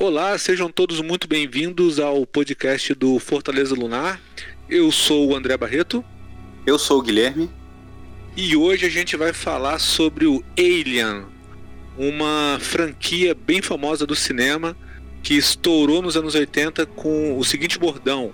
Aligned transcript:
Olá, 0.00 0.38
sejam 0.38 0.70
todos 0.70 1.00
muito 1.00 1.26
bem-vindos 1.26 1.98
ao 1.98 2.24
podcast 2.24 2.94
do 2.94 3.18
Fortaleza 3.18 3.74
Lunar. 3.74 4.20
Eu 4.70 4.92
sou 4.92 5.26
o 5.26 5.34
André 5.34 5.56
Barreto. 5.56 6.04
Eu 6.64 6.78
sou 6.78 7.00
o 7.00 7.02
Guilherme. 7.02 7.50
E 8.36 8.54
hoje 8.54 8.86
a 8.86 8.88
gente 8.88 9.16
vai 9.16 9.32
falar 9.32 9.80
sobre 9.80 10.24
o 10.24 10.40
Alien, 10.56 11.26
uma 11.96 12.58
franquia 12.60 13.34
bem 13.34 13.60
famosa 13.60 14.06
do 14.06 14.14
cinema 14.14 14.76
que 15.20 15.34
estourou 15.34 16.00
nos 16.00 16.16
anos 16.16 16.36
80 16.36 16.86
com 16.86 17.36
o 17.36 17.44
seguinte 17.44 17.76
bordão: 17.76 18.32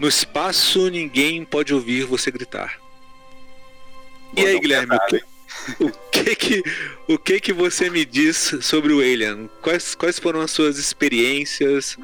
No 0.00 0.08
espaço 0.08 0.90
ninguém 0.90 1.44
pode 1.44 1.72
ouvir 1.72 2.06
você 2.06 2.28
gritar. 2.28 2.76
e 4.36 4.44
aí, 4.44 4.58
Guilherme, 4.58 4.96
o 4.96 5.06
que, 5.06 5.22
o 5.80 5.90
que 6.10 6.36
que 6.36 6.62
o 7.08 7.18
que 7.18 7.40
que 7.40 7.52
você 7.52 7.90
me 7.90 8.04
diz 8.04 8.54
sobre 8.60 8.92
o 8.92 9.00
Alien? 9.00 9.48
Quais, 9.62 9.94
quais 9.94 10.18
foram 10.18 10.40
as 10.40 10.50
suas 10.50 10.78
experiências? 10.78 11.96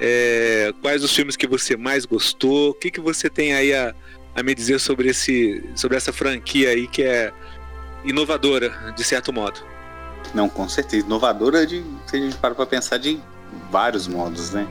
É, 0.00 0.72
quais 0.80 1.02
os 1.02 1.14
filmes 1.14 1.36
que 1.36 1.46
você 1.46 1.76
mais 1.76 2.04
gostou? 2.04 2.70
O 2.70 2.74
que 2.74 2.90
que 2.90 3.00
você 3.00 3.28
tem 3.28 3.54
aí 3.54 3.74
a, 3.74 3.94
a 4.34 4.42
me 4.42 4.54
dizer 4.54 4.78
sobre 4.78 5.08
esse 5.08 5.62
sobre 5.74 5.96
essa 5.96 6.12
franquia 6.12 6.70
aí 6.70 6.86
que 6.86 7.02
é 7.02 7.32
inovadora 8.04 8.92
de 8.96 9.04
certo 9.04 9.32
modo? 9.32 9.60
Não, 10.34 10.48
com 10.48 10.68
certeza 10.68 11.04
inovadora 11.04 11.66
de 11.66 11.84
se 12.06 12.16
a 12.16 12.20
gente 12.20 12.36
para 12.36 12.54
para 12.54 12.66
pensar 12.66 12.98
de 12.98 13.20
vários 13.70 14.06
modos, 14.06 14.50
né? 14.50 14.66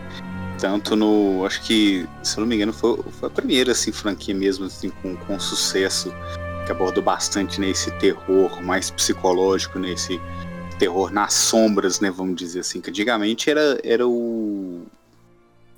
Tanto 0.59 0.95
no, 0.95 1.45
acho 1.45 1.61
que, 1.61 2.07
se 2.23 2.35
eu 2.35 2.41
não 2.41 2.47
me 2.47 2.55
engano, 2.55 2.73
foi, 2.73 2.97
foi 3.19 3.27
a 3.27 3.31
primeira 3.31 3.73
assim 3.73 3.91
franquia 3.91 4.33
mesmo 4.33 4.65
assim 4.65 4.89
com, 4.89 5.15
com 5.15 5.39
sucesso 5.39 6.11
que 6.67 6.71
abordou 6.73 7.01
bastante 7.01 7.61
nesse 7.61 7.89
terror 7.91 8.61
mais 8.61 8.91
psicológico, 8.91 9.79
nesse 9.79 10.19
terror 10.77 11.11
nas 11.11 11.33
sombras, 11.33 12.01
né, 12.01 12.11
vamos 12.11 12.35
dizer 12.35 12.59
assim, 12.59 12.81
que 12.81 12.89
antigamente 12.89 13.49
era, 13.49 13.79
era 13.83 14.05
o 14.05 14.85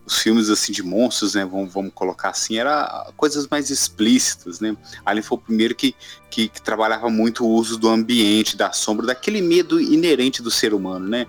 os 0.03 0.23
filmes 0.23 0.49
assim 0.49 0.71
de 0.71 0.81
monstros, 0.81 1.35
né, 1.35 1.45
vamos, 1.45 1.71
vamos 1.71 1.93
colocar 1.93 2.29
assim, 2.29 2.57
era 2.57 3.07
coisas 3.15 3.47
mais 3.47 3.69
explícitas, 3.69 4.59
né? 4.59 4.75
Alien 5.05 5.21
foi 5.21 5.37
o 5.37 5.41
primeiro 5.41 5.75
que, 5.75 5.95
que, 6.31 6.47
que, 6.47 6.59
trabalhava 6.59 7.11
muito 7.11 7.45
o 7.45 7.49
uso 7.49 7.77
do 7.77 7.87
ambiente, 7.87 8.57
da 8.57 8.71
sombra, 8.71 9.05
daquele 9.05 9.39
medo 9.39 9.79
inerente 9.79 10.41
do 10.41 10.49
ser 10.49 10.73
humano, 10.73 11.07
né? 11.07 11.27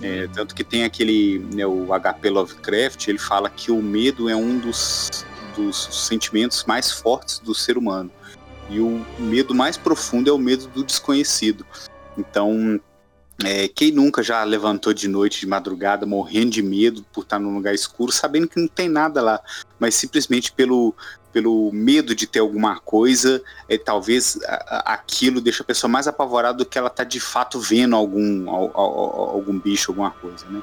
É, 0.00 0.26
tanto 0.28 0.54
que 0.54 0.64
tem 0.64 0.84
aquele, 0.84 1.40
né, 1.52 1.66
o 1.66 1.88
HP 1.88 2.30
Lovecraft, 2.30 3.06
ele 3.08 3.18
fala 3.18 3.50
que 3.50 3.70
o 3.70 3.82
medo 3.82 4.30
é 4.30 4.34
um 4.34 4.58
dos, 4.58 5.26
dos 5.54 6.06
sentimentos 6.08 6.64
mais 6.64 6.90
fortes 6.90 7.38
do 7.38 7.54
ser 7.54 7.76
humano. 7.76 8.10
E 8.72 8.80
o 8.80 9.04
medo 9.18 9.54
mais 9.54 9.76
profundo 9.76 10.30
é 10.30 10.32
o 10.32 10.38
medo 10.38 10.66
do 10.68 10.82
desconhecido. 10.82 11.66
Então, 12.16 12.80
é, 13.44 13.68
quem 13.68 13.90
nunca 13.92 14.22
já 14.22 14.42
levantou 14.44 14.92
de 14.92 15.08
noite, 15.08 15.40
de 15.40 15.46
madrugada, 15.46 16.06
morrendo 16.06 16.50
de 16.50 16.62
medo 16.62 17.04
por 17.12 17.22
estar 17.22 17.38
num 17.38 17.54
lugar 17.54 17.74
escuro, 17.74 18.10
sabendo 18.10 18.48
que 18.48 18.58
não 18.58 18.68
tem 18.68 18.88
nada 18.88 19.20
lá, 19.20 19.40
mas 19.78 19.94
simplesmente 19.94 20.52
pelo, 20.52 20.94
pelo 21.32 21.70
medo 21.72 22.14
de 22.14 22.26
ter 22.26 22.38
alguma 22.38 22.78
coisa, 22.78 23.42
é, 23.68 23.76
talvez 23.76 24.38
aquilo 24.84 25.40
deixa 25.40 25.62
a 25.62 25.66
pessoa 25.66 25.90
mais 25.90 26.06
apavorada 26.06 26.58
do 26.58 26.66
que 26.66 26.78
ela 26.78 26.88
está 26.88 27.04
de 27.04 27.20
fato 27.20 27.58
vendo 27.58 27.94
algum, 27.94 28.48
algum 28.48 29.58
bicho, 29.58 29.90
alguma 29.90 30.10
coisa, 30.10 30.46
né? 30.48 30.62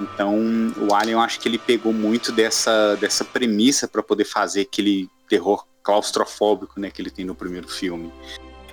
Então, 0.00 0.34
o 0.78 0.94
Alien, 0.94 1.12
eu 1.12 1.20
acho 1.20 1.38
que 1.38 1.46
ele 1.46 1.58
pegou 1.58 1.92
muito 1.92 2.32
dessa, 2.32 2.96
dessa 2.96 3.22
premissa 3.22 3.86
para 3.86 4.02
poder 4.02 4.24
fazer 4.24 4.62
aquele 4.62 5.10
terror 5.28 5.66
claustrofóbico 5.82 6.78
né, 6.78 6.90
que 6.90 7.00
ele 7.00 7.10
tem 7.10 7.24
no 7.24 7.34
primeiro 7.34 7.68
filme. 7.68 8.12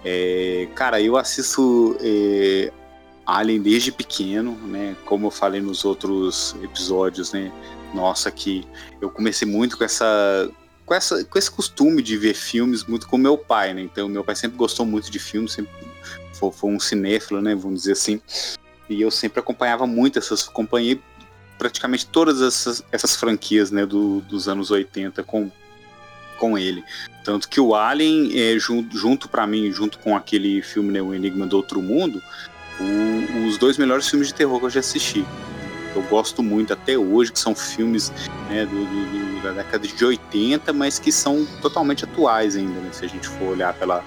É, 0.04 0.68
cara, 0.76 1.02
eu 1.02 1.18
assisto 1.18 1.98
é, 2.02 2.72
Alien 3.26 3.62
desde 3.62 3.92
pequeno, 3.92 4.54
né? 4.68 4.96
Como 5.06 5.28
eu 5.28 5.32
falei 5.32 5.60
nos 5.60 5.84
outros 5.84 6.56
episódios, 6.64 7.34
né? 7.34 7.52
Nossa, 7.94 8.32
que 8.32 8.66
eu 9.02 9.10
comecei 9.10 9.48
muito 9.48 9.78
com 9.78 9.84
essa 9.84 10.50
com, 10.86 10.94
essa, 10.94 11.24
com 11.26 11.38
esse 11.38 11.52
costume 11.52 12.02
de 12.02 12.16
ver 12.16 12.34
filmes 12.34 12.86
muito 12.86 13.08
com 13.10 13.18
meu 13.18 13.38
pai, 13.38 13.74
né? 13.74 13.82
Então, 13.82 14.08
meu 14.08 14.24
pai 14.24 14.36
sempre 14.36 14.58
gostou 14.58 14.86
muito 14.86 15.12
de 15.12 15.20
filmes, 15.20 15.52
sempre 15.52 15.74
foi, 16.32 16.52
foi 16.54 16.72
um 16.72 16.80
cinéfilo, 16.80 17.42
né? 17.42 17.54
Vamos 17.54 17.82
dizer 17.82 17.92
assim. 17.92 18.22
E 18.90 19.02
eu 19.02 19.12
sempre 19.12 19.42
acompanhava 19.42 19.86
muito 19.86 20.18
essas, 20.18 20.48
acompanhei 20.48 21.02
praticamente 21.58 22.06
todas 22.06 22.42
essas, 22.42 22.82
essas 22.90 23.18
franquias, 23.18 23.72
né? 23.72 23.86
Do, 23.86 24.22
dos 24.22 24.48
anos 24.48 24.72
80 24.72 25.22
com 25.24 25.52
com 26.38 26.58
ele. 26.58 26.84
Tanto 27.24 27.50
que 27.50 27.60
o 27.60 27.76
Alien, 27.76 28.32
é, 28.40 28.58
junto, 28.58 28.98
junto 28.98 29.28
para 29.28 29.46
mim, 29.46 29.70
junto 29.72 30.00
com 30.00 30.16
aquele 30.16 30.62
filme, 30.62 30.92
né, 30.92 31.02
O 31.02 31.14
Enigma 31.14 31.46
do 31.46 31.58
Outro 31.58 31.82
Mundo, 31.82 32.22
o, 32.80 33.48
os 33.48 33.58
dois 33.58 33.78
melhores 33.78 34.08
filmes 34.08 34.30
de 34.30 34.34
terror 34.34 34.60
que 34.60 34.66
eu 34.66 34.70
já 34.70 34.80
assisti. 34.80 35.26
Eu 35.96 36.04
gosto 36.04 36.44
muito 36.44 36.72
até 36.74 36.98
hoje, 36.98 37.32
que 37.32 37.40
são 37.40 37.56
filmes 37.56 38.14
né, 38.50 38.66
do, 38.66 38.86
do, 38.86 39.42
da 39.44 39.52
década 39.52 39.88
de 39.88 40.06
80, 40.06 40.72
mas 40.72 41.00
que 41.00 41.12
são 41.12 41.46
totalmente 41.62 42.06
atuais 42.06 42.56
ainda, 42.56 42.80
né, 42.80 42.90
se 42.92 43.04
a 43.04 43.10
gente 43.10 43.28
for 43.28 43.50
olhar 43.50 43.74
pela, 43.74 44.04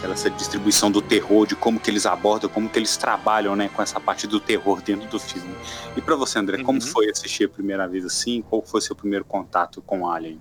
pela 0.00 0.14
essa 0.14 0.30
distribuição 0.30 0.90
do 0.90 1.02
terror, 1.02 1.46
de 1.46 1.54
como 1.54 1.78
que 1.78 1.90
eles 1.90 2.06
abordam, 2.06 2.48
como 2.48 2.68
que 2.68 2.78
eles 2.78 2.96
trabalham 2.96 3.54
né, 3.54 3.68
com 3.68 3.82
essa 3.82 4.00
parte 4.00 4.26
do 4.26 4.40
terror 4.40 4.80
dentro 4.80 5.08
do 5.08 5.20
filme. 5.20 5.54
E 5.96 6.00
para 6.00 6.16
você, 6.16 6.38
André, 6.38 6.58
uhum. 6.58 6.64
como 6.64 6.80
foi 6.80 7.10
assistir 7.10 7.44
a 7.44 7.48
primeira 7.48 7.86
vez 7.86 8.04
assim? 8.04 8.42
Qual 8.42 8.62
foi 8.62 8.80
seu 8.80 8.96
primeiro 8.96 9.24
contato 9.24 9.82
com 9.82 10.08
Alien? 10.08 10.40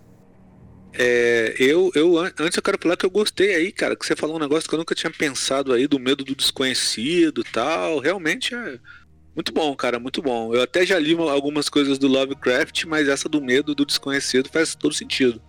É, 0.98 1.56
eu, 1.60 1.92
eu 1.94 2.18
antes 2.18 2.56
eu 2.56 2.64
quero 2.64 2.78
falar 2.82 2.96
que 2.96 3.06
eu 3.06 3.10
gostei 3.10 3.54
aí, 3.56 3.72
cara, 3.72 3.96
que 3.96 4.06
você 4.06 4.16
falou 4.16 4.38
um 4.38 4.40
negócio 4.40 4.68
que 4.70 4.74
eu 4.74 4.80
nunca 4.80 4.96
tinha 4.96 5.12
pensado 5.12 5.74
aí 5.74 5.88
do 5.88 6.00
medo 6.00 6.24
do 6.24 6.36
desconhecido, 6.36 7.44
tal. 7.44 8.00
Realmente 8.00 8.56
é 8.56 8.80
muito 9.36 9.52
bom, 9.52 9.76
cara, 9.76 10.00
muito 10.00 10.22
bom. 10.22 10.54
Eu 10.56 10.62
até 10.62 10.86
já 10.86 10.98
li 10.98 11.14
algumas 11.14 11.68
coisas 11.68 11.98
do 12.00 12.08
Lovecraft, 12.08 12.86
mas 12.86 13.10
essa 13.10 13.28
do 13.28 13.42
medo 13.42 13.76
do 13.76 13.86
desconhecido 13.86 14.50
faz 14.50 14.74
todo 14.74 14.94
sentido. 14.94 15.42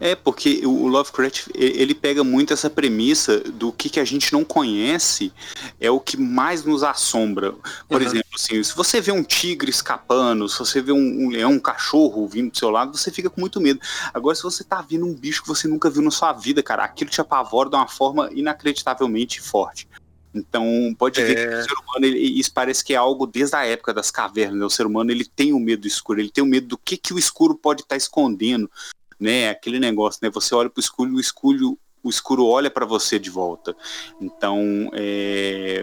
É, 0.00 0.14
porque 0.14 0.64
o 0.64 0.86
Lovecraft, 0.86 1.48
ele 1.54 1.94
pega 1.94 2.22
muito 2.22 2.52
essa 2.52 2.70
premissa 2.70 3.40
do 3.40 3.72
que, 3.72 3.88
que 3.88 3.98
a 3.98 4.04
gente 4.04 4.32
não 4.32 4.44
conhece 4.44 5.32
é 5.80 5.90
o 5.90 5.98
que 5.98 6.16
mais 6.16 6.64
nos 6.64 6.84
assombra. 6.84 7.52
Por 7.88 8.00
uhum. 8.00 8.06
exemplo, 8.06 8.28
assim, 8.34 8.62
se 8.62 8.76
você 8.76 9.00
vê 9.00 9.10
um 9.10 9.24
tigre 9.24 9.70
escapando, 9.70 10.48
se 10.48 10.58
você 10.58 10.80
vê 10.80 10.92
um, 10.92 11.26
um, 11.26 11.28
leão, 11.30 11.52
um 11.52 11.60
cachorro 11.60 12.26
vindo 12.28 12.50
do 12.52 12.58
seu 12.58 12.70
lado, 12.70 12.96
você 12.96 13.10
fica 13.10 13.28
com 13.28 13.40
muito 13.40 13.60
medo. 13.60 13.80
Agora, 14.14 14.36
se 14.36 14.42
você 14.42 14.62
tá 14.62 14.80
vendo 14.80 15.04
um 15.04 15.14
bicho 15.14 15.42
que 15.42 15.48
você 15.48 15.66
nunca 15.66 15.90
viu 15.90 16.02
na 16.02 16.10
sua 16.10 16.32
vida, 16.32 16.62
cara, 16.62 16.84
aquilo 16.84 17.10
te 17.10 17.20
apavora 17.20 17.68
de 17.68 17.76
uma 17.76 17.88
forma 17.88 18.30
inacreditavelmente 18.32 19.40
forte. 19.40 19.88
Então, 20.34 20.94
pode 20.96 21.20
ver 21.22 21.38
é... 21.38 21.48
que 21.48 21.54
o 21.54 21.62
ser 21.62 21.72
humano, 21.72 22.06
ele, 22.06 22.18
isso 22.18 22.52
parece 22.52 22.84
que 22.84 22.94
é 22.94 22.96
algo 22.96 23.26
desde 23.26 23.56
a 23.56 23.64
época 23.66 23.92
das 23.92 24.10
cavernas. 24.10 24.58
Né? 24.58 24.64
O 24.64 24.70
ser 24.70 24.86
humano, 24.86 25.10
ele 25.10 25.24
tem 25.24 25.52
o 25.52 25.58
medo 25.58 25.82
do 25.82 25.88
escuro, 25.88 26.20
ele 26.20 26.30
tem 26.30 26.44
o 26.44 26.46
medo 26.46 26.68
do 26.68 26.78
que, 26.78 26.96
que 26.96 27.12
o 27.12 27.18
escuro 27.18 27.54
pode 27.54 27.82
estar 27.82 27.94
tá 27.94 27.96
escondendo, 27.96 28.70
né? 29.18 29.50
Aquele 29.50 29.78
negócio, 29.78 30.20
né? 30.22 30.30
Você 30.30 30.54
olha 30.54 30.70
para 30.70 30.78
o 30.78 30.80
escuro, 30.80 31.14
o 31.14 31.20
escuro, 31.20 31.78
o 32.02 32.10
escuro 32.10 32.46
olha 32.46 32.70
para 32.70 32.86
você 32.86 33.18
de 33.18 33.30
volta. 33.30 33.76
Então, 34.20 34.90
é, 34.92 35.82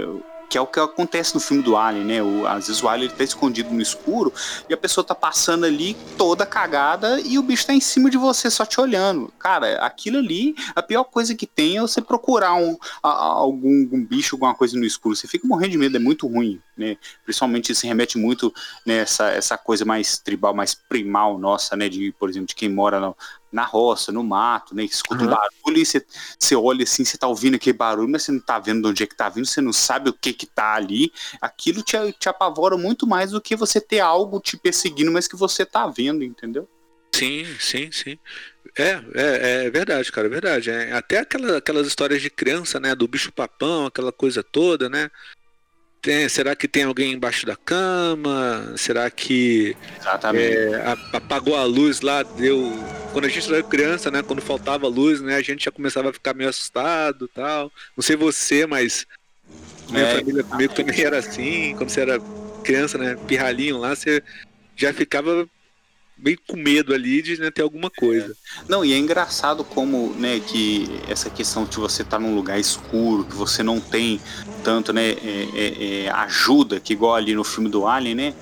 que 0.50 0.57
é 0.57 0.61
o 0.61 0.67
que 0.67 0.79
acontece 0.79 1.33
no 1.33 1.39
filme 1.39 1.63
do 1.63 1.75
Alien, 1.75 2.06
né? 2.06 2.23
O, 2.23 2.47
às 2.47 2.67
vezes 2.67 2.81
o 2.81 2.88
Alien 2.88 3.11
está 3.11 3.23
escondido 3.23 3.72
no 3.72 3.81
escuro 3.81 4.33
e 4.69 4.73
a 4.73 4.78
pessoa 4.78 5.03
tá 5.03 5.16
passando 5.16 5.66
ali 5.66 5.95
toda 6.17 6.45
cagada 6.45 7.19
e 7.19 7.38
o 7.38 7.44
bicho 7.44 7.66
tá 7.66 7.73
em 7.73 7.79
cima 7.79 8.09
de 8.09 8.17
você 8.17 8.50
só 8.50 8.66
te 8.66 8.79
olhando. 8.79 9.31
Cara, 9.39 9.78
aquilo 9.85 10.17
ali, 10.17 10.55
a 10.75 10.81
pior 10.81 11.03
coisa 11.05 11.35
que 11.35 11.47
tem 11.47 11.78
é 11.78 11.81
você 11.81 12.01
procurar 12.01 12.55
um, 12.55 12.78
a, 13.01 13.09
algum, 13.09 13.84
algum, 13.84 14.03
bicho, 14.03 14.35
alguma 14.35 14.55
coisa 14.55 14.78
no 14.78 14.85
escuro. 14.85 15.16
Você 15.16 15.28
fica 15.28 15.47
morrendo 15.47 15.72
de 15.72 15.78
medo, 15.78 15.97
é 15.97 16.00
muito 16.00 16.28
ruim, 16.28 16.61
né? 16.78 16.97
Principalmente 17.23 17.73
se 17.73 17.88
remete 17.88 18.17
muito 18.17 18.53
nessa 18.85 19.28
né, 19.28 19.38
essa 19.38 19.57
coisa 19.57 19.85
mais 19.85 20.17
tribal, 20.17 20.53
mais 20.53 20.73
primal 20.73 21.38
nossa, 21.38 21.75
né? 21.75 21.89
De, 21.89 22.13
por 22.19 22.29
exemplo, 22.29 22.47
de 22.47 22.55
quem 22.55 22.69
mora 22.69 23.00
no, 23.00 23.16
na 23.51 23.63
roça, 23.63 24.11
no 24.11 24.23
mato, 24.23 24.75
né? 24.75 24.83
Escuta 24.83 25.23
uhum. 25.23 25.28
um 25.28 25.31
barulho 25.31 25.81
e 25.81 25.85
você, 25.85 26.06
você 26.38 26.56
olha 26.56 26.83
assim, 26.83 27.06
você 27.06 27.17
tá 27.17 27.28
ouvindo 27.28 27.56
aquele 27.56 27.78
barulho, 27.78 28.09
mas 28.09 28.23
você 28.23 28.31
não 28.31 28.39
tá 28.39 28.59
vendo 28.59 28.81
de 28.81 28.88
onde 28.89 29.03
é 29.03 29.07
que 29.07 29.16
tá 29.16 29.29
vindo, 29.29 29.46
você 29.46 29.61
não 29.61 29.73
sabe 29.73 30.09
o 30.09 30.14
que 30.14 30.34
que 30.34 30.46
tá 30.46 30.73
ali. 30.73 31.11
Aquilo 31.41 31.81
te, 31.81 31.96
te 32.20 32.28
apavora 32.28 32.78
muito 32.78 33.08
mais 33.08 33.31
do 33.31 33.41
que 33.41 33.55
você 33.55 33.79
ter 33.79 33.99
algo 33.99 34.40
te 34.40 34.58
perseguindo, 34.58 35.11
mas 35.11 35.28
que 35.28 35.35
você 35.35 35.66
tá 35.66 35.87
vendo, 35.87 36.23
entendeu? 36.23 36.67
Sim, 37.16 37.46
sim, 37.59 37.90
sim. 37.91 38.20
É, 38.78 39.02
é, 39.14 39.66
é 39.66 39.70
verdade, 39.70 40.11
cara, 40.11 40.28
é 40.28 40.29
verdade. 40.29 40.70
É, 40.70 40.91
até 40.91 41.20
aquela, 41.20 41.58
aquelas 41.58 41.87
histórias 41.87 42.22
de 42.22 42.29
criança, 42.29 42.78
né? 42.78 42.93
Do 42.93 43.08
bicho 43.08 43.31
papão, 43.31 43.85
aquela 43.85 44.11
coisa 44.11 44.43
toda, 44.43 44.90
né? 44.90 45.09
Tem, 46.05 46.29
será 46.29 46.55
que 46.55 46.67
tem 46.67 46.84
alguém 46.84 47.13
embaixo 47.13 47.47
da 47.47 47.55
cama? 47.55 48.75
Será 48.78 49.09
que 49.09 49.75
é, 50.35 50.96
apagou 51.11 51.55
a 51.55 51.63
luz 51.63 52.02
lá? 52.02 52.22
Deu. 52.22 52.72
Quando 53.11 53.25
a 53.25 53.28
gente 53.28 53.52
era 53.52 53.63
criança, 53.63 54.11
né? 54.11 54.22
Quando 54.22 54.40
faltava 54.40 54.87
luz, 54.87 55.19
né? 55.19 55.35
A 55.35 55.41
gente 55.41 55.66
já 55.66 55.72
começava 55.72 56.11
a 56.11 56.13
ficar 56.13 56.35
meio 56.35 56.47
assustado 56.47 57.28
tal. 57.29 57.72
Não 57.97 58.03
sei 58.03 58.16
você, 58.16 58.67
mas 58.67 59.07
minha 59.90 60.05
é, 60.05 60.17
família 60.19 60.43
comigo 60.43 60.75
também 60.75 61.02
era 61.02 61.17
assim. 61.17 61.73
Quando 61.75 61.90
você 61.90 62.02
era 62.02 62.22
criança, 62.63 62.99
né? 62.99 63.17
Pirralhinho 63.28 63.79
lá, 63.79 63.96
você 63.96 64.22
já 64.75 64.93
ficava 64.93 65.49
meio 66.17 66.40
com 66.47 66.56
medo 66.56 66.94
ali 66.94 67.22
de 67.22 67.40
né, 67.40 67.52
ter 67.52 67.62
alguma 67.62 67.90
coisa. 67.90 68.32
É. 68.32 68.64
Não, 68.70 68.84
e 68.85 68.94
é 68.94 68.97
engraçado 68.97 69.64
como, 69.64 70.14
né, 70.17 70.40
que 70.40 70.90
essa 71.08 71.29
questão 71.29 71.66
de 71.66 71.78
você 71.78 72.02
estar 72.02 72.17
tá 72.17 72.23
num 72.23 72.35
lugar 72.35 72.59
escuro, 72.59 73.26
que 73.26 73.35
você 73.35 73.62
não 73.62 73.79
tem 73.79 74.20
tanto, 74.64 74.94
né, 74.94 75.12
é, 75.12 75.47
é, 75.53 76.06
é, 76.06 76.09
ajuda, 76.12 76.79
que 76.79 76.94
igual 76.94 77.16
ali 77.16 77.35
no 77.35 77.44
filme 77.44 77.70
do 77.70 77.85
Alien, 77.85 78.16
né, 78.16 78.34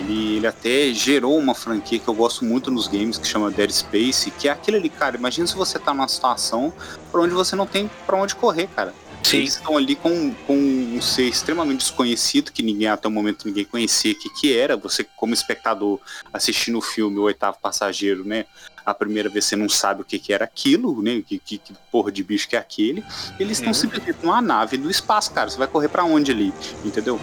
Ele, 0.00 0.36
ele 0.36 0.46
até 0.46 0.92
gerou 0.94 1.38
uma 1.38 1.54
franquia 1.54 1.98
que 1.98 2.08
eu 2.08 2.14
gosto 2.14 2.44
muito 2.44 2.70
nos 2.70 2.88
games 2.88 3.18
que 3.18 3.26
chama 3.26 3.50
Dead 3.50 3.70
Space, 3.70 4.30
que 4.30 4.48
é 4.48 4.52
aquele 4.52 4.78
ali, 4.78 4.88
cara. 4.88 5.16
Imagina 5.16 5.46
se 5.46 5.54
você 5.54 5.78
tá 5.78 5.92
numa 5.92 6.08
situação 6.08 6.72
por 7.10 7.20
onde 7.20 7.34
você 7.34 7.54
não 7.54 7.66
tem 7.66 7.90
para 8.06 8.16
onde 8.16 8.34
correr, 8.34 8.68
cara. 8.68 8.94
Sim. 9.22 9.38
Eles 9.38 9.54
estão 9.54 9.76
ali 9.76 9.94
com, 9.94 10.32
com 10.46 10.56
um 10.56 11.00
ser 11.00 11.24
extremamente 11.24 11.78
desconhecido, 11.78 12.52
que 12.52 12.62
ninguém 12.62 12.88
até 12.88 13.06
o 13.08 13.10
momento 13.10 13.46
ninguém 13.46 13.64
conhecia 13.64 14.12
o 14.12 14.14
que, 14.14 14.28
que 14.30 14.56
era. 14.56 14.76
Você, 14.76 15.04
como 15.16 15.32
espectador, 15.32 16.00
assistindo 16.32 16.78
o 16.78 16.82
filme 16.82 17.18
O 17.18 17.22
Oitavo 17.22 17.58
Passageiro, 17.60 18.24
né? 18.24 18.46
A 18.84 18.92
primeira 18.92 19.28
vez 19.28 19.44
você 19.44 19.54
não 19.54 19.68
sabe 19.68 20.02
o 20.02 20.04
que, 20.04 20.18
que 20.18 20.32
era 20.32 20.44
aquilo, 20.44 21.00
né? 21.00 21.22
Que, 21.26 21.38
que, 21.38 21.56
que 21.58 21.72
porra 21.90 22.10
de 22.10 22.22
bicho 22.24 22.48
que 22.48 22.56
é 22.56 22.58
aquele. 22.58 23.04
Eles 23.38 23.58
estão 23.58 23.68
uhum. 23.68 23.74
simplesmente 23.74 24.18
numa 24.22 24.42
nave 24.42 24.76
no 24.76 24.90
espaço, 24.90 25.32
cara. 25.32 25.48
Você 25.48 25.56
vai 25.56 25.68
correr 25.68 25.88
para 25.88 26.04
onde 26.04 26.32
ali? 26.32 26.52
Entendeu? 26.84 27.20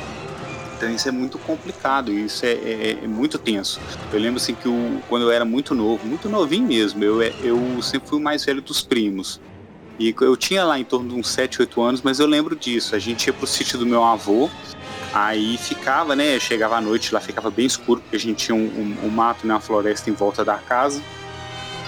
Então 0.79 0.89
isso 0.89 1.09
é 1.09 1.11
muito 1.11 1.37
complicado, 1.39 2.09
isso 2.09 2.45
é, 2.45 2.53
é, 2.53 2.99
é, 3.03 3.07
muito 3.07 3.37
tenso. 3.37 3.81
Eu 4.13 4.19
lembro 4.19 4.37
assim 4.37 4.55
que 4.55 4.69
o, 4.69 5.01
quando 5.09 5.23
eu 5.23 5.31
era 5.31 5.43
muito 5.43 5.75
novo, 5.75 6.07
muito 6.07 6.29
novinho 6.29 6.65
mesmo, 6.65 7.03
eu, 7.03 7.21
eu 7.21 7.81
sempre 7.81 8.07
fui 8.07 8.17
o 8.17 8.21
mais 8.21 8.45
velho 8.45 8.61
dos 8.61 8.81
primos. 8.81 9.41
E 9.99 10.15
eu 10.21 10.37
tinha 10.37 10.63
lá 10.63 10.79
em 10.79 10.85
torno 10.85 11.09
de 11.09 11.15
uns 11.15 11.27
7, 11.27 11.61
8 11.61 11.81
anos, 11.81 12.01
mas 12.01 12.19
eu 12.19 12.25
lembro 12.25 12.55
disso. 12.55 12.95
A 12.95 12.99
gente 12.99 13.27
ia 13.27 13.33
pro 13.33 13.45
sítio 13.45 13.77
do 13.77 13.85
meu 13.85 14.01
avô, 14.01 14.49
aí 15.13 15.57
ficava, 15.57 16.15
né? 16.15 16.39
Chegava 16.39 16.77
à 16.77 16.81
noite, 16.81 17.13
lá 17.13 17.19
ficava 17.19 17.51
bem 17.51 17.65
escuro, 17.65 17.99
porque 17.99 18.15
a 18.15 18.19
gente 18.19 18.45
tinha 18.45 18.55
um, 18.55 18.95
um, 19.03 19.07
um 19.07 19.09
mato, 19.09 19.45
né, 19.45 19.53
uma 19.53 19.59
floresta 19.59 20.09
em 20.09 20.13
volta 20.13 20.45
da 20.45 20.55
casa. 20.55 21.01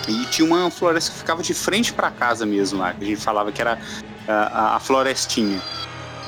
E 0.10 0.26
tinha 0.26 0.46
uma 0.46 0.70
floresta 0.70 1.12
que 1.12 1.20
ficava 1.20 1.42
de 1.42 1.54
frente 1.54 1.94
para 1.94 2.12
casa 2.12 2.46
mesmo 2.46 2.80
lá, 2.80 2.94
que 2.94 3.04
a 3.04 3.08
gente 3.08 3.22
falava 3.22 3.50
que 3.50 3.62
era 3.62 3.80
a, 4.28 4.76
a, 4.76 4.80
florestinha. 4.80 5.62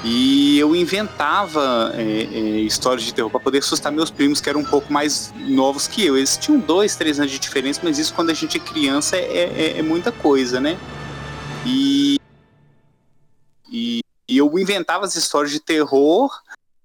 E 0.05 0.59
eu 0.59 0.75
inventava 0.75 1.91
é, 1.95 2.01
é, 2.01 2.37
histórias 2.59 3.03
de 3.03 3.13
terror 3.13 3.31
para 3.31 3.39
poder 3.39 3.57
assustar 3.57 3.91
meus 3.91 4.11
primos, 4.11 4.39
que 4.39 4.49
eram 4.49 4.61
um 4.61 4.65
pouco 4.65 4.91
mais 4.93 5.33
novos 5.47 5.87
que 5.87 6.05
eu. 6.05 6.15
Eles 6.15 6.37
tinham 6.37 6.59
dois, 6.59 6.95
três 6.95 7.19
anos 7.19 7.31
de 7.31 7.39
diferença, 7.39 7.81
mas 7.83 7.97
isso 7.97 8.13
quando 8.13 8.29
a 8.29 8.33
gente 8.33 8.57
é 8.57 8.59
criança 8.59 9.17
é, 9.17 9.75
é, 9.75 9.79
é 9.79 9.81
muita 9.81 10.11
coisa, 10.11 10.61
né? 10.61 10.77
E, 11.65 12.19
e, 13.71 14.01
e, 14.27 14.37
eu 14.37 14.57
inventava 14.59 15.05
as 15.05 15.15
histórias 15.15 15.51
de 15.51 15.59
terror 15.59 16.29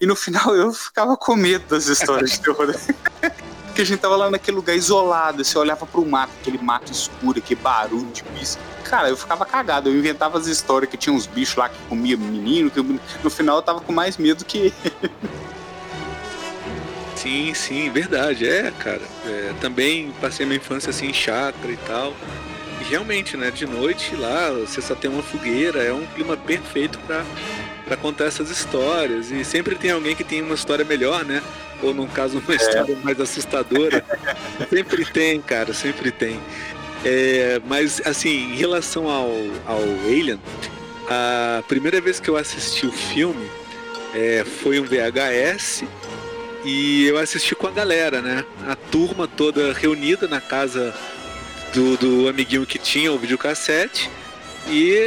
e 0.01 0.07
no 0.07 0.15
final 0.15 0.55
eu 0.55 0.73
ficava 0.73 1.17
com 1.17 1.35
medo 1.35 1.65
das 1.69 1.87
histórias 1.87 2.33
de 2.33 2.41
terror. 2.41 2.75
Porque 3.67 3.83
a 3.83 3.85
gente 3.85 4.01
tava 4.01 4.17
lá 4.17 4.31
naquele 4.31 4.57
lugar 4.57 4.75
isolado, 4.75 5.45
você 5.45 5.57
olhava 5.57 5.87
pro 5.87 6.05
mato, 6.05 6.33
aquele 6.41 6.59
mato 6.59 6.91
escuro, 6.91 7.39
aquele 7.39 7.61
barulho 7.61 8.11
de 8.11 8.25
bicho. 8.25 8.59
Cara, 8.85 9.09
eu 9.09 9.17
ficava 9.17 9.47
cagado, 9.47 9.89
eu 9.89 9.97
inventava 9.97 10.37
as 10.39 10.47
histórias 10.47 10.91
que 10.91 10.97
tinha 10.97 11.15
uns 11.15 11.27
bichos 11.27 11.57
lá 11.57 11.69
que 11.69 11.79
comiam 11.89 12.19
menino, 12.19 12.71
que 12.71 12.81
no 13.23 13.31
final 13.31 13.57
eu 13.57 13.63
tava 13.63 13.81
com 13.81 13.93
mais 13.93 14.17
medo 14.17 14.45
que 14.45 14.73
Sim, 17.15 17.53
sim, 17.53 17.91
verdade. 17.91 18.49
É, 18.49 18.71
cara. 18.71 19.03
É, 19.27 19.55
também 19.61 20.13
passei 20.21 20.47
minha 20.47 20.57
infância 20.57 20.91
assim 20.91 21.07
em 21.07 21.15
chácara 21.15 21.73
e 21.73 21.77
tal 21.79 22.15
realmente, 22.89 23.37
né, 23.37 23.51
de 23.51 23.67
noite 23.67 24.17
lá, 24.17 24.51
você 24.51 24.81
só 24.81 24.95
tem 24.95 25.11
uma 25.11 25.23
fogueira, 25.23 25.83
é 25.83 25.93
um 25.93 26.07
clima 26.07 26.37
perfeito 26.37 26.99
para 27.01 27.25
para 27.89 27.97
contar 27.97 28.27
essas 28.27 28.51
histórias. 28.51 29.31
E 29.31 29.43
sempre 29.45 29.75
tem 29.75 29.91
alguém 29.91 30.15
que 30.15 30.23
tem 30.23 30.43
uma 30.43 30.55
história 30.55 30.85
melhor, 30.85 31.25
né? 31.25 31.43
Ou 31.83 31.95
no 31.95 32.07
caso 32.07 32.39
uma 32.39 32.53
é. 32.53 32.57
história 32.57 32.97
mais 33.03 33.19
assustadora. 33.19 34.05
sempre 34.69 35.05
tem, 35.07 35.41
cara, 35.41 35.73
sempre 35.73 36.11
tem. 36.11 36.39
É, 37.05 37.61
mas 37.67 38.03
assim, 38.05 38.53
em 38.53 38.57
relação 38.57 39.09
ao, 39.09 39.31
ao 39.65 39.83
Alien, 40.05 40.39
a 41.09 41.63
primeira 41.67 42.01
vez 42.01 42.21
que 42.21 42.29
eu 42.29 42.37
assisti 42.37 42.87
o 42.87 42.93
filme 42.93 43.49
é, 44.15 44.45
foi 44.45 44.79
um 44.79 44.85
VHS 44.85 45.85
e 46.65 47.07
eu 47.07 47.17
assisti 47.19 47.55
com 47.55 47.67
a 47.67 47.71
galera, 47.71 48.21
né? 48.21 48.45
A 48.67 48.77
turma 48.77 49.27
toda 49.27 49.73
reunida 49.73 50.29
na 50.29 50.41
casa 50.41 50.93
do, 51.73 51.97
do 51.97 52.29
amiguinho 52.29 52.67
que 52.67 52.79
tinha 52.79 53.13
o 53.13 53.19
videocassete. 53.19 54.11
E 54.71 54.99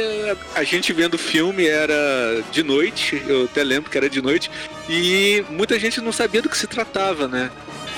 a 0.54 0.64
gente 0.64 0.92
vendo 0.92 1.14
o 1.14 1.18
filme 1.18 1.66
era 1.66 2.42
de 2.50 2.62
noite, 2.64 3.22
eu 3.28 3.44
até 3.44 3.62
lembro 3.62 3.90
que 3.90 3.96
era 3.96 4.10
de 4.10 4.20
noite, 4.20 4.50
e 4.88 5.44
muita 5.50 5.78
gente 5.78 6.00
não 6.00 6.10
sabia 6.10 6.42
do 6.42 6.48
que 6.48 6.58
se 6.58 6.66
tratava, 6.66 7.28
né? 7.28 7.48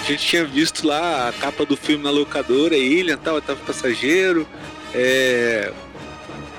A 0.03 0.05
gente 0.05 0.27
tinha 0.27 0.45
visto 0.45 0.87
lá 0.87 1.29
a 1.29 1.33
capa 1.33 1.65
do 1.65 1.75
filme 1.75 2.05
na 2.05 2.11
locadora, 2.11 2.77
Ilha 2.77 3.17
tal, 3.17 3.39
estava 3.39 3.59
passageiro. 3.61 4.47
É... 4.95 5.73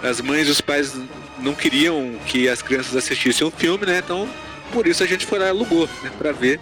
As 0.02 0.20
mães 0.22 0.48
e 0.48 0.52
os 0.52 0.60
pais 0.60 0.94
não 1.38 1.54
queriam 1.54 2.16
que 2.26 2.50
as 2.50 2.64
crianças 2.64 2.96
assistissem 2.96 3.46
o 3.46 3.52
filme, 3.52 3.86
né? 3.86 4.02
Então, 4.04 4.28
por 4.74 4.88
isso 4.88 5.04
a 5.04 5.06
gente 5.06 5.28
foi 5.28 5.38
lá 5.38 5.46
e 5.46 5.50
alugou, 5.50 5.88
né? 6.02 6.12
Pra 6.18 6.32
ver 6.32 6.60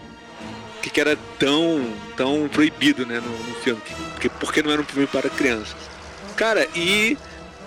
que, 0.83 0.89
que 0.89 0.99
era 0.99 1.17
tão, 1.39 1.95
tão 2.17 2.49
proibido 2.49 3.05
né, 3.05 3.21
no, 3.21 3.31
no 3.31 3.55
filme. 3.55 3.81
Porque, 4.11 4.29
porque 4.29 4.61
não 4.61 4.69
era 4.69 4.81
um 4.81 4.85
filme 4.85 5.07
para 5.07 5.29
crianças. 5.29 5.77
Cara, 6.35 6.67
e 6.75 7.17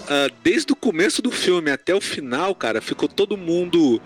uh, 0.03 0.33
desde 0.43 0.71
o 0.73 0.77
começo 0.77 1.23
do 1.23 1.31
filme 1.31 1.71
até 1.71 1.95
o 1.95 2.01
final, 2.01 2.55
cara, 2.55 2.83
ficou 2.83 3.09
todo 3.09 3.35
mundo 3.35 4.03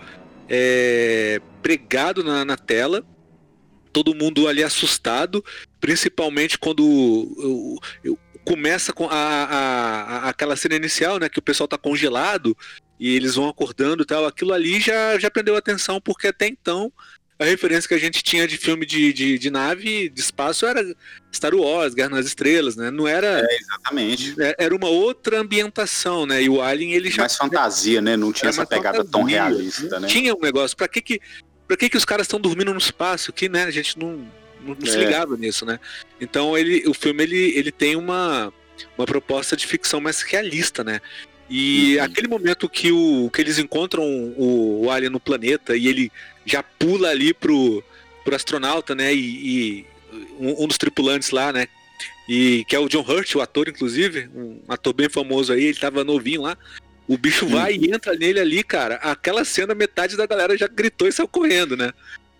é, 0.47 1.41
pregado 1.61 2.23
na, 2.23 2.45
na 2.45 2.55
tela 2.55 3.05
todo 3.91 4.15
mundo 4.15 4.47
ali 4.47 4.63
assustado, 4.63 5.43
principalmente 5.81 6.57
quando 6.57 6.81
eu, 7.37 8.11
eu, 8.11 8.19
começa 8.45 8.93
com 8.93 9.09
a, 9.09 9.13
a, 9.13 10.01
a, 10.01 10.29
aquela 10.29 10.55
cena 10.55 10.75
inicial, 10.75 11.19
né, 11.19 11.27
que 11.27 11.39
o 11.39 11.41
pessoal 11.41 11.67
tá 11.67 11.77
congelado 11.77 12.55
e 12.97 13.13
eles 13.13 13.35
vão 13.35 13.49
acordando 13.49 14.03
e 14.03 14.05
tal. 14.05 14.25
Aquilo 14.25 14.53
ali 14.53 14.79
já, 14.79 15.19
já 15.19 15.29
prendeu 15.29 15.57
atenção, 15.57 15.99
porque 15.99 16.27
até 16.27 16.47
então 16.47 16.89
a 17.41 17.45
referência 17.45 17.87
que 17.87 17.95
a 17.95 17.99
gente 17.99 18.21
tinha 18.21 18.47
de 18.47 18.55
filme 18.55 18.85
de, 18.85 19.11
de, 19.11 19.39
de, 19.39 19.49
nave, 19.49 20.09
de 20.09 20.21
espaço, 20.21 20.63
era 20.67 20.95
Star 21.33 21.55
Wars, 21.55 21.95
Guerra 21.95 22.09
nas 22.09 22.27
Estrelas, 22.27 22.75
né? 22.75 22.91
Não 22.91 23.07
era. 23.07 23.41
É, 23.41 23.55
exatamente. 23.55 24.35
É, 24.39 24.55
era 24.59 24.75
uma 24.75 24.87
outra 24.87 25.39
ambientação, 25.39 26.27
né? 26.27 26.43
E 26.43 26.47
o 26.47 26.61
Alien, 26.61 26.93
ele 26.93 27.09
já. 27.09 27.23
Mais 27.23 27.35
fantasia, 27.35 27.99
né? 27.99 28.15
Não 28.15 28.31
tinha 28.31 28.49
essa 28.49 28.63
pegada 28.63 28.97
fantasia, 28.97 29.11
tão 29.11 29.23
realista, 29.23 29.99
né? 29.99 30.07
Tinha 30.07 30.35
um 30.35 30.39
negócio. 30.39 30.77
Pra 30.77 30.87
que 30.87 31.01
que, 31.01 31.19
pra 31.67 31.75
que, 31.75 31.89
que 31.89 31.97
os 31.97 32.05
caras 32.05 32.25
estão 32.25 32.39
dormindo 32.39 32.71
no 32.71 32.79
espaço? 32.79 33.33
Que, 33.33 33.49
né? 33.49 33.63
A 33.63 33.71
gente 33.71 33.97
não, 33.97 34.17
não, 34.61 34.75
não 34.75 34.77
é. 34.83 34.85
se 34.85 34.97
ligava 34.97 35.35
nisso, 35.35 35.65
né? 35.65 35.79
Então, 36.19 36.55
ele, 36.55 36.87
o 36.87 36.93
filme, 36.93 37.23
ele, 37.23 37.57
ele 37.57 37.71
tem 37.71 37.95
uma, 37.95 38.53
uma 38.95 39.07
proposta 39.07 39.57
de 39.57 39.65
ficção 39.65 39.99
mais 39.99 40.21
realista, 40.21 40.83
né? 40.83 41.01
E 41.53 41.97
uhum. 41.97 42.03
aquele 42.05 42.27
momento 42.29 42.69
que, 42.69 42.93
o, 42.93 43.29
que 43.29 43.41
eles 43.41 43.59
encontram 43.59 44.03
o, 44.03 44.85
o 44.85 44.89
Alien 44.89 45.11
no 45.11 45.19
planeta 45.19 45.75
e 45.75 45.85
ele 45.85 46.09
já 46.45 46.63
pula 46.63 47.09
ali 47.09 47.33
pro, 47.33 47.83
pro 48.23 48.33
astronauta, 48.33 48.95
né? 48.95 49.13
E, 49.13 49.19
e 49.19 49.85
um, 50.39 50.63
um, 50.63 50.67
dos 50.67 50.77
tripulantes 50.77 51.31
lá, 51.31 51.51
né? 51.51 51.67
E 52.29 52.63
que 52.69 52.75
é 52.75 52.79
o 52.79 52.87
John 52.87 53.01
Hurt, 53.01 53.35
o 53.35 53.41
ator, 53.41 53.67
inclusive, 53.67 54.29
um 54.33 54.61
ator 54.69 54.93
bem 54.93 55.09
famoso 55.09 55.51
aí, 55.51 55.65
ele 55.65 55.77
tava 55.77 56.05
novinho 56.05 56.43
lá. 56.43 56.57
O 57.05 57.17
bicho 57.17 57.45
vai 57.45 57.75
e 57.75 57.93
entra 57.93 58.15
nele 58.15 58.39
ali, 58.39 58.63
cara. 58.63 58.95
Aquela 58.95 59.43
cena, 59.43 59.75
metade 59.75 60.15
da 60.15 60.25
galera 60.25 60.57
já 60.57 60.67
gritou 60.67 61.05
e 61.05 61.11
saiu 61.11 61.27
correndo, 61.27 61.75
né? 61.75 61.91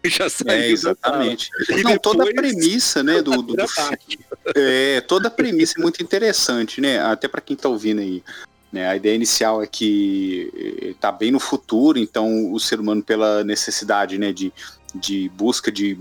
já 0.06 0.30
saiu. 0.30 0.51
É, 0.51 0.70
exatamente. 0.70 1.50
Não, 1.84 1.98
toda 1.98 2.24
a 2.24 2.34
premissa, 2.34 3.03
né, 3.03 3.22
do, 3.22 3.41
do, 3.41 3.56
do 3.56 3.65
é, 4.56 5.01
toda 5.01 5.27
a 5.27 5.32
premissa 5.32 5.74
é 5.77 5.82
muito 5.82 6.01
interessante, 6.01 6.80
né? 6.80 7.00
Até 7.01 7.27
para 7.27 7.41
quem 7.41 7.58
tá 7.58 7.68
ouvindo 7.68 8.00
aí. 8.00 8.24
Né? 8.72 8.88
A 8.88 8.96
ideia 8.96 9.16
inicial 9.16 9.62
é 9.62 9.68
que 9.68 10.50
está 10.84 11.10
eh, 11.10 11.18
bem 11.18 11.32
no 11.32 11.40
futuro, 11.40 12.00
então 12.00 12.51
o 12.51 12.60
ser 12.60 12.80
humano, 12.80 13.04
pela 13.04 13.44
necessidade 13.44 14.18
né, 14.18 14.32
de, 14.32 14.54
de 14.96 15.30
busca 15.30 15.72
de 15.72 15.98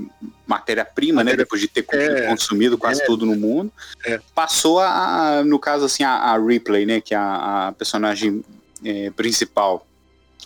matéria-prima, 0.47 1.25
né, 1.25 1.35
depois 1.35 1.61
de 1.61 1.69
ter 1.69 1.85
é, 1.91 2.29
consumido 2.29 2.79
quase 2.79 3.03
é, 3.03 3.07
tudo 3.07 3.27
no 3.27 3.35
mundo, 3.35 3.73
é. 4.05 4.21
passou 4.35 4.79
a, 4.79 5.43
no 5.45 5.59
caso 5.59 5.85
assim, 5.85 6.05
a, 6.05 6.13
a 6.13 6.39
Ripley, 6.39 6.87
né, 6.87 7.01
que 7.01 7.15
é 7.15 7.19
a, 7.19 7.69
a 7.69 7.73
personagem 7.73 8.45
é, 8.85 9.11
principal. 9.11 9.87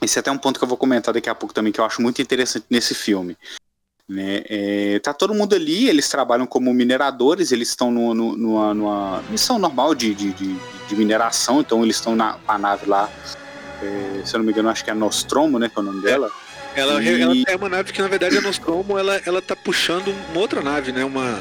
Esse 0.02 0.19
é 0.19 0.21
até 0.21 0.31
um 0.31 0.38
ponto 0.38 0.59
que 0.59 0.64
eu 0.64 0.69
vou 0.69 0.78
comentar 0.78 1.14
daqui 1.14 1.28
a 1.28 1.35
pouco 1.35 1.54
também, 1.54 1.73
que 1.73 1.81
eu 1.81 1.85
acho 1.85 2.02
muito 2.02 2.21
interessante 2.21 2.66
nesse 2.69 2.95
filme. 2.95 3.37
Né? 4.08 4.42
É, 4.50 4.99
tá 4.99 5.14
todo 5.14 5.32
mundo 5.32 5.54
ali, 5.54 5.88
eles 5.88 6.11
trabalham 6.11 6.46
como 6.46 6.75
mineradores, 6.75 7.52
eles 7.52 7.68
estão 7.70 7.90
no, 7.90 8.12
no, 8.12 8.37
numa, 8.37 8.75
numa, 8.75 9.25
missão 9.30 9.58
normal 9.58 9.94
de, 9.94 10.14
de, 10.14 10.30
de, 10.34 10.56
de 10.88 10.96
mineração, 10.96 11.61
então 11.61 11.82
eles 11.82 11.96
estão 11.96 12.14
na 12.14 12.38
a 12.46 12.58
nave 12.58 12.87
lá, 12.87 13.11
é, 13.82 14.23
se 14.23 14.34
eu 14.34 14.38
não 14.38 14.44
me 14.44 14.52
engano, 14.52 14.68
acho 14.68 14.84
que 14.84 14.90
é 14.90 14.92
a 14.92 14.96
Nostromo, 14.96 15.58
né, 15.58 15.70
que 15.70 15.78
é 15.78 15.80
o 15.80 15.84
nome 15.84 16.02
dela. 16.02 16.30
Ela, 16.76 17.02
e... 17.02 17.23
ela 17.23 17.34
é 17.49 17.56
uma 17.56 17.68
nave 17.70 17.94
que 17.94 18.02
na 18.02 18.08
verdade 18.08 18.37
a 18.37 18.42
Nostromo 18.42 18.99
ela, 18.99 19.23
ela 19.25 19.40
tá 19.40 19.56
puxando 19.56 20.14
uma 20.30 20.40
outra 20.40 20.61
nave, 20.61 20.92
né, 20.92 21.02
uma, 21.02 21.40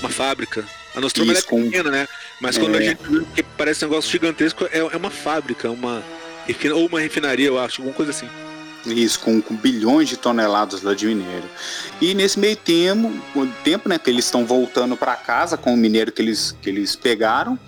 uma 0.00 0.08
fábrica. 0.08 0.64
A 0.94 1.00
Nostromo 1.00 1.30
Isso, 1.32 1.42
é 1.42 1.50
com... 1.50 1.62
pequena, 1.64 1.90
né, 1.90 2.08
mas 2.40 2.56
quando 2.56 2.74
é... 2.76 2.78
a 2.78 2.82
gente 2.82 3.02
vê 3.06 3.22
que 3.34 3.42
parece 3.42 3.84
um 3.84 3.88
negócio 3.88 4.10
gigantesco, 4.10 4.64
é, 4.72 4.78
é 4.78 4.96
uma 4.96 5.10
fábrica, 5.10 5.70
uma, 5.70 6.02
ou 6.74 6.86
uma 6.86 7.00
refinaria, 7.00 7.48
eu 7.48 7.58
acho, 7.58 7.82
alguma 7.82 7.94
coisa 7.94 8.12
assim. 8.12 8.28
Isso, 8.86 9.20
com, 9.20 9.40
com, 9.40 9.54
bilhões 9.54 10.08
de 10.08 10.16
toneladas 10.16 10.82
lá 10.82 10.94
de 10.94 11.06
minério. 11.06 11.48
E 12.00 12.14
nesse 12.14 12.38
meio 12.38 12.56
tempo, 12.56 13.12
tempo 13.62 13.88
né, 13.88 13.98
que 13.98 14.10
eles 14.10 14.24
estão 14.24 14.44
voltando 14.44 14.96
para 14.96 15.14
casa 15.14 15.56
com 15.56 15.72
o 15.72 15.76
minério 15.76 16.12
que 16.12 16.20
eles, 16.20 16.56
que 16.60 16.68
eles 16.68 16.96
pegaram, 16.96 17.58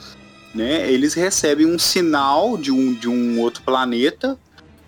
né, 0.55 0.91
eles 0.91 1.15
recebem 1.15 1.67
um 1.67 1.79
sinal 1.79 2.57
de 2.57 2.73
um, 2.73 2.93
de 2.93 3.09
um 3.09 3.41
outro 3.41 3.63
planeta, 3.63 4.39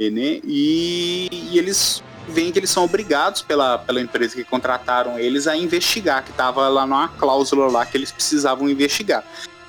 né, 0.00 0.40
e, 0.45 1.28
e 1.30 1.59
eles 1.59 2.02
vem 2.28 2.50
que 2.50 2.59
eles 2.59 2.71
são 2.71 2.85
obrigados 2.85 3.40
pela, 3.40 3.78
pela 3.78 4.00
empresa 4.00 4.35
que 4.35 4.42
contrataram 4.42 5.16
eles 5.18 5.47
a 5.47 5.56
investigar, 5.56 6.25
que 6.25 6.33
tava 6.33 6.68
lá 6.68 6.85
numa 6.85 7.09
cláusula 7.09 7.71
lá 7.71 7.87
que 7.87 7.97
eles 7.97 8.11
precisavam 8.11 8.68
investigar 8.68 9.25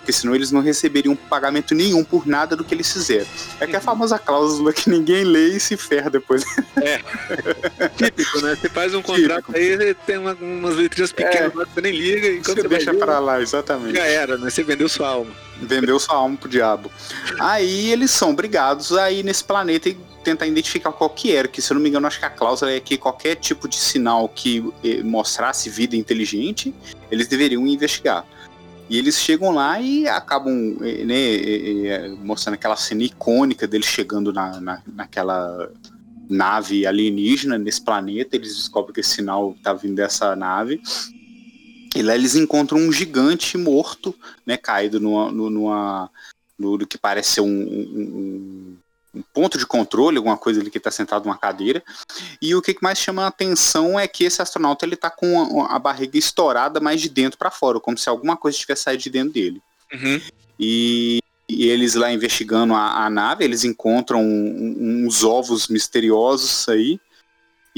porque 0.07 0.13
senão 0.13 0.33
eles 0.33 0.53
não 0.53 0.61
receberiam 0.61 1.13
pagamento 1.17 1.75
nenhum 1.75 2.01
por 2.01 2.25
nada 2.25 2.55
do 2.55 2.63
que 2.63 2.73
eles 2.73 2.89
fizeram. 2.93 3.27
É 3.59 3.67
que 3.67 3.73
é 3.73 3.75
a 3.75 3.79
uhum. 3.79 3.83
famosa 3.83 4.17
cláusula 4.17 4.71
que 4.71 4.89
ninguém 4.89 5.25
lê 5.25 5.49
e 5.49 5.59
se 5.59 5.75
ferra 5.75 6.09
depois. 6.09 6.45
É. 6.77 6.99
Típico, 7.97 8.39
né? 8.39 8.55
Você 8.55 8.69
faz 8.69 8.93
um 8.93 9.01
contrato 9.01 9.51
Típico. 9.51 9.83
aí, 9.83 9.93
tem 10.05 10.17
uma, 10.17 10.33
umas 10.35 10.77
letrinhas 10.77 11.11
pequenas 11.11 11.51
é. 11.51 11.65
você 11.65 11.81
nem 11.81 11.91
liga, 11.91 12.29
enquanto 12.29 12.55
você, 12.55 12.61
você 12.61 12.67
deixa 12.69 12.93
vai 12.93 13.01
pra 13.01 13.19
lá, 13.19 13.41
exatamente. 13.41 13.97
Já 13.97 14.05
era, 14.05 14.37
né? 14.37 14.49
Você 14.49 14.63
vendeu 14.63 14.87
sua 14.87 15.09
alma. 15.09 15.31
Vendeu 15.61 15.99
sua 15.99 16.15
alma 16.15 16.37
pro 16.37 16.47
diabo. 16.47 16.89
Aí 17.37 17.91
eles 17.91 18.11
são 18.11 18.29
obrigados 18.29 18.93
a 18.93 19.11
ir 19.11 19.23
nesse 19.25 19.43
planeta 19.43 19.89
e 19.89 19.97
tentar 20.23 20.47
identificar 20.47 20.93
qual 20.93 21.09
que 21.09 21.35
era, 21.35 21.49
que 21.49 21.61
se 21.61 21.73
eu 21.73 21.75
não 21.75 21.81
me 21.81 21.89
engano, 21.89 22.07
acho 22.07 22.19
que 22.19 22.25
a 22.25 22.29
cláusula 22.29 22.71
é 22.71 22.79
que 22.79 22.97
qualquer 22.97 23.35
tipo 23.35 23.67
de 23.67 23.75
sinal 23.75 24.29
que 24.29 24.71
eh, 24.85 25.03
mostrasse 25.03 25.69
vida 25.69 25.97
inteligente, 25.97 26.73
eles 27.11 27.27
deveriam 27.27 27.67
investigar. 27.67 28.25
E 28.89 28.97
eles 28.97 29.19
chegam 29.19 29.51
lá 29.51 29.79
e 29.81 30.07
acabam 30.07 30.77
eh, 30.81 31.03
né, 31.03 31.15
eh, 31.15 31.87
eh, 31.87 32.09
mostrando 32.23 32.55
aquela 32.55 32.75
cena 32.75 33.03
icônica 33.03 33.67
deles 33.67 33.85
chegando 33.85 34.31
na, 34.31 34.61
na, 34.61 34.81
naquela 34.87 35.69
nave 36.29 36.85
alienígena 36.85 37.57
nesse 37.57 37.81
planeta. 37.81 38.35
Eles 38.35 38.55
descobrem 38.55 38.93
que 38.93 39.01
esse 39.01 39.15
sinal 39.15 39.53
está 39.57 39.73
vindo 39.73 39.95
dessa 39.95 40.35
nave. 40.35 40.81
E 41.95 42.01
lá 42.01 42.15
eles 42.15 42.35
encontram 42.35 42.77
um 42.77 42.91
gigante 42.91 43.57
morto, 43.57 44.15
né, 44.45 44.55
caído 44.55 44.99
numa, 44.99 45.31
numa, 45.31 46.09
no, 46.57 46.77
no 46.77 46.87
que 46.87 46.97
parece 46.97 47.31
ser 47.31 47.41
um, 47.41 47.47
um, 47.47 48.77
um 49.17 49.23
ponto 49.33 49.57
de 49.57 49.65
controle, 49.65 50.17
alguma 50.17 50.37
coisa 50.37 50.61
ali 50.61 50.69
que 50.69 50.77
está 50.77 50.91
sentado 50.91 51.25
numa 51.25 51.37
cadeira. 51.37 51.83
E 52.41 52.53
o 52.55 52.61
que 52.61 52.75
mais 52.81 52.99
chama 52.99 53.23
a 53.23 53.27
atenção 53.27 53.99
é 53.99 54.07
que 54.07 54.23
esse 54.23 54.41
astronauta 54.41 54.85
ele 54.85 54.95
tá 54.95 55.09
com 55.09 55.63
a, 55.63 55.75
a 55.75 55.79
barriga 55.79 56.17
estourada 56.17 56.79
mais 56.79 57.01
de 57.01 57.09
dentro 57.09 57.37
para 57.37 57.51
fora, 57.51 57.79
como 57.79 57.97
se 57.97 58.09
alguma 58.09 58.37
coisa 58.37 58.57
tivesse 58.57 58.83
saído 58.83 59.03
de 59.03 59.09
dentro 59.09 59.33
dele. 59.33 59.61
Uhum. 59.93 60.21
E, 60.59 61.19
e, 61.49 61.67
eles 61.69 61.95
lá 61.95 62.11
investigando 62.11 62.73
a, 62.73 63.05
a 63.05 63.09
nave, 63.09 63.43
eles 63.43 63.63
encontram 63.63 64.21
um, 64.21 65.05
uns 65.05 65.23
ovos 65.23 65.67
misteriosos 65.67 66.67
aí. 66.69 66.99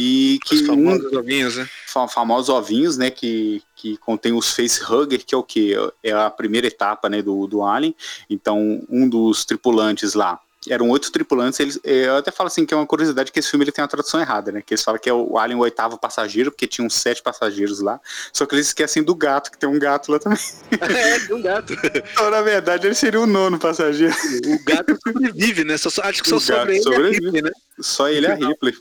E 0.02 0.40
que 0.46 0.56
os 0.56 0.62
famosos 0.62 1.12
um, 1.12 1.18
ovinhos, 1.18 1.58
né? 1.58 1.70
Famosos 1.86 2.48
ovinhos, 2.48 2.98
né? 2.98 3.12
Que, 3.12 3.62
que 3.76 3.98
contém 3.98 4.32
os 4.32 4.54
facehugger, 4.54 5.26
que 5.26 5.36
é 5.36 5.38
o 5.38 5.44
que? 5.44 5.74
É 6.02 6.14
a 6.14 6.30
primeira 6.30 6.68
etapa 6.68 7.10
né, 7.10 7.22
do, 7.22 7.46
do 7.48 7.64
Alien. 7.64 7.94
Então, 8.30 8.82
um 8.90 9.10
dos 9.10 9.44
tripulantes 9.44 10.14
lá 10.14 10.40
eram 10.70 10.90
oito 10.90 11.12
tripulantes. 11.12 11.60
Eles, 11.60 11.80
eu 11.84 12.18
até 12.18 12.32
falo 12.32 12.48
assim 12.48 12.66
que 12.66 12.74
é 12.74 12.78
uma 12.78 12.86
curiosidade 12.86 13.32
que 13.32 13.40
esse 13.40 13.50
filme 13.50 13.66
ele 13.66 13.72
tem 13.72 13.84
uma 13.84 13.88
tradução 13.88 14.20
errada, 14.20 14.52
né? 14.52 14.62
Que 14.66 14.74
eles 14.74 14.84
falam 14.84 15.00
que 15.00 15.10
é 15.10 15.14
o 15.14 15.38
Alien 15.38 15.58
o 15.58 15.62
oitavo 15.62 15.98
passageiro, 15.98 16.52
porque 16.52 16.68
tinham 16.68 16.90
sete 16.90 17.22
passageiros 17.22 17.80
lá. 17.80 18.00
Só 18.32 18.46
que 18.46 18.56
eles 18.56 18.68
esquecem 18.68 19.04
do 19.04 19.16
gato, 19.16 19.52
que 19.52 19.58
tem 19.58 19.70
um 19.70 19.80
gato 19.80 20.12
lá 20.12 20.20
também. 20.20 20.40
É, 20.90 21.20
tem 21.20 21.36
um 21.36 21.42
gato. 21.42 21.74
Então, 21.74 22.32
na 22.32 22.42
verdade, 22.42 22.88
ele 22.88 22.96
seria 22.96 23.20
o 23.20 23.28
nono 23.28 23.60
passageiro. 23.60 24.16
O 24.46 24.64
gato 24.64 24.98
sobrevive, 25.06 25.64
né? 25.64 25.78
Só, 25.78 25.90
acho 26.04 26.24
que 26.24 26.30
só 26.30 26.40
sobre 26.40 26.76
ele 26.76 26.84
sobrevive. 26.84 27.26
Ripley, 27.26 27.42
né? 27.44 27.52
Só 27.80 28.10
ele 28.10 28.26
é 28.26 28.32
a 28.32 28.36
Ripley. 28.36 28.74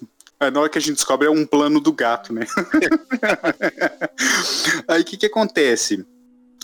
Na 0.52 0.60
hora 0.60 0.68
que 0.68 0.78
a 0.78 0.80
gente 0.80 0.94
descobre 0.94 1.26
é 1.26 1.30
um 1.30 1.44
plano 1.44 1.80
do 1.80 1.92
gato, 1.92 2.32
né? 2.32 2.46
Aí 4.86 5.02
o 5.02 5.04
que 5.04 5.16
que 5.16 5.26
acontece? 5.26 6.06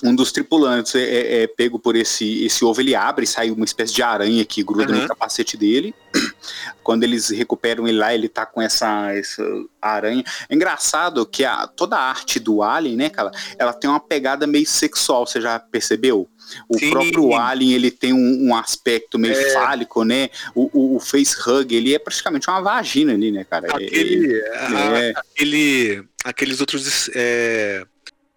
Um 0.05 0.15
dos 0.15 0.31
tripulantes 0.31 0.95
é, 0.95 1.03
é, 1.03 1.43
é, 1.43 1.47
pego 1.47 1.79
por 1.79 1.97
esse, 1.97 2.45
esse 2.45 2.63
ovo, 2.63 2.79
ele 2.79 2.95
abre 2.95 3.25
e 3.25 3.27
sai 3.27 3.51
uma 3.51 3.65
espécie 3.65 3.95
de 3.95 4.03
aranha 4.03 4.45
que 4.45 4.63
gruda 4.63 4.93
uhum. 4.93 5.01
no 5.01 5.09
capacete 5.09 5.57
dele. 5.57 5.95
Quando 6.85 7.05
eles 7.05 7.31
recuperam 7.31 7.89
ele 7.89 7.97
lá, 7.97 8.15
ele 8.15 8.29
tá 8.29 8.45
com 8.45 8.61
essa, 8.61 9.15
essa 9.15 9.43
aranha. 9.81 10.23
É 10.47 10.55
engraçado 10.55 11.25
que 11.25 11.43
a, 11.43 11.67
toda 11.67 11.97
a 11.97 12.11
arte 12.11 12.39
do 12.39 12.63
Alien, 12.63 12.97
né, 12.97 13.09
cara, 13.09 13.31
ela 13.59 13.73
tem 13.73 13.89
uma 13.89 13.99
pegada 13.99 14.47
meio 14.47 14.67
sexual, 14.67 15.27
você 15.27 15.41
já 15.41 15.59
percebeu? 15.59 16.29
O 16.69 16.79
Sim. 16.79 16.91
próprio 16.91 17.35
Alien, 17.35 17.73
ele 17.73 17.91
tem 17.91 18.13
um, 18.13 18.49
um 18.49 18.55
aspecto 18.55 19.19
meio 19.19 19.33
é. 19.33 19.51
fálico, 19.55 20.05
né? 20.05 20.29
O, 20.55 20.69
o, 20.75 20.97
o, 20.97 21.01
face 21.01 21.35
hug, 21.49 21.75
ele 21.75 21.95
é 21.95 21.99
praticamente 21.99 22.51
uma 22.51 22.61
vagina 22.61 23.15
ali, 23.15 23.33
né, 23.33 23.45
cara? 23.45 23.69
Aquele, 23.69 24.45
a, 24.51 24.99
é. 24.99 25.13
aquele 25.17 26.05
aqueles 26.25 26.61
outros 26.61 27.11
é, 27.15 27.87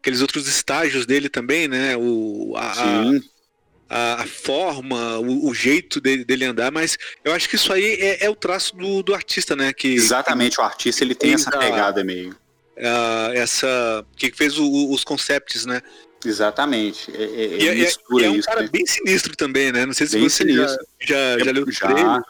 aqueles 0.07 0.21
outros 0.21 0.47
estágios 0.47 1.05
dele 1.05 1.27
também, 1.27 1.67
né? 1.67 1.97
O, 1.97 2.55
a, 2.55 3.03
a, 3.89 4.21
a, 4.21 4.25
forma, 4.25 5.19
o, 5.19 5.49
o 5.49 5.53
jeito 5.53 5.99
dele, 5.99 6.23
dele, 6.23 6.45
andar, 6.45 6.71
mas 6.71 6.97
eu 7.25 7.33
acho 7.33 7.49
que 7.49 7.57
isso 7.57 7.73
aí 7.73 7.95
é, 7.99 8.25
é 8.25 8.29
o 8.29 8.35
traço 8.35 8.73
do, 8.77 9.03
do, 9.03 9.13
artista, 9.13 9.53
né? 9.53 9.73
Que, 9.73 9.95
Exatamente, 9.95 10.55
que, 10.55 10.61
o 10.61 10.63
artista 10.63 11.03
ele 11.03 11.13
tem 11.13 11.33
essa 11.33 11.51
pegada 11.51 12.05
meio. 12.05 12.31
Uh, 12.77 13.33
essa 13.33 14.05
que 14.15 14.31
fez 14.31 14.57
o, 14.57 14.91
os 14.91 15.03
concepts, 15.03 15.65
né? 15.65 15.81
Exatamente. 16.25 17.11
É, 17.13 17.23
é, 17.23 17.25
é, 17.25 17.65
é, 17.65 18.25
é 18.25 18.29
um 18.29 18.35
isso, 18.35 18.47
cara 18.47 18.61
né? 18.61 18.69
bem 18.71 18.85
sinistro 18.85 19.35
também, 19.35 19.73
né? 19.73 19.85
Não 19.85 19.93
sei 19.93 20.07
se 20.07 20.13
bem 20.13 20.29
você 20.29 20.43
sinistro. 20.43 20.87
já, 21.01 21.37
já, 21.37 21.45
já 21.45 21.51
leu 21.51 21.65
já. 21.69 22.23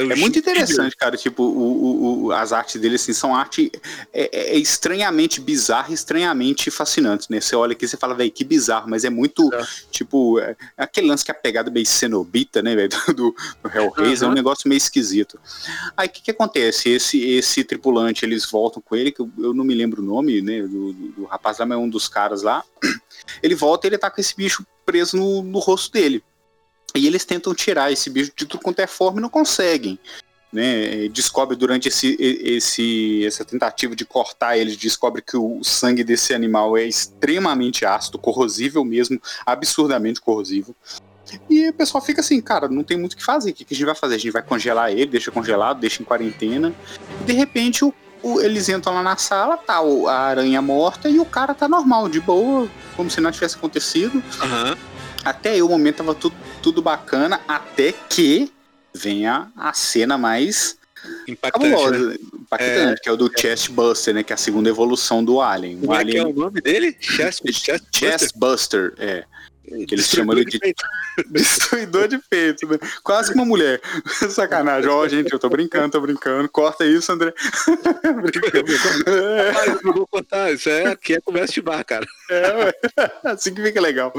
É, 0.00 0.12
é 0.12 0.16
muito 0.16 0.38
interessante, 0.38 0.96
cara. 0.96 1.16
Tipo, 1.16 1.42
o, 1.42 2.24
o, 2.26 2.32
as 2.32 2.52
artes 2.52 2.80
dele, 2.80 2.96
assim, 2.96 3.12
são 3.12 3.34
arte 3.34 3.70
é, 4.12 4.30
é, 4.32 4.54
é 4.54 4.58
estranhamente 4.58 5.40
bizarra, 5.40 5.92
estranhamente 5.92 6.70
fascinante, 6.70 7.26
né? 7.30 7.40
Você 7.40 7.54
olha 7.54 7.72
aqui 7.72 7.84
e 7.84 7.88
você 7.88 7.96
fala, 7.96 8.14
velho, 8.14 8.30
que 8.30 8.44
bizarro, 8.44 8.88
mas 8.88 9.04
é 9.04 9.10
muito, 9.10 9.52
é. 9.54 9.66
tipo, 9.90 10.38
é, 10.38 10.56
aquele 10.76 11.08
lance 11.08 11.24
que 11.24 11.30
é 11.30 11.34
a 11.34 11.38
pegada 11.38 11.70
meio 11.70 11.86
cenobita, 11.86 12.62
né, 12.62 12.74
velho, 12.74 12.90
do, 13.14 13.34
do 13.62 13.70
Hellraiser, 13.72 14.26
uhum. 14.26 14.30
é 14.30 14.32
um 14.32 14.36
negócio 14.36 14.68
meio 14.68 14.78
esquisito. 14.78 15.38
Aí 15.96 16.08
o 16.08 16.10
que, 16.10 16.22
que 16.22 16.30
acontece? 16.30 16.90
Esse, 16.90 17.22
esse 17.22 17.64
tripulante, 17.64 18.24
eles 18.24 18.48
voltam 18.48 18.82
com 18.82 18.96
ele, 18.96 19.12
que 19.12 19.20
eu, 19.20 19.30
eu 19.38 19.54
não 19.54 19.64
me 19.64 19.74
lembro 19.74 20.02
o 20.02 20.04
nome, 20.04 20.40
né, 20.40 20.62
do, 20.62 20.92
do, 20.92 21.08
do 21.12 21.24
rapaz 21.24 21.58
lá, 21.58 21.66
mas 21.66 21.76
é 21.76 21.80
um 21.80 21.88
dos 21.88 22.08
caras 22.08 22.42
lá. 22.42 22.64
Ele 23.42 23.54
volta 23.54 23.86
e 23.86 23.88
ele 23.88 23.98
tá 23.98 24.10
com 24.10 24.20
esse 24.20 24.34
bicho 24.34 24.66
preso 24.84 25.16
no, 25.16 25.42
no 25.42 25.58
rosto 25.60 25.92
dele. 25.92 26.22
E 26.94 27.06
eles 27.06 27.24
tentam 27.24 27.54
tirar 27.54 27.92
esse 27.92 28.10
bicho 28.10 28.32
de 28.36 28.46
tudo 28.46 28.62
quanto 28.62 28.80
é 28.80 28.86
forma 28.86 29.18
e 29.18 29.22
não 29.22 29.28
conseguem. 29.28 29.98
Né, 30.52 31.06
descobre 31.08 31.56
durante 31.56 31.86
esse, 31.86 32.16
esse, 32.18 33.24
essa 33.24 33.44
tentativa 33.44 33.94
de 33.94 34.04
cortar 34.04 34.58
ele, 34.58 34.74
descobre 34.74 35.22
que 35.22 35.36
o 35.36 35.62
sangue 35.62 36.02
desse 36.02 36.34
animal 36.34 36.76
é 36.76 36.84
extremamente 36.84 37.86
ácido, 37.86 38.18
corrosível 38.18 38.84
mesmo, 38.84 39.22
absurdamente 39.46 40.20
corrosivo. 40.20 40.74
E 41.48 41.68
o 41.68 41.72
pessoal 41.72 42.02
fica 42.02 42.20
assim, 42.20 42.40
cara, 42.40 42.68
não 42.68 42.82
tem 42.82 42.98
muito 42.98 43.12
o 43.12 43.16
que 43.16 43.24
fazer. 43.24 43.50
O 43.50 43.54
que 43.54 43.66
a 43.70 43.74
gente 43.74 43.84
vai 43.84 43.94
fazer? 43.94 44.16
A 44.16 44.18
gente 44.18 44.32
vai 44.32 44.42
congelar 44.42 44.90
ele, 44.90 45.06
deixa 45.06 45.30
congelado, 45.30 45.78
deixa 45.78 46.02
em 46.02 46.04
quarentena. 46.04 46.74
De 47.24 47.32
repente 47.32 47.84
o, 47.84 47.94
o, 48.22 48.40
eles 48.40 48.68
entram 48.68 48.94
lá 48.94 49.02
na 49.02 49.16
sala, 49.16 49.56
tá 49.56 49.78
a 50.08 50.18
aranha 50.18 50.60
morta 50.60 51.08
e 51.08 51.18
o 51.18 51.24
cara 51.24 51.54
tá 51.54 51.68
normal, 51.68 52.08
de 52.08 52.20
boa, 52.20 52.68
como 52.96 53.10
se 53.10 53.20
nada 53.20 53.32
tivesse 53.32 53.56
acontecido. 53.56 54.14
Uhum. 54.16 54.89
Até 55.24 55.50
aí 55.50 55.62
o 55.62 55.68
momento 55.68 55.96
tava 55.96 56.14
tudo, 56.14 56.34
tudo 56.62 56.82
bacana, 56.82 57.40
até 57.46 57.92
que 57.92 58.52
venha 58.94 59.50
a 59.56 59.72
cena 59.72 60.16
mais 60.18 60.78
impactante, 61.26 61.98
né? 61.98 62.16
impactante 62.34 62.92
é, 62.92 63.02
que 63.02 63.08
é 63.08 63.12
o 63.12 63.16
do 63.16 63.26
é. 63.26 63.40
Chest 63.40 63.70
Buster, 63.70 64.14
né? 64.14 64.22
Que 64.22 64.32
é 64.32 64.34
a 64.34 64.38
segunda 64.38 64.68
evolução 64.68 65.24
do 65.24 65.40
Alien. 65.40 65.78
Como 65.80 65.92
o 65.92 65.94
é 65.94 65.98
Alien... 65.98 66.24
que 66.24 66.30
é 66.30 66.34
o 66.34 66.38
nome 66.38 66.60
dele? 66.60 66.96
Chest, 67.00 67.42
Chest, 67.52 67.84
Chest 67.92 68.32
Buster, 68.36 68.94
é. 68.98 69.24
Que 69.86 69.94
eles 69.94 70.06
chamam 70.06 70.36
ele 70.36 70.44
de, 70.44 70.58
de 70.58 70.74
destruidor 71.30 72.08
de 72.08 72.18
peito, 72.18 72.66
né? 72.66 72.76
Quase 73.04 73.32
uma 73.32 73.44
mulher. 73.44 73.80
Sacanagem. 74.28 74.90
Ó, 74.90 75.00
oh, 75.00 75.08
gente, 75.08 75.32
eu 75.32 75.38
tô 75.38 75.48
brincando, 75.48 75.90
tô 75.90 76.00
brincando. 76.00 76.48
Corta 76.48 76.84
isso, 76.84 77.12
André. 77.12 77.32
é. 79.06 79.68
eu 79.68 79.80
não 79.84 79.92
vou 79.92 80.06
contar. 80.08 80.52
Isso 80.52 80.68
é, 80.68 80.86
aqui 80.86 81.14
é 81.14 81.20
conversa 81.20 81.52
de 81.52 81.62
bar, 81.62 81.84
cara. 81.84 82.04
É, 82.30 82.74
assim 83.30 83.54
que 83.54 83.62
fica 83.62 83.80
legal. 83.80 84.12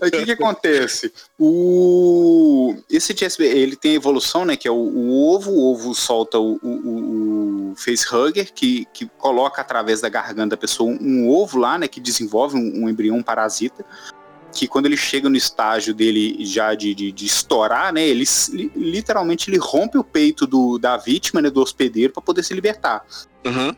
Aí 0.00 0.08
o 0.08 0.12
que 0.12 0.24
que 0.26 0.32
acontece? 0.32 1.12
O... 1.38 2.76
Esse 2.88 3.14
TSB, 3.14 3.44
ele 3.46 3.74
tem 3.74 3.92
a 3.92 3.96
evolução, 3.96 4.44
né? 4.44 4.56
Que 4.56 4.68
é 4.68 4.70
o, 4.70 4.74
o 4.74 5.34
ovo. 5.34 5.50
O 5.50 5.72
ovo 5.72 5.94
solta 5.94 6.38
o, 6.38 6.58
o, 6.62 7.72
o 7.72 7.74
facehugger, 7.76 8.52
que, 8.52 8.86
que 8.92 9.06
coloca 9.18 9.60
através 9.60 10.00
da 10.00 10.08
garganta 10.08 10.50
da 10.50 10.56
pessoa 10.56 10.88
um, 10.88 10.98
um 11.00 11.28
ovo 11.28 11.58
lá, 11.58 11.76
né? 11.78 11.88
Que 11.88 12.00
desenvolve 12.00 12.56
um, 12.56 12.84
um 12.84 12.88
embrião 12.88 13.16
um 13.16 13.22
parasita 13.22 13.84
que 14.54 14.68
quando 14.68 14.86
ele 14.86 14.96
chega 14.96 15.28
no 15.28 15.36
estágio 15.36 15.92
dele 15.92 16.44
já 16.44 16.74
de, 16.74 16.94
de, 16.94 17.10
de 17.10 17.26
estourar, 17.26 17.92
né, 17.92 18.06
ele 18.06 18.24
literalmente 18.76 19.50
ele 19.50 19.58
rompe 19.58 19.98
o 19.98 20.04
peito 20.04 20.46
do, 20.46 20.78
da 20.78 20.96
vítima, 20.96 21.42
né, 21.42 21.50
do 21.50 21.60
hospedeiro, 21.60 22.12
para 22.12 22.22
poder 22.22 22.42
se 22.42 22.54
libertar. 22.54 23.04
Uhum. 23.44 23.74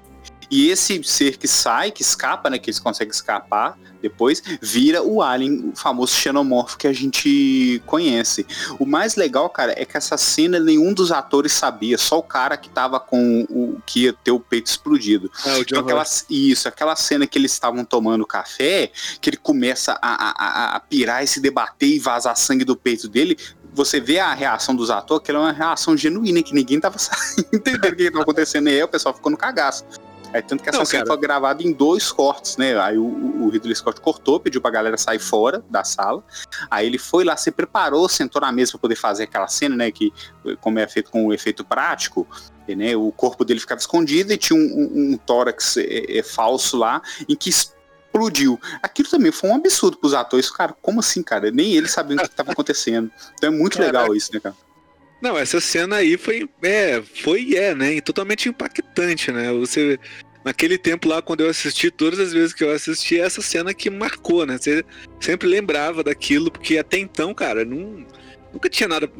E 0.50 0.69
esse 0.69 1.03
ser 1.05 1.37
que 1.37 1.49
sai, 1.49 1.91
que 1.91 2.03
escapa, 2.03 2.49
né, 2.50 2.59
que 2.59 2.71
eles 2.71 2.79
conseguem 2.79 3.12
escapar 3.12 3.76
depois, 4.00 4.43
vira 4.61 5.03
o 5.03 5.23
alien, 5.23 5.71
o 5.73 5.76
famoso 5.76 6.15
xenomorfo 6.15 6.76
que 6.76 6.87
a 6.87 6.93
gente 6.93 7.83
conhece. 7.87 8.47
O 8.79 8.87
mais 8.87 9.17
legal, 9.17 9.49
cara, 9.49 9.75
é 9.76 9.85
que 9.85 9.97
essa 9.97 10.17
cena 10.17 10.61
nenhum 10.61 10.93
dos 10.93 11.11
atores 11.11 11.53
sabia, 11.53 11.99
só 11.99 12.19
o 12.19 12.23
cara 12.23 12.57
que 12.57 12.69
tava 12.69 13.00
com 13.00 13.47
o 13.49 13.81
que 13.85 14.05
ia 14.05 14.12
ter 14.12 14.31
o 14.31 14.41
peito 14.41 14.67
explodido. 14.67 15.31
É, 15.45 15.59
o 15.59 15.62
então, 15.62 15.81
aquela, 15.81 16.05
isso, 16.31 16.69
aquela 16.69 16.95
cena 16.95 17.26
que 17.26 17.38
eles 17.38 17.53
estavam 17.53 17.85
tomando 17.85 18.26
café, 18.26 18.91
que 19.21 19.31
ele 19.31 19.37
começa 19.37 19.99
a, 20.00 20.45
a, 20.45 20.76
a 20.76 20.81
pirar 20.81 21.25
e 21.25 21.26
se 21.26 21.41
debater 21.41 21.88
e 21.88 21.99
vazar 21.99 22.37
sangue 22.37 22.65
do 22.65 22.76
peito 22.76 23.09
dele, 23.09 23.37
você 23.76 24.00
vê 24.00 24.19
a 24.19 24.33
reação 24.33 24.75
dos 24.75 24.91
atores, 24.91 25.23
que 25.23 25.31
ela 25.31 25.41
é 25.41 25.43
uma 25.43 25.53
reação 25.53 25.95
genuína, 25.97 26.43
que 26.43 26.55
ninguém 26.55 26.81
tava 26.81 26.97
entendendo 27.53 27.93
o 27.93 27.97
que 27.97 28.03
estava 28.05 28.23
acontecendo. 28.23 28.69
E 28.69 28.73
aí 28.73 28.83
o 28.83 28.88
pessoal 28.88 29.15
ficou 29.15 29.31
no 29.31 29.37
cagaço. 29.37 29.85
É, 30.37 30.43
tanto 30.43 30.62
que 30.62 30.69
essa 30.69 30.78
não, 30.78 30.85
cena 30.85 31.05
cara. 31.05 31.16
foi 31.16 31.23
gravada 31.23 31.62
em 31.62 31.73
dois 31.73 32.12
cortes, 32.12 32.59
né? 32.59 32.78
Aí 32.78 32.99
o, 32.99 33.05
o, 33.05 33.49
Ridley 33.49 33.75
Scott 33.75 33.99
cortou, 34.02 34.38
pediu 34.38 34.61
pra 34.61 34.71
galera 34.71 34.99
sair 34.99 35.19
fora 35.19 35.64
da 35.71 35.83
sala. 35.83 36.23
Aí 36.71 36.87
ele 36.87 36.99
foi 36.99 37.25
lá, 37.25 37.35
se 37.38 37.50
preparou, 37.50 38.07
sentou 38.07 38.43
na 38.43 38.52
mesa 38.52 38.73
pra 38.73 38.81
poder 38.81 38.97
fazer 38.97 39.23
aquela 39.23 39.49
cena, 39.49 39.75
né? 39.75 39.90
Que, 39.90 40.12
como 40.61 40.78
é 40.78 40.87
feito 40.87 41.11
com 41.11 41.26
o 41.26 41.33
efeito 41.33 41.64
prático, 41.64 42.28
né? 42.69 42.95
O 42.95 43.11
corpo 43.12 43.47
dele 43.47 43.61
ficava 43.61 43.81
escondido 43.81 44.31
e 44.31 44.37
tinha 44.37 44.59
um, 44.59 44.62
um, 44.62 45.12
um 45.12 45.16
tórax 45.16 45.78
é, 45.78 46.19
é, 46.19 46.23
falso 46.23 46.76
lá, 46.76 47.00
em 47.26 47.35
que 47.35 47.49
explodiu. 47.49 48.61
Aquilo 48.83 49.09
também 49.09 49.33
foi 49.33 49.49
um 49.49 49.55
absurdo 49.55 49.97
pros 49.97 50.12
atores. 50.12 50.50
Cara, 50.50 50.76
como 50.83 51.00
assim, 51.00 51.23
cara? 51.23 51.50
Nem 51.50 51.76
eles 51.76 51.93
sabiam 51.93 52.19
o 52.19 52.21
que 52.21 52.26
estava 52.26 52.52
acontecendo. 52.52 53.11
Então 53.37 53.55
é 53.55 53.57
muito 53.57 53.78
Caraca. 53.78 54.00
legal 54.00 54.14
isso, 54.14 54.31
né, 54.35 54.40
cara? 54.40 54.55
Não, 55.21 55.37
essa 55.38 55.61
cena 55.61 55.97
aí 55.97 56.16
foi, 56.19 56.49
é, 56.62 57.02
foi 57.23 57.55
é, 57.57 57.75
né? 57.75 58.00
Totalmente 58.00 58.49
impactante, 58.49 59.33
né? 59.33 59.50
Você 59.55 59.99
naquele 60.47 60.79
tempo 60.79 61.09
lá, 61.09 61.21
quando 61.21 61.41
eu 61.41 61.50
assisti, 61.50 61.91
todas 61.91 62.21
as 62.21 62.33
vezes 62.33 62.55
que 62.55 62.62
eu 62.62 62.71
assisti, 62.71 63.19
essa 63.19 63.43
cena 63.43 63.75
que 63.75 63.91
marcou, 63.91 64.47
né? 64.47 64.57
Você 64.57 64.85
sempre 65.21 65.49
lembrava 65.49 66.05
daquilo, 66.05 66.53
porque 66.53 66.79
até 66.79 66.99
então, 66.99 67.35
cara, 67.35 67.65
não, 67.65 68.07
nunca 68.53 68.71
tinha 68.71 68.88
nada. 68.88 69.11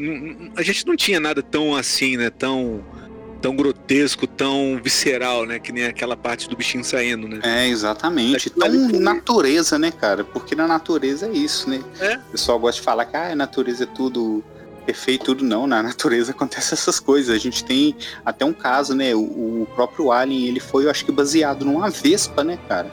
A 0.57 0.63
gente 0.63 0.87
não 0.87 0.95
tinha 0.95 1.19
nada 1.19 1.43
tão 1.43 1.75
assim, 1.75 2.17
né? 2.17 2.31
Tão 2.31 2.85
tão 3.41 3.55
grotesco, 3.55 4.27
tão 4.27 4.81
visceral, 4.83 5.45
né? 5.45 5.59
Que 5.59 5.73
nem 5.73 5.85
aquela 5.85 6.17
parte 6.17 6.49
do 6.49 6.57
bichinho 6.57 6.85
saindo, 6.85 7.29
né? 7.29 7.41
É, 7.43 7.69
exatamente. 7.69 8.49
Tão 8.51 8.71
natureza, 8.71 9.79
né, 9.79 9.91
cara? 9.91 10.23
Porque 10.25 10.55
na 10.55 10.67
natureza 10.67 11.27
é 11.27 11.33
isso, 11.33 11.69
né? 11.69 11.83
É. 12.01 12.17
O 12.17 12.33
pessoal 12.33 12.59
gosta 12.59 12.81
de 12.81 12.85
falar 12.85 13.05
que 13.05 13.17
ah, 13.17 13.33
a 13.33 13.35
natureza 13.35 13.83
é 13.83 13.87
tudo 13.87 14.45
perfeito, 14.87 15.25
tudo 15.27 15.45
não. 15.45 15.67
Na 15.67 15.83
natureza 15.85 16.31
acontece 16.31 16.73
essas 16.73 17.01
coisas. 17.01 17.35
A 17.35 17.39
gente 17.39 17.65
tem 17.65 17.97
até 18.25 18.45
um 18.45 18.53
caso, 18.53 18.95
né? 18.95 19.15
O, 19.15 19.21
o 19.21 19.69
próprio 19.75 20.13
Alien, 20.13 20.47
ele 20.47 20.61
foi, 20.61 20.87
eu 20.87 20.91
acho 20.91 21.05
que 21.05 21.13
baseado 21.13 21.65
numa 21.65 21.91
vespa, 21.91 22.45
né, 22.45 22.59
cara? 22.69 22.91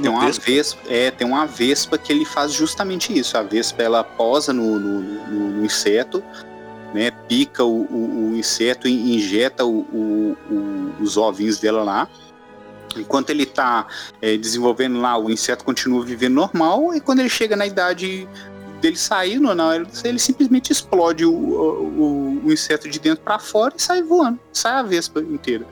Tem 0.00 0.10
uma 0.10 0.26
vespa? 0.26 0.44
vespa? 0.46 0.80
é, 0.88 1.10
tem 1.10 1.26
uma 1.26 1.46
vespa 1.46 1.98
que 1.98 2.12
ele 2.12 2.24
faz 2.24 2.52
justamente 2.52 3.16
isso. 3.18 3.36
A 3.36 3.42
vespa 3.42 3.82
ela 3.82 4.04
posa 4.04 4.52
no, 4.52 4.78
no, 4.78 5.00
no, 5.00 5.50
no 5.56 5.64
inseto, 5.64 6.22
né, 6.94 7.10
pica 7.10 7.64
o, 7.64 7.82
o, 7.82 8.30
o 8.30 8.36
inseto 8.36 8.88
e 8.88 9.16
injeta 9.16 9.64
os 11.00 11.16
ovinhos 11.16 11.58
dela 11.58 11.82
lá. 11.82 12.08
Enquanto 12.96 13.30
ele 13.30 13.44
está 13.44 13.86
é, 14.20 14.36
desenvolvendo 14.36 15.00
lá, 15.00 15.16
o 15.16 15.30
inseto 15.30 15.64
continua 15.64 16.04
vivendo 16.04 16.34
normal, 16.34 16.92
e 16.94 17.00
quando 17.00 17.20
ele 17.20 17.28
chega 17.28 17.54
na 17.54 17.64
idade 17.66 18.28
dele 18.80 18.96
sair, 18.96 19.38
não, 19.38 19.54
não 19.54 19.72
ele 20.04 20.18
simplesmente 20.18 20.72
explode 20.72 21.24
o, 21.24 21.32
o, 21.32 22.42
o 22.44 22.52
inseto 22.52 22.88
de 22.88 22.98
dentro 22.98 23.22
para 23.22 23.38
fora 23.38 23.74
e 23.76 23.82
sai 23.82 24.02
voando, 24.02 24.38
sai 24.52 24.72
a 24.72 24.82
vespa 24.82 25.20
inteira. 25.20 25.66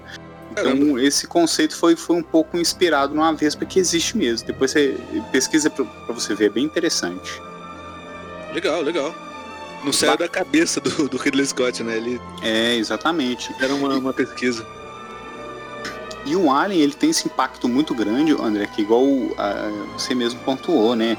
Então 0.52 0.64
Caramba. 0.64 1.02
esse 1.02 1.26
conceito 1.26 1.76
foi, 1.76 1.94
foi 1.94 2.16
um 2.16 2.22
pouco 2.22 2.56
inspirado 2.56 3.14
numa 3.14 3.32
vespa 3.32 3.64
que 3.64 3.78
existe 3.78 4.16
mesmo. 4.16 4.46
Depois 4.46 4.72
você 4.72 4.96
pesquisa 5.30 5.70
para 5.70 5.84
você 6.08 6.34
ver, 6.34 6.46
é 6.46 6.50
bem 6.50 6.64
interessante. 6.64 7.40
Legal, 8.52 8.82
legal 8.82 9.14
não 9.84 9.92
saiu 9.92 10.16
da 10.16 10.28
cabeça 10.28 10.80
do, 10.80 11.08
do 11.08 11.16
Ridley 11.16 11.46
Scott, 11.46 11.82
né? 11.82 11.96
Ele 11.96 12.20
é, 12.42 12.74
exatamente. 12.74 13.54
Era 13.60 13.74
uma, 13.74 13.94
uma 13.94 14.12
pesquisa. 14.12 14.66
E 16.26 16.36
o 16.36 16.50
Alien, 16.52 16.82
ele 16.82 16.92
tem 16.92 17.10
esse 17.10 17.26
impacto 17.26 17.68
muito 17.68 17.94
grande, 17.94 18.32
André, 18.32 18.66
que 18.66 18.82
igual 18.82 19.02
uh, 19.02 19.34
você 19.96 20.14
mesmo 20.14 20.40
pontuou, 20.40 20.94
né? 20.94 21.16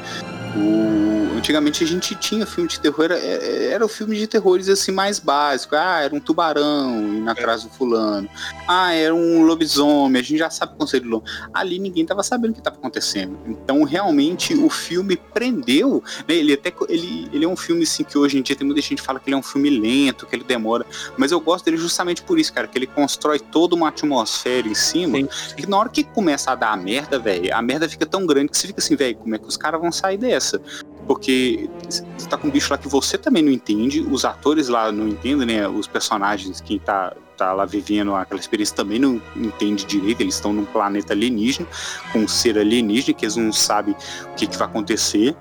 O... 0.55 1.37
Antigamente 1.37 1.83
a 1.85 1.87
gente 1.87 2.15
tinha 2.15 2.45
filme 2.45 2.69
de 2.69 2.79
terror, 2.81 3.05
era, 3.05 3.17
era 3.17 3.85
o 3.85 3.87
filme 3.87 4.17
de 4.17 4.27
terrores 4.27 4.67
assim 4.67 4.91
mais 4.91 5.19
básico. 5.19 5.73
Ah, 5.73 6.01
era 6.01 6.13
um 6.13 6.19
tubarão 6.19 6.99
indo 6.99 7.29
atrás 7.29 7.63
do 7.63 7.69
fulano. 7.69 8.29
Ah, 8.67 8.93
era 8.93 9.15
um 9.15 9.43
lobisomem, 9.43 10.19
a 10.19 10.23
gente 10.23 10.37
já 10.37 10.49
sabe 10.49 10.73
o 10.73 10.75
conceito 10.75 11.03
do 11.03 11.09
lobisomem. 11.11 11.49
Ali 11.53 11.79
ninguém 11.79 12.05
tava 12.05 12.23
sabendo 12.23 12.51
o 12.51 12.53
que 12.55 12.59
estava 12.59 12.75
acontecendo. 12.75 13.39
Então 13.47 13.83
realmente 13.83 14.53
o 14.53 14.69
filme 14.69 15.15
prendeu, 15.15 16.03
né? 16.27 16.35
Ele 16.35 16.53
até 16.53 16.73
ele, 16.89 17.29
ele 17.31 17.45
é 17.45 17.47
um 17.47 17.55
filme 17.55 17.83
assim 17.83 18.03
que 18.03 18.17
hoje 18.17 18.37
em 18.37 18.41
dia 18.41 18.55
tem 18.55 18.67
muita 18.67 18.81
gente 18.81 18.95
que 18.95 19.01
fala 19.01 19.17
que 19.17 19.29
ele 19.29 19.35
é 19.35 19.37
um 19.39 19.43
filme 19.43 19.69
lento, 19.69 20.25
que 20.25 20.35
ele 20.35 20.43
demora, 20.43 20.85
mas 21.17 21.31
eu 21.31 21.39
gosto 21.39 21.63
dele 21.63 21.77
justamente 21.77 22.21
por 22.21 22.37
isso, 22.37 22.51
cara, 22.51 22.67
que 22.67 22.77
ele 22.77 22.87
constrói 22.87 23.39
toda 23.39 23.75
uma 23.75 23.87
atmosfera 23.87 24.67
em 24.67 24.75
cima, 24.75 25.17
Sim. 25.17 25.27
que 25.55 25.65
na 25.67 25.77
hora 25.77 25.89
que 25.89 26.03
começa 26.03 26.51
a 26.51 26.55
dar 26.55 26.73
a 26.73 26.77
merda, 26.77 27.17
velho, 27.17 27.55
a 27.55 27.61
merda 27.61 27.87
fica 27.87 28.05
tão 28.05 28.25
grande 28.25 28.49
que 28.51 28.57
você 28.57 28.67
fica 28.67 28.79
assim, 28.79 28.95
velho, 28.95 29.15
como 29.15 29.35
é 29.35 29.37
que 29.37 29.47
os 29.47 29.55
caras 29.55 29.79
vão 29.79 29.91
sair 29.91 30.17
dessa? 30.17 30.38
Essa. 30.39 30.61
Porque 31.05 31.69
você 32.17 32.27
tá 32.27 32.37
com 32.37 32.47
um 32.47 32.51
bicho 32.51 32.71
lá 32.71 32.77
que 32.77 32.87
você 32.87 33.17
também 33.17 33.43
não 33.43 33.51
entende, 33.51 34.01
os 34.01 34.25
atores 34.25 34.67
lá 34.67 34.91
não 34.91 35.07
entendem, 35.07 35.45
né? 35.45 35.67
Os 35.67 35.87
personagens, 35.87 36.61
quem 36.61 36.79
tá, 36.79 37.15
tá 37.37 37.51
lá 37.53 37.65
vivendo 37.65 38.15
aquela 38.15 38.39
experiência 38.39 38.75
também 38.75 38.99
não 38.99 39.21
entende 39.35 39.85
direito, 39.85 40.21
eles 40.21 40.35
estão 40.35 40.53
num 40.53 40.65
planeta 40.65 41.13
alienígena, 41.13 41.67
com 42.11 42.19
um 42.19 42.27
ser 42.27 42.57
alienígena, 42.57 43.17
que 43.17 43.25
eles 43.25 43.35
não 43.35 43.51
sabem 43.51 43.95
o 44.31 44.35
que, 44.35 44.47
que 44.47 44.57
vai 44.57 44.67
acontecer 44.67 45.35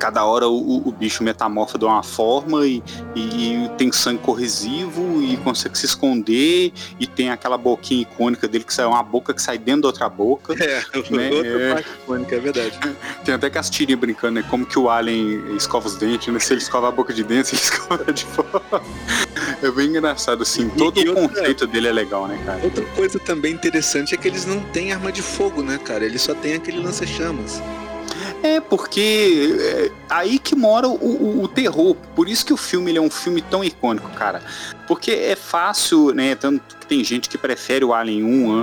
cada 0.00 0.24
hora 0.24 0.48
o, 0.48 0.88
o 0.88 0.90
bicho 0.90 1.22
metamorfa 1.22 1.78
de 1.78 1.84
uma 1.84 2.02
forma 2.02 2.66
e, 2.66 2.82
e, 3.14 3.70
tem 3.76 3.92
sangue 3.92 4.22
corrosivo 4.22 5.22
e 5.22 5.36
consegue 5.36 5.76
se 5.76 5.84
esconder 5.84 6.72
e 6.98 7.06
tem 7.06 7.30
aquela 7.30 7.58
boquinha 7.58 8.00
icônica 8.00 8.48
dele 8.48 8.64
que 8.64 8.72
sai 8.72 8.86
uma 8.86 9.02
boca 9.02 9.34
que 9.34 9.42
sai 9.42 9.58
dentro 9.58 9.82
da 9.82 9.88
outra 9.88 10.08
boca. 10.08 10.54
É, 10.54 10.82
né? 11.10 11.30
outra 11.36 11.62
é. 11.62 11.74
parte 11.74 11.88
icônica, 12.02 12.34
é 12.34 12.40
verdade. 12.40 12.80
Tem 13.24 13.34
até 13.34 13.58
as 13.58 13.68
tirinhas 13.68 14.00
brincando, 14.00 14.40
né? 14.40 14.46
Como 14.48 14.64
que 14.64 14.78
o 14.78 14.88
Alien 14.88 15.54
escova 15.54 15.86
os 15.86 15.96
dentes, 15.96 16.32
né? 16.32 16.40
Se 16.40 16.54
ele 16.54 16.62
escova 16.62 16.88
a 16.88 16.90
boca 16.90 17.12
de 17.12 17.22
dentro, 17.22 17.52
ele 17.54 17.62
escova 17.62 18.12
de 18.12 18.24
fora. 18.24 18.82
É 19.62 19.70
bem 19.70 19.88
engraçado, 19.88 20.42
assim. 20.42 20.70
Todo 20.70 20.98
e, 20.98 21.04
e 21.04 21.08
o 21.08 21.18
outra, 21.18 21.28
conceito 21.28 21.66
dele 21.66 21.88
é 21.88 21.92
legal, 21.92 22.26
né, 22.26 22.40
cara? 22.46 22.64
Outra 22.64 22.84
coisa 22.96 23.18
também 23.18 23.52
interessante 23.52 24.14
é 24.14 24.16
que 24.16 24.26
eles 24.26 24.46
não 24.46 24.60
têm 24.60 24.92
arma 24.92 25.12
de 25.12 25.20
fogo, 25.20 25.62
né, 25.62 25.78
cara? 25.78 26.06
Eles 26.06 26.22
só 26.22 26.34
têm 26.34 26.54
aquele 26.54 26.80
lança-chamas. 26.80 27.60
É, 28.42 28.60
porque 28.60 29.56
é 29.60 29.90
aí 30.08 30.38
que 30.38 30.56
mora 30.56 30.88
o, 30.88 30.94
o, 30.94 31.42
o, 31.44 31.48
terror. 31.48 31.94
Por 32.14 32.28
isso 32.28 32.44
que 32.44 32.52
o 32.52 32.56
filme 32.56 32.96
é 32.96 33.00
um 33.00 33.10
filme 33.10 33.42
tão 33.42 33.62
icônico, 33.62 34.08
cara. 34.10 34.42
Porque 34.86 35.10
é 35.12 35.36
fácil, 35.36 36.12
né? 36.14 36.34
Tanto 36.34 36.76
que 36.76 36.86
tem 36.86 37.04
gente 37.04 37.28
que 37.28 37.38
prefere 37.38 37.84
o 37.84 37.94
Alien 37.94 38.24
1 38.24 38.62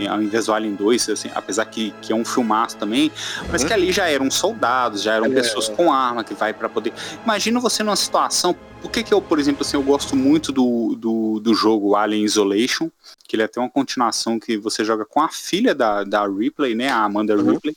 é, 0.00 0.04
é, 0.04 0.08
ao 0.08 0.20
invés 0.20 0.46
do 0.46 0.52
Alien 0.52 0.74
2, 0.74 1.10
assim, 1.10 1.30
apesar 1.34 1.66
que, 1.66 1.94
que 2.02 2.12
é 2.12 2.16
um 2.16 2.24
filmaço 2.24 2.76
também, 2.76 3.12
mas 3.50 3.62
uhum. 3.62 3.68
que 3.68 3.74
ali 3.74 3.92
já 3.92 4.08
eram 4.08 4.30
soldados, 4.30 5.02
já 5.02 5.14
eram 5.14 5.26
é, 5.26 5.30
pessoas 5.30 5.68
com 5.68 5.92
arma 5.92 6.24
que 6.24 6.34
vai 6.34 6.52
para 6.52 6.68
poder. 6.68 6.92
Imagina 7.22 7.60
você 7.60 7.82
numa 7.82 7.96
situação. 7.96 8.56
Por 8.80 8.90
que, 8.90 9.02
que 9.02 9.12
eu, 9.12 9.20
por 9.20 9.38
exemplo, 9.38 9.62
assim, 9.62 9.76
eu 9.76 9.82
gosto 9.82 10.16
muito 10.16 10.52
do, 10.52 10.96
do, 10.96 11.40
do 11.40 11.54
jogo 11.54 11.94
Alien 11.94 12.24
Isolation, 12.24 12.90
que 13.26 13.36
ele 13.36 13.42
é 13.42 13.46
até 13.46 13.60
uma 13.60 13.70
continuação 13.70 14.38
que 14.40 14.56
você 14.56 14.84
joga 14.84 15.04
com 15.04 15.20
a 15.20 15.28
filha 15.28 15.74
da, 15.74 16.02
da 16.02 16.26
Ripley, 16.26 16.74
né? 16.74 16.88
A 16.88 17.04
Amanda 17.04 17.36
uhum. 17.36 17.52
Ripley. 17.52 17.76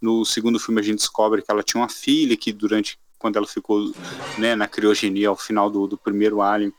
No 0.00 0.24
segundo 0.24 0.58
filme 0.58 0.80
a 0.80 0.84
gente 0.84 0.98
descobre 0.98 1.42
que 1.42 1.50
ela 1.50 1.62
tinha 1.62 1.80
uma 1.80 1.88
filha 1.88 2.36
que 2.36 2.52
durante 2.52 2.98
quando 3.18 3.36
ela 3.36 3.46
ficou 3.46 3.92
né, 4.38 4.56
na 4.56 4.66
criogenia 4.66 5.28
ao 5.28 5.36
final 5.36 5.68
do, 5.70 5.86
do 5.86 5.98
primeiro 5.98 6.40
Alien 6.40 6.72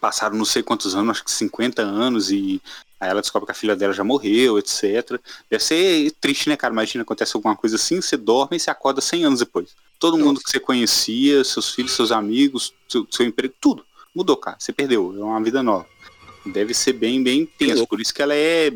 passaram 0.00 0.36
não 0.36 0.44
sei 0.44 0.62
quantos 0.62 0.94
anos, 0.94 1.12
acho 1.12 1.24
que 1.24 1.30
50 1.30 1.82
anos 1.82 2.30
e 2.30 2.60
aí 3.00 3.08
ela 3.08 3.20
descobre 3.20 3.46
que 3.46 3.52
a 3.52 3.54
filha 3.54 3.74
dela 3.74 3.92
já 3.92 4.04
morreu, 4.04 4.58
etc. 4.58 5.18
Deve 5.50 5.64
ser 5.64 6.12
triste, 6.20 6.48
né, 6.48 6.56
cara? 6.56 6.72
Imagina 6.72 7.02
acontece 7.02 7.36
alguma 7.36 7.56
coisa 7.56 7.76
assim, 7.76 8.00
você 8.00 8.16
dorme 8.16 8.56
e 8.56 8.60
você 8.60 8.70
acorda 8.70 9.00
100 9.00 9.24
anos 9.24 9.40
depois. 9.40 9.74
Todo 9.98 10.16
Nossa. 10.16 10.26
mundo 10.26 10.40
que 10.40 10.50
você 10.50 10.60
conhecia, 10.60 11.42
seus 11.42 11.74
filhos, 11.74 11.92
seus 11.92 12.12
amigos, 12.12 12.72
seu, 12.88 13.06
seu 13.10 13.26
emprego, 13.26 13.54
tudo 13.60 13.84
mudou, 14.14 14.36
cara. 14.36 14.56
Você 14.58 14.72
perdeu, 14.72 15.14
é 15.16 15.24
uma 15.24 15.42
vida 15.42 15.62
nova. 15.62 15.86
Deve 16.44 16.74
ser 16.74 16.92
bem, 16.92 17.22
bem 17.22 17.46
tenso. 17.46 17.86
Por 17.86 18.00
isso 18.00 18.12
que 18.12 18.22
ela 18.22 18.34
é 18.34 18.72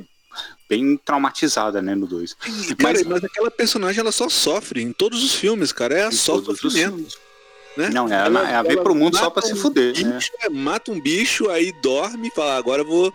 bem 0.73 0.99
traumatizada, 1.05 1.83
né, 1.83 1.95
no 1.95 2.07
2. 2.07 2.35
Mas, 2.83 3.05
mas 3.05 3.23
aquela 3.23 3.51
personagem 3.51 4.01
ela 4.01 4.11
só 4.11 4.27
sofre 4.31 4.81
em 4.81 4.91
todos 4.91 5.23
os 5.23 5.35
filmes, 5.35 5.71
cara. 5.71 5.95
É 5.95 6.11
só 6.11 6.43
sofrimento. 6.43 7.21
Né? 7.77 7.91
Não, 7.91 8.07
ela, 8.07 8.41
ela, 8.41 8.51
ela 8.51 8.63
veio 8.63 8.83
pro 8.83 8.95
mundo 8.95 9.17
só 9.17 9.29
pra 9.29 9.45
um 9.45 9.49
se 9.49 9.55
fuder. 9.55 9.93
Bicho, 9.93 10.31
né? 10.43 10.49
Mata 10.51 10.91
um 10.91 10.99
bicho, 10.99 11.51
aí 11.51 11.73
dorme 11.83 12.29
e 12.29 12.31
fala, 12.31 12.57
agora 12.57 12.83
eu 12.83 12.87
vou, 12.87 13.13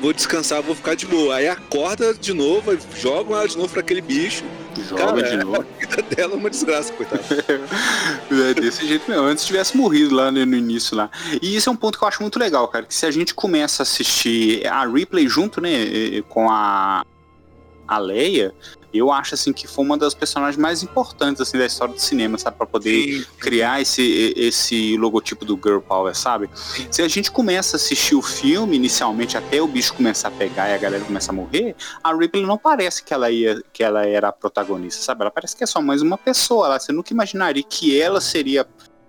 vou 0.00 0.12
descansar, 0.12 0.62
vou 0.62 0.74
ficar 0.74 0.94
de 0.94 1.06
boa. 1.06 1.36
Aí 1.36 1.48
acorda 1.48 2.14
de 2.14 2.32
novo, 2.32 2.76
joga 2.96 3.34
ela 3.34 3.48
de 3.48 3.56
novo 3.56 3.68
pra 3.68 3.80
aquele 3.80 4.00
bicho. 4.00 4.44
Joga 4.88 5.06
Cara, 5.06 5.22
de 5.22 5.36
novo. 5.44 5.62
A 5.76 5.80
vida 5.80 6.02
dela 6.02 6.34
é 6.34 6.36
uma 6.36 6.50
desgraça, 6.50 6.92
coitado. 6.92 7.22
é 8.30 8.54
desse 8.54 8.86
jeito 8.86 9.10
mesmo. 9.10 9.24
Antes 9.24 9.44
tivesse 9.44 9.76
morrido 9.76 10.14
lá 10.14 10.30
no, 10.30 10.44
no 10.44 10.56
início 10.56 10.96
lá. 10.96 11.10
E 11.40 11.56
isso 11.56 11.68
é 11.68 11.72
um 11.72 11.76
ponto 11.76 11.98
que 11.98 12.04
eu 12.04 12.08
acho 12.08 12.22
muito 12.22 12.38
legal, 12.38 12.68
cara. 12.68 12.84
Que 12.84 12.94
se 12.94 13.06
a 13.06 13.10
gente 13.10 13.34
começa 13.34 13.82
a 13.82 13.84
assistir 13.84 14.66
a 14.66 14.86
replay 14.86 15.26
junto, 15.28 15.60
né, 15.60 16.22
com 16.28 16.50
a, 16.50 17.04
a 17.86 17.98
Leia, 17.98 18.54
eu 18.92 19.12
acho 19.12 19.34
assim 19.34 19.52
que 19.52 19.66
foi 19.66 19.84
uma 19.84 19.98
das 19.98 20.14
personagens 20.14 20.56
mais 20.56 20.82
importantes 20.82 21.40
assim 21.40 21.58
da 21.58 21.66
história 21.66 21.94
do 21.94 22.00
cinema, 22.00 22.38
sabe, 22.38 22.56
para 22.56 22.66
poder 22.66 23.20
Sim. 23.20 23.26
criar 23.38 23.80
esse 23.80 24.32
esse 24.36 24.96
logotipo 24.96 25.44
do 25.44 25.54
girl 25.62 25.80
power, 25.80 26.14
sabe? 26.14 26.48
Se 26.90 27.02
a 27.02 27.08
gente 27.08 27.30
começa 27.30 27.76
a 27.76 27.78
assistir 27.78 28.14
o 28.14 28.22
filme 28.22 28.76
inicialmente 28.76 29.36
até 29.36 29.60
o 29.60 29.66
bicho 29.66 29.94
começar 29.94 30.28
a 30.28 30.30
pegar 30.30 30.68
e 30.68 30.74
a 30.74 30.78
galera 30.78 31.04
começa 31.04 31.30
a 31.30 31.34
morrer, 31.34 31.74
a 32.02 32.14
Ripley 32.14 32.44
não 32.46 32.58
parece 32.58 33.02
que 33.02 33.12
ela 33.12 33.30
ia 33.30 33.62
que 33.72 33.82
ela 33.82 34.06
era 34.06 34.28
a 34.28 34.32
protagonista, 34.32 35.02
sabe? 35.02 35.22
Ela 35.22 35.30
parece 35.30 35.56
que 35.56 35.64
é 35.64 35.66
só 35.66 35.80
mais 35.80 36.02
uma 36.02 36.16
pessoa 36.16 36.68
lá, 36.68 36.78
você 36.78 36.92
nunca 36.92 37.12
imaginaria 37.12 37.62
que 37.62 38.00
ela 38.00 38.20
seria 38.20 38.66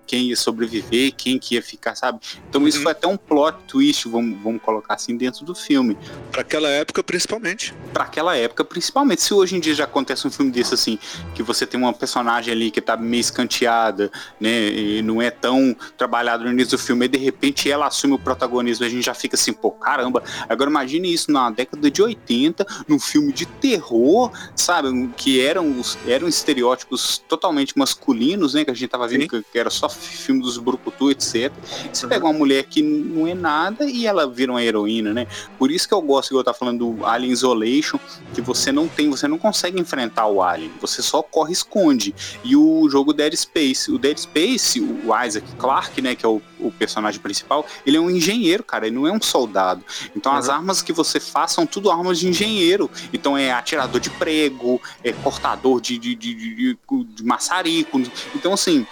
quem 0.08 0.30
ia 0.30 0.36
sobreviver, 0.36 1.14
quem 1.16 1.38
que 1.38 1.56
ia 1.56 1.62
ficar, 1.62 1.96
sabe? 1.96 2.20
Então 2.50 2.66
isso 2.68 2.78
uhum. 2.78 2.84
foi 2.84 2.92
até 2.94 3.08
um 3.08 3.18
plot 3.18 3.58
twist, 3.68 4.08
vamos, 4.08 4.42
vamos 4.42 4.62
colocar 4.62 4.96
assim, 4.96 5.18
dentro 5.18 5.46
do 5.46 5.54
filme. 5.54 5.98
Para 6.32 6.42
aquela 6.42 6.70
época, 6.70 7.04
principalmente. 7.04 7.74
Para 7.94 8.06
aquela 8.06 8.36
época, 8.36 8.64
principalmente. 8.64 9.22
Se 9.22 9.34
hoje 9.34 9.56
em 9.56 9.60
dia 9.60 9.76
já 9.76 9.84
acontece 9.84 10.26
um 10.26 10.32
filme 10.32 10.52
desse 10.52 10.74
assim, 10.74 10.98
que 11.36 11.44
você 11.44 11.68
tem 11.68 11.80
uma 11.80 11.94
personagem 11.94 12.54
ali 12.54 12.72
que 12.72 12.82
tá 12.82 12.96
meio 12.96 13.22
escanteada, 13.22 14.10
né, 14.40 14.70
e 14.70 15.02
não 15.02 15.22
é 15.22 15.30
tão 15.30 15.76
trabalhado 15.98 16.46
no 16.46 16.52
início 16.52 16.78
do 16.78 16.82
filme, 16.82 17.06
e 17.06 17.10
de 17.10 17.18
repente 17.18 17.70
ela 17.70 17.88
assume 17.88 18.14
o 18.14 18.20
protagonismo, 18.20 18.86
a 18.86 18.90
gente 18.90 19.06
já 19.06 19.14
fica 19.14 19.36
assim, 19.36 19.52
pô, 19.52 19.72
caramba. 19.72 20.24
Agora 20.48 20.70
imagine 20.70 21.14
isso 21.14 21.32
na 21.32 21.50
década 21.50 21.92
de 21.92 22.02
80, 22.02 22.66
num 22.88 23.00
filme 23.00 23.34
de 23.34 23.46
terror, 23.46 24.32
sabe, 24.56 25.10
que 25.18 25.42
eram, 25.42 25.82
eram 26.06 26.28
estereótipos 26.28 27.18
totalmente 27.28 27.78
masculinos, 27.78 28.54
né, 28.54 28.64
que 28.64 28.72
a 28.72 28.74
gente 28.74 28.90
tava 28.90 29.08
vendo 29.08 29.28
que, 29.28 29.44
que, 29.44 29.60
era 29.60 29.70
só 29.70 29.90
filme 29.98 30.42
dos 30.42 30.58
brucutu, 30.58 31.12
etc. 31.12 31.52
Você 31.92 32.06
uhum. 32.06 32.10
pega 32.10 32.26
uma 32.26 32.34
mulher 32.34 32.64
que 32.64 32.82
não 32.82 33.28
é 33.28 33.34
nada 33.34 33.86
e 33.86 34.06
ela 34.06 34.28
vira 34.28 34.52
uma 34.52 34.64
heroína, 34.64 35.14
né? 35.14 35.28
Por 35.58 35.72
isso 35.72 35.88
que 35.88 35.94
eu 35.94 36.02
gosto, 36.02 36.30
que 36.30 36.36
eu 36.36 36.44
tá 36.44 36.54
falando 36.54 36.94
do 36.94 37.06
Alien 37.06 37.32
Isolation, 37.32 38.00
que 38.34 38.42
você 38.42 38.72
não 38.72 38.88
tem, 38.88 39.10
você 39.10 39.28
não 39.28 39.38
consegue 39.38 39.80
enfrentar 39.80 40.28
o 40.28 40.42
Alien, 40.42 40.72
você 40.80 41.02
só 41.02 41.22
corre 41.22 41.52
e 41.52 41.54
esconde. 41.54 42.14
E 42.44 42.56
o 42.56 42.88
jogo 42.90 43.14
Dead 43.14 43.36
Space, 43.36 43.92
o 43.92 43.98
Dead 43.98 44.18
Space, 44.18 44.80
o 44.80 45.26
Isaac 45.26 45.48
Clarke, 45.58 46.02
né, 46.02 46.16
que 46.16 46.26
é 46.26 46.30
o, 46.30 46.42
o 46.60 46.72
personagem 46.72 47.20
principal, 47.20 47.66
ele 47.86 47.98
é 47.98 48.00
um 48.00 48.10
engenheiro, 48.10 48.64
cara, 48.64 48.88
ele 48.88 48.96
não 48.96 49.08
é 49.08 49.12
um 49.12 49.22
soldado. 49.22 49.84
Então 50.16 50.32
uhum. 50.32 50.38
as 50.38 50.50
armas 50.50 50.82
que 50.82 50.94
você 50.94 51.20
faz 51.20 51.52
são 51.52 51.66
tudo 51.66 51.90
armas 51.90 52.20
de 52.20 52.28
engenheiro. 52.28 52.90
Então 53.14 53.38
é 53.38 53.52
atirador 53.52 54.00
de 54.00 54.10
prego, 54.10 54.82
é 55.04 55.12
cortador 55.12 55.82
de, 55.82 55.98
de, 55.98 56.16
de, 56.16 56.36
de, 56.36 56.78
de 57.16 57.24
maçarico. 57.24 58.02
Então, 58.36 58.54
assim, 58.54 58.86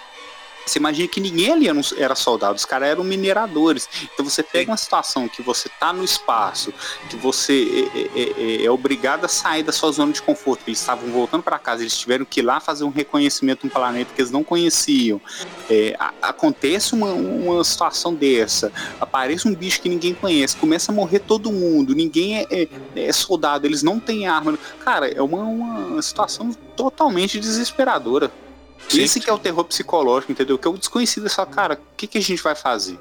você 0.65 0.79
imagina 0.79 1.07
que 1.07 1.21
ninguém 1.21 1.51
ali 1.51 1.67
era 1.97 2.15
soldado, 2.15 2.55
os 2.55 2.65
caras 2.65 2.89
eram 2.89 3.03
mineradores. 3.03 3.87
Então 4.13 4.25
você 4.25 4.41
pega 4.41 4.71
uma 4.71 4.77
situação 4.77 5.27
que 5.27 5.41
você 5.41 5.69
tá 5.79 5.93
no 5.93 6.03
espaço, 6.03 6.73
que 7.09 7.15
você 7.15 7.89
é, 7.93 7.99
é, 7.99 8.61
é, 8.61 8.65
é 8.65 8.71
obrigado 8.71 9.25
a 9.25 9.27
sair 9.27 9.63
da 9.63 9.71
sua 9.71 9.91
zona 9.91 10.11
de 10.11 10.21
conforto. 10.21 10.63
Eles 10.67 10.79
estavam 10.79 11.09
voltando 11.09 11.43
para 11.43 11.59
casa, 11.59 11.83
eles 11.83 11.97
tiveram 11.97 12.25
que 12.25 12.39
ir 12.39 12.43
lá 12.43 12.59
fazer 12.59 12.83
um 12.83 12.89
reconhecimento 12.89 13.61
de 13.61 13.67
um 13.67 13.69
planeta 13.69 14.11
que 14.13 14.21
eles 14.21 14.31
não 14.31 14.43
conheciam. 14.43 15.21
É, 15.69 15.95
a, 15.99 16.13
acontece 16.21 16.93
uma, 16.93 17.11
uma 17.11 17.63
situação 17.63 18.13
dessa, 18.13 18.71
aparece 18.99 19.47
um 19.47 19.53
bicho 19.53 19.81
que 19.81 19.89
ninguém 19.89 20.13
conhece, 20.13 20.55
começa 20.55 20.91
a 20.91 20.95
morrer 20.95 21.19
todo 21.19 21.51
mundo, 21.51 21.93
ninguém 21.93 22.39
é, 22.39 22.47
é, 22.49 22.67
é 22.95 23.13
soldado, 23.13 23.67
eles 23.67 23.83
não 23.83 23.99
têm 23.99 24.27
arma. 24.27 24.57
Cara, 24.83 25.07
é 25.07 25.21
uma, 25.21 25.43
uma 25.43 26.01
situação 26.01 26.51
totalmente 26.75 27.39
desesperadora. 27.39 28.31
Sim. 28.89 29.01
Esse 29.01 29.19
que 29.19 29.29
é 29.29 29.33
o 29.33 29.39
terror 29.39 29.63
psicológico, 29.65 30.31
entendeu? 30.31 30.57
Que 30.57 30.67
é 30.67 30.71
o 30.71 30.77
desconhecido, 30.77 31.27
só, 31.29 31.45
cara, 31.45 31.75
o 31.75 31.95
que, 31.95 32.07
que 32.07 32.17
a 32.17 32.21
gente 32.21 32.41
vai 32.41 32.55
fazer? 32.55 32.99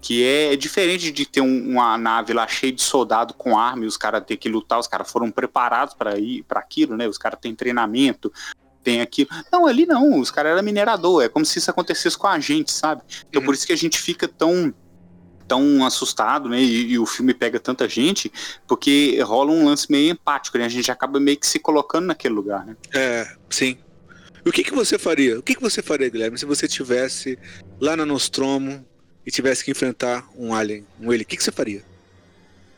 Que 0.00 0.24
é, 0.24 0.52
é 0.52 0.56
diferente 0.56 1.12
de 1.12 1.26
ter 1.26 1.40
um, 1.40 1.70
uma 1.72 1.96
nave 1.96 2.32
lá 2.32 2.46
cheia 2.48 2.72
de 2.72 2.82
soldado 2.82 3.34
com 3.34 3.58
arma 3.58 3.84
e 3.84 3.86
os 3.86 3.96
caras 3.96 4.24
ter 4.24 4.36
que 4.36 4.48
lutar, 4.48 4.78
os 4.78 4.86
caras 4.86 5.10
foram 5.10 5.30
preparados 5.30 5.94
para 5.94 6.18
ir 6.18 6.42
para 6.44 6.60
aquilo, 6.60 6.96
né? 6.96 7.06
Os 7.06 7.18
caras 7.18 7.38
têm 7.40 7.54
treinamento, 7.54 8.32
tem 8.82 9.00
aquilo. 9.00 9.28
Não, 9.52 9.66
ali 9.66 9.86
não, 9.86 10.18
os 10.18 10.30
caras 10.30 10.52
eram 10.52 10.62
minerador, 10.62 11.22
é 11.22 11.28
como 11.28 11.44
se 11.44 11.58
isso 11.58 11.70
acontecesse 11.70 12.16
com 12.16 12.26
a 12.26 12.38
gente, 12.40 12.72
sabe? 12.72 13.02
Então 13.28 13.40
uhum. 13.40 13.46
por 13.46 13.54
isso 13.54 13.66
que 13.66 13.72
a 13.72 13.76
gente 13.76 13.98
fica 13.98 14.26
tão 14.26 14.74
tão 15.46 15.84
assustado, 15.84 16.48
né? 16.48 16.62
E, 16.62 16.92
e, 16.92 16.98
o 16.98 17.04
filme 17.04 17.34
pega 17.34 17.58
tanta 17.58 17.88
gente, 17.88 18.32
porque 18.68 19.20
rola 19.20 19.50
um 19.50 19.64
lance 19.64 19.90
meio 19.90 20.12
empático, 20.12 20.56
né? 20.56 20.64
A 20.64 20.68
gente 20.68 20.92
acaba 20.92 21.18
meio 21.18 21.36
que 21.36 21.46
se 21.46 21.58
colocando 21.58 22.06
naquele 22.06 22.34
lugar, 22.34 22.64
né? 22.64 22.76
É, 22.94 23.26
sim. 23.50 23.76
O 24.44 24.52
que, 24.52 24.64
que 24.64 24.74
você 24.74 24.98
faria? 24.98 25.38
O 25.38 25.42
que, 25.42 25.54
que 25.54 25.62
você 25.62 25.82
faria, 25.82 26.08
Guilherme, 26.08 26.38
se 26.38 26.46
você 26.46 26.66
tivesse 26.66 27.38
lá 27.80 27.96
na 27.96 28.06
Nostromo 28.06 28.84
e 29.26 29.30
tivesse 29.30 29.64
que 29.64 29.70
enfrentar 29.70 30.28
um 30.36 30.54
alien, 30.54 30.86
um 31.00 31.12
ele? 31.12 31.24
O 31.24 31.26
que, 31.26 31.36
que 31.36 31.44
você 31.44 31.52
faria? 31.52 31.84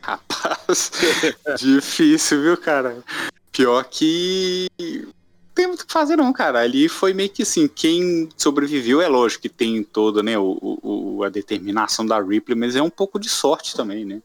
Rapaz, 0.01 0.91
difícil, 1.57 2.41
viu, 2.41 2.57
cara? 2.57 3.01
Pior 3.51 3.83
que 3.85 4.67
tem 5.53 5.67
muito 5.67 5.81
o 5.81 5.85
que 5.85 5.93
fazer 5.93 6.15
não, 6.15 6.33
cara. 6.33 6.59
Ali 6.59 6.89
foi 6.89 7.13
meio 7.13 7.29
que 7.29 7.43
assim, 7.43 7.67
quem 7.67 8.27
sobreviveu 8.35 9.01
é 9.01 9.07
lógico 9.07 9.43
que 9.43 9.49
tem 9.49 9.83
toda, 9.83 10.23
né, 10.23 10.37
o, 10.37 10.57
o, 10.61 11.23
a 11.23 11.29
determinação 11.29 12.05
da 12.05 12.19
Ripley, 12.21 12.57
mas 12.57 12.75
é 12.75 12.81
um 12.81 12.89
pouco 12.89 13.19
de 13.19 13.29
sorte 13.29 13.75
também, 13.75 14.03
né? 14.03 14.21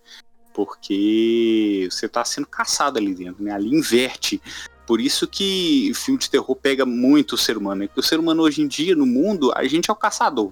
Porque 0.54 1.86
você 1.90 2.08
tá 2.08 2.24
sendo 2.24 2.46
caçado 2.46 2.98
ali 2.98 3.14
dentro, 3.14 3.44
né? 3.44 3.52
Ali 3.52 3.68
inverte 3.68 4.40
por 4.88 5.02
isso 5.02 5.28
que 5.28 5.92
filme 5.94 6.18
de 6.18 6.30
terror 6.30 6.56
pega 6.56 6.86
muito 6.86 7.34
o 7.34 7.36
ser 7.36 7.58
humano. 7.58 7.82
Né? 7.82 7.86
Porque 7.88 8.00
o 8.00 8.02
ser 8.02 8.18
humano 8.18 8.42
hoje 8.42 8.62
em 8.62 8.66
dia, 8.66 8.96
no 8.96 9.04
mundo, 9.04 9.52
a 9.54 9.62
gente 9.64 9.90
é 9.90 9.92
o 9.92 9.96
caçador. 9.96 10.50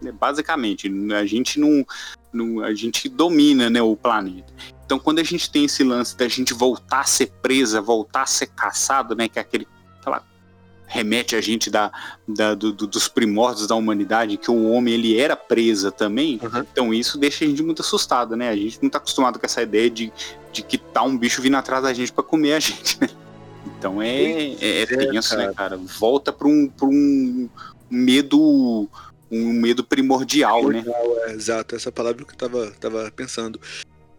Né? 0.00 0.12
Basicamente, 0.12 0.88
a 1.12 1.26
gente 1.26 1.58
não, 1.58 1.84
não. 2.32 2.60
A 2.62 2.72
gente 2.74 3.08
domina 3.08 3.68
né, 3.68 3.82
o 3.82 3.96
planeta. 3.96 4.52
Então 4.86 5.00
quando 5.00 5.18
a 5.18 5.24
gente 5.24 5.50
tem 5.50 5.64
esse 5.64 5.82
lance 5.82 6.16
da 6.16 6.28
gente 6.28 6.54
voltar 6.54 7.00
a 7.00 7.04
ser 7.04 7.32
presa, 7.42 7.80
voltar 7.80 8.22
a 8.22 8.26
ser 8.26 8.46
caçado, 8.46 9.16
né? 9.16 9.26
Que 9.26 9.40
é 9.40 9.42
aquele. 9.42 9.66
Lá, 10.06 10.22
remete 10.86 11.34
a 11.34 11.40
gente 11.40 11.68
da, 11.68 11.90
da 12.28 12.54
do, 12.54 12.72
do, 12.72 12.86
dos 12.86 13.08
primórdios 13.08 13.66
da 13.66 13.74
humanidade, 13.74 14.36
que 14.36 14.50
o 14.50 14.70
homem 14.70 14.94
ele 14.94 15.18
era 15.18 15.34
presa 15.34 15.90
também. 15.90 16.38
Uhum. 16.40 16.64
Então 16.72 16.94
isso 16.94 17.18
deixa 17.18 17.44
a 17.44 17.48
gente 17.48 17.64
muito 17.64 17.82
assustado, 17.82 18.36
né? 18.36 18.48
A 18.48 18.54
gente 18.54 18.78
não 18.80 18.86
está 18.86 18.98
acostumado 18.98 19.40
com 19.40 19.46
essa 19.46 19.60
ideia 19.60 19.90
de, 19.90 20.12
de 20.52 20.62
que 20.62 20.78
tá 20.78 21.02
um 21.02 21.18
bicho 21.18 21.42
vindo 21.42 21.56
atrás 21.56 21.82
da 21.82 21.92
gente 21.92 22.12
para 22.12 22.22
comer 22.22 22.52
a 22.52 22.60
gente, 22.60 23.00
né? 23.00 23.08
Então 23.66 24.00
é, 24.00 24.54
é, 24.60 24.82
é 24.82 24.86
tenso, 24.86 25.36
né, 25.36 25.52
cara? 25.54 25.76
Volta 25.76 26.32
para 26.32 26.48
um, 26.48 26.68
pra 26.68 26.86
um 26.86 27.48
medo 27.90 28.88
um 29.30 29.52
medo 29.52 29.82
primordial, 29.82 30.68
né? 30.68 30.82
primordial 30.82 31.14
né? 31.14 31.32
É, 31.32 31.34
exato, 31.34 31.74
essa 31.74 31.90
palavra 31.90 32.24
que 32.24 32.32
eu 32.32 32.36
tava, 32.36 32.70
tava 32.72 33.10
pensando. 33.10 33.58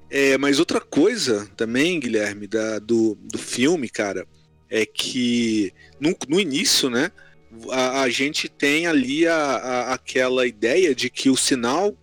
É, 0.10 0.38
mas 0.38 0.60
outra 0.60 0.82
coisa 0.82 1.48
também, 1.56 2.00
Guilherme, 2.00 2.48
da, 2.48 2.80
do, 2.80 3.16
do 3.22 3.38
filme, 3.38 3.90
cara, 3.90 4.28
é 4.70 4.86
que 4.86 5.72
no, 6.00 6.16
no 6.28 6.40
início, 6.40 6.90
né, 6.90 7.12
a, 7.70 8.02
a 8.02 8.10
gente 8.10 8.50
tem 8.50 8.88
ali 8.88 9.28
a, 9.28 9.36
a, 9.36 9.94
aquela 9.94 10.48
ideia 10.48 10.96
de 10.96 11.10
que 11.10 11.30
o 11.30 11.38
sinal 11.38 11.96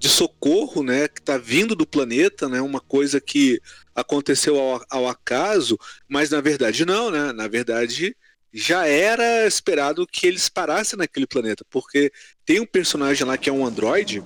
de 0.00 0.08
socorro, 0.08 0.82
né, 0.82 1.06
que 1.06 1.20
está 1.20 1.36
vindo 1.36 1.74
do 1.74 1.86
planeta, 1.86 2.48
né, 2.48 2.58
uma 2.62 2.80
coisa 2.80 3.20
que 3.20 3.60
aconteceu 3.94 4.58
ao, 4.58 4.82
ao, 4.88 5.06
acaso, 5.06 5.78
mas 6.08 6.30
na 6.30 6.40
verdade 6.40 6.86
não, 6.86 7.10
né? 7.10 7.32
Na 7.32 7.46
verdade 7.46 8.16
já 8.52 8.86
era 8.86 9.46
esperado 9.46 10.06
que 10.06 10.26
eles 10.26 10.48
parassem 10.48 10.98
naquele 10.98 11.26
planeta, 11.26 11.64
porque 11.70 12.10
tem 12.44 12.58
um 12.60 12.66
personagem 12.66 13.26
lá 13.26 13.36
que 13.36 13.50
é 13.50 13.52
um 13.52 13.64
androide 13.64 14.24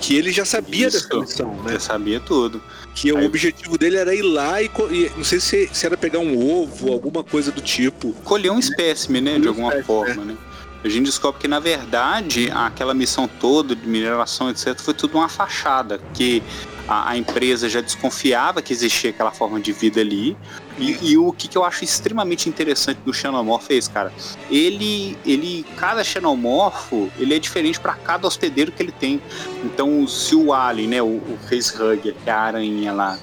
que 0.00 0.16
ele 0.16 0.32
já 0.32 0.44
sabia 0.44 0.88
Isso, 0.88 1.08
dessa 1.08 1.20
missão, 1.20 1.62
né? 1.62 1.74
Já 1.74 1.80
sabia 1.80 2.18
tudo. 2.18 2.60
Que 2.92 3.16
Aí... 3.16 3.22
o 3.22 3.24
objetivo 3.24 3.78
dele 3.78 3.96
era 3.96 4.14
ir 4.14 4.22
lá 4.22 4.60
e, 4.60 4.66
e 4.90 5.10
não 5.16 5.24
sei 5.24 5.38
se, 5.38 5.70
se, 5.72 5.86
era 5.86 5.96
pegar 5.96 6.18
um 6.18 6.36
ovo, 6.36 6.92
alguma 6.92 7.22
coisa 7.22 7.52
do 7.52 7.62
tipo. 7.62 8.12
Colher 8.24 8.50
um 8.50 8.58
espécime, 8.58 9.20
né? 9.20 9.38
de 9.38 9.46
alguma 9.48 9.72
forma, 9.84 10.22
é. 10.22 10.26
né? 10.26 10.36
A 10.84 10.88
gente 10.88 11.06
descobre 11.06 11.40
que, 11.40 11.48
na 11.48 11.60
verdade, 11.60 12.50
aquela 12.52 12.92
missão 12.92 13.28
toda 13.28 13.74
de 13.76 13.86
mineração, 13.86 14.50
etc., 14.50 14.78
foi 14.78 14.94
tudo 14.94 15.16
uma 15.16 15.28
fachada, 15.28 16.00
que 16.12 16.42
a, 16.88 17.10
a 17.10 17.16
empresa 17.16 17.68
já 17.68 17.80
desconfiava 17.80 18.60
que 18.60 18.72
existia 18.72 19.10
aquela 19.10 19.30
forma 19.30 19.60
de 19.60 19.72
vida 19.72 20.00
ali. 20.00 20.36
E, 20.78 21.12
e 21.12 21.18
o 21.18 21.32
que, 21.32 21.46
que, 21.46 21.56
eu 21.56 21.64
acho 21.64 21.84
extremamente 21.84 22.48
interessante 22.48 22.98
do 23.04 23.12
xenomorfo 23.12 23.72
é 23.72 23.76
esse, 23.76 23.90
cara. 23.90 24.12
Ele, 24.50 25.16
ele, 25.24 25.64
cada 25.76 26.02
xenomorfo, 26.02 27.10
ele 27.18 27.34
é 27.34 27.38
diferente 27.38 27.78
para 27.78 27.94
cada 27.94 28.26
hospedeiro 28.26 28.72
que 28.72 28.82
ele 28.82 28.92
tem. 28.92 29.22
Então, 29.64 30.06
se 30.08 30.34
o 30.34 30.52
Alien, 30.52 30.88
né, 30.88 31.02
o, 31.02 31.16
o 31.18 31.38
Facehugger, 31.48 32.14
que 32.14 32.30
é 32.30 32.32
a 32.32 32.40
aranha 32.40 32.92
lá, 32.92 33.18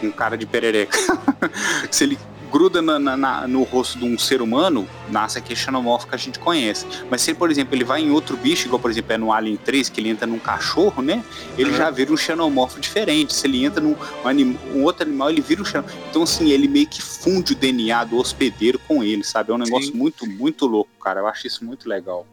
com 0.00 0.10
cara 0.10 0.36
de 0.36 0.46
perereca, 0.46 0.96
se 1.90 2.04
ele 2.04 2.18
gruda 2.50 2.80
na, 2.82 2.98
na, 2.98 3.48
no 3.48 3.62
rosto 3.62 3.98
de 3.98 4.04
um 4.04 4.18
ser 4.18 4.42
humano, 4.42 4.88
nasce 5.10 5.38
aquele 5.38 5.56
xenomorfo 5.56 6.06
que 6.06 6.14
a 6.14 6.18
gente 6.18 6.38
conhece. 6.38 6.86
Mas 7.10 7.22
se, 7.22 7.34
por 7.34 7.50
exemplo, 7.50 7.74
ele 7.74 7.84
vai 7.84 8.00
em 8.00 8.10
outro 8.10 8.36
bicho, 8.36 8.66
igual, 8.66 8.80
por 8.80 8.90
exemplo, 8.90 9.12
é 9.12 9.18
no 9.18 9.32
Alien 9.32 9.56
3, 9.56 9.88
que 9.88 10.00
ele 10.00 10.08
entra 10.08 10.26
num 10.26 10.38
cachorro, 10.38 11.02
né? 11.02 11.24
Ele 11.56 11.70
uhum. 11.70 11.76
já 11.76 11.90
vira 11.90 12.12
um 12.12 12.16
xenomorfo 12.16 12.80
diferente. 12.80 13.34
Se 13.34 13.46
ele 13.46 13.64
entra 13.64 13.80
num 13.82 13.94
um, 13.94 14.78
um 14.78 14.82
outro 14.84 15.04
animal, 15.04 15.30
ele 15.30 15.40
vira 15.40 15.62
um 15.62 15.64
xenomorfo. 15.64 15.98
Então, 16.10 16.22
assim, 16.22 16.50
ele 16.50 16.68
meio 16.68 16.86
que 16.86 17.02
funde 17.02 17.52
o 17.52 17.56
DNA 17.56 18.04
do 18.04 18.16
hospedeiro 18.16 18.78
com 18.78 19.02
ele, 19.02 19.24
sabe? 19.24 19.50
É 19.50 19.54
um 19.54 19.58
negócio 19.58 19.92
Sim. 19.92 19.98
muito, 19.98 20.26
muito 20.26 20.66
louco, 20.66 20.90
cara. 21.00 21.20
Eu 21.20 21.26
acho 21.26 21.46
isso 21.46 21.64
muito 21.64 21.88
legal. 21.88 22.26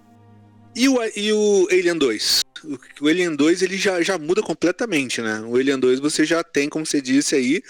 E 0.75 0.87
o, 0.87 0.97
e 1.15 1.33
o 1.33 1.67
Alien 1.69 1.97
2? 1.97 2.41
O 3.01 3.07
Alien 3.07 3.35
2 3.35 3.61
ele 3.61 3.77
já, 3.77 4.01
já 4.01 4.17
muda 4.17 4.41
completamente, 4.41 5.21
né? 5.21 5.41
O 5.41 5.55
Alien 5.55 5.79
2 5.79 5.99
você 5.99 6.23
já 6.25 6.43
tem, 6.43 6.69
como 6.69 6.85
você 6.85 7.01
disse 7.01 7.35
aí, 7.35 7.61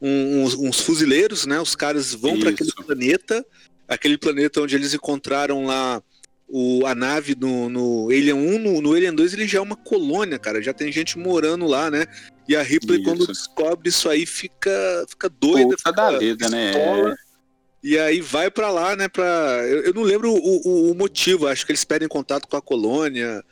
uns, 0.00 0.54
uns 0.54 0.80
fuzileiros, 0.80 1.46
né? 1.46 1.60
Os 1.60 1.74
caras 1.74 2.14
vão 2.14 2.38
para 2.38 2.50
aquele 2.50 2.72
planeta, 2.72 3.44
aquele 3.86 4.16
planeta 4.16 4.60
onde 4.60 4.74
eles 4.74 4.94
encontraram 4.94 5.64
lá 5.64 6.02
o, 6.48 6.84
a 6.84 6.94
nave 6.94 7.36
no, 7.38 7.68
no 7.68 8.08
Alien 8.08 8.34
1, 8.34 8.58
no, 8.58 8.80
no, 8.80 8.92
Alien 8.92 9.14
2 9.14 9.34
ele 9.34 9.46
já 9.46 9.58
é 9.58 9.62
uma 9.62 9.76
colônia, 9.76 10.38
cara. 10.38 10.60
Já 10.60 10.72
tem 10.72 10.90
gente 10.90 11.18
morando 11.18 11.66
lá, 11.66 11.90
né? 11.90 12.06
E 12.48 12.56
a 12.56 12.62
Ripley, 12.62 13.00
isso. 13.00 13.08
quando 13.08 13.26
descobre 13.26 13.88
isso 13.88 14.08
aí, 14.08 14.26
fica, 14.26 15.06
fica 15.08 15.28
doida. 15.28 15.76
Fica 15.76 15.92
da 15.92 16.18
vida, 16.18 16.48
né? 16.48 16.72
E 17.82 17.98
aí 17.98 18.20
vai 18.20 18.50
para 18.50 18.70
lá, 18.70 18.96
né? 18.96 19.08
Pra... 19.08 19.24
Eu, 19.66 19.84
eu 19.84 19.94
não 19.94 20.02
lembro 20.02 20.32
o, 20.32 20.36
o, 20.36 20.90
o, 20.90 20.94
motivo, 20.94 21.46
acho 21.46 21.64
que 21.64 21.72
eles 21.72 21.84
pedem 21.84 22.08
contato 22.08 22.48
com 22.48 22.56
a 22.56 22.62
colônia. 22.62 23.42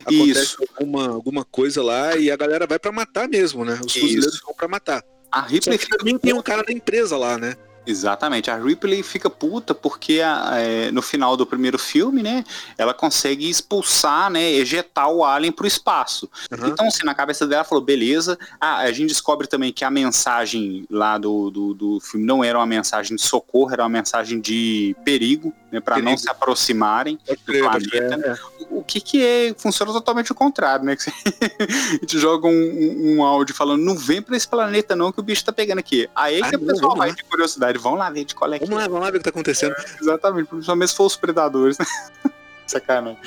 acontece 0.00 0.40
Isso. 0.40 0.64
Alguma, 0.76 1.08
alguma 1.08 1.44
coisa 1.44 1.82
lá 1.82 2.16
e 2.16 2.30
a 2.30 2.36
galera 2.36 2.66
vai 2.66 2.78
para 2.78 2.90
matar 2.90 3.28
mesmo, 3.28 3.64
né? 3.64 3.78
Os 3.84 3.92
fuzileiros 3.92 4.40
vão 4.40 4.54
pra 4.54 4.66
matar. 4.66 5.04
A 5.30 5.40
Ripley 5.42 5.78
que 5.78 5.88
também 5.88 6.18
tem 6.18 6.32
um 6.32 6.42
cara 6.42 6.62
da 6.62 6.72
empresa 6.72 7.16
lá, 7.16 7.36
né? 7.36 7.56
Exatamente. 7.86 8.50
A 8.50 8.56
Ripley 8.56 9.02
fica 9.02 9.30
puta 9.30 9.74
porque 9.74 10.20
a, 10.20 10.58
é, 10.58 10.90
no 10.90 11.00
final 11.00 11.36
do 11.36 11.46
primeiro 11.46 11.78
filme, 11.78 12.22
né, 12.22 12.44
ela 12.76 12.92
consegue 12.92 13.48
expulsar, 13.48 14.28
né, 14.28 14.50
ejetar 14.52 15.08
o 15.08 15.24
Alien 15.24 15.52
pro 15.52 15.66
espaço. 15.66 16.28
Uhum. 16.50 16.68
Então, 16.68 16.86
assim, 16.88 17.04
na 17.04 17.14
cabeça 17.14 17.46
dela, 17.46 17.62
falou, 17.62 17.84
beleza. 17.84 18.36
Ah, 18.60 18.78
a 18.78 18.90
gente 18.90 19.08
descobre 19.08 19.46
também 19.46 19.72
que 19.72 19.84
a 19.84 19.90
mensagem 19.90 20.84
lá 20.90 21.16
do, 21.16 21.50
do, 21.50 21.74
do 21.74 22.00
filme 22.00 22.26
não 22.26 22.42
era 22.42 22.58
uma 22.58 22.66
mensagem 22.66 23.16
de 23.16 23.22
socorro, 23.22 23.72
era 23.72 23.84
uma 23.84 23.88
mensagem 23.88 24.40
de 24.40 24.96
perigo, 25.04 25.52
né, 25.70 25.78
para 25.80 26.00
não 26.00 26.16
se 26.16 26.28
aproximarem 26.28 27.18
do 27.26 27.52
planeta. 27.52 28.40
O 28.55 28.55
que 28.86 29.00
que 29.00 29.24
é? 29.24 29.54
Funciona 29.58 29.92
totalmente 29.92 30.32
o 30.32 30.34
contrário, 30.34 30.84
né? 30.84 30.96
a 30.96 31.92
gente 32.00 32.18
joga 32.18 32.46
um, 32.46 32.52
um, 32.52 33.16
um, 33.16 33.24
áudio 33.24 33.54
falando, 33.54 33.82
não 33.82 33.96
vem 33.96 34.22
para 34.22 34.36
esse 34.36 34.48
planeta 34.48 34.96
não 34.96 35.12
que 35.12 35.20
o 35.20 35.22
bicho 35.22 35.44
tá 35.44 35.52
pegando 35.52 35.80
aqui. 35.80 36.08
Aí 36.14 36.40
ah, 36.42 36.50
que 36.50 36.56
o 36.56 36.60
pessoal 36.60 36.96
vai 36.96 37.12
de 37.12 37.24
curiosidade. 37.24 37.78
Vamos 37.78 37.98
lá 37.98 38.08
ver 38.10 38.24
de 38.24 38.34
qual 38.34 38.52
é 38.52 38.58
que 38.58 38.64
Vamos 38.64 38.80
lá, 38.80 38.88
vamos 38.88 39.04
lá 39.04 39.10
ver 39.10 39.18
o 39.18 39.20
que 39.20 39.24
tá 39.24 39.30
acontecendo. 39.30 39.72
É, 39.72 39.84
exatamente, 40.00 40.46
principalmente 40.46 40.90
se 40.90 40.96
for 40.96 41.06
os 41.06 41.16
predadores, 41.16 41.78
né? 41.78 41.84
Sacanagem. 42.66 43.18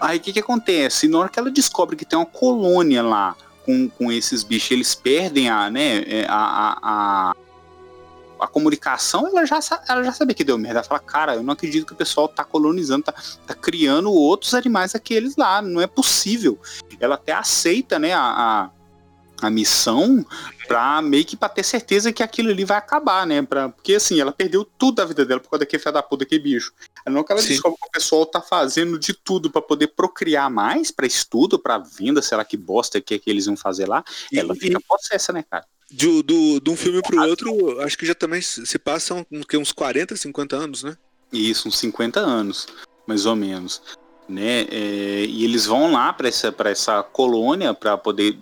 Aí 0.00 0.18
o 0.18 0.20
que 0.20 0.32
que 0.32 0.40
acontece? 0.40 1.08
Na 1.08 1.18
hora 1.18 1.28
que 1.28 1.38
ela 1.38 1.50
descobre 1.50 1.96
que 1.96 2.04
tem 2.04 2.18
uma 2.18 2.26
colônia 2.26 3.02
lá 3.02 3.36
com, 3.64 3.88
com 3.88 4.10
esses 4.10 4.42
bichos, 4.42 4.70
eles 4.70 4.94
perdem 4.94 5.48
a, 5.48 5.70
né, 5.70 6.02
é, 6.06 6.26
a, 6.28 6.34
a, 6.34 6.78
a, 6.82 7.36
a 8.42 8.48
comunicação, 8.48 9.26
ela 9.26 9.46
já, 9.46 9.60
ela 9.88 10.02
já 10.02 10.12
sabia 10.12 10.34
que 10.34 10.44
deu 10.44 10.58
merda. 10.58 10.80
Ela 10.80 10.88
fala, 10.88 11.00
cara, 11.00 11.34
eu 11.36 11.42
não 11.42 11.52
acredito 11.52 11.86
que 11.86 11.92
o 11.92 11.96
pessoal 11.96 12.28
tá 12.28 12.44
colonizando, 12.44 13.04
tá, 13.04 13.14
tá 13.46 13.54
criando 13.54 14.12
outros 14.12 14.54
animais 14.54 14.94
aqueles 14.94 15.36
lá, 15.36 15.62
não 15.62 15.80
é 15.80 15.86
possível. 15.86 16.58
Ela 16.98 17.14
até 17.14 17.32
aceita, 17.32 17.98
né, 17.98 18.12
a, 18.12 18.20
a 18.20 18.70
a 19.46 19.50
missão 19.50 20.24
pra 20.68 21.02
meio 21.02 21.24
que 21.24 21.36
pra 21.36 21.48
ter 21.48 21.64
certeza 21.64 22.12
que 22.12 22.22
aquilo 22.22 22.50
ali 22.50 22.64
vai 22.64 22.78
acabar, 22.78 23.26
né? 23.26 23.42
Pra, 23.42 23.68
porque 23.68 23.96
assim, 23.96 24.20
ela 24.20 24.32
perdeu 24.32 24.64
tudo 24.64 24.96
da 24.96 25.04
vida 25.04 25.24
dela 25.24 25.40
por 25.40 25.50
causa 25.50 25.60
daquele 25.60 25.82
filho 25.82 25.92
da 25.92 26.02
puta, 26.02 26.24
daquele 26.24 26.42
bicho. 26.42 26.72
Não 27.06 27.24
que 27.24 27.32
ela 27.32 27.42
Sim. 27.42 27.48
descobre 27.48 27.78
que 27.80 27.88
o 27.88 27.90
pessoal 27.90 28.24
tá 28.24 28.40
fazendo 28.40 28.98
de 28.98 29.12
tudo 29.12 29.50
para 29.50 29.60
poder 29.60 29.88
procriar 29.88 30.48
mais, 30.50 30.90
para 30.90 31.06
estudo, 31.06 31.58
para 31.58 31.78
venda, 31.78 32.22
sei 32.22 32.36
lá 32.36 32.44
que 32.44 32.56
bosta 32.56 33.00
que, 33.00 33.14
é 33.14 33.18
que 33.18 33.28
eles 33.28 33.46
vão 33.46 33.56
fazer 33.56 33.88
lá. 33.88 34.04
E, 34.30 34.38
ela 34.38 34.54
fica 34.54 34.78
possessa, 34.86 35.32
né, 35.32 35.42
cara? 35.42 35.66
De, 35.92 36.22
do, 36.22 36.60
de 36.60 36.70
um 36.70 36.76
filme 36.76 37.02
pro 37.02 37.22
outro, 37.28 37.80
acho 37.82 37.98
que 37.98 38.06
já 38.06 38.14
também 38.14 38.40
se 38.40 38.78
passam 38.78 39.26
uns 39.30 39.72
40, 39.72 40.16
50 40.16 40.56
anos, 40.56 40.82
né? 40.82 40.96
Isso, 41.30 41.68
uns 41.68 41.78
50 41.78 42.18
anos, 42.18 42.66
mais 43.06 43.26
ou 43.26 43.36
menos. 43.36 43.82
Né? 44.28 44.62
É, 44.70 45.24
e 45.28 45.44
eles 45.44 45.66
vão 45.66 45.92
lá 45.92 46.12
para 46.12 46.28
essa, 46.28 46.54
essa 46.64 47.02
colônia 47.02 47.74
para 47.74 47.98
poder 47.98 48.38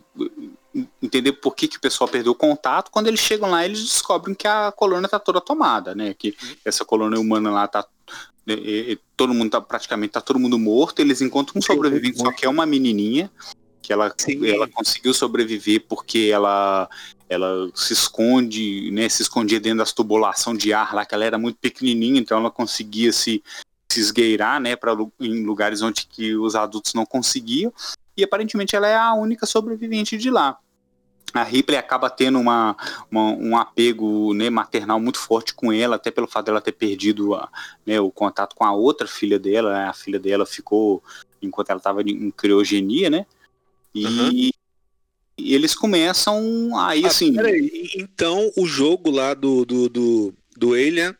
entender 1.02 1.32
por 1.32 1.54
que, 1.56 1.66
que 1.66 1.78
o 1.78 1.80
pessoal 1.80 2.08
perdeu 2.08 2.32
o 2.32 2.36
contato. 2.36 2.90
Quando 2.90 3.08
eles 3.08 3.20
chegam 3.20 3.50
lá, 3.50 3.64
eles 3.64 3.80
descobrem 3.80 4.34
que 4.34 4.46
a 4.46 4.70
colônia 4.70 5.06
está 5.06 5.18
toda 5.18 5.40
tomada, 5.40 5.94
né? 5.94 6.14
Que 6.14 6.36
essa 6.64 6.84
colônia 6.84 7.18
humana 7.18 7.50
lá 7.50 7.66
tá 7.66 7.84
é, 8.46 8.92
é, 8.92 8.98
todo 9.16 9.34
mundo 9.34 9.50
tá 9.50 9.60
praticamente 9.60 10.12
tá 10.12 10.20
todo 10.20 10.38
mundo 10.38 10.58
morto. 10.58 11.00
Eles 11.00 11.20
encontram 11.20 11.58
um 11.58 11.62
sobrevivente, 11.62 12.18
só 12.18 12.30
que 12.32 12.46
é 12.46 12.48
uma 12.48 12.66
menininha 12.66 13.30
que 13.82 13.92
ela, 13.92 14.14
ela 14.44 14.68
conseguiu 14.68 15.12
sobreviver 15.12 15.84
porque 15.88 16.30
ela 16.32 16.88
ela 17.30 17.70
se 17.76 17.92
esconde, 17.92 18.90
né, 18.90 19.08
se 19.08 19.22
escondia 19.22 19.60
dentro 19.60 19.78
das 19.78 19.92
tubulação 19.92 20.52
de 20.52 20.72
ar 20.72 20.92
lá, 20.92 21.06
que 21.06 21.14
ela 21.14 21.24
era 21.24 21.38
muito 21.38 21.58
pequenininha, 21.58 22.20
então 22.20 22.36
ela 22.36 22.50
conseguia 22.50 23.12
se, 23.12 23.40
se 23.88 24.00
esgueirar, 24.00 24.60
né, 24.60 24.74
para 24.74 24.92
em 25.20 25.44
lugares 25.44 25.80
onde 25.80 26.06
que 26.06 26.34
os 26.34 26.56
adultos 26.56 26.92
não 26.92 27.06
conseguiam 27.06 27.72
e 28.16 28.24
aparentemente 28.24 28.74
ela 28.74 28.88
é 28.88 28.96
a 28.96 29.14
única 29.14 29.46
sobrevivente 29.46 30.18
de 30.18 30.28
lá. 30.28 30.58
A 31.32 31.44
Ripley 31.44 31.78
acaba 31.78 32.10
tendo 32.10 32.40
uma, 32.40 32.76
uma, 33.08 33.22
um 33.22 33.56
apego 33.56 34.34
né, 34.34 34.50
maternal 34.50 34.98
muito 34.98 35.20
forte 35.20 35.54
com 35.54 35.72
ela, 35.72 35.94
até 35.94 36.10
pelo 36.10 36.26
fato 36.26 36.46
dela 36.46 36.60
ter 36.60 36.72
perdido 36.72 37.36
a, 37.36 37.48
né, 37.86 38.00
o 38.00 38.10
contato 38.10 38.56
com 38.56 38.64
a 38.64 38.72
outra 38.72 39.06
filha 39.06 39.38
dela. 39.38 39.72
Né, 39.72 39.84
a 39.84 39.92
filha 39.92 40.18
dela 40.18 40.44
ficou 40.44 41.00
enquanto 41.40 41.70
ela 41.70 41.78
estava 41.78 42.02
em 42.02 42.32
criogenia, 42.32 43.08
né? 43.08 43.26
E, 43.94 44.06
uhum. 44.06 44.49
E, 45.44 45.54
eles 45.54 45.74
começam 45.74 46.78
aí 46.78 47.04
ah, 47.04 47.08
assim. 47.08 47.34
Peraí. 47.34 47.90
Então 47.96 48.50
o 48.56 48.66
jogo 48.66 49.10
lá 49.10 49.34
do, 49.34 49.64
do, 49.64 49.88
do, 49.88 50.34
do 50.56 50.74
Alien 50.74 51.14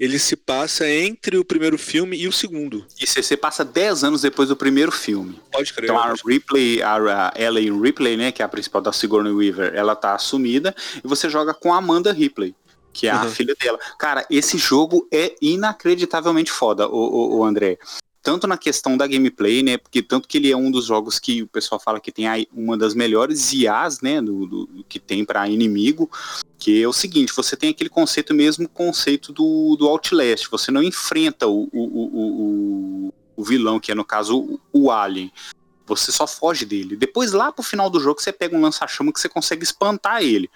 ele 0.00 0.18
se 0.18 0.34
passa 0.34 0.88
entre 0.88 1.36
o 1.36 1.44
primeiro 1.44 1.76
filme 1.76 2.16
e 2.16 2.26
o 2.26 2.32
segundo. 2.32 2.86
E 2.98 3.06
você 3.06 3.36
passa 3.36 3.62
10 3.62 4.02
anos 4.02 4.22
depois 4.22 4.48
do 4.48 4.56
primeiro 4.56 4.90
filme. 4.90 5.38
Pode 5.52 5.74
crer. 5.74 5.90
Então 5.90 5.98
a 5.98 6.14
Ripley, 6.26 6.82
a, 6.82 7.34
Ellen 7.36 7.78
Ripley, 7.78 8.16
né, 8.16 8.32
que 8.32 8.40
é 8.40 8.44
a 8.44 8.48
principal 8.48 8.80
da 8.80 8.92
Sigourney 8.92 9.30
Weaver, 9.30 9.74
ela 9.74 9.94
tá 9.94 10.14
assumida 10.14 10.74
e 11.04 11.06
você 11.06 11.28
joga 11.28 11.52
com 11.52 11.74
a 11.74 11.76
Amanda 11.76 12.12
Ripley. 12.12 12.54
Que 12.94 13.06
é 13.06 13.10
a 13.10 13.22
uhum. 13.22 13.30
filha 13.30 13.54
dela. 13.60 13.78
Cara, 13.98 14.26
esse 14.30 14.56
jogo 14.56 15.06
é 15.12 15.36
inacreditavelmente 15.40 16.50
foda, 16.50 16.88
o, 16.88 16.96
o, 16.96 17.36
o 17.36 17.44
André 17.44 17.78
tanto 18.22 18.46
na 18.46 18.58
questão 18.58 18.96
da 18.96 19.06
gameplay, 19.06 19.62
né? 19.62 19.78
Porque 19.78 20.02
tanto 20.02 20.28
que 20.28 20.36
ele 20.38 20.50
é 20.50 20.56
um 20.56 20.70
dos 20.70 20.86
jogos 20.86 21.18
que 21.18 21.42
o 21.42 21.46
pessoal 21.46 21.80
fala 21.80 22.00
que 22.00 22.12
tem 22.12 22.26
uma 22.52 22.76
das 22.76 22.94
melhores 22.94 23.52
IAs, 23.52 24.00
né? 24.00 24.20
Do, 24.20 24.46
do 24.46 24.84
que 24.88 24.98
tem 24.98 25.24
para 25.24 25.48
inimigo. 25.48 26.10
Que 26.58 26.82
é 26.82 26.86
o 26.86 26.92
seguinte, 26.92 27.32
você 27.34 27.56
tem 27.56 27.70
aquele 27.70 27.88
conceito 27.88 28.34
mesmo, 28.34 28.68
conceito 28.68 29.32
do, 29.32 29.76
do 29.76 29.88
Outlast. 29.88 30.48
Você 30.50 30.70
não 30.70 30.82
enfrenta 30.82 31.46
o, 31.46 31.68
o, 31.72 33.08
o, 33.08 33.14
o 33.36 33.44
vilão, 33.44 33.80
que 33.80 33.90
é 33.90 33.94
no 33.94 34.04
caso 34.04 34.60
o, 34.70 34.90
Alien. 34.90 35.32
Você 35.86 36.12
só 36.12 36.26
foge 36.26 36.66
dele. 36.66 36.96
Depois, 36.96 37.32
lá 37.32 37.50
pro 37.50 37.64
final 37.64 37.88
do 37.88 37.98
jogo, 37.98 38.20
você 38.20 38.32
pega 38.32 38.54
um 38.54 38.60
lança-chama 38.60 39.12
que 39.12 39.18
você 39.18 39.28
consegue 39.28 39.64
espantar 39.64 40.22
ele. 40.22 40.50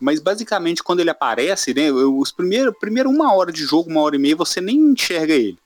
Mas 0.00 0.18
basicamente, 0.18 0.82
quando 0.82 1.00
ele 1.00 1.10
aparece, 1.10 1.74
né? 1.74 1.92
Os 1.92 2.32
primeiros, 2.32 2.74
primeiro 2.80 3.10
uma 3.10 3.34
hora 3.34 3.52
de 3.52 3.62
jogo, 3.64 3.90
uma 3.90 4.00
hora 4.00 4.16
e 4.16 4.18
meia, 4.18 4.34
você 4.34 4.60
nem 4.60 4.76
enxerga 4.76 5.34
ele. 5.34 5.58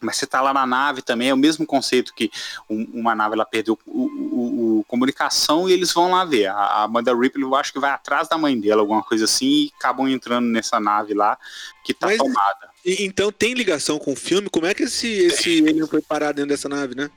Mas 0.00 0.16
você 0.16 0.26
tá 0.26 0.40
lá 0.40 0.52
na 0.52 0.66
nave 0.66 1.02
também, 1.02 1.28
é 1.28 1.34
o 1.34 1.36
mesmo 1.36 1.66
conceito 1.66 2.14
que 2.14 2.30
um, 2.68 2.86
uma 2.94 3.14
nave 3.14 3.34
ela 3.34 3.44
perdeu 3.44 3.78
o, 3.86 4.02
o, 4.02 4.78
o, 4.80 4.84
comunicação 4.84 5.68
e 5.68 5.72
eles 5.72 5.92
vão 5.92 6.10
lá 6.10 6.24
ver. 6.24 6.46
A, 6.46 6.84
Amanda 6.84 7.14
Ripley 7.14 7.44
eu 7.44 7.54
acho 7.54 7.72
que 7.72 7.78
vai 7.78 7.90
atrás 7.90 8.28
da 8.28 8.38
mãe 8.38 8.58
dela, 8.58 8.82
alguma 8.82 9.02
coisa 9.02 9.24
assim, 9.24 9.46
e 9.46 9.72
acabam 9.78 10.08
entrando 10.08 10.46
nessa 10.46 10.78
nave 10.78 11.14
lá 11.14 11.38
que 11.84 11.94
tá 11.94 12.06
Mas, 12.06 12.18
tomada. 12.18 12.70
E, 12.84 13.04
então 13.04 13.32
tem 13.32 13.54
ligação 13.54 13.98
com 13.98 14.12
o 14.12 14.16
filme? 14.16 14.48
Como 14.48 14.66
é 14.66 14.74
que 14.74 14.84
esse, 14.84 15.08
esse 15.08 15.58
alien 15.66 15.86
foi 15.86 16.02
parar 16.02 16.32
dentro 16.32 16.50
dessa 16.50 16.68
nave, 16.68 16.94
né? 16.94 17.10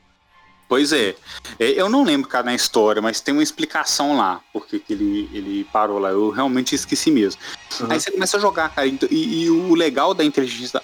Pois 0.70 0.94
é. 0.94 1.16
é. 1.60 1.72
Eu 1.72 1.90
não 1.90 2.04
lembro 2.04 2.30
cada 2.30 2.54
história, 2.54 3.02
mas 3.02 3.20
tem 3.20 3.34
uma 3.34 3.42
explicação 3.42 4.16
lá, 4.16 4.40
porque 4.54 4.78
que 4.78 4.94
ele, 4.94 5.28
ele 5.34 5.64
parou 5.74 5.98
lá. 5.98 6.12
Eu 6.12 6.30
realmente 6.30 6.76
esqueci 6.76 7.10
mesmo. 7.10 7.42
Uhum. 7.82 7.88
Aí 7.90 8.00
você 8.00 8.12
começa 8.12 8.38
a 8.38 8.40
jogar, 8.40 8.70
cara. 8.70 8.88
E, 8.88 9.00
e, 9.10 9.50
o 9.50 9.74
legal 9.74 10.14
da 10.14 10.24
inteligência, 10.24 10.80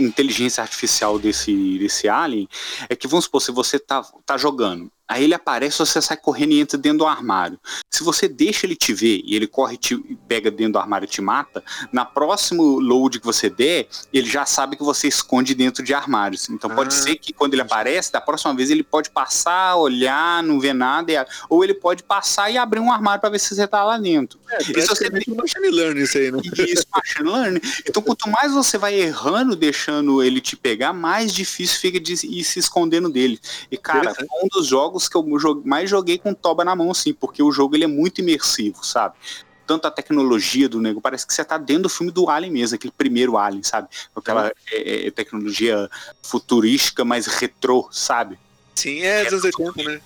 inteligência 0.00 0.60
artificial 0.60 1.16
desse, 1.16 1.78
desse 1.78 2.08
alien 2.08 2.48
é 2.88 2.96
que, 2.96 3.06
vamos 3.06 3.26
supor, 3.26 3.40
se 3.40 3.52
você 3.52 3.78
tá, 3.78 4.02
tá 4.26 4.36
jogando 4.36 4.90
Aí 5.10 5.24
ele 5.24 5.34
aparece, 5.34 5.76
você 5.76 6.00
sai 6.00 6.16
correndo 6.16 6.52
e 6.52 6.60
entra 6.60 6.78
dentro 6.78 6.98
do 6.98 7.06
armário. 7.06 7.58
Se 7.90 8.04
você 8.04 8.28
deixa 8.28 8.64
ele 8.64 8.76
te 8.76 8.92
ver 8.94 9.20
e 9.24 9.34
ele 9.34 9.48
corre 9.48 9.76
te 9.76 9.96
pega 10.28 10.52
dentro 10.52 10.74
do 10.74 10.78
armário 10.78 11.04
e 11.04 11.08
te 11.08 11.20
mata, 11.20 11.64
na 11.92 12.04
próximo 12.04 12.78
load 12.78 13.18
que 13.18 13.26
você 13.26 13.50
der, 13.50 13.88
ele 14.12 14.30
já 14.30 14.46
sabe 14.46 14.76
que 14.76 14.84
você 14.84 15.08
esconde 15.08 15.52
dentro 15.52 15.82
de 15.82 15.92
armários. 15.92 16.48
Então 16.48 16.70
ah. 16.70 16.76
pode 16.76 16.94
ser 16.94 17.16
que 17.16 17.32
quando 17.32 17.54
ele 17.54 17.62
aparece, 17.62 18.12
da 18.12 18.20
próxima 18.20 18.54
vez 18.54 18.70
ele 18.70 18.84
pode 18.84 19.10
passar, 19.10 19.74
olhar, 19.74 20.44
não 20.44 20.60
ver 20.60 20.74
nada, 20.74 21.12
e, 21.12 21.26
ou 21.48 21.64
ele 21.64 21.74
pode 21.74 22.04
passar 22.04 22.48
e 22.48 22.56
abrir 22.56 22.78
um 22.78 22.92
armário 22.92 23.20
para 23.20 23.30
ver 23.30 23.40
se 23.40 23.52
você 23.52 23.66
tá 23.66 23.82
lá 23.82 23.98
dentro. 23.98 24.38
É, 24.50 24.62
isso 24.78 24.88
você 24.88 25.10
tem 25.10 25.34
machine 25.34 25.70
learning 25.70 26.02
isso 26.02 26.18
aí, 26.18 26.30
né? 26.30 26.40
Isso, 26.68 26.84
machine 26.92 27.30
learning. 27.30 27.60
Então 27.86 28.02
quanto 28.02 28.28
mais 28.28 28.52
você 28.52 28.76
vai 28.76 28.94
errando, 28.94 29.54
deixando 29.54 30.22
ele 30.22 30.40
te 30.40 30.56
pegar, 30.56 30.92
mais 30.92 31.32
difícil 31.32 31.80
fica 31.80 32.00
de 32.00 32.14
ir 32.26 32.44
se 32.44 32.58
escondendo 32.58 33.08
dele. 33.08 33.40
E 33.70 33.76
cara, 33.76 34.14
um 34.42 34.48
dos 34.48 34.66
jogos 34.66 35.08
que 35.08 35.16
eu 35.16 35.24
mais 35.64 35.88
joguei 35.88 36.18
com 36.18 36.34
toba 36.34 36.64
na 36.64 36.74
mão, 36.74 36.90
assim, 36.90 37.12
porque 37.12 37.42
o 37.42 37.52
jogo 37.52 37.76
ele 37.76 37.84
é 37.84 37.88
muito 37.88 38.20
imersivo, 38.20 38.84
sabe? 38.84 39.14
Tanto 39.66 39.86
a 39.86 39.90
tecnologia 39.90 40.68
do 40.68 40.80
nego, 40.80 41.00
parece 41.00 41.24
que 41.24 41.32
você 41.32 41.44
tá 41.44 41.56
dentro 41.56 41.84
do 41.84 41.88
filme 41.88 42.10
do 42.10 42.28
Alien 42.28 42.52
mesmo, 42.52 42.74
aquele 42.74 42.92
primeiro 42.96 43.38
Alien, 43.38 43.62
sabe? 43.62 43.88
Aquela 44.16 44.48
é, 44.48 44.52
é, 44.72 45.06
é 45.06 45.10
tecnologia 45.12 45.88
futurística, 46.22 47.04
mais 47.04 47.26
retrô, 47.26 47.88
sabe? 47.92 48.36
Sim, 48.80 49.00
é 49.00 49.28
anos 49.28 49.44
80, 49.44 49.82
né? 49.82 50.00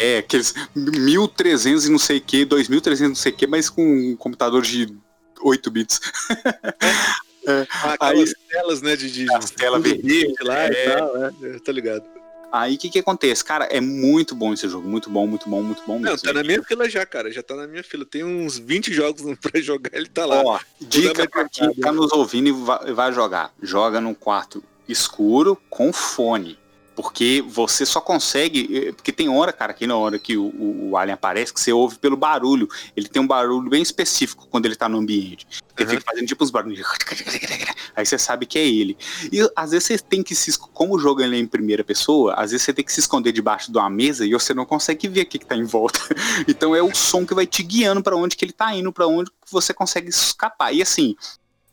É. 0.00 0.14
é, 0.14 0.18
aqueles 0.18 0.54
1300 0.74 1.86
e 1.86 1.90
não 1.90 1.98
sei 1.98 2.18
o 2.18 2.20
que, 2.22 2.44
2300 2.44 3.08
não 3.08 3.14
sei 3.14 3.32
o 3.32 3.36
que, 3.36 3.46
mas 3.46 3.68
com 3.68 3.84
um 3.84 4.16
computador 4.16 4.62
de 4.62 4.94
8 5.42 5.70
bits. 5.70 6.00
É. 7.46 7.66
Ah, 7.70 7.92
aquelas 7.92 8.30
aí, 8.30 8.34
telas, 8.48 8.80
né, 8.80 8.96
de, 8.96 9.10
de, 9.10 9.26
de 9.26 9.52
tela 9.52 9.78
verde 9.78 10.32
lá 10.40 10.64
é, 10.64 10.70
e 10.70 10.96
tal, 10.96 11.18
né? 11.18 11.30
Tá 11.62 11.72
ligado. 11.72 12.02
Aí 12.50 12.76
o 12.76 12.78
que 12.78 12.88
que 12.88 13.00
acontece? 13.00 13.44
Cara, 13.44 13.66
é 13.66 13.82
muito 13.82 14.34
bom 14.34 14.54
esse 14.54 14.66
jogo. 14.66 14.88
Muito 14.88 15.10
bom, 15.10 15.26
muito 15.26 15.46
bom, 15.46 15.62
muito 15.62 15.82
bom 15.86 15.98
mesmo. 15.98 16.08
Não, 16.08 16.16
tá 16.16 16.32
na 16.32 16.42
minha 16.42 16.62
fila 16.62 16.88
já, 16.88 17.04
cara. 17.04 17.30
Já 17.30 17.42
tá 17.42 17.54
na 17.54 17.66
minha 17.66 17.84
fila. 17.84 18.06
Tem 18.06 18.24
uns 18.24 18.56
20 18.56 18.94
jogos 18.94 19.22
pra 19.42 19.60
jogar, 19.60 19.90
ele 19.92 20.08
tá 20.08 20.24
lá. 20.24 20.40
Ó, 20.42 20.58
dica 20.80 21.28
pra 21.28 21.46
quem 21.48 21.74
tá 21.74 21.92
nos 21.92 22.12
ouvindo 22.12 22.48
e 22.48 22.52
vai, 22.52 22.94
vai 22.94 23.12
jogar. 23.12 23.52
Joga 23.60 24.00
num 24.00 24.14
quarto 24.14 24.64
escuro 24.88 25.60
com 25.68 25.92
fone. 25.92 26.58
Porque 26.94 27.44
você 27.46 27.84
só 27.84 28.00
consegue. 28.00 28.88
Eh, 28.88 28.92
porque 28.92 29.12
tem 29.12 29.28
hora, 29.28 29.52
cara, 29.52 29.74
que 29.74 29.86
na 29.86 29.96
hora 29.96 30.18
que 30.18 30.36
o, 30.36 30.44
o, 30.46 30.90
o, 30.90 30.96
alien 30.96 31.14
aparece, 31.14 31.52
que 31.52 31.60
você 31.60 31.72
ouve 31.72 31.98
pelo 31.98 32.16
barulho. 32.16 32.68
Ele 32.96 33.08
tem 33.08 33.20
um 33.20 33.26
barulho 33.26 33.68
bem 33.68 33.82
específico 33.82 34.46
quando 34.48 34.66
ele 34.66 34.76
tá 34.76 34.88
no 34.88 34.98
ambiente. 34.98 35.46
Ele 35.76 35.88
uhum. 35.88 35.90
fica 35.96 36.10
fazendo 36.10 36.26
tipo 36.26 36.44
uns 36.44 36.50
barulhos. 36.50 36.86
Aí 37.96 38.06
você 38.06 38.16
sabe 38.16 38.46
que 38.46 38.58
é 38.58 38.66
ele. 38.66 38.96
E 39.32 39.40
às 39.56 39.72
vezes 39.72 39.86
você 39.86 39.98
tem 39.98 40.22
que 40.22 40.34
se. 40.34 40.56
Como 40.58 40.94
o 40.94 40.98
jogo 40.98 41.20
ele 41.20 41.36
é 41.36 41.38
em 41.40 41.46
primeira 41.46 41.82
pessoa, 41.82 42.34
às 42.34 42.52
vezes 42.52 42.64
você 42.64 42.72
tem 42.72 42.84
que 42.84 42.92
se 42.92 43.00
esconder 43.00 43.32
debaixo 43.32 43.72
de 43.72 43.78
uma 43.78 43.90
mesa 43.90 44.24
e 44.24 44.32
você 44.32 44.54
não 44.54 44.64
consegue 44.64 45.08
ver 45.08 45.22
o 45.22 45.26
que, 45.26 45.38
que 45.38 45.46
tá 45.46 45.56
em 45.56 45.64
volta. 45.64 45.98
Então 46.46 46.74
é 46.74 46.82
o 46.82 46.94
som 46.94 47.26
que 47.26 47.34
vai 47.34 47.46
te 47.46 47.62
guiando 47.62 48.02
para 48.02 48.16
onde 48.16 48.36
que 48.36 48.44
ele 48.44 48.52
tá 48.52 48.74
indo, 48.74 48.92
para 48.92 49.06
onde 49.06 49.30
você 49.50 49.72
consegue 49.72 50.08
escapar. 50.08 50.72
E 50.72 50.82
assim, 50.82 51.16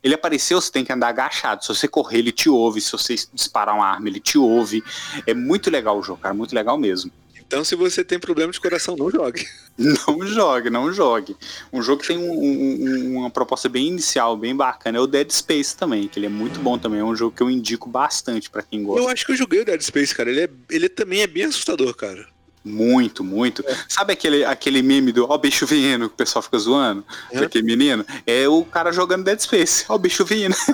ele 0.03 0.15
apareceu, 0.15 0.59
você 0.59 0.71
tem 0.71 0.83
que 0.83 0.91
andar 0.91 1.09
agachado. 1.09 1.63
Se 1.63 1.69
você 1.69 1.87
correr, 1.87 2.19
ele 2.19 2.31
te 2.31 2.49
ouve. 2.49 2.81
Se 2.81 2.91
você 2.91 3.15
disparar 3.33 3.75
uma 3.75 3.85
arma, 3.85 4.07
ele 4.07 4.19
te 4.19 4.37
ouve. 4.37 4.83
É 5.27 5.33
muito 5.33 5.69
legal 5.69 5.97
o 5.97 6.03
jogo, 6.03 6.21
cara. 6.21 6.33
Muito 6.33 6.55
legal 6.55 6.77
mesmo. 6.77 7.11
Então, 7.51 7.65
se 7.65 7.75
você 7.75 8.01
tem 8.01 8.17
problema 8.17 8.49
de 8.51 8.61
coração, 8.61 8.95
não 8.95 9.11
jogue. 9.11 9.45
Não 9.77 10.27
jogue, 10.27 10.69
não 10.69 10.93
jogue. 10.93 11.35
Um 11.73 11.81
jogo 11.81 12.01
que 12.01 12.09
tem 12.09 12.17
um, 12.17 12.31
um, 12.31 13.17
uma 13.17 13.31
proposta 13.31 13.67
bem 13.67 13.87
inicial, 13.87 14.37
bem 14.37 14.55
bacana, 14.55 14.97
é 14.97 15.01
o 15.01 15.07
Dead 15.07 15.31
Space 15.31 15.75
também, 15.75 16.07
que 16.07 16.19
ele 16.19 16.27
é 16.27 16.29
muito 16.29 16.59
bom 16.59 16.77
também. 16.77 16.99
É 16.99 17.03
um 17.03 17.15
jogo 17.15 17.35
que 17.35 17.41
eu 17.41 17.49
indico 17.49 17.89
bastante 17.89 18.49
para 18.49 18.61
quem 18.61 18.83
gosta. 18.83 19.01
Eu 19.01 19.09
acho 19.09 19.25
que 19.25 19.31
eu 19.31 19.35
joguei 19.35 19.61
o 19.61 19.65
Dead 19.65 19.81
Space, 19.81 20.13
cara. 20.13 20.29
Ele, 20.29 20.41
é, 20.41 20.49
ele 20.69 20.87
também 20.87 21.21
é 21.21 21.27
bem 21.27 21.45
assustador, 21.45 21.95
cara. 21.95 22.27
Muito, 22.63 23.23
muito. 23.23 23.63
É. 23.67 23.75
Sabe 23.87 24.13
aquele, 24.13 24.45
aquele 24.45 24.81
meme 24.81 25.11
do 25.11 25.25
ó, 25.29 25.35
o 25.35 25.37
bicho 25.37 25.65
vindo 25.65 26.07
que 26.07 26.13
o 26.13 26.17
pessoal 26.17 26.43
fica 26.43 26.57
zoando? 26.59 27.03
É. 27.31 27.41
Daquele 27.41 27.65
menino? 27.65 28.05
É 28.25 28.47
o 28.47 28.63
cara 28.63 28.91
jogando 28.91 29.23
Dead 29.23 29.39
Space. 29.39 29.85
Ó, 29.89 29.95
o 29.95 29.99
bicho 29.99 30.23
vindo. 30.23 30.55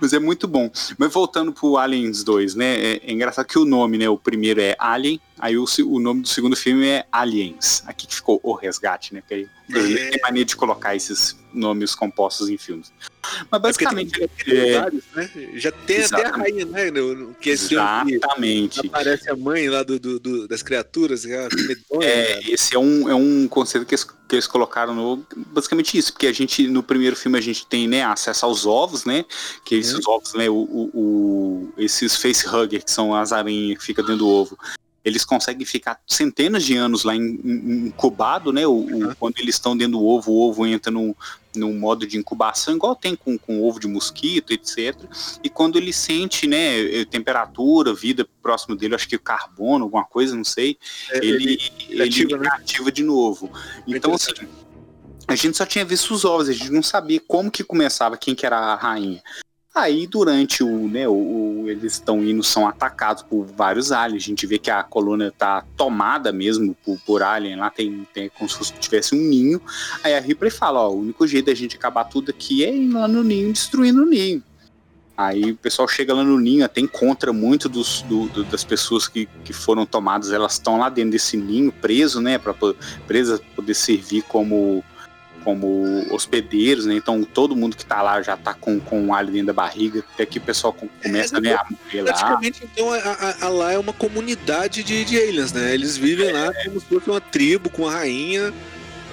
Mas 0.00 0.12
é 0.12 0.18
muito 0.18 0.46
bom. 0.46 0.70
Mas 0.98 1.12
voltando 1.12 1.52
pro 1.52 1.78
Aliens 1.78 2.22
2, 2.22 2.54
né? 2.54 2.74
É, 2.74 3.00
é, 3.02 3.12
engraçado 3.12 3.46
que 3.46 3.58
o 3.58 3.64
nome, 3.64 3.98
né? 3.98 4.08
O 4.08 4.18
primeiro 4.18 4.60
é 4.60 4.76
Alien, 4.78 5.20
aí 5.38 5.56
o, 5.56 5.64
o 5.86 5.98
nome 5.98 6.22
do 6.22 6.28
segundo 6.28 6.56
filme 6.56 6.86
é 6.86 7.06
Aliens. 7.10 7.82
Aqui 7.86 8.06
que 8.06 8.14
ficou 8.14 8.38
O 8.42 8.52
Resgate, 8.52 9.14
né? 9.14 9.20
Porque 9.20 9.34
aí 9.74 9.94
é. 9.94 10.10
tem 10.10 10.20
mania 10.22 10.44
de 10.44 10.54
colocar 10.54 10.94
esses 10.94 11.36
nomes 11.56 11.94
compostos 11.94 12.48
em 12.48 12.56
filmes. 12.56 12.92
Mas 13.50 13.60
basicamente. 13.60 14.22
É 14.22 14.28
tem, 14.28 14.58
é, 14.58 14.90
né? 15.14 15.30
Já 15.54 15.72
tem 15.72 15.96
Exatamente. 15.96 16.28
até 16.28 16.28
a 16.28 16.36
rainha, 16.36 16.64
né? 16.64 16.90
No, 16.90 17.34
que 17.34 17.50
Exatamente. 17.50 18.80
Que 18.80 18.86
aparece 18.86 19.30
a 19.30 19.36
mãe 19.36 19.68
lá 19.68 19.82
do, 19.82 19.98
do, 19.98 20.20
do 20.20 20.48
das 20.48 20.62
criaturas. 20.62 21.24
É, 21.24 21.48
medonha, 21.48 22.08
é 22.08 22.40
esse 22.50 22.74
é 22.74 22.78
um, 22.78 23.08
é 23.08 23.14
um 23.14 23.48
conceito 23.48 23.86
que 23.86 23.94
eles, 23.94 24.04
que 24.04 24.34
eles 24.34 24.46
colocaram 24.46 24.94
no. 24.94 25.26
Basicamente 25.52 25.98
isso, 25.98 26.12
porque 26.12 26.26
a 26.26 26.32
gente, 26.32 26.68
no 26.68 26.82
primeiro 26.82 27.16
filme, 27.16 27.38
a 27.38 27.42
gente 27.42 27.66
tem 27.66 27.88
né, 27.88 28.04
acesso 28.04 28.46
aos 28.46 28.66
ovos, 28.66 29.04
né? 29.04 29.24
Que 29.64 29.76
esses 29.76 29.94
uhum. 29.94 30.14
ovos, 30.14 30.34
né? 30.34 30.48
O, 30.48 30.54
o, 30.54 30.90
o, 30.94 31.72
esses 31.78 32.16
facehugger, 32.16 32.84
que 32.84 32.90
são 32.90 33.14
as 33.14 33.32
aranhas 33.32 33.78
que 33.78 33.84
ficam 33.84 34.04
dentro 34.04 34.18
do 34.18 34.28
ovo 34.28 34.56
eles 35.06 35.24
conseguem 35.24 35.64
ficar 35.64 36.00
centenas 36.04 36.64
de 36.64 36.76
anos 36.76 37.04
lá 37.04 37.14
incubado, 37.14 38.52
né? 38.52 38.66
O, 38.66 38.78
o, 38.80 39.14
quando 39.14 39.38
eles 39.38 39.54
estão 39.54 39.76
dentro 39.76 39.92
do 39.92 40.04
ovo, 40.04 40.32
o 40.32 40.48
ovo 40.48 40.66
entra 40.66 40.90
num, 40.90 41.14
num 41.58 41.78
modo 41.78 42.06
de 42.06 42.16
incubação, 42.16 42.76
igual 42.76 42.94
tem 42.94 43.14
com, 43.14 43.36
com 43.38 43.62
ovo 43.62 43.80
de 43.80 43.86
mosquito, 43.86 44.52
etc. 44.52 44.94
E 45.42 45.48
quando 45.48 45.76
ele 45.76 45.92
sente, 45.92 46.46
né, 46.46 47.00
eh, 47.00 47.04
temperatura, 47.04 47.94
vida 47.94 48.26
próximo 48.42 48.76
dele, 48.76 48.94
acho 48.94 49.08
que 49.08 49.18
carbono, 49.18 49.84
alguma 49.84 50.04
coisa, 50.04 50.36
não 50.36 50.44
sei, 50.44 50.78
é, 51.10 51.18
ele, 51.18 51.52
ele, 51.54 51.72
ele, 51.88 52.02
ativa, 52.02 52.36
né? 52.36 52.48
ativa 52.52 52.92
de 52.92 53.02
novo. 53.02 53.50
Então, 53.86 54.14
assim, 54.14 54.32
a 55.26 55.34
gente 55.34 55.56
só 55.56 55.66
tinha 55.66 55.84
visto 55.84 56.14
os 56.14 56.24
ovos, 56.24 56.48
a 56.48 56.52
gente 56.52 56.70
não 56.70 56.82
sabia 56.82 57.20
como 57.26 57.50
que 57.50 57.64
começava, 57.64 58.16
quem 58.16 58.34
que 58.34 58.46
era 58.46 58.58
a 58.58 58.74
rainha. 58.76 59.22
Aí 59.76 60.06
durante 60.06 60.64
o, 60.64 60.88
né, 60.88 61.06
o, 61.06 61.12
o 61.12 61.68
eles 61.68 61.92
estão 61.92 62.24
indo, 62.24 62.42
são 62.42 62.66
atacados 62.66 63.22
por 63.22 63.44
vários 63.44 63.92
aliens. 63.92 64.22
A 64.22 64.26
gente 64.26 64.46
vê 64.46 64.58
que 64.58 64.70
a 64.70 64.82
colônia 64.82 65.30
tá 65.30 65.66
tomada 65.76 66.32
mesmo 66.32 66.74
por, 66.82 66.98
por 67.04 67.22
alien, 67.22 67.56
lá 67.56 67.68
tem, 67.68 68.08
tem 68.14 68.30
como 68.30 68.48
se 68.48 68.72
tivesse 68.72 69.14
um 69.14 69.18
ninho. 69.18 69.60
Aí 70.02 70.14
a 70.14 70.20
Ripley 70.20 70.50
fala, 70.50 70.80
ó, 70.80 70.90
o 70.90 71.00
único 71.00 71.26
jeito 71.26 71.46
da 71.46 71.54
gente 71.54 71.76
acabar 71.76 72.04
tudo 72.04 72.30
aqui 72.30 72.64
é 72.64 72.74
ir 72.74 72.88
lá 72.88 73.06
no 73.06 73.22
ninho, 73.22 73.52
destruindo 73.52 74.02
o 74.02 74.06
ninho. 74.06 74.42
Aí 75.14 75.50
o 75.50 75.56
pessoal 75.56 75.86
chega 75.86 76.14
lá 76.14 76.24
no 76.24 76.40
ninho, 76.40 76.64
até 76.64 76.80
encontra 76.80 77.30
muito 77.30 77.68
dos, 77.68 78.00
do, 78.00 78.28
do, 78.28 78.44
das 78.44 78.64
pessoas 78.64 79.06
que, 79.06 79.28
que 79.44 79.52
foram 79.52 79.84
tomadas, 79.84 80.32
elas 80.32 80.54
estão 80.54 80.78
lá 80.78 80.88
dentro 80.88 81.10
desse 81.10 81.36
ninho, 81.36 81.70
preso, 81.70 82.18
né, 82.18 82.38
para 82.38 82.54
presa 83.06 83.38
poder 83.54 83.74
servir 83.74 84.22
como 84.22 84.82
como 85.46 86.04
hospedeiros, 86.12 86.86
né? 86.86 86.94
Então 86.96 87.22
todo 87.22 87.54
mundo 87.54 87.76
que 87.76 87.86
tá 87.86 88.02
lá 88.02 88.20
já 88.20 88.36
tá 88.36 88.52
com, 88.52 88.80
com 88.80 89.00
um 89.00 89.14
alho 89.14 89.30
dentro 89.30 89.46
da 89.46 89.52
barriga, 89.52 90.04
até 90.12 90.26
que 90.26 90.38
o 90.38 90.40
pessoal 90.40 90.72
começa 90.72 91.36
é, 91.36 91.40
né, 91.40 91.54
a 91.54 91.64
morrer 91.70 92.02
lá. 92.02 92.12
Praticamente, 92.12 92.64
então, 92.64 92.92
a, 92.92 92.96
a, 92.96 93.46
a, 93.46 93.48
lá 93.48 93.72
é 93.72 93.78
uma 93.78 93.92
comunidade 93.92 94.82
de, 94.82 95.04
de 95.04 95.16
aliens, 95.16 95.52
né? 95.52 95.72
Eles 95.72 95.96
vivem 95.96 96.30
é. 96.30 96.32
lá 96.32 96.52
como 96.64 96.80
se 96.80 96.86
fosse 96.86 97.08
uma 97.08 97.20
tribo 97.20 97.70
com 97.70 97.86
a 97.86 97.92
rainha. 97.92 98.52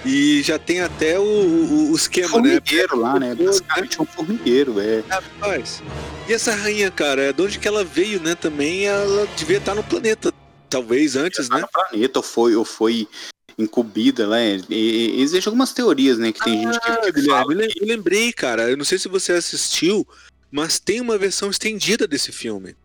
E 0.06 0.42
já 0.42 0.60
tem 0.60 0.82
até 0.82 1.18
o, 1.18 1.24
o, 1.24 1.92
o 1.92 1.96
esquema, 1.96 2.28
formigueiro 2.28 2.98
né? 2.98 3.02
lá, 3.04 3.20
né? 3.20 3.36
Basicamente 3.36 3.98
é 3.98 4.02
um 4.02 4.06
formigueiro, 4.06 4.78
é. 4.78 5.02
Rapaz, 5.08 5.82
e 6.28 6.34
essa 6.34 6.54
rainha, 6.54 6.92
cara, 6.92 7.32
de 7.32 7.42
onde 7.42 7.58
que 7.58 7.68
ela 7.68 7.86
veio, 7.86 8.20
né? 8.20 8.36
Também 8.36 8.86
ela 8.86 9.26
devia 9.38 9.60
estar 9.60 9.74
no 9.74 9.84
planeta, 9.84 10.34
talvez 10.70 11.16
antes, 11.16 11.48
né? 11.48 11.62
No 11.62 11.70
planeta, 11.70 12.20
ou 12.20 12.24
foi, 12.24 12.54
ou 12.54 12.66
foi 12.66 13.08
incumbida, 13.58 14.28
né? 14.28 14.62
E, 14.70 15.22
existem 15.22 15.50
algumas 15.50 15.74
teorias, 15.74 16.18
né? 16.18 16.32
Que 16.32 16.44
tem 16.44 16.66
ah, 16.66 16.72
gente 16.72 16.82
que, 16.82 17.12
Guilherme, 17.12 17.28
fala 17.28 17.66
eu 17.66 17.88
lembrei, 17.88 18.34
cara. 18.34 18.70
Eu 18.70 18.78
não 18.78 18.86
sei 18.86 18.98
se 18.98 19.08
você 19.08 19.34
assistiu, 19.34 20.08
mas 20.52 20.80
tem 20.80 21.02
uma 21.02 21.18
versão 21.18 21.50
estendida 21.50 22.08
desse 22.08 22.32
filme. 22.32 22.76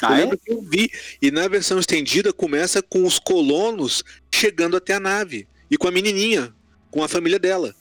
Ah, 0.00 0.20
eu 0.20 0.32
é? 0.32 0.36
que 0.36 0.52
eu 0.52 0.62
vi. 0.62 0.90
E 1.20 1.30
na 1.30 1.46
versão 1.46 1.78
estendida 1.78 2.32
começa 2.32 2.82
com 2.82 3.04
os 3.04 3.18
colonos 3.18 4.02
chegando 4.34 4.76
até 4.76 4.94
a 4.94 5.00
nave. 5.00 5.46
E 5.70 5.76
com 5.76 5.88
a 5.88 5.92
menininha, 5.92 6.52
com 6.90 7.02
a 7.02 7.08
família 7.08 7.38
dela. 7.38 7.74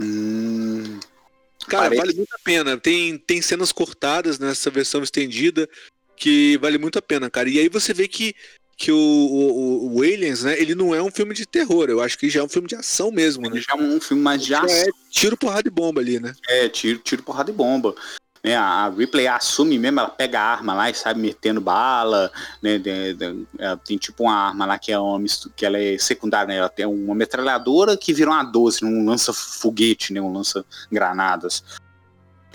Hum, 0.00 0.98
cara, 1.68 1.84
parece... 1.84 2.00
vale 2.00 2.14
muito 2.14 2.34
a 2.34 2.38
pena. 2.38 2.76
Tem, 2.76 3.16
tem 3.16 3.40
cenas 3.40 3.72
cortadas 3.72 4.38
nessa 4.38 4.70
versão 4.70 5.02
estendida 5.02 5.68
que 6.16 6.58
vale 6.58 6.78
muito 6.78 6.98
a 6.98 7.02
pena, 7.02 7.30
cara. 7.30 7.48
E 7.48 7.58
aí 7.58 7.68
você 7.68 7.92
vê 7.94 8.08
que 8.08 8.34
que 8.76 8.90
o, 8.90 8.96
o, 8.96 9.96
o, 9.96 10.02
Aliens, 10.02 10.42
né, 10.42 10.60
ele 10.60 10.74
não 10.74 10.94
é 10.94 11.02
um 11.02 11.10
filme 11.10 11.34
de 11.34 11.46
terror, 11.46 11.88
eu 11.88 12.00
acho 12.00 12.18
que 12.18 12.28
já 12.28 12.40
é 12.40 12.42
um 12.42 12.48
filme 12.48 12.68
de 12.68 12.74
ação 12.74 13.10
mesmo, 13.10 13.48
né? 13.48 13.60
já 13.60 13.74
é 13.74 13.76
um 13.76 14.00
filme 14.00 14.22
mais 14.22 14.42
de 14.42 14.54
ação. 14.54 14.68
É 14.68 14.86
tiro, 15.10 15.36
porrada 15.36 15.68
e 15.68 15.70
bomba 15.70 16.00
ali, 16.00 16.18
né? 16.18 16.34
É, 16.48 16.68
tiro, 16.68 16.98
tiro, 16.98 17.22
porrada 17.22 17.50
e 17.50 17.54
bomba. 17.54 17.94
Né, 18.42 18.54
a 18.56 18.90
Ripley 18.90 19.26
assume 19.26 19.78
mesmo, 19.78 20.00
ela 20.00 20.08
pega 20.10 20.38
a 20.38 20.52
arma 20.52 20.74
lá 20.74 20.90
e 20.90 20.94
sabe 20.94 21.18
metendo 21.18 21.62
bala, 21.62 22.30
né, 22.60 22.78
de, 22.78 23.14
de, 23.14 23.46
ela 23.58 23.76
tem 23.78 23.96
tipo 23.96 24.24
uma 24.24 24.34
arma 24.34 24.66
lá 24.66 24.78
que 24.78 24.92
é 24.92 24.98
uma 24.98 25.18
que 25.56 25.64
ela 25.64 25.78
é 25.78 25.96
secundária, 25.96 26.48
né, 26.48 26.56
ela 26.58 26.68
tem 26.68 26.84
uma 26.84 27.14
metralhadora 27.14 27.96
que 27.96 28.12
vira 28.12 28.30
uma 28.30 28.42
12, 28.42 28.84
um 28.84 29.06
lança 29.06 29.32
foguete, 29.32 30.12
né, 30.12 30.20
um 30.20 30.30
lança 30.30 30.62
granadas. 30.92 31.64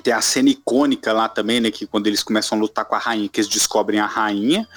Tem 0.03 0.13
a 0.13 0.21
cena 0.21 0.49
icônica 0.49 1.11
lá 1.11 1.27
também, 1.27 1.59
né, 1.59 1.71
que 1.71 1.87
quando 1.87 2.05
eles 2.05 2.21
começam 2.21 2.57
a 2.57 2.61
lutar 2.61 2.85
com 2.85 2.93
a 2.93 2.99
rainha, 2.99 3.27
que 3.27 3.39
eles 3.39 3.49
descobrem 3.49 3.99
a 3.99 4.05
rainha, 4.05 4.67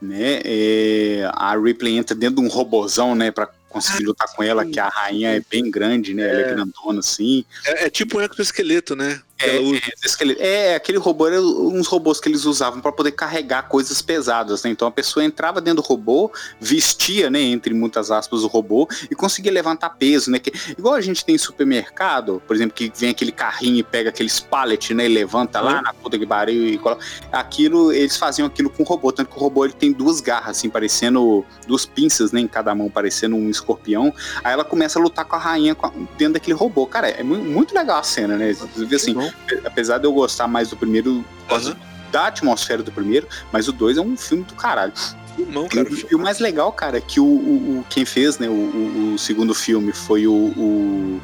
né? 0.00 0.40
É, 0.44 1.30
a 1.32 1.56
Ripley 1.56 1.96
entra 1.96 2.14
dentro 2.14 2.36
de 2.36 2.42
um 2.42 2.48
robozão, 2.48 3.14
né, 3.14 3.30
para 3.30 3.48
conseguir 3.68 4.04
ah, 4.04 4.08
lutar 4.08 4.28
com 4.34 4.42
ela, 4.42 4.64
que 4.64 4.78
a 4.78 4.88
rainha 4.88 5.30
é 5.30 5.42
bem 5.50 5.68
grande, 5.70 6.14
né? 6.14 6.22
É. 6.22 6.30
Ela 6.30 6.40
é 6.40 6.54
grandona 6.54 7.00
assim. 7.00 7.44
É, 7.64 7.86
é 7.86 7.90
tipo 7.90 8.18
um 8.18 8.20
exoesqueleto, 8.20 8.94
né? 8.94 9.20
É, 9.44 10.40
é, 10.40 10.72
é, 10.72 10.74
aquele 10.74 10.98
robô 10.98 11.26
era 11.26 11.40
uns 11.40 11.86
robôs 11.86 12.20
que 12.20 12.28
eles 12.28 12.44
usavam 12.44 12.80
para 12.80 12.92
poder 12.92 13.12
carregar 13.12 13.68
coisas 13.68 14.00
pesadas, 14.00 14.62
né? 14.62 14.70
Então 14.70 14.86
a 14.88 14.90
pessoa 14.90 15.24
entrava 15.24 15.60
dentro 15.60 15.82
do 15.82 15.86
robô, 15.86 16.30
vestia, 16.60 17.30
né, 17.30 17.40
entre 17.40 17.74
muitas 17.74 18.10
aspas, 18.10 18.42
o 18.42 18.46
robô 18.46 18.88
e 19.10 19.14
conseguia 19.14 19.52
levantar 19.52 19.90
peso, 19.90 20.30
né? 20.30 20.38
Que, 20.38 20.52
igual 20.78 20.94
a 20.94 21.00
gente 21.00 21.24
tem 21.24 21.34
em 21.34 21.38
supermercado, 21.38 22.42
por 22.46 22.54
exemplo, 22.54 22.74
que 22.74 22.92
vem 22.94 23.10
aquele 23.10 23.32
carrinho 23.32 23.78
e 23.78 23.82
pega 23.82 24.10
aqueles 24.10 24.40
pallet, 24.40 24.94
né, 24.94 25.06
e 25.06 25.08
levanta 25.08 25.60
uhum. 25.60 25.66
lá 25.66 25.82
na 25.82 25.92
puta 25.92 26.18
que 26.18 26.26
pariu 26.26 26.66
e 26.66 26.78
coloca. 26.78 27.04
Aquilo, 27.32 27.92
eles 27.92 28.16
faziam 28.16 28.46
aquilo 28.46 28.70
com 28.70 28.82
o 28.82 28.86
robô, 28.86 29.12
tanto 29.12 29.30
que 29.30 29.36
o 29.36 29.40
robô 29.40 29.64
ele 29.64 29.74
tem 29.74 29.92
duas 29.92 30.20
garras, 30.20 30.58
assim, 30.58 30.68
parecendo 30.68 31.44
duas 31.66 31.84
pinças, 31.86 32.32
né, 32.32 32.40
em 32.40 32.48
cada 32.48 32.74
mão, 32.74 32.90
parecendo 32.90 33.36
um 33.36 33.50
escorpião. 33.50 34.12
Aí 34.42 34.52
ela 34.52 34.64
começa 34.64 34.98
a 34.98 35.02
lutar 35.02 35.24
com 35.24 35.36
a 35.36 35.38
rainha 35.38 35.76
dentro 36.16 36.34
daquele 36.34 36.54
robô. 36.54 36.86
Cara, 36.86 37.08
é 37.08 37.22
muito 37.22 37.74
legal 37.74 37.98
a 37.98 38.02
cena, 38.02 38.36
né? 38.36 38.50
Assim, 38.94 39.14
apesar 39.64 39.98
de 39.98 40.04
eu 40.04 40.12
gostar 40.12 40.46
mais 40.46 40.70
do 40.70 40.76
primeiro, 40.76 41.24
uhum. 41.50 41.76
da 42.10 42.28
atmosfera 42.28 42.82
do 42.82 42.92
primeiro, 42.92 43.28
mas 43.52 43.68
o 43.68 43.72
dois 43.72 43.96
é 43.96 44.00
um 44.00 44.16
filme 44.16 44.44
do 44.44 44.54
caralho. 44.54 44.92
Cara, 45.68 45.88
e, 45.90 46.06
e, 46.12 46.14
o 46.14 46.18
mais 46.18 46.38
legal, 46.38 46.72
cara, 46.72 46.98
é 46.98 47.00
que 47.00 47.18
o, 47.18 47.24
o, 47.24 47.78
o 47.80 47.86
quem 47.90 48.04
fez 48.04 48.38
né, 48.38 48.48
o, 48.48 49.14
o, 49.14 49.18
segundo 49.18 49.52
filme 49.52 49.92
foi 49.92 50.26
o, 50.26 50.32
o, 50.32 51.20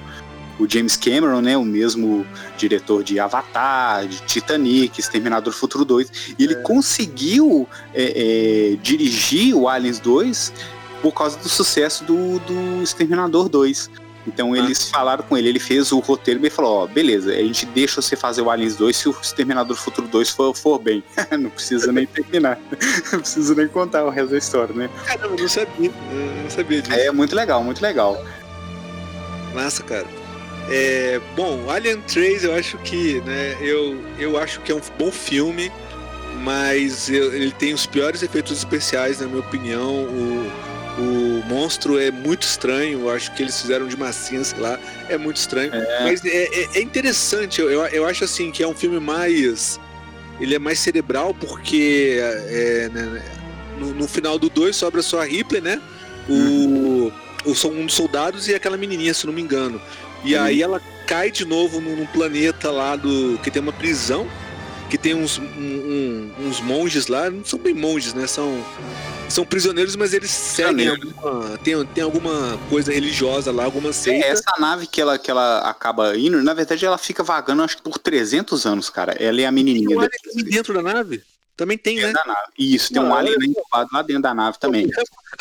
James 0.68 0.96
Cameron, 0.96 1.40
né, 1.40 1.56
o 1.56 1.64
mesmo 1.64 2.26
diretor 2.58 3.02
de 3.02 3.18
Avatar, 3.18 4.06
de 4.06 4.20
Titanic, 4.22 5.00
Exterminador 5.00 5.52
Futuro 5.52 5.84
2, 5.84 6.34
e 6.38 6.44
ele 6.44 6.54
é. 6.54 6.56
conseguiu 6.56 7.68
é, 7.94 8.72
é, 8.74 8.76
dirigir 8.82 9.54
o 9.54 9.68
Aliens 9.68 9.98
2 10.00 10.52
por 11.00 11.12
causa 11.12 11.38
do 11.38 11.48
sucesso 11.48 12.04
do, 12.04 12.38
do 12.40 12.82
Exterminador 12.82 13.48
2. 13.48 13.90
Então 14.32 14.54
eles 14.54 14.88
falaram 14.88 15.24
com 15.24 15.36
ele, 15.36 15.48
ele 15.48 15.58
fez 15.58 15.90
o 15.90 15.98
roteiro 15.98 16.44
e 16.46 16.50
falou, 16.50 16.84
ó, 16.84 16.86
beleza, 16.86 17.32
a 17.32 17.42
gente 17.42 17.66
deixa 17.66 18.00
você 18.00 18.14
fazer 18.14 18.42
o 18.42 18.50
Aliens 18.50 18.76
2 18.76 18.96
se 18.96 19.08
o 19.08 19.16
Exterminador 19.20 19.76
Futuro 19.76 20.06
2 20.06 20.30
for, 20.30 20.54
for 20.54 20.78
bem. 20.78 21.02
não 21.38 21.50
precisa 21.50 21.90
nem 21.90 22.06
terminar. 22.06 22.58
não 23.12 23.20
precisa 23.20 23.54
nem 23.54 23.66
contar 23.66 24.04
o 24.04 24.10
resto 24.10 24.30
da 24.30 24.38
história, 24.38 24.74
né? 24.74 24.88
Caramba, 25.04 25.34
eu 25.34 25.42
não 25.42 25.48
sabia. 25.48 25.90
Não 26.42 26.50
sabia 26.50 26.82
disso. 26.82 26.96
É 26.96 27.10
muito 27.10 27.34
legal, 27.34 27.62
muito 27.64 27.82
legal. 27.82 28.24
Massa, 29.52 29.82
cara. 29.82 30.06
É, 30.68 31.20
bom, 31.34 31.68
Alien 31.68 32.00
3 32.02 32.44
eu 32.44 32.54
acho 32.54 32.78
que, 32.78 33.20
né, 33.22 33.56
eu, 33.60 34.00
eu 34.18 34.38
acho 34.38 34.60
que 34.60 34.70
é 34.70 34.74
um 34.74 34.80
bom 34.96 35.10
filme, 35.10 35.72
mas 36.42 37.10
eu, 37.10 37.34
ele 37.34 37.50
tem 37.50 37.74
os 37.74 37.86
piores 37.86 38.22
efeitos 38.22 38.56
especiais, 38.56 39.20
na 39.20 39.26
minha 39.26 39.40
opinião. 39.40 40.04
O, 40.04 40.69
o 40.98 41.42
monstro 41.46 41.98
é 41.98 42.10
muito 42.10 42.42
estranho, 42.42 43.00
eu 43.00 43.10
acho 43.10 43.32
que 43.32 43.42
eles 43.42 43.60
fizeram 43.60 43.86
de 43.86 43.96
massinha, 43.96 44.42
sei 44.44 44.58
lá, 44.58 44.78
é 45.08 45.16
muito 45.16 45.36
estranho. 45.36 45.72
É. 45.74 46.04
Mas 46.04 46.24
é, 46.24 46.44
é, 46.44 46.68
é 46.74 46.82
interessante, 46.82 47.60
eu, 47.60 47.70
eu 47.70 48.06
acho 48.06 48.24
assim 48.24 48.50
que 48.50 48.62
é 48.62 48.68
um 48.68 48.74
filme 48.74 48.98
mais. 48.98 49.78
Ele 50.40 50.54
é 50.54 50.58
mais 50.58 50.78
cerebral 50.78 51.34
porque 51.34 52.18
é, 52.18 52.88
né, 52.90 53.22
no, 53.78 53.92
no, 53.92 54.08
final 54.08 54.38
do 54.38 54.48
2 54.48 54.74
sobra 54.74 55.02
só 55.02 55.20
a 55.20 55.24
Ripley, 55.24 55.60
né? 55.60 55.80
O, 56.28 56.32
uhum. 56.32 57.12
o, 57.44 57.68
um 57.68 57.86
dos 57.86 57.94
soldados 57.94 58.48
e 58.48 58.54
aquela 58.54 58.76
menininha, 58.76 59.12
se 59.12 59.26
não 59.26 59.34
me 59.34 59.42
engano. 59.42 59.80
E 60.24 60.34
uhum. 60.34 60.42
aí 60.42 60.62
ela 60.62 60.80
cai 61.06 61.30
de 61.30 61.44
novo 61.44 61.80
num, 61.80 61.96
num 61.96 62.06
planeta 62.06 62.70
lá 62.70 62.96
do. 62.96 63.38
que 63.42 63.50
tem 63.50 63.60
uma 63.60 63.72
prisão 63.72 64.26
que 64.90 64.98
tem 64.98 65.14
uns, 65.14 65.38
um, 65.38 65.42
um, 65.56 66.32
uns 66.40 66.60
monges 66.60 67.06
lá, 67.06 67.30
não 67.30 67.44
são 67.44 67.58
bem 67.58 67.72
monges, 67.72 68.12
né? 68.12 68.26
São, 68.26 68.62
são 69.30 69.44
prisioneiros, 69.44 69.96
mas 69.96 70.12
eles 70.12 70.30
seguem 70.30 70.88
alguma, 70.88 71.58
tem, 71.58 71.86
tem 71.86 72.04
alguma 72.04 72.58
coisa 72.68 72.92
religiosa 72.92 73.52
lá, 73.52 73.64
alguma 73.64 73.92
seita. 73.92 74.26
É, 74.26 74.30
essa 74.30 74.52
nave 74.58 74.86
que 74.86 75.00
ela, 75.00 75.18
que 75.18 75.30
ela 75.30 75.60
acaba 75.60 76.16
indo, 76.16 76.42
na 76.42 76.54
verdade 76.54 76.84
ela 76.84 76.98
fica 76.98 77.22
vagando 77.22 77.62
acho 77.62 77.76
que 77.76 77.82
por 77.82 77.98
300 77.98 78.66
anos, 78.66 78.90
cara. 78.90 79.12
Ela 79.12 79.40
é 79.40 79.46
a 79.46 79.52
menininha. 79.52 79.88
Tem 79.88 79.96
um 79.96 80.00
alien 80.00 80.50
dentro 80.50 80.74
da 80.74 80.82
nave? 80.82 81.22
Também 81.56 81.76
tem, 81.76 82.00
né? 82.00 82.12
Isso, 82.58 82.90
tem 82.90 83.02
um 83.02 83.14
alien 83.14 83.36
incubado 83.42 83.90
lá 83.92 84.00
dentro 84.00 84.22
da 84.22 84.34
nave 84.34 84.58
também. 84.58 84.88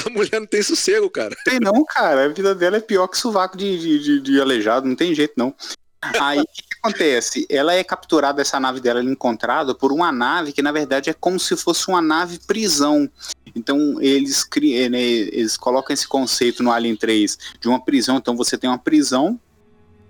A 0.05 0.09
mulher 0.09 0.39
não 0.39 0.47
tem 0.47 0.61
sossego, 0.61 1.09
cara. 1.09 1.35
Tem 1.45 1.59
não, 1.59 1.83
cara. 1.85 2.25
A 2.25 2.27
vida 2.27 2.53
dela 2.53 2.77
é 2.77 2.81
pior 2.81 3.07
que 3.07 3.17
sovaco 3.17 3.57
de, 3.57 3.79
de, 3.79 3.99
de, 3.99 4.21
de 4.21 4.41
aleijado, 4.41 4.85
não 4.85 4.95
tem 4.95 5.15
jeito 5.15 5.33
não. 5.37 5.55
Aí 6.19 6.39
o 6.39 6.45
que, 6.45 6.63
que, 6.63 6.68
acontece? 6.81 7.45
Ela 7.49 7.73
é 7.73 7.83
capturada, 7.83 8.41
essa 8.41 8.59
nave 8.59 8.79
dela 8.79 8.99
é 8.99 9.03
encontrada 9.03 9.75
por 9.75 9.91
uma 9.91 10.11
nave 10.11 10.51
que 10.51 10.61
na 10.61 10.71
verdade 10.71 11.09
é 11.09 11.13
como 11.13 11.39
se 11.39 11.55
fosse 11.55 11.87
uma 11.87 12.01
nave 12.01 12.39
prisão. 12.39 13.09
Então 13.55 14.01
eles, 14.01 14.43
criam, 14.43 14.89
né, 14.89 15.01
eles 15.01 15.57
colocam 15.57 15.93
esse 15.93 16.07
conceito 16.07 16.63
no 16.63 16.71
Alien 16.71 16.95
3 16.95 17.37
de 17.59 17.67
uma 17.67 17.83
prisão. 17.83 18.17
Então 18.17 18.35
você 18.35 18.57
tem 18.57 18.69
uma 18.69 18.79
prisão. 18.79 19.39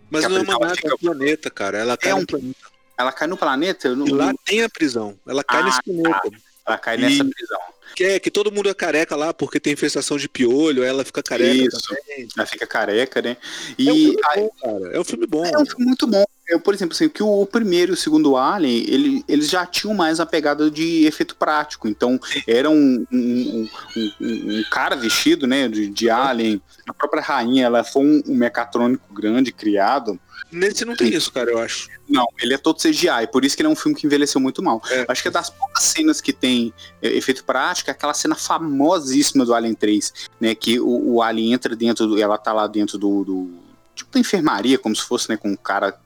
Mas 0.09 0.23
não 0.23 0.37
é 0.37 0.41
uma 0.41 0.59
nave, 0.59 0.75
fica... 0.75 0.89
é 0.89 0.93
um 0.93 0.97
planeta, 0.97 1.49
cara. 1.49 1.77
Ela 1.77 1.97
cai 1.97 2.11
é 2.11 2.15
um... 2.15 2.21
no 2.21 2.27
planeta. 2.27 2.59
Ela 2.97 3.11
cai 3.11 3.27
no 3.27 3.37
planeta? 3.37 3.95
No... 3.95 4.07
E 4.07 4.11
lá 4.11 4.33
tem 4.45 4.63
a 4.63 4.69
prisão. 4.69 5.17
Ela 5.27 5.43
cai 5.43 5.61
ah, 5.61 5.63
nesse 5.63 5.83
planeta. 5.83 6.31
Tá. 6.31 6.37
Ela 6.67 6.77
cai 6.77 6.97
e... 6.97 7.01
nessa 7.01 7.25
prisão. 7.25 7.59
Que 7.95 8.03
é 8.03 8.19
que 8.19 8.29
todo 8.29 8.51
mundo 8.51 8.69
é 8.69 8.73
careca 8.73 9.15
lá 9.15 9.33
porque 9.33 9.59
tem 9.59 9.73
infestação 9.73 10.17
de 10.17 10.29
piolho, 10.29 10.83
ela 10.83 11.03
fica 11.03 11.23
careca. 11.23 11.53
Isso, 11.53 11.81
também. 11.81 12.27
ela 12.37 12.45
fica 12.45 12.67
careca, 12.67 13.21
né? 13.21 13.37
E 13.77 13.89
é 13.89 13.91
um 13.91 13.95
filme 13.95 14.17
bom, 14.35 14.49
cara. 14.61 14.95
É 14.95 14.99
um 14.99 15.03
filme 15.03 15.27
bom. 15.27 15.45
É 15.45 15.57
um 15.57 15.65
filme 15.65 15.85
muito 15.85 16.07
bom. 16.07 16.25
Eu, 16.49 16.59
por 16.59 16.73
exemplo, 16.73 16.93
assim, 16.93 17.07
que 17.07 17.21
o, 17.23 17.45
primeiro 17.45 17.91
e 17.91 17.93
o 17.93 17.97
segundo 17.97 18.35
Alien, 18.35 18.83
ele, 18.87 19.23
eles 19.27 19.49
já 19.49 19.65
tinham 19.65 19.93
mais 19.93 20.19
a 20.19 20.25
pegada 20.25 20.69
de 20.69 21.05
efeito 21.05 21.35
prático. 21.35 21.87
Então, 21.87 22.19
era 22.47 22.69
um, 22.69 23.05
um, 23.11 23.67
um, 23.95 24.11
um 24.21 24.63
cara 24.71 24.95
vestido, 24.95 25.45
né, 25.47 25.67
de, 25.67 25.87
de 25.87 26.09
Alien. 26.09 26.61
A 26.87 26.93
própria 26.93 27.21
rainha, 27.21 27.65
ela 27.65 27.83
foi 27.83 28.03
um, 28.03 28.23
um 28.27 28.35
mecatrônico 28.35 29.13
grande 29.13 29.51
criado 29.51 30.19
Nesse 30.51 30.83
não 30.83 30.95
tem 30.95 31.13
isso, 31.13 31.31
cara, 31.31 31.51
eu 31.51 31.59
acho. 31.59 31.89
Não, 32.07 32.25
ele 32.41 32.53
é 32.55 32.57
todo 32.57 32.79
CGI, 32.79 33.27
por 33.31 33.45
isso 33.45 33.55
que 33.55 33.61
ele 33.61 33.67
é 33.67 33.71
um 33.71 33.75
filme 33.75 33.95
que 33.95 34.07
envelheceu 34.07 34.41
muito 34.41 34.63
mal. 34.63 34.81
É. 34.89 35.05
Acho 35.07 35.21
que 35.21 35.27
é 35.27 35.31
das 35.31 35.49
poucas 35.49 35.83
cenas 35.83 36.19
que 36.19 36.33
tem 36.33 36.73
é, 37.01 37.09
efeito 37.09 37.43
prático, 37.43 37.89
é 37.89 37.93
aquela 37.93 38.15
cena 38.15 38.35
famosíssima 38.35 39.45
do 39.45 39.53
Alien 39.53 39.75
3, 39.75 40.13
né? 40.39 40.55
Que 40.55 40.79
o, 40.79 41.15
o 41.15 41.21
Alien 41.21 41.53
entra 41.53 41.75
dentro, 41.75 42.07
do, 42.07 42.19
ela 42.19 42.37
tá 42.37 42.51
lá 42.51 42.65
dentro 42.65 42.97
do, 42.97 43.23
do, 43.23 43.49
Tipo 43.93 44.11
da 44.11 44.19
enfermaria, 44.19 44.79
como 44.79 44.95
se 44.95 45.03
fosse, 45.03 45.29
né, 45.29 45.37
com 45.37 45.49
um 45.51 45.57
cara 45.57 45.99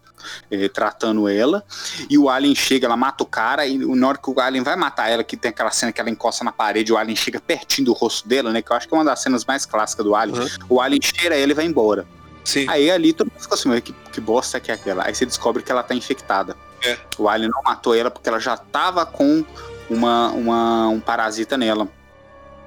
é, 0.50 0.68
tratando 0.68 1.28
ela, 1.28 1.64
e 2.10 2.18
o 2.18 2.30
Alien 2.30 2.56
chega, 2.56 2.88
ela 2.88 2.98
mata 2.98 3.24
o 3.24 3.28
cara, 3.28 3.66
e 3.66 3.78
na 3.78 4.08
hora 4.08 4.18
que 4.18 4.30
o 4.30 4.40
Alien 4.40 4.64
vai 4.64 4.76
matar 4.76 5.10
ela, 5.10 5.24
que 5.24 5.38
tem 5.38 5.50
aquela 5.50 5.72
cena 5.72 5.92
que 5.92 6.00
ela 6.00 6.10
encosta 6.10 6.44
na 6.44 6.52
parede, 6.52 6.92
o 6.92 6.98
Alien 6.98 7.16
chega 7.16 7.40
pertinho 7.40 7.86
do 7.86 7.94
rosto 7.94 8.28
dela, 8.28 8.52
né? 8.52 8.62
Que 8.62 8.72
eu 8.72 8.76
acho 8.76 8.88
que 8.88 8.94
é 8.94 8.98
uma 8.98 9.06
das 9.06 9.22
cenas 9.22 9.46
mais 9.46 9.66
clássicas 9.66 10.06
do 10.06 10.16
Alien. 10.16 10.40
Uhum. 10.40 10.48
O 10.70 10.82
Alien 10.82 11.02
cheira 11.02 11.36
ela 11.36 11.52
e 11.52 11.56
vai 11.56 11.66
embora. 11.66 12.06
Sim. 12.44 12.66
Aí 12.68 12.92
ali 12.92 13.14
todo 13.14 13.32
mundo 13.32 13.42
ficou 13.42 13.56
assim, 13.56 13.82
que, 13.82 13.94
que 14.12 14.20
bosta 14.20 14.60
que 14.60 14.72
é 14.72 14.76
aquela? 14.76 15.06
Aí 15.06 15.16
você 15.16 15.26
descobre 15.26 15.64
que 15.64 15.72
ela 15.72 15.82
tá 15.82 15.96
infectada. 15.96 16.56
É. 16.84 16.98
O 17.18 17.30
alien 17.30 17.50
não 17.50 17.62
matou 17.64 17.96
ela 17.96 18.12
porque 18.12 18.28
ela 18.28 18.40
já 18.40 18.58
tava 18.58 19.06
com 19.06 19.46
uma, 19.90 20.30
uma, 20.32 20.88
um 20.90 21.00
parasita 21.00 21.58
nela. 21.58 21.88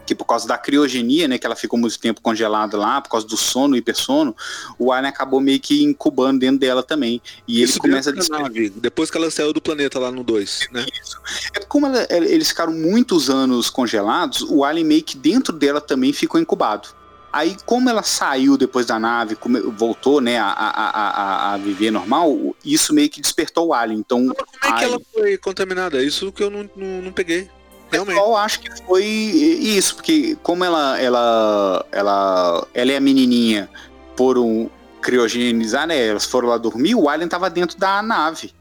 Que 0.07 0.15
por 0.15 0.25
causa 0.25 0.47
da 0.47 0.57
criogenia, 0.57 1.27
né, 1.29 1.39
que 1.39 1.47
ela 1.47 1.57
ficou 1.57 1.79
muito 1.79 1.99
tempo 1.99 2.21
congelada 2.21 2.77
lá, 2.77 3.01
por 3.01 3.11
causa 3.11 3.27
do 3.27 3.37
sono, 3.37 3.77
hipersono, 3.77 4.35
o 4.79 4.93
alien 4.93 5.11
acabou 5.11 5.41
meio 5.41 5.61
que 5.61 5.83
incubando 5.83 6.41
dentro 6.41 6.59
dela 6.59 6.83
também. 6.83 7.21
E 7.47 7.63
Isso 7.63 7.75
ele 7.75 7.81
começa 7.81 8.11
a 8.11 8.13
despertar. 8.13 8.51
Depois 8.77 9.11
que 9.11 9.17
ela 9.17 9.31
saiu 9.31 9.53
do 9.53 9.61
planeta 9.61 9.99
lá 9.99 10.11
no 10.11 10.23
2, 10.23 10.69
né? 10.73 10.87
Isso. 11.03 11.19
É 11.55 11.61
como 11.61 11.87
ela, 11.87 12.07
eles 12.11 12.49
ficaram 12.49 12.73
muitos 12.73 13.29
anos 13.29 13.69
congelados, 13.69 14.43
o 14.43 14.65
alien 14.65 14.87
meio 14.87 15.03
que 15.03 15.17
dentro 15.17 15.53
dela 15.53 15.81
também 15.81 16.13
ficou 16.13 16.41
incubado. 16.41 16.89
Aí, 17.37 17.55
como 17.67 17.91
ela 17.91 18.03
saiu 18.03 18.57
depois 18.57 18.87
da 18.87 18.99
nave, 18.99 19.37
voltou, 19.77 20.23
né, 20.23 20.39
a, 20.39 20.47
a, 20.47 20.71
a, 20.71 21.53
a, 21.53 21.57
viver 21.59 21.91
normal, 21.91 22.57
isso 22.65 22.95
meio 22.95 23.11
que 23.11 23.21
despertou 23.21 23.69
o 23.69 23.75
alien. 23.75 23.99
Então, 23.99 24.25
Mas 24.25 24.37
como 24.37 24.75
é 24.75 24.79
que 24.79 24.85
ela 24.85 25.01
foi 25.13 25.37
contaminada? 25.37 26.03
Isso 26.03 26.33
que 26.33 26.43
eu 26.43 26.49
não, 26.49 26.71
não, 26.75 27.03
não 27.03 27.13
peguei. 27.13 27.51
Realmente. 27.91 28.19
Eu 28.19 28.37
acho 28.37 28.61
que 28.61 28.85
foi 28.85 29.05
isso, 29.05 29.97
porque 29.97 30.37
como 30.43 30.65
ela, 30.65 31.01
ela, 31.01 31.87
ela, 31.93 32.67
ela 32.75 32.93
é 32.93 32.97
a 32.97 33.01
menininha 33.01 33.69
por 34.17 34.39
um 34.39 34.69
criogenizar, 35.01 35.87
né? 35.87 36.09
Elas 36.09 36.25
foram 36.25 36.49
lá 36.49 36.59
dormir, 36.59 36.95
o 36.95 37.09
alien 37.09 37.29
tava 37.29 37.49
dentro 37.49 37.79
da 37.79 38.03
nave. 38.03 38.53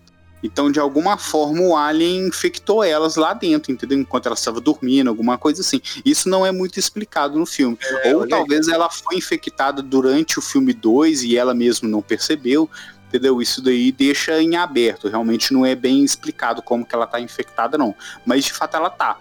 Então, 0.43 0.71
de 0.71 0.79
alguma 0.79 1.17
forma, 1.17 1.59
o 1.59 1.75
alien 1.75 2.27
infectou 2.27 2.83
elas 2.83 3.15
lá 3.15 3.33
dentro, 3.33 3.71
entendeu? 3.71 3.97
Enquanto 3.97 4.27
elas 4.27 4.37
estavam 4.37 4.61
dormindo, 4.61 5.09
alguma 5.09 5.39
coisa 5.39 5.61
assim. 5.61 5.81
Isso 6.05 6.29
não 6.29 6.45
é 6.45 6.51
muito 6.51 6.79
explicado 6.79 7.39
no 7.39 7.47
filme. 7.47 7.75
É, 8.03 8.15
Ou 8.15 8.27
talvez 8.27 8.67
ela 8.67 8.87
foi 8.87 9.17
infectada 9.17 9.81
durante 9.81 10.37
o 10.37 10.43
filme 10.43 10.71
2 10.71 11.23
e 11.23 11.35
ela 11.35 11.55
mesma 11.55 11.89
não 11.89 11.99
percebeu, 11.99 12.69
entendeu? 13.15 13.41
Isso 13.41 13.61
daí 13.61 13.91
deixa 13.91 14.41
em 14.41 14.55
aberto. 14.55 15.07
Realmente 15.07 15.53
não 15.53 15.65
é 15.65 15.73
bem 15.73 16.03
explicado 16.03 16.61
como 16.61 16.85
que 16.85 16.93
ela 16.93 17.07
tá 17.07 17.19
infectada, 17.19 17.77
não. 17.77 17.95
Mas 18.25 18.45
de 18.45 18.53
fato 18.53 18.75
ela 18.75 18.89
tá. 18.89 19.17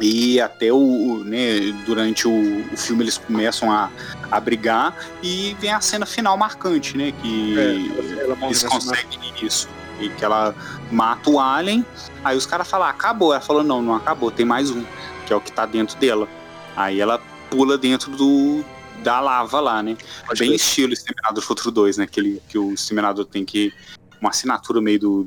E 0.00 0.40
até 0.40 0.72
o, 0.72 1.22
né, 1.24 1.72
durante 1.84 2.26
o, 2.26 2.64
o, 2.72 2.76
filme 2.76 3.04
eles 3.04 3.18
começam 3.18 3.70
a, 3.70 3.90
a 4.30 4.40
brigar 4.40 4.96
e 5.22 5.54
vem 5.60 5.72
a 5.72 5.80
cena 5.80 6.06
final 6.06 6.36
marcante, 6.36 6.96
né? 6.96 7.12
Que 7.12 7.58
é, 7.58 8.44
eles 8.46 8.62
conseguem 8.62 9.34
isso 9.42 9.68
e 10.00 10.08
que 10.08 10.24
ela 10.24 10.54
mata 10.90 11.28
o 11.30 11.38
alien. 11.38 11.84
Aí 12.24 12.36
os 12.36 12.46
caras 12.46 12.68
falam, 12.68 12.86
ah, 12.86 12.90
acabou. 12.90 13.32
Ela 13.32 13.42
falou, 13.42 13.62
não, 13.62 13.82
não 13.82 13.94
acabou, 13.94 14.30
tem 14.30 14.46
mais 14.46 14.70
um, 14.70 14.84
que 15.26 15.32
é 15.32 15.36
o 15.36 15.40
que 15.40 15.52
tá 15.52 15.66
dentro 15.66 15.98
dela. 15.98 16.26
Aí 16.74 17.00
ela 17.00 17.20
pula 17.50 17.76
dentro 17.76 18.10
do 18.12 18.64
da 19.02 19.20
lava 19.20 19.60
lá, 19.60 19.82
né? 19.82 19.96
Pode 20.26 20.40
Bem 20.40 20.50
ver. 20.50 20.56
estilo 20.56 20.92
Exterminador 20.92 21.42
Futuro 21.42 21.70
2, 21.70 21.98
né? 21.98 22.06
Que, 22.06 22.20
ele, 22.20 22.42
que 22.48 22.58
o 22.58 22.72
Exterminador 22.72 23.24
tem 23.24 23.44
que. 23.44 23.72
Uma 24.20 24.30
assinatura 24.30 24.80
meio 24.80 24.98
do, 24.98 25.24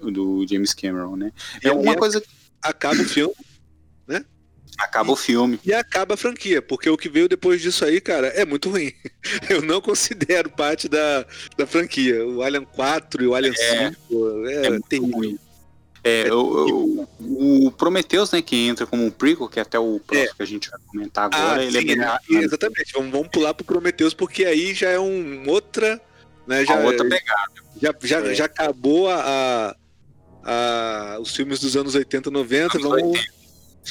do 0.00 0.46
James 0.48 0.72
Cameron, 0.72 1.16
né? 1.16 1.32
É 1.62 1.72
uma 1.72 1.96
coisa. 1.96 2.22
Acaba 2.62 3.00
o 3.00 3.04
filme, 3.04 3.34
né? 4.06 4.24
Acaba 4.78 5.10
e, 5.10 5.12
o 5.12 5.16
filme. 5.16 5.60
E 5.64 5.72
acaba 5.72 6.14
a 6.14 6.16
franquia, 6.16 6.60
porque 6.60 6.88
o 6.88 6.96
que 6.96 7.08
veio 7.08 7.28
depois 7.28 7.60
disso 7.60 7.84
aí, 7.84 8.00
cara, 8.00 8.28
é 8.28 8.44
muito 8.44 8.70
ruim. 8.70 8.92
Eu 9.48 9.62
não 9.62 9.80
considero 9.80 10.50
parte 10.50 10.88
da, 10.88 11.26
da 11.56 11.66
franquia. 11.66 12.24
O 12.26 12.42
Alien 12.42 12.64
4 12.64 13.24
e 13.24 13.26
o 13.26 13.34
Alien 13.34 13.54
é, 13.58 13.90
5 13.90 14.46
é, 14.46 14.66
é 14.66 14.80
terrível. 14.88 15.16
Ruim. 15.16 15.38
É, 16.06 16.32
o, 16.32 17.06
o, 17.18 17.66
o, 17.66 17.72
Prometheus, 17.72 18.30
né, 18.30 18.40
que 18.40 18.68
entra 18.68 18.86
como 18.86 19.04
um 19.04 19.10
prequel, 19.10 19.48
que 19.48 19.58
é 19.58 19.62
até 19.62 19.76
o 19.78 19.98
próximo 19.98 20.30
é. 20.30 20.36
que 20.36 20.42
a 20.42 20.46
gente 20.46 20.70
vai 20.70 20.78
comentar 20.86 21.24
agora, 21.24 21.60
ah, 21.60 21.64
ele 21.64 21.78
é 21.78 21.80
sim, 21.80 22.00
é 22.00 22.18
bem... 22.28 22.44
exatamente, 22.44 22.92
vamos, 22.92 23.10
vamos 23.10 23.28
pular 23.28 23.52
pro 23.54 23.64
Prometheus, 23.64 24.14
porque 24.14 24.44
aí 24.44 24.72
já 24.72 24.90
é 24.90 25.00
um 25.00 25.48
outra, 25.48 26.00
né, 26.46 26.64
já, 26.64 26.78
outra 26.78 27.08
pegada. 27.08 27.52
Já, 27.82 27.94
já, 28.02 28.20
é. 28.20 28.34
já 28.34 28.44
acabou 28.44 29.10
a, 29.10 29.76
a, 30.44 31.18
os 31.20 31.34
filmes 31.34 31.58
dos 31.58 31.76
anos 31.76 31.96
80, 31.96 32.30
90, 32.30 32.78
anos 32.78 32.88
vamos 32.88 33.18
80 33.18 33.36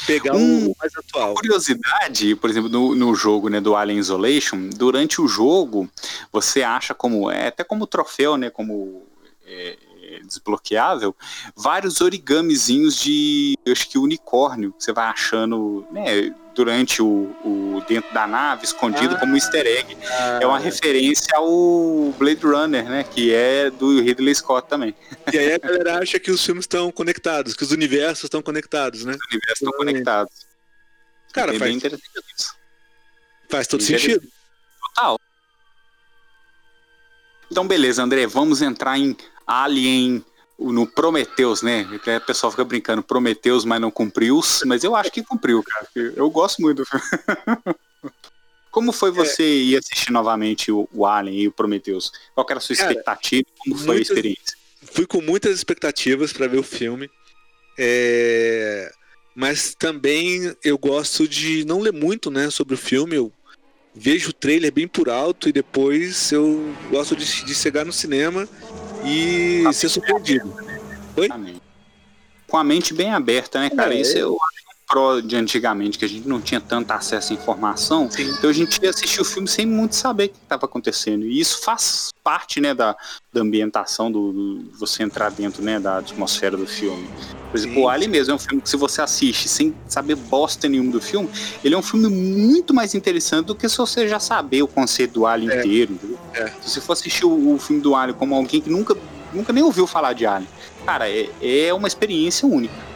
pegar 0.05 0.35
um, 0.35 0.71
o 0.71 0.75
mais 0.79 0.95
atual. 0.95 1.31
Uma 1.31 1.35
curiosidade, 1.35 2.35
por 2.35 2.49
exemplo, 2.49 2.69
no, 2.69 2.95
no 2.95 3.15
jogo 3.15 3.49
né, 3.49 3.61
do 3.61 3.75
Alien 3.75 3.99
Isolation, 3.99 4.69
durante 4.69 5.21
o 5.21 5.27
jogo, 5.27 5.89
você 6.31 6.63
acha 6.63 6.93
como. 6.93 7.29
É 7.31 7.47
até 7.47 7.63
como 7.63 7.87
troféu, 7.87 8.37
né? 8.37 8.49
Como. 8.49 9.05
É, 9.45 9.69
é, 9.69 9.77
desbloqueável, 10.25 11.15
vários 11.55 12.01
origamizinhos 12.01 12.95
de, 12.99 13.57
acho 13.69 13.89
que 13.89 13.97
unicórnio, 13.97 14.73
que 14.73 14.83
você 14.83 14.91
vai 14.91 15.07
achando, 15.07 15.85
né, 15.91 16.33
durante 16.55 17.01
o, 17.01 17.35
o 17.43 17.83
dentro 17.87 18.13
da 18.13 18.25
nave, 18.25 18.65
escondido 18.65 19.15
ah, 19.15 19.19
como 19.19 19.33
um 19.33 19.35
easter 19.35 19.65
egg. 19.67 19.97
Ah, 20.07 20.39
é 20.41 20.47
uma 20.47 20.57
referência 20.57 21.35
ao 21.35 22.13
Blade 22.17 22.45
Runner, 22.45 22.85
né, 22.85 23.03
que 23.03 23.33
é 23.33 23.69
do 23.69 24.01
Ridley 24.01 24.33
Scott 24.33 24.67
também. 24.67 24.95
E 25.31 25.37
aí 25.37 25.53
a 25.53 25.57
galera 25.57 25.99
acha 25.99 26.19
que 26.19 26.31
os 26.31 26.43
filmes 26.43 26.63
estão 26.63 26.91
conectados, 26.91 27.53
que 27.53 27.63
os 27.63 27.71
universos 27.71 28.23
estão 28.23 28.41
conectados, 28.41 29.03
né? 29.03 29.13
Os 29.13 29.27
universos 29.31 29.61
estão 29.61 29.73
conectados. 29.73 30.33
Cara, 31.33 31.53
é 31.53 31.59
faz, 31.59 31.83
faz 33.49 33.67
todo 33.67 33.83
sentido. 33.83 34.25
Total. 34.95 35.19
Então, 37.51 37.67
beleza, 37.67 38.01
André, 38.01 38.25
vamos 38.25 38.61
entrar 38.61 38.97
em 38.97 39.15
Alien 39.45 40.23
no 40.57 40.87
Prometheus, 40.87 41.61
né? 41.61 41.87
O 41.91 42.25
pessoal 42.25 42.51
fica 42.51 42.63
brincando, 42.63 43.03
Prometheus, 43.03 43.65
mas 43.65 43.81
não 43.81 43.91
cumpriu, 43.91 44.39
mas 44.65 44.83
eu 44.83 44.95
acho 44.95 45.11
que 45.11 45.23
cumpriu, 45.23 45.61
cara. 45.63 45.87
Eu 46.15 46.29
gosto 46.29 46.61
muito 46.61 46.83
do 46.83 46.85
filme. 46.87 47.03
Como 48.71 48.91
foi 48.91 49.09
você 49.09 49.43
é. 49.43 49.47
ir 49.47 49.77
assistir 49.77 50.11
novamente 50.11 50.71
o, 50.71 50.87
o, 50.93 51.05
Alien 51.05 51.43
e 51.43 51.47
o 51.47 51.51
Prometheus? 51.51 52.11
Qual 52.33 52.45
era 52.49 52.57
a 52.57 52.61
sua 52.61 52.73
expectativa? 52.73 53.45
Como 53.59 53.77
foi 53.77 53.85
muitas, 53.87 54.09
a 54.09 54.13
experiência? 54.13 54.57
Fui 54.81 55.05
com 55.05 55.21
muitas 55.21 55.55
expectativas 55.55 56.33
para 56.33 56.47
ver 56.47 56.57
o 56.57 56.63
filme. 56.63 57.09
É... 57.77 58.91
Mas 59.33 59.75
também 59.75 60.53
eu 60.63 60.77
gosto 60.77 61.27
de 61.27 61.65
não 61.65 61.79
ler 61.79 61.93
muito 61.93 62.29
né, 62.29 62.49
sobre 62.49 62.73
o 62.73 62.77
filme. 62.77 63.15
Eu 63.15 63.31
vejo 63.93 64.29
o 64.29 64.33
trailer 64.33 64.73
bem 64.73 64.87
por 64.87 65.09
alto 65.09 65.47
e 65.47 65.53
depois 65.53 66.31
eu 66.33 66.73
gosto 66.89 67.15
de, 67.15 67.45
de 67.45 67.55
chegar 67.55 67.85
no 67.85 67.93
cinema 67.93 68.47
e 69.05 69.63
ser 69.73 69.89
surpreendido. 69.89 70.53
Oi? 71.17 71.29
Com 72.47 72.57
a 72.57 72.63
mente 72.63 72.93
bem 72.93 73.11
aberta, 73.11 73.59
né, 73.59 73.69
cara? 73.69 73.93
É, 73.93 74.01
Isso 74.01 74.17
eu 74.17 74.37
pro 74.87 75.21
de 75.21 75.35
antigamente, 75.35 75.97
que 75.97 76.05
a 76.05 76.09
gente 76.09 76.27
não 76.27 76.39
tinha 76.39 76.61
tanto 76.61 76.91
acesso 76.91 77.33
à 77.33 77.35
informação, 77.35 78.09
Sim. 78.09 78.33
então 78.37 78.49
a 78.49 78.53
gente 78.53 78.79
ia 78.81 78.89
assistir 78.89 79.19
o 79.19 79.25
filme 79.25 79.47
sem 79.47 79.65
muito 79.65 79.95
saber 79.95 80.25
o 80.25 80.29
que 80.29 80.35
estava 80.43 80.65
acontecendo. 80.65 81.25
E 81.25 81.39
isso 81.39 81.63
faz 81.63 82.09
parte, 82.23 82.61
né, 82.61 82.73
da, 82.73 82.95
da 83.33 83.41
ambientação, 83.41 84.11
do, 84.11 84.31
do, 84.31 84.71
você 84.77 85.03
entrar 85.03 85.31
dentro, 85.31 85.63
né, 85.63 85.79
da 85.79 85.97
atmosfera 85.99 86.55
do 86.55 86.67
filme. 86.67 87.07
Por 87.51 87.57
exemplo, 87.57 87.75
Sim. 87.75 87.83
o 87.83 87.89
Ali 87.89 88.07
mesmo 88.07 88.33
é 88.33 88.35
um 88.35 88.39
filme 88.39 88.61
que 88.61 88.69
se 88.69 88.77
você 88.77 89.01
assiste 89.01 89.47
sem 89.47 89.73
saber 89.87 90.15
bosta 90.15 90.67
nenhuma 90.67 90.91
do 90.91 91.01
filme, 91.01 91.29
ele 91.63 91.73
é 91.73 91.77
um 91.77 91.83
filme 91.83 92.07
muito 92.07 92.73
mais 92.73 92.93
interessante 92.93 93.47
do 93.47 93.55
que 93.55 93.67
se 93.67 93.77
você 93.77 94.07
já 94.07 94.19
saber 94.19 94.61
o 94.61 94.67
conceito 94.67 95.13
do 95.13 95.25
Alien 95.25 95.51
é. 95.51 95.59
inteiro. 95.59 95.99
É. 96.33 96.47
Se 96.61 96.71
você 96.71 96.81
for 96.81 96.93
assistir 96.93 97.25
o, 97.25 97.55
o, 97.55 97.59
filme 97.59 97.81
do 97.81 97.95
Alien 97.95 98.17
como 98.17 98.35
alguém 98.35 98.61
que 98.61 98.69
nunca, 98.69 98.95
nunca 99.33 99.51
nem 99.51 99.63
ouviu 99.63 99.87
falar 99.87 100.13
de 100.13 100.25
Alien, 100.25 100.49
cara, 100.85 101.09
é, 101.09 101.29
é 101.41 101.73
uma 101.73 101.87
experiência 101.87 102.47
única. 102.47 102.94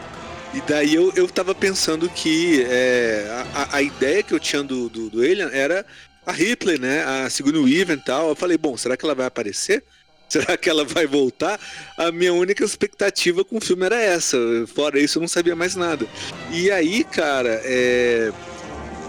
E 0.54 0.62
daí 0.62 0.96
eu, 0.96 1.14
eu 1.16 1.28
tava 1.28 1.54
pensando 1.54 2.10
que 2.10 2.64
é, 2.68 3.46
a, 3.54 3.78
a 3.78 3.82
ideia 3.82 4.24
que 4.24 4.34
eu 4.34 4.40
tinha 4.40 4.64
do, 4.64 4.90
do, 4.90 5.10
do 5.10 5.22
Alien 5.22 5.50
era 5.52 5.86
a 6.26 6.32
Ripley, 6.32 6.80
né? 6.80 7.04
A 7.04 7.30
Sigourney 7.30 7.62
Weaver 7.62 7.98
e 7.98 8.02
tal. 8.02 8.30
Eu 8.30 8.36
falei, 8.36 8.58
bom, 8.58 8.76
será 8.76 8.98
que 8.98 9.06
ela 9.06 9.16
vai 9.16 9.26
aparecer? 9.26 9.84
Será 10.30 10.56
que 10.56 10.70
ela 10.70 10.86
vai 10.86 11.08
voltar? 11.08 11.60
A 11.98 12.12
minha 12.12 12.32
única 12.32 12.64
expectativa 12.64 13.44
com 13.44 13.58
o 13.58 13.62
filme 13.62 13.84
era 13.84 14.00
essa. 14.00 14.38
Fora 14.76 15.00
isso, 15.00 15.18
eu 15.18 15.22
não 15.22 15.28
sabia 15.28 15.56
mais 15.56 15.76
nada. 15.76 16.06
E 16.52 16.70
aí, 16.70 17.04
cara, 17.04 17.60
é... 17.64 18.32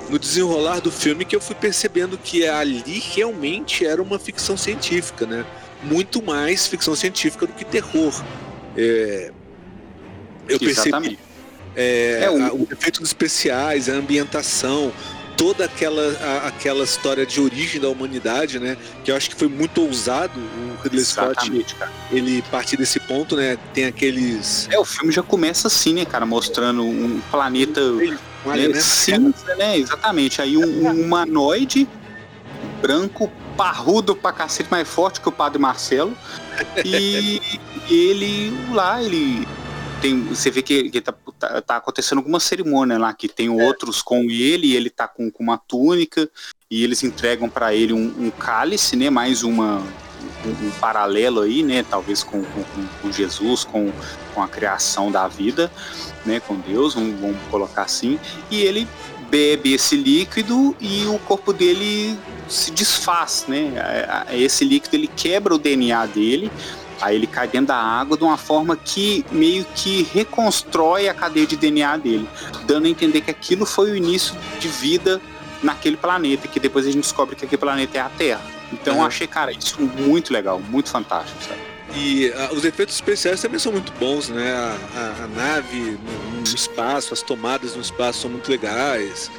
no 0.09 0.18
desenrolar 0.18 0.80
do 0.80 0.91
filme 0.91 1.26
que 1.26 1.36
eu 1.36 1.41
fui 1.41 1.55
percebendo 1.55 2.16
que 2.16 2.47
ali 2.47 3.03
realmente 3.14 3.84
era 3.84 4.01
uma 4.01 4.18
ficção 4.18 4.57
científica, 4.57 5.26
né? 5.26 5.45
Muito 5.82 6.22
mais 6.22 6.66
ficção 6.66 6.95
científica 6.95 7.47
do 7.47 7.53
que 7.53 7.66
terror. 7.66 8.14
É... 8.74 9.30
Eu 10.49 10.59
Exatamente. 10.59 11.16
percebi 11.16 11.30
é, 11.77 12.25
é 12.25 12.31
um... 12.31 12.62
os 12.62 12.71
efeitos 12.71 13.01
especiais, 13.03 13.89
a 13.89 13.93
ambientação, 13.93 14.93
toda 15.41 15.64
aquela, 15.64 16.03
a, 16.21 16.49
aquela 16.49 16.85
história 16.85 17.25
de 17.25 17.41
origem 17.41 17.81
da 17.81 17.89
humanidade, 17.89 18.59
né? 18.59 18.77
Que 19.03 19.11
eu 19.11 19.16
acho 19.16 19.31
que 19.31 19.37
foi 19.37 19.49
muito 19.49 19.81
ousado 19.81 20.39
o 20.39 20.83
Ridley 20.83 21.03
Scott. 21.03 21.51
Cara. 21.79 21.91
Ele 22.12 22.43
partir 22.51 22.77
desse 22.77 23.01
ponto, 23.01 23.37
né? 23.37 23.57
Tem 23.73 23.87
aqueles. 23.87 24.68
É, 24.71 24.79
o 24.79 24.85
filme 24.85 25.11
já 25.11 25.23
começa 25.23 25.68
assim, 25.68 25.95
né, 25.95 26.05
cara? 26.05 26.27
Mostrando 26.27 26.83
um 26.83 27.21
planeta 27.31 27.81
um 27.81 28.51
né, 28.51 28.68
né? 28.68 28.81
cinza, 28.81 29.55
né? 29.57 29.79
Exatamente. 29.79 30.43
Aí 30.43 30.59
um, 30.59 30.87
um 30.87 31.05
humanoide 31.05 31.89
branco, 32.83 33.33
parrudo 33.57 34.14
pra 34.14 34.33
cacete, 34.33 34.71
mais 34.71 34.87
forte 34.87 35.23
que 35.23 35.29
o 35.29 35.33
Padre 35.33 35.59
Marcelo. 35.59 36.14
E 36.85 37.41
ele 37.89 38.55
lá, 38.73 39.03
ele 39.03 39.49
tem, 40.01 40.22
você 40.24 40.51
vê 40.51 40.62
que, 40.62 40.90
que 40.90 41.01
tá, 41.01 41.14
tá, 41.38 41.61
tá, 41.61 41.76
acontecendo 41.76 42.18
alguma 42.18 42.40
cerimônia 42.40 42.98
lá, 42.98 43.12
que 43.12 43.28
tem 43.28 43.48
outros 43.48 44.03
com 44.03 44.22
ele, 44.22 44.68
e 44.68 44.76
ele 44.76 44.90
tá 44.90 45.07
com, 45.07 45.30
com 45.30 45.42
uma 45.42 45.59
túnica, 45.59 46.28
e 46.70 46.82
eles 46.82 47.03
entregam 47.03 47.48
para 47.48 47.74
ele 47.74 47.92
um, 47.92 48.26
um, 48.26 48.30
cálice, 48.30 48.96
né? 48.96 49.11
Mais 49.11 49.42
uma, 49.42 49.78
um, 50.44 50.66
um, 50.66 50.70
paralelo 50.80 51.42
aí, 51.42 51.62
né? 51.62 51.84
Talvez 51.88 52.22
com, 52.22 52.42
com, 52.42 52.64
com, 53.03 53.12
Jesus, 53.12 53.64
com, 53.64 53.92
com 54.34 54.42
a 54.42 54.48
criação 54.48 55.11
da 55.11 55.28
vida, 55.28 55.70
né? 56.24 56.40
Com 56.40 56.57
Deus, 56.57 56.94
vamos, 56.94 57.20
vamos 57.20 57.38
colocar 57.51 57.82
assim. 57.82 58.18
E 58.51 58.62
ele 58.62 58.88
bebe 59.30 59.72
esse 59.72 59.96
líquido 59.96 60.76
e 60.80 61.07
o 61.07 61.18
corpo 61.20 61.53
dele 61.53 62.18
se 62.48 62.70
desfaz, 62.72 63.44
né? 63.46 63.72
Esse 64.32 64.64
líquido 64.64 64.96
ele 64.96 65.07
quebra 65.09 65.55
o 65.55 65.59
DNA 65.59 66.07
dele 66.07 66.51
Aí 67.01 67.16
ele 67.16 67.26
cai 67.26 67.48
dentro 67.48 67.68
da 67.68 67.76
água 67.76 68.16
de 68.16 68.24
uma 68.24 68.36
forma 68.36 68.76
que 68.76 69.24
meio 69.32 69.64
que 69.74 70.03
reconstrói 70.12 71.09
a 71.09 71.14
cadeia 71.14 71.46
de 71.46 71.57
DNA 71.57 71.96
dele, 71.96 72.28
dando 72.66 72.86
a 72.86 72.88
entender 72.88 73.22
que 73.22 73.30
aquilo 73.30 73.64
foi 73.64 73.90
o 73.90 73.96
início 73.96 74.34
de 74.59 74.68
vida 74.68 75.20
naquele 75.62 75.96
planeta, 75.96 76.46
que 76.46 76.61
depois 76.61 76.86
a 76.86 76.90
gente 76.90 77.03
descobre 77.03 77.36
que 77.36 77.44
aquele 77.44 77.61
planeta 77.61 77.98
é 77.98 78.01
a 78.01 78.09
Terra. 78.09 78.42
Então 78.72 78.94
uhum. 78.94 79.01
eu 79.01 79.07
achei, 79.07 79.26
cara, 79.26 79.53
isso 79.53 79.80
muito 79.80 80.32
legal, 80.32 80.61
muito 80.61 80.90
fantástico, 80.90 81.42
sabe? 81.42 81.61
E 81.94 82.28
uh, 82.28 82.55
os 82.55 82.64
efeitos 82.64 82.94
especiais 82.94 83.40
também 83.40 83.59
são 83.59 83.72
muito 83.72 83.92
bons, 83.98 84.28
né? 84.28 84.53
A, 84.53 84.76
a, 84.94 85.24
a 85.24 85.26
nave 85.28 85.98
no, 86.32 86.36
no, 86.36 86.44
espaço, 86.44 87.12
as 87.12 87.22
tomadas 87.22 87.74
no 87.74 87.82
espaço 87.82 88.20
são 88.20 88.30
muito 88.30 88.48
legais. 88.51 89.30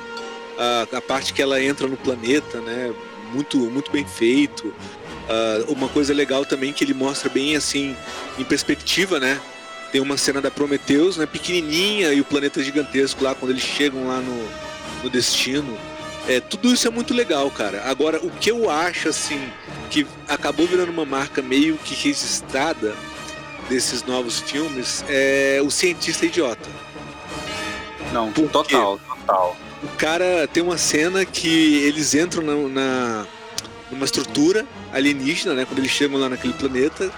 A, 0.58 0.98
a 0.98 1.02
parte 1.02 1.34
que 1.34 1.42
ela 1.42 1.62
entra 1.64 1.88
no 1.88 1.96
planeta, 1.96 2.60
né? 2.60 2.94
Muito, 3.34 3.58
muito 3.58 3.90
bem 3.90 4.06
feito. 4.06 4.74
Uh, 5.32 5.72
uma 5.72 5.88
coisa 5.88 6.14
legal 6.14 6.44
também 6.44 6.74
que 6.74 6.84
ele 6.84 6.94
mostra 6.94 7.30
bem 7.30 7.56
assim, 7.56 7.96
em 8.38 8.44
perspectiva, 8.44 9.18
né? 9.18 9.40
Tem 9.90 10.02
uma 10.02 10.18
cena 10.18 10.42
da 10.42 10.52
Prometheus, 10.52 11.16
né? 11.16 11.26
Pequenininha 11.26 12.12
e 12.14 12.20
o 12.20 12.26
planeta 12.26 12.62
gigantesco 12.62 13.24
lá, 13.24 13.34
quando 13.34 13.52
eles 13.52 13.64
chegam 13.64 14.08
lá 14.08 14.20
no, 14.20 14.50
no 15.04 15.10
destino. 15.10 15.78
É, 16.28 16.40
tudo 16.40 16.74
isso 16.74 16.88
é 16.88 16.92
muito 16.92 17.14
legal, 17.14 17.50
cara. 17.50 17.82
Agora, 17.86 18.20
o 18.24 18.30
que 18.30 18.52
eu 18.52 18.70
acho, 18.70 19.08
assim, 19.08 19.42
que 19.90 20.06
acabou 20.28 20.68
virando 20.68 20.92
uma 20.92 21.06
marca 21.06 21.42
meio 21.42 21.78
que 21.78 21.96
registrada 21.96 22.94
desses 23.70 24.04
novos 24.04 24.42
filmes 24.42 25.04
é 25.08 25.62
o 25.64 25.72
cientista 25.72 26.26
idiota. 26.26 26.70
Não, 28.12 28.32
total, 28.32 29.00
total. 29.00 29.58
O 29.82 29.88
cara 29.98 30.48
tem 30.52 30.62
uma 30.62 30.78
cena 30.78 31.26
que 31.26 31.78
eles 31.84 32.14
entram 32.14 32.44
na, 32.44 32.56
na 32.68 33.28
numa 33.90 34.06
estrutura 34.06 34.66
alienígena, 34.92 35.54
né? 35.54 35.66
Quando 35.66 35.80
eles 35.80 35.92
chegam 35.92 36.20
lá 36.20 36.30
naquele 36.30 36.54
planeta. 36.54 37.12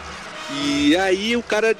E 0.63 0.95
aí 0.97 1.35
o 1.35 1.43
cara, 1.43 1.75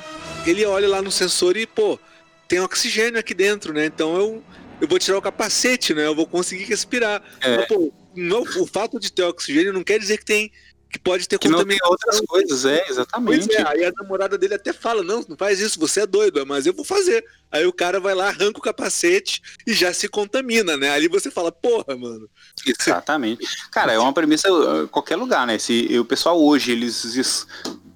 ele 0.46 0.66
olha 0.66 0.88
lá 0.88 1.02
no 1.02 1.12
sensor 1.12 1.58
e, 1.58 1.66
pô, 1.68 2.00
tem 2.48 2.60
oxigênio 2.60 3.20
aqui 3.20 3.34
dentro, 3.34 3.74
né? 3.74 3.86
Então 3.86 4.16
eu, 4.16 4.44
eu 4.82 4.88
vou 4.88 5.00
tirar 5.00 5.18
o 5.18 5.22
capacete, 5.22 5.94
né? 5.94 6.06
Eu 6.06 6.16
vou 6.16 6.26
conseguir 6.26 6.64
respirar. 6.64 7.22
É. 7.42 7.58
Mas, 7.58 7.68
pô, 7.68 7.94
não, 8.16 8.42
o 8.42 8.68
fato 8.68 9.00
de 9.00 9.12
ter 9.12 9.24
oxigênio 9.24 9.74
não 9.74 9.84
quer 9.84 10.00
dizer 10.00 10.18
que 10.18 10.26
tem 10.26 10.52
que 10.94 11.00
pode 11.00 11.28
ter 11.28 11.40
que 11.40 11.50
contaminação. 11.50 11.90
outras 11.90 12.22
coisas, 12.22 12.66
é, 12.66 12.88
exatamente. 12.88 13.48
Pois 13.48 13.58
é, 13.58 13.68
aí 13.68 13.84
a 13.84 13.92
namorada 13.92 14.38
dele 14.38 14.54
até 14.54 14.72
fala, 14.72 15.02
não, 15.02 15.26
não 15.28 15.36
faz 15.36 15.60
isso, 15.60 15.80
você 15.80 16.02
é 16.02 16.06
doido, 16.06 16.46
mas 16.46 16.68
eu 16.68 16.74
vou 16.74 16.86
fazer. 16.86 17.26
Aí 17.52 17.66
o 17.66 17.74
cara 17.74 18.00
vai 18.00 18.14
lá, 18.14 18.28
arranca 18.28 18.60
o 18.60 18.62
capacete 18.62 19.42
e 19.66 19.74
já 19.74 19.92
se 19.92 20.08
contamina, 20.08 20.78
né? 20.78 20.92
Ali 20.92 21.08
você 21.08 21.32
fala, 21.32 21.52
porra, 21.52 21.98
mano. 21.98 22.30
Exatamente. 22.66 23.44
Cara, 23.72 23.94
é 23.94 23.98
uma 23.98 24.14
premissa 24.14 24.54
uh, 24.54 24.88
qualquer 24.88 25.16
lugar, 25.16 25.48
né? 25.48 25.58
Se 25.58 25.98
o 25.98 26.06
pessoal 26.06 26.40
hoje, 26.40 26.72
eles 26.72 27.48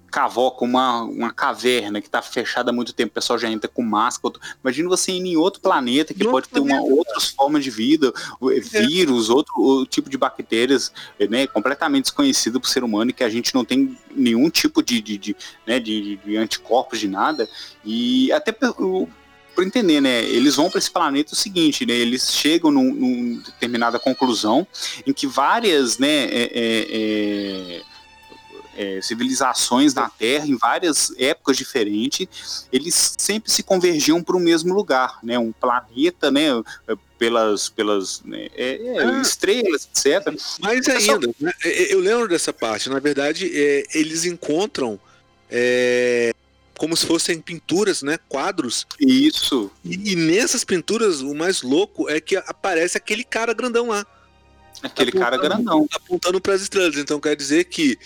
cavoca 0.10 0.64
uma, 0.64 1.04
uma 1.04 1.32
caverna 1.32 2.02
que 2.02 2.08
está 2.08 2.22
fechada 2.22 2.72
há 2.72 2.74
muito 2.74 2.94
tempo, 2.94 3.12
o 3.12 3.14
pessoal 3.14 3.38
já 3.38 3.50
entra 3.50 3.68
com 3.68 3.84
máscara. 3.84 4.36
Imagina 4.64 4.90
você 4.90 5.12
ir 5.12 5.26
em 5.26 5.38
outro 5.38 5.62
planeta 5.62 6.14
que 6.14 6.24
pode 6.26 6.50
ter 6.50 6.60
uma 6.60 6.82
outras 6.82 7.30
formas 7.30 7.64
de 7.64 7.70
vida, 7.70 8.12
é. 8.52 8.60
vírus, 8.60 9.30
outro, 9.30 9.54
outro, 9.58 9.86
tipo 9.86 10.10
de 10.10 10.18
bactérias, 10.18 10.92
né, 11.30 11.48
completamente 11.48 12.06
desconhecido 12.06 12.60
para 12.60 12.68
o 12.68 12.70
ser 12.70 12.84
humano 12.84 13.12
e 13.12 13.14
que 13.14 13.24
a 13.24 13.30
gente 13.30 13.54
não 13.54 13.64
tem 13.64 13.98
nenhum 14.12 14.50
tipo 14.50 14.82
de, 14.82 15.02
de, 15.02 15.18
de 15.18 15.36
né, 15.66 15.80
de, 15.80 16.18
de 16.18 16.38
anticorpos 16.38 17.00
de 17.00 17.08
nada. 17.08 17.48
E 17.86 18.32
até 18.32 18.52
para 18.52 19.66
entender, 19.66 20.00
né? 20.00 20.24
Eles 20.24 20.56
vão 20.56 20.70
para 20.70 20.78
esse 20.78 20.92
planeta 20.92 21.34
o 21.34 21.36
seguinte, 21.36 21.84
né? 21.84 21.94
Eles 21.94 22.32
chegam 22.32 22.70
num, 22.70 22.94
num 22.94 23.42
determinada 23.44 23.98
conclusão 23.98 24.68
em 25.06 25.12
que 25.12 25.26
várias, 25.26 25.98
né? 25.98 26.26
É, 26.26 26.52
é, 26.54 27.82
é 27.82 27.82
é, 28.78 29.02
civilizações 29.02 29.94
na 29.94 30.08
Terra 30.08 30.46
em 30.46 30.56
várias 30.56 31.12
épocas 31.18 31.58
diferentes, 31.58 32.68
eles 32.72 33.16
sempre 33.18 33.52
se 33.52 33.64
convergiam 33.64 34.22
para 34.22 34.38
o 34.38 34.40
mesmo 34.40 34.74
lugar, 34.74 35.18
né? 35.24 35.38
Um 35.40 35.52
planeta, 35.52 36.30
né? 36.30 36.50
Pelas, 37.18 37.70
pelas 37.70 38.22
né? 38.24 38.48
É, 38.56 38.76
é, 38.76 39.04
ah, 39.04 39.22
estrelas, 39.22 39.90
etc. 39.92 40.32
Mais 40.60 40.88
ainda, 40.88 41.34
né? 41.40 41.52
eu 41.90 42.00
lembro 42.00 42.28
dessa 42.28 42.54
parte. 42.54 42.90
Na 42.90 43.00
verdade, 43.00 43.50
é, 43.52 43.84
eles 43.96 44.24
encontram 44.24 45.00
é, 45.50 46.32
como 46.78 46.96
se 46.96 47.08
fossem 47.08 47.42
pinturas, 47.42 48.04
né? 48.04 48.20
Quadros. 48.30 48.86
Isso. 49.00 49.72
E, 49.84 50.14
e, 50.14 50.16
nessas 50.16 50.64
pinturas, 50.64 51.22
o 51.22 51.34
mais 51.34 51.64
louco 51.64 52.08
é 52.08 52.22
que 52.22 52.36
aparece 52.36 52.96
aquele 52.96 53.24
cara 53.24 53.54
grandão 53.54 53.88
lá. 53.88 54.06
Aquele 54.84 55.12
cara 55.12 55.38
grandão. 55.38 55.88
Apontando 55.92 56.40
para 56.40 56.54
as 56.54 56.62
estrelas. 56.62 56.96
Então 56.98 57.20
quer 57.20 57.36
dizer 57.36 57.64
que 57.64 57.98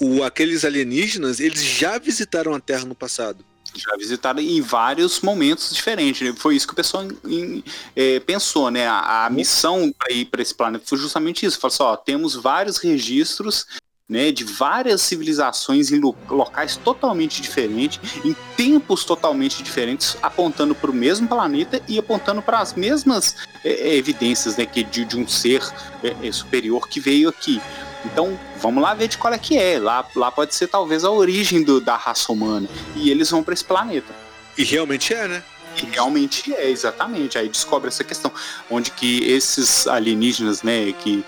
o, 0.00 0.22
aqueles 0.22 0.64
alienígenas, 0.64 1.40
eles 1.40 1.62
já 1.62 1.98
visitaram 1.98 2.54
a 2.54 2.60
Terra 2.60 2.84
no 2.84 2.94
passado. 2.94 3.44
Já 3.74 3.96
visitaram 3.96 4.40
em 4.40 4.60
vários 4.60 5.20
momentos 5.20 5.74
diferentes. 5.74 6.20
Né? 6.20 6.34
Foi 6.36 6.54
isso 6.54 6.66
que 6.66 6.74
o 6.74 6.76
pessoal 6.76 7.06
em, 7.24 7.64
é, 7.96 8.20
pensou, 8.20 8.70
né? 8.70 8.86
A, 8.86 9.24
a 9.24 9.30
missão 9.30 9.90
para 9.98 10.12
ir 10.12 10.26
para 10.26 10.42
esse 10.42 10.54
planeta 10.54 10.84
foi 10.86 10.98
justamente 10.98 11.46
isso. 11.46 11.58
Falou 11.58 11.74
assim, 11.74 11.82
ó, 11.82 11.96
temos 11.96 12.34
vários 12.34 12.76
registros 12.76 13.66
né, 14.12 14.30
de 14.30 14.44
várias 14.44 15.00
civilizações 15.00 15.90
em 15.90 15.98
locais 16.28 16.76
totalmente 16.76 17.40
diferentes, 17.40 17.98
em 18.22 18.36
tempos 18.56 19.06
totalmente 19.06 19.62
diferentes, 19.62 20.18
apontando 20.22 20.74
para 20.74 20.90
o 20.90 20.94
mesmo 20.94 21.26
planeta 21.26 21.80
e 21.88 21.98
apontando 21.98 22.42
para 22.42 22.58
as 22.58 22.74
mesmas 22.74 23.36
é, 23.64 23.70
é, 23.70 23.96
evidências 23.96 24.54
né, 24.56 24.66
que 24.66 24.84
de, 24.84 25.06
de 25.06 25.16
um 25.16 25.26
ser 25.26 25.62
é, 26.02 26.28
é, 26.28 26.30
superior 26.30 26.88
que 26.88 27.00
veio 27.00 27.30
aqui. 27.30 27.58
Então, 28.04 28.38
vamos 28.60 28.82
lá 28.82 28.94
ver 28.94 29.08
de 29.08 29.18
qual 29.18 29.32
é 29.32 29.38
que 29.38 29.56
é. 29.56 29.78
Lá, 29.78 30.06
lá 30.16 30.30
pode 30.30 30.54
ser 30.54 30.66
talvez 30.66 31.04
a 31.04 31.10
origem 31.10 31.62
do, 31.62 31.80
da 31.80 31.96
raça 31.96 32.32
humana. 32.32 32.68
E 32.96 33.10
eles 33.10 33.30
vão 33.30 33.42
para 33.42 33.54
esse 33.54 33.64
planeta. 33.64 34.12
E 34.56 34.64
realmente 34.64 35.14
é, 35.14 35.28
né? 35.28 35.42
E 35.76 35.86
realmente 35.86 36.52
é, 36.52 36.68
exatamente. 36.68 37.38
Aí 37.38 37.48
descobre 37.48 37.88
essa 37.88 38.04
questão, 38.04 38.30
onde 38.70 38.90
que 38.90 39.24
esses 39.24 39.86
alienígenas, 39.86 40.62
né, 40.62 40.92
que 40.92 41.24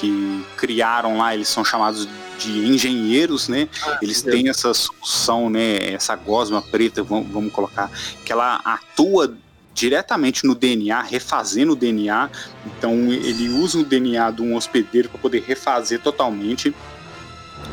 que 0.00 0.44
criaram 0.56 1.18
lá, 1.18 1.34
eles 1.34 1.48
são 1.48 1.64
chamados 1.64 2.08
de 2.38 2.66
engenheiros, 2.66 3.48
né? 3.48 3.68
Ah, 3.82 3.98
eles 4.02 4.20
têm 4.22 4.48
essa 4.48 4.72
solução, 4.74 5.48
né? 5.48 5.92
Essa 5.92 6.14
gosma 6.16 6.60
preta, 6.60 7.02
vamos, 7.02 7.30
vamos 7.30 7.52
colocar, 7.52 7.90
que 8.24 8.32
ela 8.32 8.60
atua 8.64 9.34
diretamente 9.76 10.46
no 10.46 10.54
DNA, 10.54 11.02
refazendo 11.02 11.72
o 11.72 11.76
DNA. 11.76 12.30
Então 12.66 12.94
ele 13.12 13.50
usa 13.50 13.78
o 13.78 13.84
DNA 13.84 14.30
de 14.30 14.42
um 14.42 14.56
hospedeiro 14.56 15.10
para 15.10 15.18
poder 15.18 15.44
refazer 15.46 16.00
totalmente. 16.00 16.74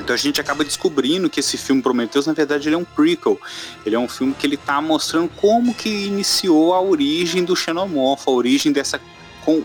Então 0.01 0.13
a 0.13 0.17
gente 0.17 0.41
acaba 0.41 0.65
descobrindo 0.65 1.29
que 1.29 1.39
esse 1.39 1.57
filme 1.57 1.81
Prometheus, 1.81 2.27
na 2.27 2.33
verdade, 2.33 2.67
ele 2.67 2.75
é 2.75 2.77
um 2.77 2.83
prequel. 2.83 3.39
Ele 3.85 3.95
é 3.95 3.99
um 3.99 4.09
filme 4.09 4.33
que 4.37 4.45
ele 4.45 4.55
está 4.55 4.81
mostrando 4.81 5.29
como 5.29 5.73
que 5.73 5.89
iniciou 5.89 6.73
a 6.73 6.81
origem 6.81 7.45
do 7.45 7.55
xenomorfo, 7.55 8.29
a 8.29 8.33
origem 8.33 8.73
dessa 8.73 8.99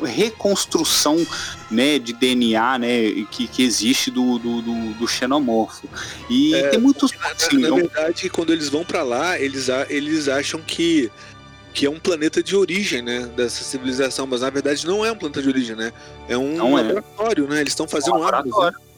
reconstrução 0.05 1.25
né, 1.71 1.99
de 1.99 2.13
DNA 2.13 2.79
né, 2.79 2.89
que, 3.31 3.47
que 3.47 3.63
existe 3.63 4.11
do, 4.11 4.39
do, 4.39 4.63
do, 4.63 4.95
do 4.95 5.09
xenomorfo. 5.09 5.89
E 6.31 6.55
é, 6.55 6.69
tem 6.69 6.81
muitos. 6.81 7.13
Na, 7.13 7.31
assim, 7.31 7.59
na, 7.59 7.71
na 7.71 7.77
verdade, 7.77 8.29
quando 8.31 8.53
eles 8.53 8.69
vão 8.69 8.85
para 8.85 9.03
lá, 9.03 9.39
eles, 9.41 9.69
eles 9.89 10.29
acham 10.29 10.61
que 10.61 11.11
que 11.75 11.87
é 11.87 11.91
um 11.91 11.99
planeta 11.99 12.43
de 12.43 12.57
origem, 12.57 13.03
né, 13.03 13.27
dessa 13.37 13.63
civilização, 13.63 14.27
mas 14.27 14.41
na 14.41 14.51
verdade 14.51 14.87
não 14.87 15.05
é 15.05 15.13
um 15.13 15.17
planeta 15.17 15.43
de 15.43 15.49
origem, 15.49 15.77
né? 15.77 15.93
É 16.29 16.37
um 16.37 16.57
não 16.57 16.79
é. 16.79 16.83
laboratório, 16.83 17.45
é. 17.45 17.49
né? 17.49 17.61
Eles 17.61 17.73
estão 17.73 17.87
fazendo 17.87 18.17
um 18.17 18.19
laboratório. 18.19 18.79
Né? 18.79 18.89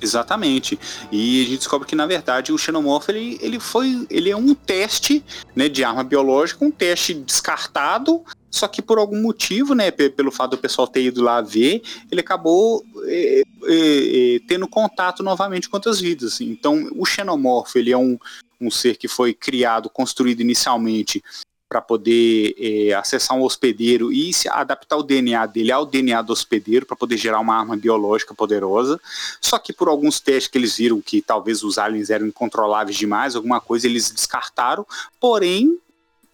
Exatamente. 0.00 0.78
E 1.10 1.42
a 1.42 1.44
gente 1.44 1.58
descobre 1.58 1.88
que, 1.88 1.94
na 1.94 2.06
verdade, 2.06 2.52
o 2.52 2.58
xenomorfo 2.58 3.10
ele, 3.10 3.38
ele 3.40 3.58
foi. 3.58 4.06
Ele 4.10 4.30
é 4.30 4.36
um 4.36 4.54
teste 4.54 5.24
né, 5.54 5.68
de 5.68 5.82
arma 5.82 6.04
biológica, 6.04 6.64
um 6.64 6.70
teste 6.70 7.14
descartado, 7.14 8.22
só 8.50 8.68
que 8.68 8.82
por 8.82 8.98
algum 8.98 9.20
motivo, 9.20 9.74
né, 9.74 9.90
pelo 9.90 10.30
fato 10.30 10.52
do 10.52 10.58
pessoal 10.58 10.86
ter 10.86 11.02
ido 11.02 11.22
lá 11.22 11.40
ver, 11.40 11.82
ele 12.10 12.20
acabou 12.20 12.84
é, 13.04 13.42
é, 13.64 14.34
é, 14.34 14.40
tendo 14.46 14.68
contato 14.68 15.22
novamente 15.22 15.68
com 15.68 15.76
outras 15.76 16.00
vidas. 16.00 16.40
Então, 16.40 16.88
o 16.94 17.04
xenomorfo 17.04 17.78
ele 17.78 17.92
é 17.92 17.98
um, 17.98 18.18
um 18.60 18.70
ser 18.70 18.96
que 18.96 19.08
foi 19.08 19.32
criado, 19.32 19.88
construído 19.90 20.40
inicialmente 20.40 21.22
para 21.68 21.80
poder 21.80 22.54
é, 22.58 22.94
acessar 22.94 23.36
um 23.36 23.42
hospedeiro 23.42 24.12
e 24.12 24.30
adaptar 24.50 24.96
o 24.96 25.02
DNA 25.02 25.46
dele 25.46 25.72
ao 25.72 25.84
DNA 25.84 26.22
do 26.22 26.32
hospedeiro 26.32 26.86
para 26.86 26.96
poder 26.96 27.16
gerar 27.16 27.40
uma 27.40 27.58
arma 27.58 27.76
biológica 27.76 28.34
poderosa. 28.34 29.00
Só 29.40 29.58
que 29.58 29.72
por 29.72 29.88
alguns 29.88 30.20
testes 30.20 30.50
que 30.50 30.58
eles 30.58 30.76
viram 30.76 31.00
que 31.00 31.20
talvez 31.20 31.62
os 31.62 31.78
aliens 31.78 32.10
eram 32.10 32.26
incontroláveis 32.26 32.96
demais, 32.96 33.34
alguma 33.34 33.60
coisa 33.60 33.86
eles 33.86 34.10
descartaram. 34.10 34.86
Porém, 35.18 35.78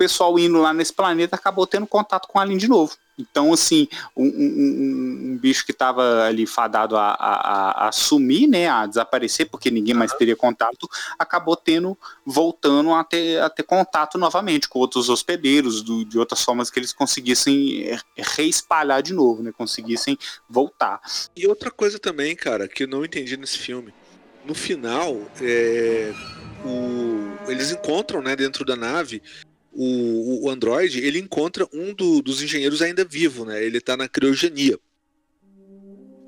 pessoal 0.03 0.37
indo 0.37 0.59
lá 0.59 0.73
nesse 0.75 0.93
planeta 0.93 1.37
acabou 1.37 1.65
tendo 1.65 1.87
contato 1.87 2.27
com 2.27 2.41
alien 2.41 2.59
de 2.59 2.67
novo. 2.67 2.97
Então, 3.19 3.53
assim, 3.53 3.89
um, 4.17 4.25
um, 4.25 5.33
um 5.33 5.39
bicho 5.39 5.65
que 5.65 5.73
estava 5.73 6.25
ali 6.25 6.47
fadado 6.47 6.97
a, 6.97 7.11
a, 7.13 7.89
a, 7.89 7.93
sumir, 7.93 8.49
né, 8.49 8.69
a 8.69 8.87
desaparecer, 8.87 9.51
porque 9.51 9.71
ninguém 9.71 9.95
mais 9.95 10.13
teria 10.15 10.35
contato, 10.35 10.89
acabou 11.19 11.55
tendo, 11.55 11.97
voltando 12.25 12.95
a 12.95 13.05
ter, 13.05 13.41
a 13.41 13.51
ter 13.51 13.65
contato 13.65 14.17
novamente 14.17 14.69
com 14.69 14.79
outros 14.79 15.09
hospedeiros, 15.09 15.83
do, 15.83 16.05
de 16.05 16.19
outras 16.19 16.43
formas 16.43 16.71
que 16.71 16.79
eles 16.79 16.93
conseguissem 16.93 17.99
reespalhar 18.17 19.03
de 19.03 19.13
novo, 19.13 19.43
né, 19.43 19.53
conseguissem 19.53 20.19
voltar. 20.49 21.01
E 21.37 21.47
outra 21.47 21.71
coisa 21.71 21.99
também, 21.99 22.35
cara, 22.35 22.67
que 22.67 22.85
eu 22.85 22.89
não 22.89 23.05
entendi 23.05 23.37
nesse 23.37 23.59
filme, 23.59 23.93
no 24.45 24.55
final, 24.55 25.21
é, 25.41 26.13
o, 26.65 27.51
eles 27.51 27.71
encontram, 27.71 28.23
né, 28.23 28.35
dentro 28.35 28.65
da 28.65 28.75
nave, 28.75 29.23
o, 29.75 30.45
o 30.45 30.51
Android 30.51 31.01
ele 31.01 31.19
encontra 31.19 31.67
um 31.73 31.95
do, 31.95 32.21
dos 32.21 32.43
engenheiros 32.43 32.83
ainda 32.83 33.05
vivo, 33.05 33.45
né? 33.45 33.65
Ele 33.65 33.79
está 33.79 33.97
na 33.97 34.09
criogenia. 34.09 34.79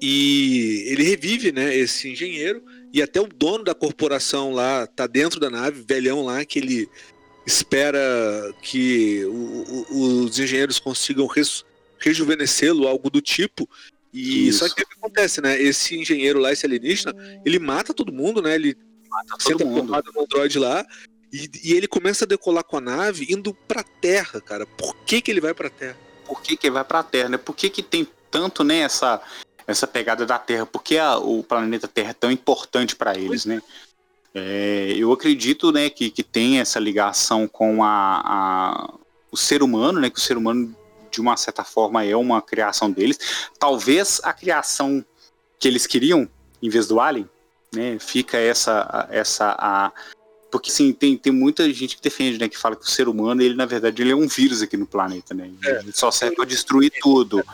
E 0.01 0.85
ele 0.89 1.03
revive, 1.03 1.53
né, 1.53 1.75
esse 1.75 2.11
engenheiro, 2.11 2.63
e 2.93 3.01
até 3.01 3.21
o 3.21 3.27
dono 3.27 3.65
da 3.65 3.75
corporação 3.75 4.53
lá 4.53 4.87
tá 4.87 5.07
dentro 5.07 5.41
da 5.41 5.49
nave, 5.49 5.83
velhão 5.87 6.23
lá, 6.23 6.45
que 6.45 6.59
ele 6.59 6.89
espera 7.47 7.99
que 8.63 9.25
o, 9.25 9.87
o, 9.91 10.25
os 10.25 10.39
engenheiros 10.39 10.79
consigam 10.79 11.27
res, 11.27 11.65
rejuvenescê-lo, 11.99 12.87
algo 12.87 13.09
do 13.09 13.21
tipo. 13.21 13.69
E 14.13 14.49
Isso. 14.49 14.61
só 14.61 14.75
que 14.75 14.83
o 14.83 14.87
que 14.87 14.95
acontece, 14.95 15.41
né? 15.41 15.61
Esse 15.61 15.99
engenheiro 15.99 16.39
lá, 16.39 16.53
esse 16.53 16.67
alienígena, 16.67 17.15
ele 17.45 17.59
mata 17.59 17.95
todo 17.95 18.13
mundo, 18.13 18.43
né? 18.43 18.55
Ele 18.55 18.77
mata 19.09 19.37
todo 19.43 19.67
mundo. 19.67 19.91
no 20.15 20.23
android 20.23 20.59
lá 20.59 20.87
e, 21.35 21.51
e, 21.65 21.73
ele 21.73 21.89
começa 21.89 22.25
a 22.25 22.29
decolar 22.29 22.63
com 22.63 22.77
a 22.77 22.81
nave 22.81 23.27
indo 23.29 23.53
pra 23.53 23.83
Terra, 23.83 24.41
cara. 24.41 24.65
Por 24.65 24.95
que, 25.05 25.21
que 25.21 25.33
ele 25.33 25.41
vai 25.41 25.53
pra 25.53 25.69
Terra? 25.69 25.97
Por 26.25 26.41
que, 26.41 26.57
que 26.57 26.69
ele 26.69 26.75
vai 26.75 26.85
pra 26.85 27.03
Terra, 27.03 27.31
né? 27.31 27.37
Por 27.37 27.57
que, 27.57 27.69
que 27.69 27.83
tem 27.83 28.07
tanto, 28.31 28.63
né, 28.63 28.79
essa, 28.79 29.21
essa 29.67 29.85
pegada 29.85 30.25
da 30.25 30.39
Terra? 30.39 30.65
Por 30.65 30.81
que 30.81 30.97
a, 30.97 31.19
o 31.19 31.43
planeta 31.43 31.89
Terra 31.89 32.11
é 32.11 32.15
tão 32.15 32.31
importante 32.31 32.95
para 32.95 33.19
eles, 33.19 33.45
né? 33.45 33.61
É, 34.33 34.95
eu 34.97 35.13
acredito, 35.13 35.73
né, 35.73 35.91
que, 35.91 36.09
que 36.09 36.23
tem 36.23 36.61
essa 36.61 36.79
ligação 36.79 37.49
com 37.49 37.83
a, 37.83 38.23
a, 38.25 38.95
o 39.33 39.37
ser 39.37 39.61
humano, 39.61 39.99
né? 39.99 40.11
Que 40.11 40.19
o 40.19 40.23
ser 40.23 40.37
humano, 40.37 40.73
de 41.11 41.21
uma 41.21 41.37
certa 41.37 41.65
forma, 41.65 42.05
é 42.05 42.15
uma 42.15 42.41
criação 42.41 42.89
deles. 42.89 43.19
Talvez 43.59 44.21
a 44.23 44.33
criação 44.33 45.05
que 45.59 45.67
eles 45.67 45.85
queriam, 45.85 46.29
em 46.63 46.69
vez 46.69 46.87
do 46.87 47.01
Alien, 47.01 47.29
né? 47.75 47.99
Fica 47.99 48.39
essa, 48.39 49.09
essa 49.11 49.57
a, 49.59 49.93
porque, 50.55 50.71
sim, 50.71 50.93
tem, 50.93 51.17
tem 51.17 51.33
muita 51.33 51.69
gente 51.73 51.97
que 51.97 52.03
defende, 52.03 52.39
né? 52.39 52.49
Que 52.49 52.57
fala 52.57 52.77
que 52.77 52.87
o 52.87 52.89
ser 52.89 53.09
humano, 53.09 53.43
ele, 53.43 53.57
na 53.57 53.67
verdade, 53.67 54.01
ele 54.01 54.13
é 54.13 54.15
um 54.15 54.29
vírus 54.29 54.63
aqui 54.63 54.77
no 54.77 54.87
planeta, 54.87 55.35
né? 55.35 55.51
É. 55.65 55.81
Ele 55.81 55.91
só 55.93 56.13
serve 56.13 56.37
para 56.37 56.45
destruir 56.45 56.93
tudo. 57.01 57.45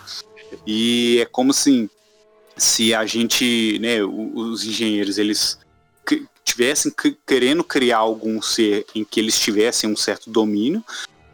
E 0.67 1.19
é 1.19 1.25
como 1.25 1.51
assim, 1.51 1.89
se 2.59 2.93
a 2.93 3.07
gente, 3.07 3.79
né, 3.81 4.05
os 4.05 4.67
engenheiros, 4.67 5.17
eles 5.17 5.59
tivessem 6.45 6.93
querendo 7.27 7.65
criar 7.65 7.99
algum 7.99 8.43
ser 8.43 8.85
em 8.95 9.03
que 9.03 9.19
eles 9.19 9.41
tivessem 9.41 9.89
um 9.89 9.97
certo 9.97 10.29
domínio, 10.29 10.85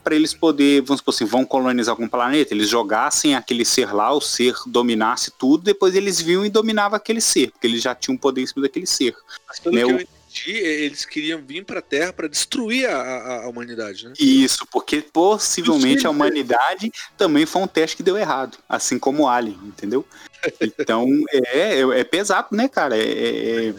para 0.05 0.15
eles 0.15 0.33
poder, 0.33 0.83
vamos 0.83 1.01
supor 1.01 1.13
assim, 1.13 1.25
vão 1.25 1.45
colonizar 1.45 1.93
algum 1.93 2.07
planeta, 2.07 2.55
eles 2.55 2.69
jogassem 2.69 3.35
aquele 3.35 3.65
ser 3.65 3.93
lá, 3.93 4.13
o 4.13 4.21
ser 4.21 4.55
dominasse 4.69 5.33
tudo, 5.37 5.65
depois 5.65 5.97
eles 5.97 6.21
vinham 6.21 6.47
e 6.47 6.49
dominavam 6.49 6.97
aquele 6.97 7.21
ser, 7.21 7.51
porque 7.51 7.67
eles 7.67 7.83
já 7.83 7.93
tinham 7.93 8.17
poder 8.17 8.43
em 8.43 8.47
cima 8.47 8.63
daquele 8.63 8.87
ser. 8.87 9.17
Mas 9.49 9.59
pelo 9.59 9.75
né, 9.75 9.85
que 9.85 10.05
eu 10.05 10.16
eles 10.49 11.05
queriam 11.05 11.41
vir 11.41 11.65
para 11.65 11.79
a 11.79 11.83
Terra 11.83 12.13
para 12.13 12.29
destruir 12.29 12.89
a, 12.89 12.97
a, 12.97 13.45
a, 13.45 13.49
humanidade, 13.49 14.07
né? 14.07 14.13
Isso, 14.19 14.67
porque 14.71 15.01
possivelmente 15.01 16.07
a 16.07 16.11
humanidade 16.11 16.93
também 17.17 17.47
foi 17.47 17.63
um 17.63 17.67
teste 17.67 17.97
que 17.97 18.03
deu 18.03 18.17
errado, 18.17 18.59
assim 18.69 18.99
como 18.99 19.25
o 19.25 19.29
Alien, 19.29 19.59
entendeu? 19.65 20.05
Então 20.79 21.09
é, 21.33 21.81
é, 21.81 22.01
é 22.01 22.05
pesado, 22.05 22.49
né, 22.53 22.69
cara? 22.69 22.97
É, 22.97 23.01
é, 23.01 23.69
é, 23.69 23.75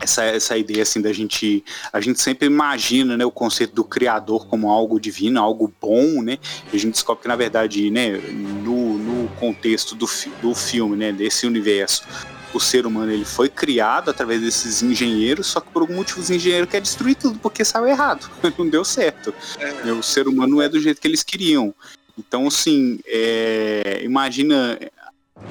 essa, 0.00 0.24
essa 0.24 0.56
ideia 0.56 0.82
assim 0.82 1.00
da 1.00 1.12
gente 1.12 1.64
a 1.92 2.00
gente 2.00 2.20
sempre 2.20 2.46
imagina 2.46 3.16
né 3.16 3.24
o 3.24 3.30
conceito 3.30 3.74
do 3.74 3.84
criador 3.84 4.46
como 4.46 4.70
algo 4.70 5.00
divino 5.00 5.40
algo 5.40 5.72
bom 5.80 6.22
né 6.22 6.38
e 6.72 6.76
a 6.76 6.78
gente 6.78 6.92
descobre 6.92 7.22
que 7.22 7.28
na 7.28 7.36
verdade 7.36 7.90
né 7.90 8.10
no, 8.10 8.96
no 8.96 9.28
contexto 9.40 9.94
do, 9.94 10.06
do 10.40 10.54
filme 10.54 10.96
né 10.96 11.12
desse 11.12 11.46
universo 11.46 12.06
o 12.52 12.60
ser 12.60 12.86
humano 12.86 13.12
ele 13.12 13.24
foi 13.24 13.48
criado 13.48 14.10
através 14.10 14.40
desses 14.40 14.82
engenheiros, 14.82 15.46
só 15.46 15.60
que 15.60 15.70
por 15.70 15.82
algum 15.82 15.94
motivo 15.94 16.20
os 16.20 16.30
engenheiros 16.30 16.68
querem 16.68 16.82
destruir 16.82 17.16
tudo 17.16 17.38
porque 17.38 17.64
saiu 17.64 17.86
errado, 17.86 18.30
não 18.58 18.68
deu 18.68 18.84
certo. 18.84 19.34
É. 19.58 19.92
O 19.92 20.02
ser 20.02 20.28
humano 20.28 20.56
não 20.56 20.62
é 20.62 20.68
do 20.68 20.80
jeito 20.80 21.00
que 21.00 21.08
eles 21.08 21.22
queriam. 21.22 21.74
Então, 22.18 22.48
assim, 22.48 22.98
é, 23.06 24.00
imagina 24.02 24.78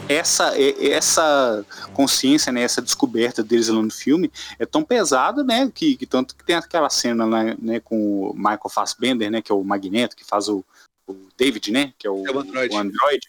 essa 0.10 0.54
essa 0.58 1.66
consciência, 1.94 2.52
né, 2.52 2.62
essa 2.62 2.82
descoberta 2.82 3.42
deles 3.42 3.70
lá 3.70 3.82
no 3.82 3.90
filme 3.90 4.32
é 4.60 4.66
tão 4.66 4.84
pesada, 4.84 5.44
né, 5.44 5.72
que, 5.74 5.96
que 5.96 6.06
tanto 6.06 6.36
que 6.36 6.44
tem 6.44 6.56
aquela 6.56 6.90
cena 6.90 7.26
né, 7.26 7.56
né, 7.60 7.80
com 7.80 8.30
o 8.30 8.34
Michael 8.34 8.70
Fassbender, 8.70 9.32
né, 9.32 9.42
que 9.42 9.52
é 9.52 9.56
o 9.56 9.64
Magneto, 9.64 10.16
que 10.16 10.26
faz 10.26 10.50
o, 10.50 10.64
o 11.08 11.16
David, 11.38 11.72
né, 11.72 11.94
que 11.98 12.06
é 12.06 12.10
o, 12.10 12.28
é 12.28 12.32
o 12.32 12.40
Android. 12.40 12.76
O 12.76 12.78
Android. 12.78 13.22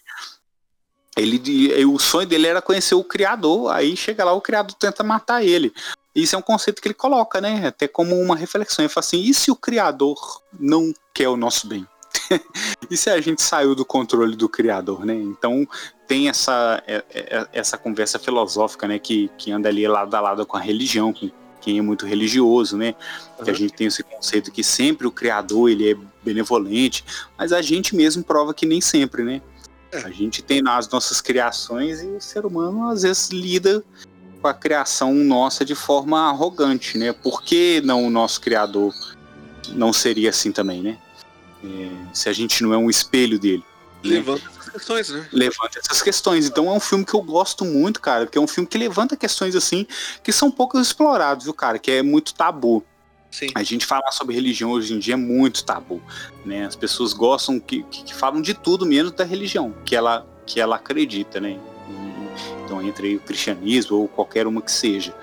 Ele, 1.17 1.85
o 1.85 1.99
sonho 1.99 2.27
dele 2.27 2.47
era 2.47 2.61
conhecer 2.61 2.95
o 2.95 3.03
criador, 3.03 3.71
aí 3.71 3.97
chega 3.97 4.23
lá 4.23 4.33
o 4.33 4.41
criador 4.41 4.75
tenta 4.77 5.03
matar 5.03 5.43
ele. 5.43 5.73
Isso 6.15 6.35
é 6.35 6.39
um 6.39 6.41
conceito 6.41 6.81
que 6.81 6.87
ele 6.87 6.95
coloca, 6.95 7.39
né, 7.39 7.67
até 7.67 7.87
como 7.87 8.19
uma 8.19 8.35
reflexão. 8.35 8.83
Ele 8.83 8.93
fala 8.93 9.05
assim: 9.05 9.21
e 9.21 9.33
se 9.33 9.51
o 9.51 9.55
criador 9.55 10.41
não 10.59 10.93
quer 11.13 11.29
o 11.29 11.37
nosso 11.37 11.67
bem? 11.67 11.85
e 12.89 12.97
se 12.97 13.09
a 13.09 13.21
gente 13.21 13.41
saiu 13.41 13.75
do 13.75 13.85
controle 13.85 14.35
do 14.35 14.49
criador, 14.49 15.05
né? 15.05 15.13
Então 15.15 15.67
tem 16.07 16.27
essa, 16.27 16.81
é, 16.87 17.03
é, 17.11 17.47
essa 17.53 17.77
conversa 17.77 18.17
filosófica, 18.17 18.87
né? 18.87 18.97
Que, 18.97 19.29
que 19.37 19.51
anda 19.51 19.69
ali 19.69 19.87
lado 19.87 20.13
a 20.15 20.19
lado 20.19 20.45
com 20.45 20.57
a 20.57 20.59
religião, 20.59 21.13
com 21.13 21.29
quem 21.61 21.77
é 21.77 21.81
muito 21.81 22.05
religioso, 22.05 22.77
né? 22.77 22.95
Uhum. 23.37 23.45
Que 23.45 23.51
a 23.51 23.53
gente 23.53 23.73
tem 23.73 23.87
esse 23.87 24.03
conceito 24.03 24.51
que 24.51 24.63
sempre 24.63 25.05
o 25.05 25.11
criador 25.11 25.69
ele 25.69 25.91
é 25.91 25.95
benevolente, 26.23 27.03
mas 27.37 27.53
a 27.53 27.61
gente 27.61 27.95
mesmo 27.95 28.23
prova 28.23 28.53
que 28.53 28.65
nem 28.65 28.81
sempre, 28.81 29.23
né? 29.23 29.41
É. 29.91 29.97
A 29.99 30.09
gente 30.09 30.41
tem 30.41 30.61
as 30.67 30.87
nossas 30.89 31.21
criações 31.21 32.01
e 32.01 32.07
o 32.07 32.21
ser 32.21 32.45
humano 32.45 32.89
às 32.89 33.01
vezes 33.01 33.29
lida 33.29 33.83
com 34.41 34.47
a 34.47 34.53
criação 34.53 35.13
nossa 35.13 35.65
de 35.65 35.75
forma 35.75 36.29
arrogante, 36.29 36.97
né? 36.97 37.11
Por 37.11 37.41
que 37.41 37.81
não 37.83 38.05
o 38.05 38.09
nosso 38.09 38.39
criador 38.39 38.93
não 39.69 39.91
seria 39.91 40.29
assim 40.29 40.51
também, 40.51 40.81
né? 40.81 40.97
É, 41.63 41.89
se 42.13 42.29
a 42.29 42.33
gente 42.33 42.63
não 42.63 42.73
é 42.73 42.77
um 42.77 42.89
espelho 42.89 43.37
dele. 43.37 43.63
Né? 44.03 44.11
Levanta 44.11 44.45
né? 44.45 44.51
essas 44.51 44.69
questões, 44.69 45.09
né? 45.09 45.29
Levanta 45.31 45.79
essas 45.79 46.01
questões. 46.01 46.47
Então 46.47 46.69
é 46.69 46.71
um 46.71 46.79
filme 46.79 47.03
que 47.03 47.13
eu 47.13 47.21
gosto 47.21 47.65
muito, 47.65 47.99
cara, 47.99 48.25
porque 48.25 48.37
é 48.37 48.41
um 48.41 48.47
filme 48.47 48.67
que 48.67 48.77
levanta 48.77 49.17
questões 49.17 49.55
assim 49.55 49.85
que 50.23 50.31
são 50.31 50.49
pouco 50.49 50.79
explorados, 50.79 51.45
viu, 51.45 51.53
cara? 51.53 51.77
Que 51.77 51.91
é 51.91 52.03
muito 52.03 52.33
tabu. 52.33 52.83
Sim. 53.31 53.47
A 53.53 53.63
gente 53.63 53.85
falar 53.85 54.11
sobre 54.11 54.35
religião 54.35 54.71
hoje 54.71 54.93
em 54.93 54.99
dia 54.99 55.13
é 55.13 55.17
muito 55.17 55.63
tabu, 55.63 56.01
né? 56.43 56.65
As 56.65 56.75
pessoas 56.75 57.13
gostam 57.13 57.59
que, 57.59 57.83
que, 57.83 58.03
que 58.03 58.13
falam 58.13 58.41
de 58.41 58.53
tudo 58.53 58.85
menos 58.85 59.11
da 59.11 59.23
religião 59.23 59.73
que 59.85 59.95
ela 59.95 60.25
que 60.45 60.59
ela 60.59 60.77
acredita, 60.77 61.39
né? 61.39 61.59
Então 62.65 62.81
entre 62.81 63.15
o 63.15 63.19
cristianismo 63.19 63.97
ou 63.97 64.07
qualquer 64.07 64.47
uma 64.47 64.61
que 64.61 64.71
seja. 64.71 65.13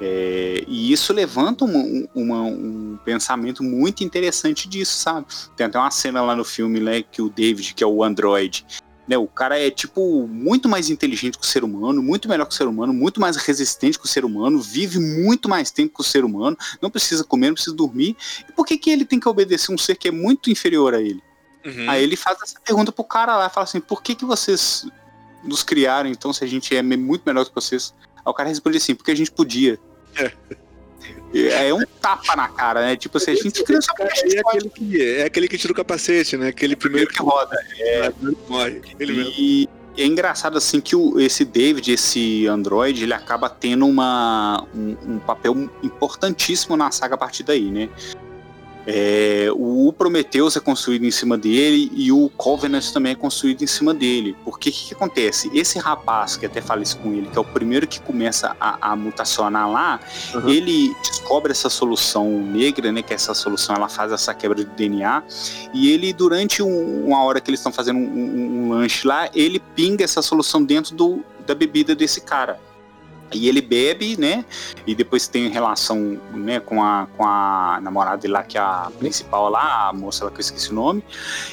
É, 0.00 0.64
e 0.66 0.90
isso 0.90 1.12
levanta 1.12 1.64
uma, 1.66 2.08
uma, 2.14 2.42
um 2.42 2.98
pensamento 3.04 3.62
muito 3.62 4.02
interessante 4.02 4.66
disso, 4.66 4.96
sabe? 4.96 5.26
Tem 5.54 5.66
até 5.66 5.78
uma 5.78 5.90
cena 5.90 6.22
lá 6.22 6.34
no 6.34 6.44
filme 6.44 6.80
né, 6.80 7.02
que 7.02 7.20
o 7.20 7.28
David, 7.28 7.74
que 7.74 7.84
é 7.84 7.86
o 7.86 8.02
android, 8.02 8.64
né, 9.10 9.18
o 9.18 9.26
cara 9.26 9.58
é 9.58 9.72
tipo 9.72 10.28
muito 10.28 10.68
mais 10.68 10.88
inteligente 10.88 11.36
que 11.36 11.44
o 11.44 11.48
ser 11.48 11.64
humano, 11.64 12.00
muito 12.00 12.28
melhor 12.28 12.46
que 12.46 12.54
o 12.54 12.56
ser 12.56 12.68
humano, 12.68 12.94
muito 12.94 13.20
mais 13.20 13.34
resistente 13.34 13.98
que 13.98 14.04
o 14.04 14.08
ser 14.08 14.24
humano, 14.24 14.60
vive 14.60 15.00
muito 15.00 15.48
mais 15.48 15.72
tempo 15.72 15.96
que 15.96 16.00
o 16.00 16.04
ser 16.04 16.24
humano, 16.24 16.56
não 16.80 16.88
precisa 16.88 17.24
comer, 17.24 17.48
não 17.48 17.54
precisa 17.54 17.74
dormir. 17.74 18.16
E 18.48 18.52
por 18.52 18.64
que, 18.64 18.78
que 18.78 18.88
ele 18.88 19.04
tem 19.04 19.18
que 19.18 19.28
obedecer 19.28 19.74
um 19.74 19.76
ser 19.76 19.96
que 19.96 20.06
é 20.06 20.12
muito 20.12 20.48
inferior 20.48 20.94
a 20.94 21.00
ele? 21.00 21.20
Uhum. 21.66 21.90
Aí 21.90 22.04
ele 22.04 22.14
faz 22.14 22.40
essa 22.40 22.60
pergunta 22.60 22.92
pro 22.92 23.02
cara 23.02 23.36
lá, 23.36 23.48
fala 23.48 23.64
assim: 23.64 23.80
por 23.80 24.00
que, 24.00 24.14
que 24.14 24.24
vocês 24.24 24.86
nos 25.42 25.64
criaram 25.64 26.08
então 26.08 26.32
se 26.32 26.44
a 26.44 26.46
gente 26.46 26.76
é 26.76 26.80
muito 26.80 27.22
melhor 27.26 27.44
que 27.44 27.52
vocês? 27.52 27.92
Aí 28.14 28.22
o 28.26 28.32
cara 28.32 28.48
responde 28.48 28.76
assim: 28.76 28.94
porque 28.94 29.10
a 29.10 29.16
gente 29.16 29.32
podia. 29.32 29.76
É. 30.14 30.32
é 31.34 31.72
um 31.72 31.84
tapa 32.00 32.36
na 32.36 32.48
cara, 32.48 32.82
né? 32.82 32.96
Tipo 32.96 33.18
assim, 33.18 33.32
a 33.32 33.34
gente 33.34 33.62
cria 33.62 33.80
só 33.80 33.92
porque 33.94 34.12
a 34.12 34.14
gente 34.16 34.36
é 34.36 34.40
aquele, 34.40 34.70
que, 34.70 35.02
é 35.02 35.24
aquele 35.24 35.48
que 35.48 35.58
tira 35.58 35.72
o 35.72 35.76
capacete, 35.76 36.36
né? 36.36 36.48
Aquele 36.48 36.76
primeiro 36.76 37.08
que, 37.08 37.16
que 37.16 37.22
roda. 37.22 37.56
É, 37.78 38.12
morre. 38.48 38.80
Ele 38.98 39.68
e 39.96 40.02
é 40.02 40.06
engraçado 40.06 40.56
assim 40.56 40.80
que 40.80 40.96
o, 40.96 41.20
esse 41.20 41.44
David, 41.44 41.92
esse 41.92 42.46
Android, 42.46 43.02
ele 43.02 43.14
acaba 43.14 43.48
tendo 43.48 43.86
uma, 43.86 44.66
um, 44.74 44.96
um 45.06 45.18
papel 45.18 45.54
importantíssimo 45.82 46.76
na 46.76 46.90
saga 46.90 47.14
a 47.14 47.18
partir 47.18 47.42
daí, 47.42 47.70
né? 47.70 47.88
É, 48.92 49.48
o 49.52 49.92
Prometheus 49.92 50.56
é 50.56 50.60
construído 50.60 51.04
em 51.04 51.12
cima 51.12 51.38
dele 51.38 51.92
e 51.94 52.10
o 52.10 52.28
Covenant 52.36 52.90
também 52.92 53.12
é 53.12 53.14
construído 53.14 53.62
em 53.62 53.66
cima 53.66 53.94
dele. 53.94 54.36
Porque 54.44 54.70
o 54.70 54.72
que, 54.72 54.88
que, 54.88 54.94
acontece? 54.94 55.48
Esse 55.54 55.78
rapaz, 55.78 56.36
que 56.36 56.44
até 56.44 56.60
fala 56.60 56.82
isso 56.82 56.98
com 56.98 57.12
ele, 57.12 57.28
que 57.28 57.38
é 57.38 57.40
o 57.40 57.44
primeiro 57.44 57.86
que 57.86 58.00
começa 58.00 58.56
a, 58.60 58.90
a 58.90 58.96
mutacionar 58.96 59.70
lá, 59.70 60.00
uhum. 60.34 60.48
ele 60.48 60.92
descobre 61.02 61.52
essa 61.52 61.70
solução 61.70 62.28
negra, 62.42 62.90
né? 62.90 63.00
Que 63.00 63.14
essa 63.14 63.32
solução 63.32 63.76
ela 63.76 63.88
faz 63.88 64.10
essa 64.10 64.34
quebra 64.34 64.56
de 64.56 64.70
DNA. 64.70 65.22
E 65.72 65.92
ele, 65.92 66.12
durante 66.12 66.60
um, 66.60 67.06
uma 67.06 67.22
hora 67.22 67.40
que 67.40 67.48
eles 67.48 67.60
estão 67.60 67.72
fazendo 67.72 67.98
um, 67.98 68.02
um, 68.02 68.64
um 68.64 68.68
lanche 68.70 69.06
lá, 69.06 69.30
ele 69.32 69.60
pinga 69.60 70.02
essa 70.02 70.20
solução 70.20 70.64
dentro 70.64 70.96
do, 70.96 71.24
da 71.46 71.54
bebida 71.54 71.94
desse 71.94 72.20
cara. 72.20 72.58
E 73.32 73.48
ele 73.48 73.60
bebe, 73.60 74.16
né? 74.18 74.44
E 74.86 74.94
depois 74.94 75.28
tem 75.28 75.48
relação 75.48 76.20
né, 76.34 76.60
com, 76.60 76.82
a, 76.82 77.06
com 77.16 77.24
a 77.24 77.78
namorada 77.82 78.18
dele 78.18 78.34
lá, 78.34 78.42
que 78.42 78.58
é 78.58 78.60
a 78.60 78.90
principal 78.98 79.48
lá, 79.48 79.88
a 79.88 79.92
moça 79.92 80.24
lá 80.24 80.30
que 80.30 80.38
eu 80.38 80.40
esqueci 80.40 80.70
o 80.70 80.74
nome. 80.74 81.04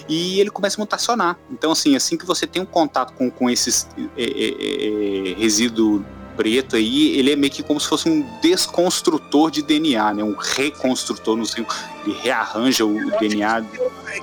E 0.07 0.39
ele 0.39 0.49
começa 0.49 0.77
a 0.77 0.81
mutacionar. 0.81 1.37
Então, 1.51 1.71
assim, 1.71 1.95
assim 1.95 2.17
que 2.17 2.25
você 2.25 2.47
tem 2.47 2.61
um 2.61 2.65
contato 2.65 3.13
com, 3.13 3.29
com 3.29 3.49
esses 3.49 3.87
é, 4.17 4.23
é, 4.23 5.31
é, 5.31 5.33
resíduo 5.37 6.03
preto 6.37 6.75
aí, 6.75 7.17
ele 7.17 7.31
é 7.31 7.35
meio 7.35 7.51
que 7.51 7.63
como 7.63 7.79
se 7.79 7.87
fosse 7.87 8.07
um 8.07 8.23
desconstrutor 8.41 9.49
de 9.49 9.63
DNA, 9.63 10.13
né? 10.13 10.23
Um 10.23 10.35
reconstrutor, 10.35 11.35
não 11.35 11.45
sei, 11.45 11.65
ele 12.05 12.15
rearranja 12.21 12.85
o 12.85 13.11
DNA. 13.19 13.65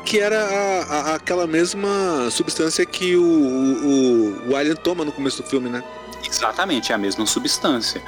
Que 0.04 0.20
era 0.20 0.38
a, 0.38 0.82
a, 0.82 1.14
aquela 1.16 1.46
mesma 1.46 2.30
substância 2.30 2.86
que 2.86 3.16
o, 3.16 3.22
o, 3.22 4.50
o 4.50 4.56
Alien 4.56 4.76
toma 4.76 5.04
no 5.04 5.10
começo 5.10 5.42
do 5.42 5.48
filme, 5.48 5.68
né? 5.68 5.82
Exatamente, 6.26 6.92
é 6.92 6.94
a 6.94 6.98
mesma 6.98 7.26
substância, 7.26 8.02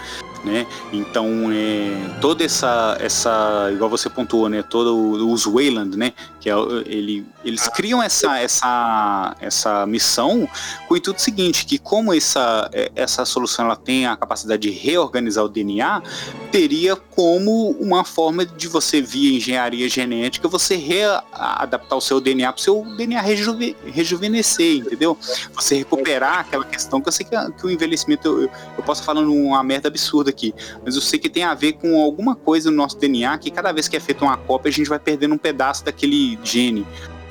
né? 0.44 0.66
Então, 0.92 1.50
é, 1.52 2.18
toda 2.20 2.44
essa, 2.44 2.96
essa, 3.00 3.70
igual 3.72 3.90
você 3.90 4.08
pontuou, 4.08 4.48
né? 4.48 4.62
Todos 4.62 5.22
os 5.22 5.44
Wayland, 5.44 5.96
né? 5.96 6.12
Que 6.40 6.50
é, 6.50 6.54
ele, 6.86 7.26
eles 7.44 7.68
criam 7.68 8.02
essa, 8.02 8.38
essa, 8.38 9.36
essa 9.40 9.86
missão 9.86 10.48
com 10.86 10.94
o 10.94 10.96
intuito 10.96 11.20
seguinte, 11.20 11.66
que 11.66 11.78
como 11.78 12.12
essa, 12.12 12.68
é, 12.72 12.90
essa 12.94 13.24
solução 13.24 13.66
ela 13.66 13.76
tem 13.76 14.06
a 14.06 14.16
capacidade 14.16 14.62
de 14.62 14.70
reorganizar 14.70 15.44
o 15.44 15.48
DNA, 15.48 16.02
teria 16.50 16.96
como 16.96 17.70
uma 17.72 18.04
forma 18.04 18.44
de 18.44 18.68
você, 18.68 19.00
via 19.00 19.36
engenharia 19.36 19.88
genética, 19.88 20.48
você 20.48 20.76
readaptar 20.76 21.98
o 21.98 22.00
seu 22.00 22.20
DNA 22.20 22.52
para 22.52 22.60
o 22.60 22.62
seu 22.62 22.84
DNA 22.96 23.20
rejuve, 23.20 23.76
rejuvenescer, 23.86 24.78
entendeu? 24.78 25.18
Você 25.54 25.76
recuperar 25.76 26.40
aquela 26.40 26.64
questão 26.64 27.00
que 27.00 27.08
eu 27.08 27.12
sei 27.12 27.26
que, 27.26 27.52
que 27.52 27.66
o 27.66 27.70
envelhecimento, 27.70 28.26
eu, 28.26 28.50
eu 28.76 28.82
posso 28.84 29.02
falando 29.02 29.32
uma 29.32 29.62
merda 29.62 29.88
absurda 29.88 30.25
aqui, 30.28 30.54
mas 30.84 30.94
eu 30.94 31.00
sei 31.00 31.18
que 31.18 31.28
tem 31.28 31.44
a 31.44 31.54
ver 31.54 31.74
com 31.74 32.00
alguma 32.00 32.34
coisa 32.34 32.70
no 32.70 32.76
nosso 32.76 32.98
DNA 32.98 33.38
que 33.38 33.50
cada 33.50 33.72
vez 33.72 33.88
que 33.88 33.96
é 33.96 34.00
feita 34.00 34.24
uma 34.24 34.36
cópia, 34.36 34.68
a 34.68 34.72
gente 34.72 34.88
vai 34.88 34.98
perdendo 34.98 35.34
um 35.34 35.38
pedaço 35.38 35.84
daquele 35.84 36.38
gene. 36.42 36.86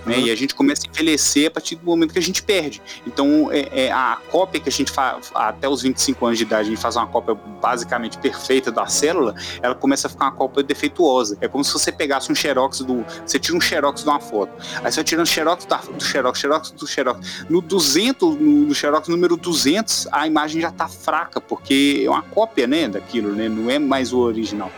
Né? 0.05 0.19
E 0.19 0.31
a 0.31 0.35
gente 0.35 0.53
começa 0.53 0.85
a 0.85 0.89
envelhecer 0.89 1.47
a 1.47 1.51
partir 1.51 1.75
do 1.75 1.85
momento 1.85 2.13
que 2.13 2.19
a 2.19 2.21
gente 2.21 2.43
perde. 2.43 2.81
Então, 3.07 3.49
é, 3.51 3.85
é 3.85 3.91
a 3.91 4.17
cópia 4.29 4.59
que 4.61 4.69
a 4.69 4.71
gente 4.71 4.91
faz 4.91 5.31
até 5.33 5.67
os 5.67 5.81
25 5.81 6.25
anos 6.25 6.37
de 6.37 6.43
idade, 6.43 6.67
a 6.67 6.71
gente 6.71 6.81
faz 6.81 6.95
uma 6.95 7.07
cópia 7.07 7.35
basicamente 7.35 8.17
perfeita 8.17 8.71
da 8.71 8.85
célula, 8.87 9.35
ela 9.61 9.73
começa 9.73 10.07
a 10.07 10.09
ficar 10.09 10.25
uma 10.25 10.31
cópia 10.31 10.63
defeituosa. 10.63 11.37
É 11.41 11.47
como 11.47 11.63
se 11.63 11.73
você 11.73 11.91
pegasse 11.91 12.31
um 12.31 12.35
xerox 12.35 12.79
do. 12.79 13.03
Você 13.25 13.39
tira 13.39 13.57
um 13.57 13.61
xerox 13.61 14.03
de 14.03 14.09
uma 14.09 14.19
foto. 14.19 14.51
Aí 14.83 14.91
você 14.91 14.97
vai 14.97 15.03
tirando 15.03 15.27
xerox 15.27 15.65
da, 15.65 15.77
do 15.77 16.03
xerox, 16.03 16.39
xerox 16.39 16.71
do 16.71 16.87
xerox. 16.87 17.45
No 17.49 17.61
200, 17.61 18.35
no, 18.35 18.51
no 18.67 18.75
xerox 18.75 19.07
número 19.07 19.35
200, 19.35 20.07
a 20.11 20.27
imagem 20.27 20.61
já 20.61 20.69
está 20.69 20.87
fraca, 20.87 21.41
porque 21.41 22.03
é 22.05 22.09
uma 22.09 22.21
cópia 22.21 22.67
né, 22.67 22.87
daquilo, 22.87 23.33
né? 23.33 23.49
não 23.49 23.69
é 23.69 23.79
mais 23.79 24.13
o 24.13 24.19
original. 24.19 24.71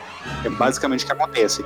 É 0.44 0.50
basicamente 0.50 1.04
o 1.04 1.08
que 1.08 1.14
acontece. 1.14 1.64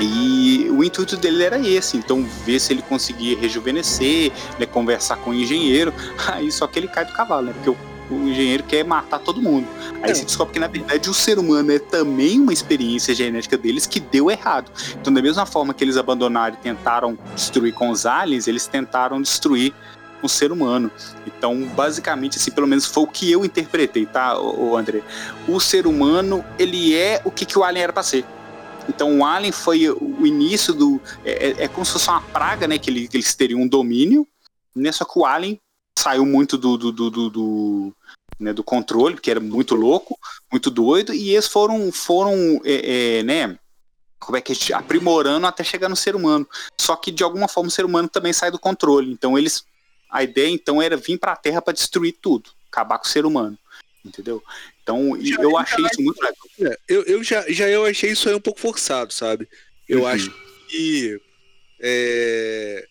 E 0.00 0.68
o 0.70 0.82
intuito 0.82 1.16
dele 1.16 1.44
era 1.44 1.58
esse, 1.58 1.96
então 1.96 2.26
ver 2.44 2.58
se 2.58 2.72
ele 2.72 2.82
conseguia 2.82 3.38
rejuvenescer, 3.38 4.32
né, 4.58 4.64
conversar 4.64 5.16
com 5.16 5.30
o 5.30 5.34
engenheiro, 5.34 5.92
aí 6.28 6.50
só 6.50 6.66
que 6.66 6.78
ele 6.78 6.88
cai 6.88 7.04
do 7.04 7.12
cavalo, 7.12 7.48
né? 7.48 7.52
Porque 7.52 7.70
o, 7.70 7.76
o 8.10 8.28
engenheiro 8.28 8.62
quer 8.62 8.82
matar 8.82 9.18
todo 9.18 9.42
mundo. 9.42 9.68
Aí 10.02 10.10
é. 10.10 10.14
se 10.14 10.24
descobre 10.24 10.54
que 10.54 10.58
na 10.58 10.68
verdade 10.68 11.10
o 11.10 11.14
ser 11.14 11.38
humano 11.38 11.70
é 11.70 11.78
também 11.78 12.40
uma 12.40 12.52
experiência 12.52 13.14
genética 13.14 13.58
deles 13.58 13.86
que 13.86 14.00
deu 14.00 14.30
errado. 14.30 14.72
Então 14.98 15.12
da 15.12 15.20
mesma 15.20 15.44
forma 15.44 15.74
que 15.74 15.84
eles 15.84 15.98
abandonaram 15.98 16.54
e 16.54 16.62
tentaram 16.62 17.18
destruir 17.34 17.74
com 17.74 17.90
os 17.90 18.06
aliens, 18.06 18.48
eles 18.48 18.66
tentaram 18.66 19.20
destruir 19.20 19.74
o 20.22 20.28
ser 20.28 20.52
humano. 20.52 20.90
Então, 21.26 21.66
basicamente, 21.74 22.36
assim, 22.36 22.50
pelo 22.50 22.66
menos 22.66 22.84
foi 22.84 23.04
o 23.04 23.06
que 23.06 23.30
eu 23.30 23.42
interpretei, 23.44 24.04
tá, 24.04 24.38
o 24.38 24.76
André? 24.76 25.02
O 25.48 25.58
ser 25.58 25.86
humano, 25.86 26.44
ele 26.58 26.94
é 26.94 27.22
o 27.24 27.30
que, 27.30 27.46
que 27.46 27.58
o 27.58 27.64
alien 27.64 27.84
era 27.84 27.92
para 27.92 28.02
ser. 28.02 28.24
Então 28.90 29.20
o 29.20 29.24
Alien 29.24 29.52
foi 29.52 29.88
o 29.88 30.26
início 30.26 30.74
do. 30.74 31.00
É, 31.24 31.48
é, 31.48 31.64
é 31.64 31.68
como 31.68 31.86
se 31.86 31.92
fosse 31.92 32.10
uma 32.10 32.20
praga, 32.20 32.66
né? 32.66 32.78
Que, 32.78 32.90
ele, 32.90 33.08
que 33.08 33.16
eles 33.16 33.34
teriam 33.34 33.62
um 33.62 33.68
domínio, 33.68 34.26
né? 34.74 34.90
Só 34.92 35.04
que 35.04 35.18
o 35.18 35.24
Alien 35.24 35.58
saiu 35.98 36.26
muito 36.26 36.58
do, 36.58 36.76
do, 36.76 36.92
do, 36.92 37.30
do 37.30 37.94
né, 38.38 38.52
do 38.52 38.64
controle, 38.64 39.20
que 39.20 39.30
era 39.30 39.38
muito 39.38 39.74
louco, 39.74 40.18
muito 40.50 40.70
doido, 40.70 41.12
e 41.12 41.30
eles 41.30 41.46
foram, 41.46 41.92
foram 41.92 42.60
é, 42.64 43.18
é, 43.18 43.22
né, 43.22 43.58
como 44.18 44.36
é 44.36 44.40
que 44.40 44.72
aprimorando 44.72 45.46
até 45.46 45.62
chegar 45.62 45.90
no 45.90 45.96
ser 45.96 46.16
humano. 46.16 46.48
Só 46.80 46.96
que 46.96 47.12
de 47.12 47.22
alguma 47.22 47.46
forma 47.46 47.68
o 47.68 47.70
ser 47.70 47.84
humano 47.84 48.08
também 48.08 48.32
sai 48.32 48.50
do 48.50 48.58
controle. 48.58 49.12
Então 49.12 49.38
eles, 49.38 49.64
a 50.10 50.22
ideia 50.22 50.48
então 50.48 50.80
era 50.80 50.96
vir 50.96 51.18
para 51.18 51.32
a 51.32 51.36
Terra 51.36 51.60
para 51.60 51.74
destruir 51.74 52.16
tudo, 52.20 52.50
acabar 52.72 52.98
com 52.98 53.04
o 53.04 53.08
ser 53.08 53.26
humano, 53.26 53.58
entendeu? 54.04 54.42
Então 54.82 55.18
já, 55.20 55.42
eu 55.42 55.56
achei 55.56 55.84
isso 55.84 56.02
muito 56.02 56.20
legal. 56.20 56.36
É, 56.72 56.78
eu, 56.88 57.02
eu 57.02 57.24
já, 57.24 57.44
já 57.50 57.68
eu 57.68 57.84
achei 57.84 58.10
isso 58.10 58.28
aí 58.28 58.34
um 58.34 58.40
pouco 58.40 58.60
forçado, 58.60 59.12
sabe? 59.12 59.48
Eu 59.88 60.00
uhum. 60.00 60.06
acho 60.06 60.34
que 60.68 61.20
é, 61.80 62.86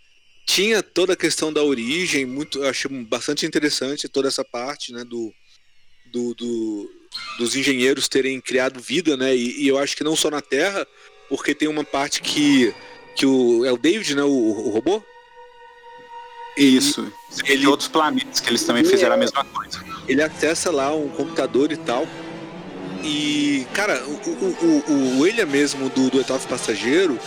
tinha 0.46 0.82
toda 0.82 1.14
a 1.14 1.18
questão 1.18 1.54
da 1.54 1.64
origem, 1.64 2.26
muito, 2.26 2.60
eu 2.60 2.70
achei 2.70 2.90
bastante 3.04 3.46
interessante 3.46 4.10
toda 4.10 4.28
essa 4.28 4.44
parte, 4.44 4.92
né, 4.92 5.04
do, 5.04 5.34
do, 6.12 6.34
do 6.34 7.00
dos 7.38 7.56
engenheiros 7.56 8.08
terem 8.08 8.40
criado 8.40 8.80
vida, 8.80 9.18
né? 9.18 9.36
E, 9.36 9.64
e, 9.64 9.68
eu 9.68 9.78
acho 9.78 9.96
que 9.96 10.04
não 10.04 10.16
só 10.16 10.30
na 10.30 10.42
Terra, 10.42 10.86
porque 11.28 11.56
tem 11.56 11.68
uma 11.68 11.84
parte 11.84 12.22
que 12.22 12.74
que 13.16 13.26
o 13.26 13.66
é 13.66 13.72
o 13.72 13.78
David, 13.78 14.16
né, 14.16 14.24
o, 14.24 14.30
o 14.30 14.70
robô? 14.70 15.04
Isso. 16.60 17.12
Ele, 17.46 17.66
outros 17.66 17.88
planetas 17.88 18.40
que 18.40 18.50
eles 18.50 18.64
também 18.64 18.84
fizeram 18.84 19.16
a 19.16 19.18
mesma 19.18 19.46
coisa. 19.46 19.80
Ele 20.08 20.22
acessa 20.22 20.70
lá 20.72 20.94
um 20.94 21.08
computador 21.08 21.72
e 21.72 21.78
tal. 21.78 22.06
E, 23.02 23.66
cara, 23.74 24.04
o, 24.06 24.12
o, 24.12 24.58
o, 24.62 24.92
o 24.92 25.20
William 25.22 25.46
mesmo 25.46 25.90
do, 25.90 26.10
do 26.10 26.18
oitavo 26.18 26.46
passageiro, 26.48 27.18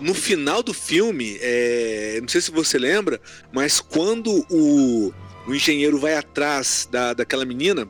no 0.00 0.14
final 0.14 0.62
do 0.62 0.74
filme, 0.74 1.38
é, 1.40 2.18
não 2.20 2.28
sei 2.28 2.40
se 2.40 2.50
você 2.50 2.76
lembra, 2.76 3.20
mas 3.52 3.80
quando 3.80 4.44
o, 4.50 5.12
o 5.46 5.54
engenheiro 5.54 5.98
vai 5.98 6.16
atrás 6.16 6.88
da, 6.90 7.14
daquela 7.14 7.44
menina, 7.44 7.88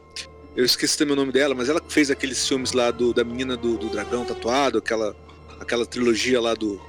eu 0.54 0.64
esqueci 0.64 0.98
também 0.98 1.14
o 1.14 1.16
nome 1.16 1.32
dela, 1.32 1.54
mas 1.54 1.70
ela 1.70 1.82
fez 1.88 2.10
aqueles 2.10 2.46
filmes 2.46 2.72
lá 2.72 2.90
do, 2.90 3.14
da 3.14 3.24
menina 3.24 3.56
do, 3.56 3.78
do 3.78 3.88
dragão 3.88 4.24
tatuado, 4.26 4.78
aquela, 4.78 5.16
aquela 5.58 5.86
trilogia 5.86 6.40
lá 6.40 6.52
do 6.54 6.80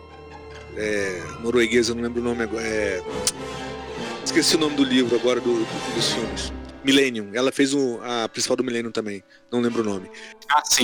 é, 0.76 1.22
norueguês, 1.42 1.90
eu 1.90 1.96
não 1.96 2.04
lembro 2.04 2.22
o 2.22 2.24
nome 2.24 2.44
agora. 2.44 2.64
É, 2.66 3.02
esqueci 4.28 4.56
o 4.56 4.60
nome 4.60 4.76
do 4.76 4.84
livro 4.84 5.16
agora 5.16 5.40
do, 5.40 5.54
do, 5.54 5.96
dos 5.96 6.12
filmes. 6.12 6.54
Millennium. 6.84 7.32
Ela 7.34 7.52
fez 7.52 7.74
o, 7.74 8.00
a 8.04 8.28
principal 8.28 8.58
do 8.58 8.64
Millennium 8.64 8.92
também. 8.92 9.24
Não 9.52 9.60
lembro 9.60 9.82
o 9.82 9.86
nome. 9.86 10.10
Ah, 10.50 10.62
sim. 10.66 10.84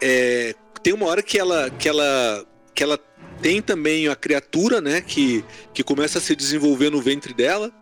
É, 0.00 0.54
tem 0.82 0.92
uma 0.92 1.06
hora 1.06 1.22
que 1.22 1.38
ela, 1.38 1.68
que 1.70 1.88
ela, 1.88 2.44
que 2.74 2.82
ela 2.82 2.98
tem 3.42 3.60
também 3.60 4.08
a 4.08 4.16
criatura, 4.16 4.80
né, 4.80 5.00
que, 5.00 5.44
que 5.74 5.82
começa 5.82 6.18
a 6.18 6.20
se 6.20 6.34
desenvolver 6.36 6.90
no 6.90 7.00
ventre 7.00 7.34
dela. 7.34 7.72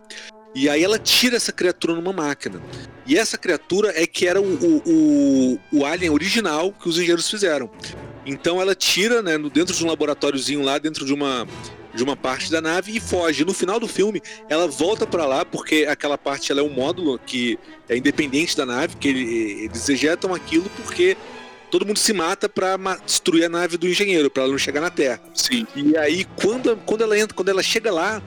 E 0.55 0.68
aí 0.68 0.82
ela 0.82 0.99
tira 0.99 1.36
essa 1.36 1.53
criatura 1.53 1.95
numa 1.95 2.12
máquina. 2.12 2.61
E 3.07 3.16
essa 3.16 3.36
criatura 3.36 3.93
é 3.95 4.07
que 4.07 4.26
era 4.26 4.41
o, 4.41 4.45
o, 4.45 4.82
o, 4.86 5.61
o 5.78 5.84
alien 5.84 6.11
original 6.11 6.72
que 6.72 6.89
os 6.89 6.97
engenheiros 6.97 7.30
fizeram. 7.30 7.70
Então 8.24 8.61
ela 8.61 8.74
tira, 8.74 9.22
né, 9.22 9.39
dentro 9.39 9.74
de 9.74 9.84
um 9.84 9.89
laboratóriozinho 9.89 10.62
lá, 10.62 10.78
dentro 10.78 11.05
de 11.05 11.12
uma 11.12 11.47
de 11.99 12.05
uma 12.05 12.16
parte 12.16 12.51
da 12.51 12.62
nave 12.62 12.96
e 12.96 13.01
foge. 13.01 13.44
No 13.44 13.53
final 13.53 13.78
do 13.78 13.88
filme, 13.88 14.22
ela 14.49 14.66
volta 14.68 15.07
para 15.07 15.26
lá 15.26 15.44
porque 15.44 15.86
aquela 15.88 16.16
parte 16.16 16.51
ela 16.51 16.61
é 16.61 16.64
um 16.64 16.70
módulo 16.70 17.18
que 17.18 17.59
é 17.88 17.96
independente 17.96 18.57
da 18.57 18.64
nave, 18.64 18.96
que 18.96 19.09
ele, 19.09 19.64
eles 19.64 19.88
ejetam 19.88 20.32
aquilo 20.32 20.70
porque 20.76 21.16
todo 21.70 21.84
mundo 21.84 21.99
se 21.99 22.12
mata 22.12 22.49
para 22.49 22.76
destruir 23.05 23.44
a 23.44 23.49
nave 23.49 23.76
do 23.76 23.86
engenheiro, 23.86 24.30
para 24.30 24.44
ela 24.44 24.53
não 24.53 24.59
chegar 24.59 24.80
na 24.80 24.90
Terra. 24.90 25.20
Sim. 25.34 25.66
E 25.74 25.96
aí 25.96 26.24
quando, 26.40 26.76
quando 26.86 27.03
ela 27.03 27.18
entra, 27.18 27.34
quando 27.34 27.49
ela 27.49 27.62
chega 27.62 27.92
lá, 27.92 28.22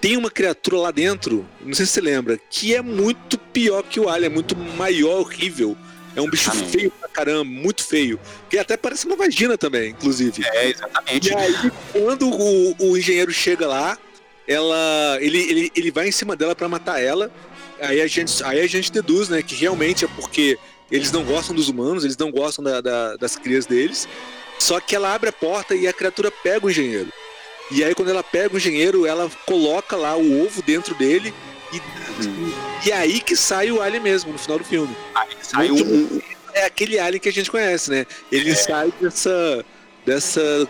tem 0.00 0.16
uma 0.16 0.30
criatura 0.30 0.76
lá 0.76 0.90
dentro, 0.90 1.44
não 1.60 1.74
sei 1.74 1.86
se 1.86 1.92
você 1.92 2.00
lembra, 2.00 2.38
que 2.50 2.74
é 2.74 2.82
muito 2.82 3.38
pior 3.38 3.82
que 3.82 3.98
o 3.98 4.08
Alien, 4.08 4.30
é 4.30 4.34
muito 4.34 4.56
maior, 4.56 5.20
horrível. 5.20 5.76
É 6.14 6.20
um 6.20 6.28
bicho 6.28 6.50
exatamente. 6.50 6.70
feio 6.76 6.90
pra 6.90 7.07
caramba, 7.18 7.44
muito 7.44 7.84
feio. 7.84 8.18
Que 8.48 8.58
até 8.58 8.76
parece 8.76 9.06
uma 9.06 9.16
vagina 9.16 9.58
também, 9.58 9.90
inclusive. 9.90 10.44
É, 10.46 10.70
exatamente. 10.70 11.30
E 11.30 11.34
aí, 11.34 11.72
quando 11.92 12.28
o, 12.28 12.76
o 12.78 12.96
engenheiro 12.96 13.32
chega 13.32 13.66
lá, 13.66 13.98
ela, 14.46 15.18
ele, 15.20 15.38
ele, 15.38 15.72
ele 15.74 15.90
vai 15.90 16.08
em 16.08 16.12
cima 16.12 16.36
dela 16.36 16.54
para 16.54 16.68
matar 16.68 17.02
ela. 17.02 17.30
Aí 17.80 18.00
a, 18.00 18.06
gente, 18.06 18.42
aí 18.44 18.60
a 18.60 18.66
gente 18.66 18.90
deduz, 18.90 19.28
né, 19.28 19.42
que 19.42 19.54
realmente 19.54 20.04
é 20.04 20.08
porque 20.08 20.58
eles 20.90 21.12
não 21.12 21.24
gostam 21.24 21.54
dos 21.54 21.68
humanos, 21.68 22.04
eles 22.04 22.16
não 22.16 22.30
gostam 22.30 22.64
da, 22.64 22.80
da, 22.80 23.16
das 23.16 23.36
crias 23.36 23.66
deles. 23.66 24.08
Só 24.58 24.80
que 24.80 24.96
ela 24.96 25.14
abre 25.14 25.28
a 25.28 25.32
porta 25.32 25.74
e 25.74 25.86
a 25.86 25.92
criatura 25.92 26.30
pega 26.30 26.66
o 26.66 26.70
engenheiro. 26.70 27.12
E 27.70 27.84
aí 27.84 27.94
quando 27.94 28.08
ela 28.08 28.22
pega 28.22 28.54
o 28.54 28.56
engenheiro, 28.56 29.06
ela 29.06 29.30
coloca 29.44 29.96
lá 29.96 30.16
o 30.16 30.44
ovo 30.44 30.62
dentro 30.62 30.94
dele 30.94 31.34
e, 31.72 31.76
hum. 32.26 32.52
e 32.84 32.90
é 32.90 32.96
aí 32.96 33.20
que 33.20 33.36
sai 33.36 33.70
o 33.70 33.82
alien 33.82 34.02
mesmo, 34.02 34.32
no 34.32 34.38
final 34.38 34.58
do 34.58 34.64
filme. 34.64 34.96
Aí 35.14 35.28
sai 35.42 35.70
um... 35.70 36.20
É 36.54 36.64
aquele 36.64 36.98
alien 36.98 37.20
que 37.20 37.28
a 37.28 37.32
gente 37.32 37.50
conhece, 37.50 37.90
né? 37.90 38.06
Ele 38.30 38.50
é. 38.50 38.54
sai 38.54 38.92
dessa, 39.00 39.64
dessa 40.04 40.68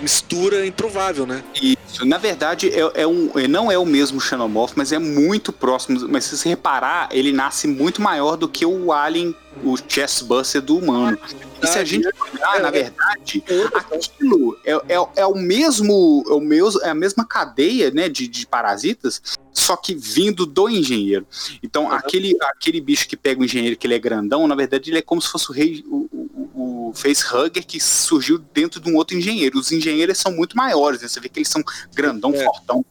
mistura 0.00 0.66
improvável, 0.66 1.26
né? 1.26 1.42
Isso. 1.60 2.04
Na 2.04 2.18
verdade, 2.18 2.68
é, 2.68 3.02
é 3.02 3.06
um, 3.06 3.30
não 3.48 3.70
é 3.70 3.78
o 3.78 3.86
mesmo 3.86 4.20
Xenomorph, 4.20 4.72
mas 4.76 4.92
é 4.92 4.98
muito 4.98 5.52
próximo. 5.52 6.08
Mas 6.08 6.24
se 6.24 6.36
você 6.36 6.48
reparar, 6.48 7.08
ele 7.12 7.32
nasce 7.32 7.68
muito 7.68 8.02
maior 8.02 8.36
do 8.36 8.48
que 8.48 8.66
o 8.66 8.92
alien, 8.92 9.34
o 9.62 9.76
chestbuster 9.88 10.60
do 10.60 10.76
humano. 10.76 11.18
E 11.62 11.66
se 11.66 11.78
a 11.78 11.84
gente 11.84 12.08
olhar, 12.08 12.60
na 12.60 12.70
verdade, 12.70 13.44
aquilo 13.46 14.58
é, 14.64 14.72
é, 14.72 15.06
é, 15.16 15.26
o 15.26 15.34
mesmo, 15.34 16.24
é 16.28 16.32
o 16.32 16.40
mesmo, 16.40 16.80
é 16.82 16.88
a 16.90 16.94
mesma 16.94 17.24
cadeia, 17.24 17.90
né, 17.90 18.08
de, 18.08 18.26
de 18.26 18.46
parasitas, 18.46 19.22
só 19.52 19.76
que 19.76 19.94
vindo 19.94 20.46
do 20.46 20.68
engenheiro. 20.68 21.26
Então, 21.62 21.84
uhum. 21.84 21.92
aquele, 21.92 22.36
aquele 22.42 22.80
bicho 22.80 23.08
que 23.08 23.16
pega 23.16 23.40
o 23.40 23.44
engenheiro, 23.44 23.76
que 23.76 23.86
ele 23.86 23.94
é 23.94 23.98
grandão, 23.98 24.46
na 24.48 24.54
verdade, 24.54 24.90
ele 24.90 24.98
é 24.98 25.02
como 25.02 25.20
se 25.20 25.28
fosse 25.28 25.50
o 25.50 25.52
rei, 25.52 25.84
o, 25.86 26.08
o, 26.12 26.88
o 26.88 26.92
facehugger 26.94 27.66
que 27.66 27.78
surgiu 27.78 28.38
dentro 28.38 28.80
de 28.80 28.90
um 28.90 28.96
outro 28.96 29.16
engenheiro. 29.16 29.58
Os 29.58 29.70
engenheiros 29.70 30.18
são 30.18 30.32
muito 30.32 30.56
maiores, 30.56 31.02
né? 31.02 31.08
Você 31.08 31.20
vê 31.20 31.28
que 31.28 31.38
eles 31.38 31.48
são 31.48 31.62
grandão, 31.94 32.34
é. 32.34 32.44
fortão. 32.44 32.84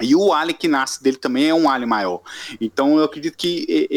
E 0.00 0.16
o 0.16 0.32
alien 0.32 0.56
que 0.56 0.66
nasce 0.66 1.00
dele 1.00 1.16
também 1.16 1.48
é 1.48 1.54
um 1.54 1.70
alien 1.70 1.88
maior. 1.88 2.20
Então 2.60 2.98
eu 2.98 3.04
acredito 3.04 3.36
que 3.36 3.88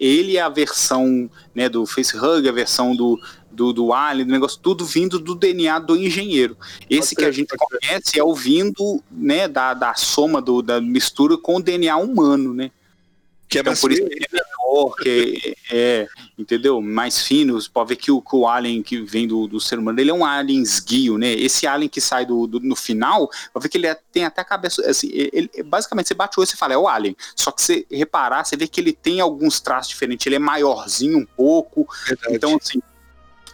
ele 0.00 0.36
é 0.38 0.40
a 0.40 0.48
versão 0.48 1.30
né, 1.54 1.68
do 1.68 1.84
facehugger, 1.84 2.50
a 2.50 2.54
versão 2.54 2.96
do, 2.96 3.20
do, 3.56 3.72
do 3.72 3.92
alien, 3.92 4.26
do 4.26 4.32
negócio, 4.32 4.60
tudo 4.60 4.84
vindo 4.84 5.18
do 5.18 5.34
DNA 5.34 5.78
do 5.78 5.96
engenheiro. 5.96 6.56
Esse 6.88 7.16
que 7.16 7.24
a 7.24 7.32
gente 7.32 7.56
conhece 7.56 8.18
é 8.18 8.22
o 8.22 8.34
vindo 8.34 9.02
né, 9.10 9.48
da, 9.48 9.74
da 9.74 9.94
soma 9.94 10.40
do, 10.40 10.62
da 10.62 10.80
mistura 10.80 11.36
com 11.38 11.56
o 11.56 11.62
DNA 11.62 11.96
humano, 11.96 12.52
né? 12.52 12.70
Que 13.48 13.58
é 13.58 13.60
então, 13.60 13.74
por 13.76 13.92
isso 13.92 14.04
que 14.04 14.12
ele 14.12 14.26
é 14.26 14.34
menor, 14.34 14.96
que 14.96 15.56
é, 15.70 16.02
é, 16.02 16.08
entendeu? 16.36 16.82
Mais 16.82 17.22
fino. 17.22 17.60
Você 17.60 17.68
pode 17.72 17.90
ver 17.90 17.96
que 17.96 18.10
o, 18.10 18.20
que 18.20 18.34
o 18.34 18.46
alien 18.46 18.82
que 18.82 19.02
vem 19.02 19.28
do, 19.28 19.46
do 19.46 19.60
ser 19.60 19.78
humano, 19.78 20.00
ele 20.00 20.10
é 20.10 20.14
um 20.14 20.24
alien 20.24 20.60
esguio, 20.60 21.16
né? 21.16 21.32
Esse 21.32 21.64
alien 21.64 21.88
que 21.88 22.00
sai 22.00 22.26
do, 22.26 22.46
do 22.46 22.58
no 22.58 22.74
final, 22.74 23.30
pode 23.52 23.62
ver 23.62 23.68
que 23.68 23.78
ele 23.78 23.86
é, 23.86 23.96
tem 24.10 24.24
até 24.24 24.40
a 24.40 24.44
cabeça, 24.44 24.82
assim, 24.88 25.08
ele, 25.12 25.48
basicamente 25.64 26.08
você 26.08 26.14
bate 26.14 26.38
o 26.38 26.40
olho 26.40 26.50
e 26.52 26.56
fala, 26.56 26.74
é 26.74 26.78
o 26.78 26.88
alien. 26.88 27.16
Só 27.36 27.52
que 27.52 27.62
você 27.62 27.86
reparar, 27.88 28.44
você 28.44 28.56
vê 28.56 28.66
que 28.66 28.80
ele 28.80 28.92
tem 28.92 29.20
alguns 29.20 29.60
traços 29.60 29.90
diferentes, 29.90 30.26
ele 30.26 30.36
é 30.36 30.40
maiorzinho 30.40 31.18
um 31.18 31.26
pouco. 31.26 31.86
Verdade. 32.04 32.34
Então, 32.34 32.58
assim, 32.60 32.78
é 32.78 32.95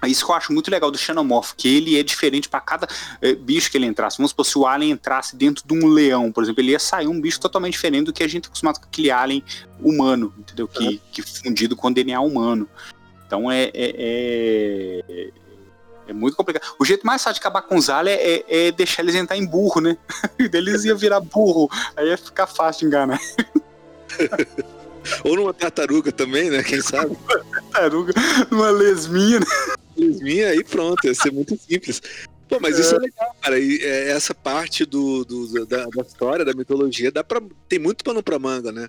isso 0.09 0.24
que 0.24 0.30
eu 0.30 0.34
acho 0.34 0.53
muito 0.53 0.70
legal 0.70 0.90
do 0.90 0.98
Xenomorph, 0.98 1.53
que 1.57 1.68
ele 1.68 1.98
é 1.98 2.03
diferente 2.03 2.48
para 2.48 2.61
cada 2.61 2.88
é, 3.20 3.34
bicho 3.34 3.70
que 3.70 3.76
ele 3.76 3.86
entrasse. 3.86 4.18
Vamos 4.18 4.30
supor, 4.30 4.44
se 4.44 4.59
o 4.59 4.66
Alien 4.66 4.92
entrasse 4.92 5.36
dentro 5.36 5.64
de 5.66 5.74
um 5.74 5.86
leão, 5.86 6.32
por 6.32 6.42
exemplo, 6.42 6.61
ele 6.61 6.72
ia 6.72 6.78
sair 6.78 7.07
um 7.07 7.20
bicho 7.20 7.40
totalmente 7.40 7.74
diferente 7.74 8.07
do 8.07 8.12
que 8.12 8.22
a 8.22 8.28
gente 8.28 8.42
tá 8.42 8.48
acostumado 8.48 8.80
com 8.80 8.86
aquele 8.86 9.11
Alien 9.11 9.44
humano, 9.80 10.32
entendeu? 10.38 10.66
Que, 10.68 10.84
uhum. 10.84 10.98
que 11.12 11.22
fundido 11.22 11.76
com 11.76 11.92
DNA 11.92 12.20
humano. 12.20 12.68
Então 13.26 13.50
é, 13.50 13.70
é, 13.72 15.03
é, 15.09 15.30
é, 16.09 16.12
muito 16.12 16.36
complicado. 16.36 16.74
O 16.78 16.84
jeito 16.84 17.07
mais 17.07 17.22
fácil 17.22 17.40
de 17.40 17.40
acabar 17.40 17.62
com 17.62 17.76
os 17.76 17.88
aliens 17.88 18.18
é, 18.20 18.66
é 18.66 18.72
deixar 18.72 19.03
eles 19.03 19.14
entrar 19.14 19.38
em 19.38 19.46
burro, 19.46 19.80
né? 19.80 19.96
eles 20.38 20.84
iam 20.84 20.98
virar 20.98 21.20
burro, 21.20 21.70
aí 21.96 22.09
ia 22.09 22.18
ficar 22.18 22.46
fácil 22.46 22.80
de 22.80 22.86
enganar. 22.86 23.20
Ou 25.24 25.36
numa 25.36 25.55
tartaruga 25.55 26.12
também, 26.12 26.50
né? 26.50 26.62
Quem 26.62 26.80
sabe? 26.80 27.16
tartaruga, 27.72 28.12
numa 28.50 28.70
lesminha, 28.70 29.40
né? 29.40 29.46
Lesminha 30.07 30.48
aí 30.48 30.64
pronto, 30.64 31.07
ia 31.07 31.14
ser 31.14 31.32
muito 31.32 31.57
simples. 31.57 32.00
Pô, 32.48 32.59
mas 32.61 32.78
isso 32.78 32.94
é, 32.94 32.98
é 32.98 33.00
legal, 33.00 33.36
cara. 33.40 33.59
E 33.59 33.78
é, 33.82 34.11
essa 34.11 34.34
parte 34.34 34.84
do, 34.84 35.24
do 35.24 35.66
da, 35.66 35.86
da, 35.86 36.03
história, 36.03 36.44
da 36.44 36.53
mitologia, 36.53 37.11
dá 37.11 37.24
pra, 37.24 37.40
tem 37.68 37.78
muito 37.78 38.05
pano 38.05 38.22
pra 38.22 38.38
manga, 38.38 38.70
né? 38.70 38.88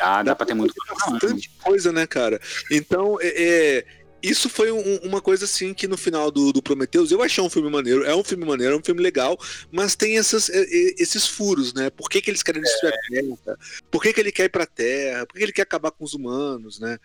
Ah, 0.00 0.18
dá, 0.18 0.24
dá 0.24 0.36
pra 0.36 0.46
ter 0.46 0.54
muito 0.54 0.74
bastante 0.88 1.50
coisa, 1.62 1.90
né, 1.90 2.06
cara? 2.06 2.40
Então, 2.70 3.18
é, 3.20 3.28
é 3.28 3.84
isso 4.22 4.48
foi 4.48 4.72
um, 4.72 4.96
uma 4.98 5.20
coisa 5.20 5.44
assim 5.44 5.72
que 5.72 5.86
no 5.86 5.96
final 5.96 6.30
do, 6.30 6.52
do 6.52 6.62
Prometheus 6.62 7.10
eu 7.10 7.22
achei 7.22 7.42
um 7.42 7.50
filme 7.50 7.70
maneiro, 7.70 8.04
é 8.04 8.14
um 8.14 8.24
filme 8.24 8.44
maneiro, 8.44 8.74
é 8.74 8.78
um 8.78 8.82
filme 8.82 9.02
legal, 9.02 9.38
mas 9.70 9.94
tem 9.94 10.18
essas, 10.18 10.48
esses 10.48 11.26
furos, 11.26 11.72
né? 11.72 11.90
Por 11.90 12.08
que, 12.08 12.20
que 12.20 12.30
eles 12.30 12.42
querem 12.42 12.62
destruir 12.62 12.92
é. 12.92 12.96
a 12.96 13.00
Terra? 13.22 13.58
Por 13.90 14.02
que, 14.02 14.12
que 14.12 14.20
ele 14.20 14.32
quer 14.32 14.44
ir 14.44 14.48
pra 14.48 14.66
Terra? 14.66 15.26
Por 15.26 15.36
que 15.36 15.42
ele 15.42 15.52
quer 15.52 15.62
acabar 15.62 15.90
com 15.90 16.04
os 16.04 16.14
humanos, 16.14 16.78
né? 16.80 16.98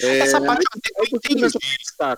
É, 0.00 0.18
essa 0.18 0.40
parte 0.40 0.64
eu 0.64 0.80
até 0.80 1.16
entendi. 1.16 1.54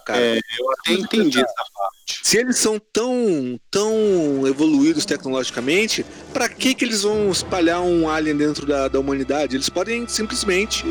cara. 0.04 0.20
É, 0.20 0.36
eu 0.36 0.70
até 0.72 0.92
entendi 0.92 1.38
essa 1.38 1.64
parte. 1.74 2.20
Se 2.22 2.38
eles 2.38 2.56
são 2.56 2.78
tão, 2.78 3.60
tão 3.70 4.46
evoluídos 4.46 5.04
tecnologicamente, 5.04 6.04
para 6.32 6.48
que, 6.48 6.74
que 6.74 6.84
eles 6.84 7.02
vão 7.02 7.30
espalhar 7.30 7.80
um 7.82 8.08
alien 8.08 8.36
dentro 8.36 8.66
da, 8.66 8.88
da 8.88 8.98
humanidade? 8.98 9.56
Eles 9.56 9.68
podem 9.68 10.06
simplesmente 10.08 10.84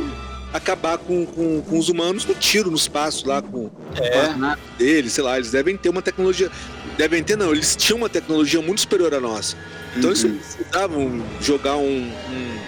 acabar 0.54 0.98
com, 0.98 1.26
com, 1.26 1.62
com, 1.62 1.78
os 1.78 1.90
humanos 1.90 2.26
no 2.26 2.34
tiro 2.34 2.70
no 2.70 2.78
espaço 2.78 3.28
lá 3.28 3.42
com, 3.42 3.70
é. 3.96 4.28
com 4.28 4.56
deles, 4.78 5.14
sei 5.14 5.24
lá, 5.24 5.38
eles 5.38 5.52
devem 5.52 5.78
ter 5.78 5.90
uma 5.90 6.02
tecnologia. 6.02 6.52
Devem 6.98 7.24
ter, 7.24 7.38
não, 7.38 7.52
eles 7.52 7.76
tinham 7.76 7.98
uma 7.98 8.10
tecnologia 8.10 8.62
muito 8.62 8.82
superior 8.82 9.14
à 9.14 9.20
nossa. 9.20 9.56
Então 9.96 10.10
uhum. 10.10 10.16
eles 10.16 10.24
não 10.24 10.38
precisavam 10.38 11.26
jogar 11.40 11.78
um, 11.78 12.12
um 12.32 12.60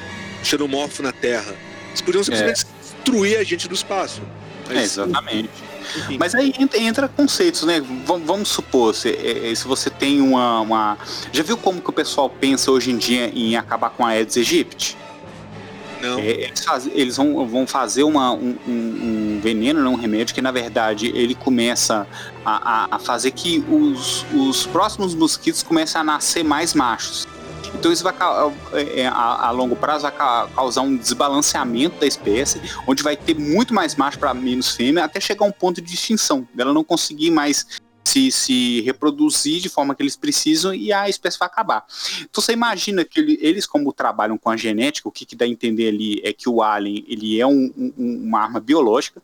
xenomorfo 0.43 1.03
na 1.03 1.11
Terra. 1.11 1.53
Eles 1.89 2.01
podiam 2.01 2.23
simplesmente 2.23 2.63
é. 2.63 2.82
destruir 2.82 3.38
a 3.38 3.43
gente 3.43 3.67
do 3.67 3.73
espaço. 3.73 4.21
Mas, 4.67 4.77
é, 4.77 4.84
exatamente. 4.84 5.49
Enfim. 5.97 6.17
Mas 6.17 6.36
aí 6.36 6.53
entra, 6.57 6.79
entra, 6.79 7.07
conceitos, 7.07 7.63
né? 7.63 7.82
Vamos, 8.05 8.27
vamos 8.27 8.49
supor, 8.49 8.95
se, 8.95 9.09
é, 9.09 9.51
é, 9.51 9.55
se 9.55 9.67
você 9.67 9.89
tem 9.89 10.21
uma, 10.21 10.61
uma, 10.61 10.97
Já 11.34 11.43
viu 11.43 11.57
como 11.57 11.82
que 11.82 11.89
o 11.89 11.93
pessoal 11.93 12.29
pensa 12.29 12.71
hoje 12.71 12.91
em 12.91 12.97
dia 12.97 13.29
em 13.34 13.57
acabar 13.57 13.89
com 13.89 14.05
a 14.05 14.09
Aedes 14.09 14.38
aegypti? 14.38 14.97
Não. 16.01 16.19
É, 16.19 16.29
eles, 16.29 16.63
faz, 16.63 16.87
eles 16.87 17.17
vão, 17.17 17.47
vão 17.47 17.67
fazer 17.67 18.03
uma, 18.03 18.31
um, 18.31 18.57
um, 18.67 19.39
veneno, 19.41 19.87
um 19.89 19.95
remédio, 19.95 20.33
que 20.33 20.41
na 20.41 20.51
verdade 20.51 21.07
ele 21.15 21.35
começa 21.35 22.07
a, 22.45 22.85
a, 22.85 22.95
a 22.95 22.99
fazer 22.99 23.31
que 23.31 23.63
os, 23.69 24.25
os 24.33 24.65
próximos 24.65 25.13
mosquitos 25.13 25.63
comecem 25.63 25.99
a 25.99 26.03
nascer 26.03 26.43
mais 26.43 26.73
machos. 26.73 27.27
Então 27.73 27.91
isso 27.91 28.03
vai 28.03 28.13
é, 28.73 29.07
a, 29.07 29.47
a, 29.47 29.51
longo 29.51 29.75
prazo 29.75 30.03
vai 30.03 30.11
causar 30.11 30.81
um 30.81 30.95
desbalanceamento 30.95 31.99
da 31.99 32.05
espécie, 32.05 32.61
onde 32.85 33.01
vai 33.01 33.15
ter 33.15 33.33
muito 33.33 33.73
mais 33.73 33.95
macho 33.95 34.19
para 34.19 34.33
menos 34.33 34.75
fêmea, 34.75 35.05
até 35.05 35.19
chegar 35.19 35.45
a 35.45 35.47
um 35.47 35.51
ponto 35.51 35.81
de 35.81 35.93
extinção, 35.93 36.47
dela 36.53 36.73
não 36.73 36.83
conseguir 36.83 37.31
mais 37.31 37.65
se, 38.03 38.31
se 38.31 38.81
reproduzir 38.81 39.61
de 39.61 39.69
forma 39.69 39.95
que 39.95 40.03
eles 40.03 40.15
precisam 40.15 40.73
e 40.73 40.91
a 40.91 41.07
espécie 41.09 41.37
vai 41.39 41.47
acabar. 41.47 41.85
Então 42.21 42.41
você 42.41 42.53
imagina 42.53 43.05
que 43.05 43.19
ele, 43.19 43.37
eles, 43.41 43.65
como 43.65 43.93
trabalham 43.93 44.37
com 44.37 44.49
a 44.49 44.57
genética, 44.57 45.07
o 45.07 45.11
que, 45.11 45.25
que 45.25 45.35
dá 45.35 45.45
a 45.45 45.47
entender 45.47 45.89
ali 45.89 46.21
é 46.23 46.33
que 46.33 46.49
o 46.49 46.61
alien 46.61 47.05
ele 47.07 47.39
é 47.39 47.47
um, 47.47 47.71
um, 47.77 48.23
uma 48.25 48.41
arma 48.41 48.59
biológica, 48.59 49.21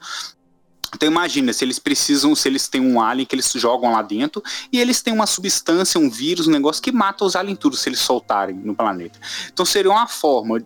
então 0.96 1.08
imagina, 1.08 1.52
se 1.52 1.66
eles 1.66 1.80
precisam, 1.80 2.34
se 2.34 2.48
eles 2.48 2.68
têm 2.68 2.82
um 2.82 3.02
alien 3.02 3.26
que 3.26 3.36
eles 3.36 3.52
jogam 3.52 3.92
lá 3.92 4.02
dentro 4.02 4.42
e 4.72 4.80
eles 4.80 5.02
têm 5.02 5.14
uma 5.14 5.28
substância, 5.28 6.00
um 6.00 6.10
vírus, 6.10 6.48
um 6.48 6.52
negócio 6.52 6.82
que 6.82 6.92
mata 6.92 7.26
os 7.26 7.36
aliens 7.36 7.60
tudo 7.60 7.76
se 7.76 7.90
eles 7.90 8.00
soltarem 8.00 8.56
no 8.56 8.76
planeta. 8.76 9.20
Então 9.52 9.66
seria 9.66 9.92
uma 9.92 10.08
forma 10.08 10.64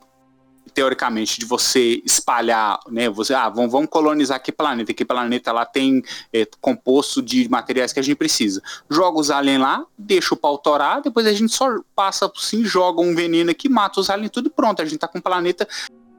teoricamente, 0.73 1.39
de 1.39 1.45
você 1.45 2.01
espalhar, 2.05 2.79
né? 2.89 3.09
Você, 3.09 3.33
ah, 3.33 3.49
vamos, 3.49 3.71
vamos 3.71 3.89
colonizar 3.89 4.41
que 4.41 4.51
planeta, 4.51 4.93
que 4.93 5.05
planeta 5.05 5.51
lá 5.51 5.65
tem 5.65 6.01
é, 6.33 6.47
composto 6.59 7.21
de 7.21 7.49
materiais 7.49 7.93
que 7.93 7.99
a 7.99 8.03
gente 8.03 8.15
precisa. 8.15 8.61
Joga 8.89 9.19
os 9.19 9.31
aliens 9.31 9.61
lá, 9.61 9.85
deixa 9.97 10.33
o 10.33 10.37
pau 10.37 10.57
torar, 10.57 11.01
depois 11.01 11.25
a 11.25 11.33
gente 11.33 11.53
só 11.53 11.67
passa 11.95 12.31
assim, 12.35 12.63
joga 12.63 13.01
um 13.01 13.15
veneno 13.15 13.51
aqui, 13.51 13.69
mata 13.69 13.99
os 13.99 14.09
aliens 14.09 14.31
tudo 14.31 14.49
pronto. 14.49 14.81
A 14.81 14.85
gente 14.85 14.99
tá 14.99 15.07
com 15.07 15.17
um 15.17 15.21
planeta 15.21 15.67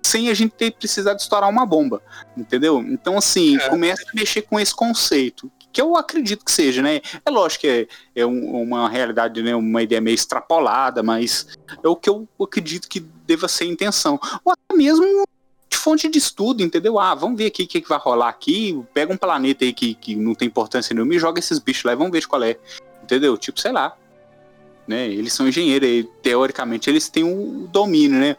sem 0.02 0.28
a 0.28 0.34
gente 0.34 0.52
ter 0.52 0.72
precisado 0.72 1.18
estourar 1.18 1.48
uma 1.48 1.64
bomba, 1.64 2.02
entendeu? 2.36 2.80
Então, 2.80 3.16
assim, 3.16 3.56
é. 3.56 3.68
começa 3.68 4.02
a 4.02 4.14
mexer 4.14 4.42
com 4.42 4.58
esse 4.58 4.74
conceito, 4.74 5.50
que 5.72 5.80
eu 5.80 5.96
acredito 5.96 6.44
que 6.44 6.52
seja, 6.52 6.82
né? 6.82 7.00
É 7.24 7.30
lógico 7.30 7.62
que 7.62 7.68
é, 7.68 8.20
é 8.20 8.26
um, 8.26 8.62
uma 8.62 8.88
realidade, 8.88 9.42
né? 9.42 9.56
uma 9.56 9.82
ideia 9.82 10.00
meio 10.00 10.14
extrapolada, 10.14 11.02
mas 11.02 11.48
é 11.82 11.88
o 11.88 11.96
que 11.96 12.10
eu 12.10 12.28
acredito 12.40 12.88
que 12.88 13.00
deva 13.00 13.48
ser 13.48 13.64
a 13.64 13.68
intenção. 13.68 14.20
Ou 14.44 14.52
até 14.52 14.76
mesmo 14.76 15.24
de 15.68 15.76
fonte 15.78 16.08
de 16.08 16.18
estudo, 16.18 16.62
entendeu? 16.62 16.98
Ah, 16.98 17.14
vamos 17.14 17.38
ver 17.38 17.46
aqui 17.46 17.62
o 17.62 17.66
que, 17.66 17.80
que 17.80 17.88
vai 17.88 17.98
rolar 17.98 18.28
aqui, 18.28 18.80
pega 18.92 19.12
um 19.12 19.16
planeta 19.16 19.64
aí 19.64 19.72
que, 19.72 19.94
que 19.94 20.14
não 20.14 20.34
tem 20.34 20.46
importância 20.46 20.94
nenhuma 20.94 21.14
e 21.14 21.18
joga 21.18 21.38
esses 21.38 21.58
bichos 21.58 21.84
lá 21.84 21.92
e 21.92 21.96
vamos 21.96 22.12
ver 22.12 22.26
qual 22.26 22.42
é, 22.42 22.58
entendeu? 23.02 23.36
Tipo, 23.38 23.58
sei 23.58 23.72
lá. 23.72 23.96
Né? 24.86 25.08
Eles 25.08 25.32
são 25.32 25.48
engenheiros, 25.48 25.88
e, 25.88 26.08
teoricamente 26.20 26.90
eles 26.90 27.08
têm 27.08 27.24
o 27.24 27.68
domínio, 27.72 28.18
né? 28.18 28.36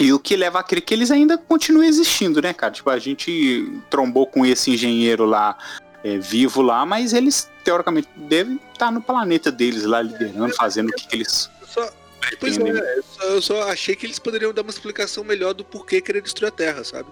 E 0.00 0.12
o 0.12 0.18
que 0.18 0.36
leva 0.36 0.60
a 0.60 0.62
crer 0.62 0.80
que 0.80 0.94
eles 0.94 1.10
ainda 1.10 1.36
continuam 1.36 1.84
existindo, 1.84 2.40
né, 2.40 2.52
cara? 2.52 2.72
Tipo, 2.72 2.88
a 2.88 2.98
gente 2.98 3.80
trombou 3.90 4.26
com 4.26 4.46
esse 4.46 4.70
engenheiro 4.70 5.24
lá 5.24 5.58
é, 6.04 6.18
vivo 6.18 6.62
lá, 6.62 6.86
mas 6.86 7.12
eles 7.12 7.50
teoricamente 7.64 8.08
devem 8.16 8.60
estar 8.72 8.90
no 8.90 9.00
planeta 9.00 9.50
deles 9.50 9.84
lá 9.84 10.00
liderando, 10.02 10.54
fazendo 10.54 10.88
o 10.90 10.92
que, 10.92 11.08
que 11.08 11.16
eles. 11.16 11.50
Só, 11.66 11.90
pois 12.38 12.58
é, 12.58 12.62
eu 12.96 13.02
só, 13.02 13.22
eu 13.24 13.42
só, 13.42 13.62
achei 13.70 13.96
que 13.96 14.06
eles 14.06 14.18
poderiam 14.18 14.52
dar 14.52 14.62
uma 14.62 14.70
explicação 14.70 15.24
melhor 15.24 15.54
do 15.54 15.64
porquê 15.64 16.00
querer 16.00 16.22
destruir 16.22 16.48
a 16.48 16.52
Terra, 16.52 16.84
sabe? 16.84 17.08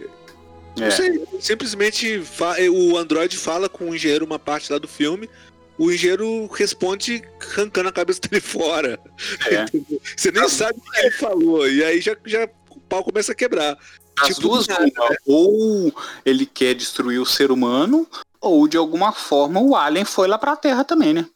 É. 0.00 0.84
Não 0.84 0.90
sei, 0.90 1.24
simplesmente 1.40 2.22
o 2.70 2.96
Android 2.96 3.36
fala 3.36 3.68
com 3.68 3.90
o 3.90 3.94
engenheiro 3.94 4.24
uma 4.24 4.38
parte 4.38 4.72
lá 4.72 4.78
do 4.78 4.88
filme, 4.88 5.28
o 5.78 5.90
engenheiro 5.90 6.46
responde 6.48 7.22
arrancando 7.40 7.88
a 7.88 7.92
cabeça 7.92 8.20
dele 8.20 8.40
fora. 8.42 8.98
É. 9.46 9.64
Você 10.16 10.30
nem 10.30 10.48
sabe 10.48 10.78
o 10.78 10.82
que 10.82 11.00
ele 11.00 11.10
falou, 11.12 11.68
e 11.68 11.82
aí 11.84 12.00
já, 12.00 12.16
já 12.26 12.48
o 12.68 12.80
pau 12.80 13.02
começa 13.02 13.32
a 13.32 13.34
quebrar. 13.34 13.78
As 14.20 14.28
tipo, 14.36 14.40
duas, 14.40 14.66
nada, 14.66 14.84
né? 14.84 15.16
ou 15.26 15.92
ele 16.24 16.46
quer 16.46 16.74
destruir 16.74 17.20
o 17.20 17.26
ser 17.26 17.50
humano, 17.50 18.06
ou 18.40 18.66
de 18.66 18.76
alguma 18.76 19.12
forma 19.12 19.60
o 19.60 19.76
Alien 19.76 20.04
foi 20.04 20.28
lá 20.28 20.38
pra 20.38 20.56
Terra 20.56 20.84
também, 20.84 21.14
né? 21.14 21.26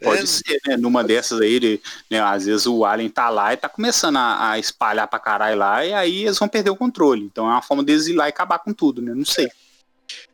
Pode 0.00 0.22
é, 0.22 0.26
ser, 0.26 0.60
né? 0.66 0.76
Numa 0.76 1.02
dessas 1.02 1.40
aí, 1.40 1.54
ele, 1.54 1.82
né, 2.08 2.20
às 2.20 2.46
vezes 2.46 2.66
o 2.66 2.84
Alien 2.84 3.08
tá 3.08 3.28
lá 3.28 3.52
e 3.52 3.56
tá 3.56 3.68
começando 3.68 4.16
a, 4.16 4.52
a, 4.52 4.58
espalhar 4.58 5.08
pra 5.08 5.18
caralho 5.18 5.58
lá, 5.58 5.84
e 5.84 5.92
aí 5.92 6.24
eles 6.24 6.38
vão 6.38 6.48
perder 6.48 6.70
o 6.70 6.76
controle. 6.76 7.24
Então 7.24 7.46
é 7.46 7.50
uma 7.50 7.62
forma 7.62 7.82
deles 7.82 8.06
ir 8.06 8.14
lá 8.14 8.26
e 8.26 8.30
acabar 8.30 8.60
com 8.60 8.72
tudo, 8.72 9.02
né? 9.02 9.12
Não 9.12 9.24
sei. 9.24 9.48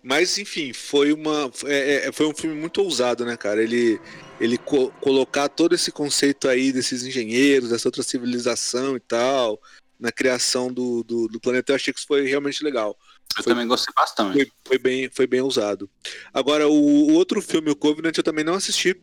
Mas, 0.03 0.39
enfim, 0.39 0.73
foi 0.73 1.13
uma. 1.13 1.51
É, 1.65 2.09
é, 2.09 2.13
foi 2.13 2.27
um 2.27 2.35
filme 2.35 2.55
muito 2.55 2.83
ousado, 2.83 3.25
né, 3.25 3.37
cara? 3.37 3.63
Ele, 3.63 4.01
ele 4.39 4.59
co 4.59 4.91
colocar 5.01 5.49
todo 5.49 5.75
esse 5.75 5.91
conceito 5.91 6.49
aí 6.49 6.71
desses 6.73 7.03
engenheiros, 7.05 7.71
dessa 7.71 7.89
outra 7.89 8.03
civilização 8.03 8.97
e 8.97 9.01
tal, 9.01 9.61
na 10.05 10.13
criação 10.13 10.71
do, 10.71 11.03
do, 11.03 11.29
do 11.29 11.41
planeta, 11.41 11.73
eu 11.73 11.77
achei 11.77 11.91
que 11.91 11.99
isso 11.99 12.07
foi 12.07 12.27
realmente 12.27 12.63
legal. 12.63 12.95
Eu 13.39 13.43
foi, 13.43 13.53
também 13.55 13.67
gostei 13.67 13.93
bastante. 13.97 14.35
Foi, 14.35 14.53
foi, 14.67 14.79
bem, 14.79 15.11
foi 15.11 15.27
bem 15.27 15.41
ousado. 15.41 15.89
Agora, 16.33 16.69
o, 16.69 16.73
o, 16.73 17.15
outro 17.15 17.41
filme, 17.41 17.71
o 17.71 17.77
Covenant, 17.77 18.15
eu 18.15 18.23
também 18.23 18.45
não 18.45 18.53
assisti. 18.53 18.95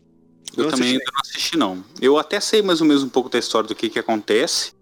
Não 0.56 0.66
eu 0.66 0.70
assisti. 0.70 0.94
também 0.94 0.94
não 0.94 1.22
assisti, 1.22 1.58
não. 1.58 1.84
Eu 2.00 2.18
até 2.20 2.40
sei 2.40 2.62
mais 2.62 2.82
ou 2.82 2.88
menos 2.88 3.02
um 3.02 3.10
pouco 3.10 3.30
da 3.30 3.40
história 3.40 3.68
do 3.68 3.74
que, 3.74 3.90
que 3.90 3.98
acontece. 3.98 4.74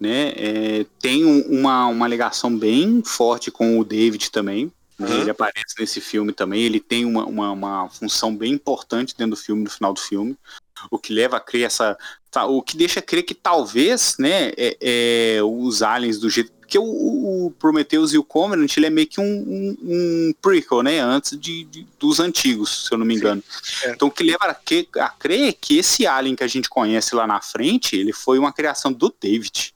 Né? 0.00 0.32
É, 0.34 0.86
tem 0.98 1.26
uma, 1.26 1.86
uma 1.88 2.08
ligação 2.08 2.56
bem 2.56 3.02
forte 3.04 3.50
com 3.50 3.78
o 3.78 3.84
David 3.84 4.30
também. 4.30 4.72
Uhum. 4.98 5.20
Ele 5.20 5.30
aparece 5.30 5.74
nesse 5.78 6.00
filme 6.00 6.32
também. 6.32 6.62
Ele 6.62 6.80
tem 6.80 7.04
uma, 7.04 7.26
uma, 7.26 7.52
uma, 7.52 7.90
função 7.90 8.34
bem 8.34 8.54
importante 8.54 9.14
dentro 9.14 9.36
do 9.36 9.42
filme, 9.42 9.62
no 9.62 9.70
final 9.70 9.92
do 9.92 10.00
filme. 10.00 10.34
O 10.90 10.98
que 10.98 11.12
leva 11.12 11.36
a 11.36 11.40
crer 11.40 11.64
essa. 11.64 11.96
Tá, 12.30 12.46
o 12.46 12.62
que 12.62 12.76
deixa 12.76 13.02
crer 13.02 13.24
que 13.24 13.34
talvez, 13.34 14.14
né, 14.16 14.52
é, 14.56 14.76
é, 14.80 15.42
os 15.42 15.82
aliens 15.82 16.18
do 16.18 16.30
jeito. 16.30 16.52
Porque 16.60 16.78
o, 16.78 16.84
o 17.46 17.50
Prometheus 17.58 18.12
e 18.12 18.18
o 18.18 18.22
Covenant 18.22 18.76
ele 18.76 18.86
é 18.86 18.90
meio 18.90 19.08
que 19.08 19.20
um, 19.20 19.24
um, 19.24 19.76
um 19.82 20.34
prequel, 20.40 20.84
né? 20.84 21.00
Antes 21.00 21.36
de, 21.36 21.64
de, 21.64 21.84
dos 21.98 22.20
antigos, 22.20 22.86
se 22.86 22.94
eu 22.94 22.98
não 22.98 23.04
me 23.04 23.16
engano. 23.16 23.42
É. 23.82 23.90
Então 23.90 24.06
o 24.06 24.10
que 24.10 24.22
leva 24.22 24.44
a, 24.44 24.54
que, 24.54 24.88
a 24.96 25.08
crer 25.08 25.54
que 25.60 25.78
esse 25.78 26.06
alien 26.06 26.36
que 26.36 26.44
a 26.44 26.48
gente 26.48 26.70
conhece 26.70 27.12
lá 27.16 27.26
na 27.26 27.40
frente, 27.40 27.96
ele 27.96 28.12
foi 28.12 28.38
uma 28.38 28.52
criação 28.52 28.92
do 28.92 29.12
David 29.20 29.74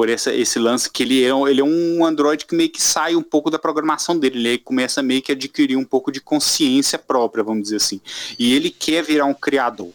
por 0.00 0.08
essa, 0.08 0.34
esse 0.34 0.58
lance 0.58 0.88
que 0.88 1.02
ele 1.02 1.22
é, 1.22 1.28
ele 1.50 1.60
é 1.60 1.64
um 1.64 2.06
Android 2.06 2.46
que 2.46 2.54
meio 2.54 2.70
que 2.70 2.82
sai 2.82 3.14
um 3.14 3.22
pouco 3.22 3.50
da 3.50 3.58
programação 3.58 4.18
dele, 4.18 4.38
ele 4.38 4.56
começa 4.56 5.02
meio 5.02 5.20
que 5.20 5.30
a 5.30 5.34
adquirir 5.34 5.76
um 5.76 5.84
pouco 5.84 6.10
de 6.10 6.22
consciência 6.22 6.98
própria, 6.98 7.44
vamos 7.44 7.64
dizer 7.64 7.76
assim. 7.76 8.00
E 8.38 8.54
ele 8.54 8.70
quer 8.70 9.04
virar 9.04 9.26
um 9.26 9.34
criador. 9.34 9.92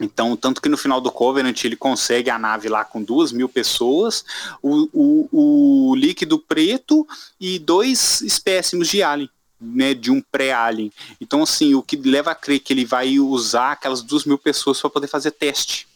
Então, 0.00 0.36
tanto 0.36 0.60
que 0.60 0.68
no 0.68 0.76
final 0.76 1.00
do 1.00 1.12
Covenant 1.12 1.62
ele 1.62 1.76
consegue 1.76 2.28
a 2.28 2.36
nave 2.36 2.68
lá 2.68 2.84
com 2.84 3.00
duas 3.00 3.30
mil 3.30 3.48
pessoas, 3.48 4.24
o, 4.60 4.88
o, 4.92 5.90
o 5.90 5.94
líquido 5.94 6.36
preto 6.36 7.06
e 7.40 7.60
dois 7.60 8.20
espécimes 8.20 8.88
de 8.88 9.00
alien. 9.00 9.30
Né, 9.60 9.94
de 9.94 10.10
um 10.10 10.20
pré-alien. 10.20 10.92
Então, 11.20 11.44
assim, 11.44 11.74
o 11.74 11.82
que 11.82 11.96
leva 11.96 12.32
a 12.32 12.34
crer 12.34 12.58
que 12.58 12.72
ele 12.72 12.84
vai 12.84 13.18
usar 13.20 13.72
aquelas 13.72 14.02
duas 14.02 14.24
mil 14.24 14.36
pessoas 14.36 14.80
para 14.80 14.90
poder 14.90 15.06
fazer 15.06 15.30
teste 15.30 15.86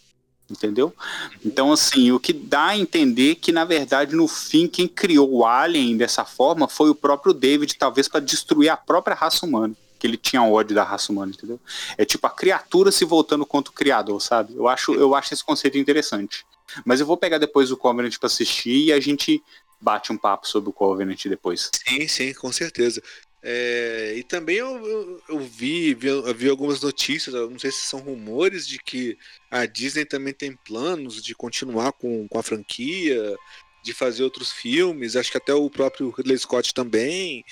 entendeu? 0.50 0.94
Então, 1.44 1.72
assim, 1.72 2.10
o 2.12 2.20
que 2.20 2.32
dá 2.32 2.68
a 2.68 2.78
entender 2.78 3.36
que, 3.36 3.52
na 3.52 3.64
verdade, 3.64 4.14
no 4.14 4.26
fim, 4.26 4.66
quem 4.66 4.88
criou 4.88 5.30
o 5.30 5.46
Alien 5.46 5.96
dessa 5.96 6.24
forma 6.24 6.68
foi 6.68 6.90
o 6.90 6.94
próprio 6.94 7.34
David, 7.34 7.76
talvez 7.76 8.08
para 8.08 8.20
destruir 8.20 8.68
a 8.68 8.76
própria 8.76 9.14
raça 9.14 9.44
humana. 9.44 9.74
Que 9.98 10.06
ele 10.06 10.16
tinha 10.16 10.42
ódio 10.42 10.76
da 10.76 10.84
raça 10.84 11.10
humana, 11.10 11.32
entendeu? 11.36 11.58
É 11.96 12.04
tipo 12.04 12.26
a 12.26 12.30
criatura 12.30 12.92
se 12.92 13.04
voltando 13.04 13.44
contra 13.44 13.70
o 13.70 13.74
criador, 13.74 14.22
sabe? 14.22 14.54
Eu 14.54 14.68
acho, 14.68 14.94
eu 14.94 15.14
acho 15.14 15.34
esse 15.34 15.44
conceito 15.44 15.76
interessante. 15.76 16.46
Mas 16.84 17.00
eu 17.00 17.06
vou 17.06 17.16
pegar 17.16 17.38
depois 17.38 17.70
o 17.70 17.76
Covenant 17.76 18.16
para 18.16 18.28
assistir 18.28 18.86
e 18.86 18.92
a 18.92 19.00
gente 19.00 19.42
bate 19.80 20.12
um 20.12 20.16
papo 20.16 20.46
sobre 20.46 20.70
o 20.70 20.72
Covenant 20.72 21.24
depois. 21.24 21.70
Sim, 21.72 22.06
sim, 22.06 22.32
com 22.34 22.52
certeza. 22.52 23.02
É, 23.42 24.14
e 24.16 24.22
também 24.24 24.56
eu, 24.56 24.84
eu, 24.84 25.22
eu 25.28 25.40
vi, 25.40 25.94
vi, 25.94 26.08
eu 26.08 26.34
vi 26.34 26.48
algumas 26.48 26.80
notícias, 26.80 27.34
não 27.34 27.58
sei 27.58 27.70
se 27.70 27.84
são 27.84 28.00
rumores, 28.00 28.66
de 28.66 28.78
que 28.78 29.16
a 29.50 29.64
Disney 29.64 30.04
também 30.04 30.34
tem 30.34 30.56
planos 30.56 31.22
de 31.22 31.34
continuar 31.34 31.92
com, 31.92 32.26
com 32.26 32.38
a 32.38 32.42
franquia, 32.42 33.36
de 33.82 33.94
fazer 33.94 34.24
outros 34.24 34.50
filmes, 34.50 35.14
acho 35.14 35.30
que 35.30 35.38
até 35.38 35.54
o 35.54 35.70
próprio 35.70 36.10
Ridley 36.10 36.38
Scott 36.38 36.74
também. 36.74 37.44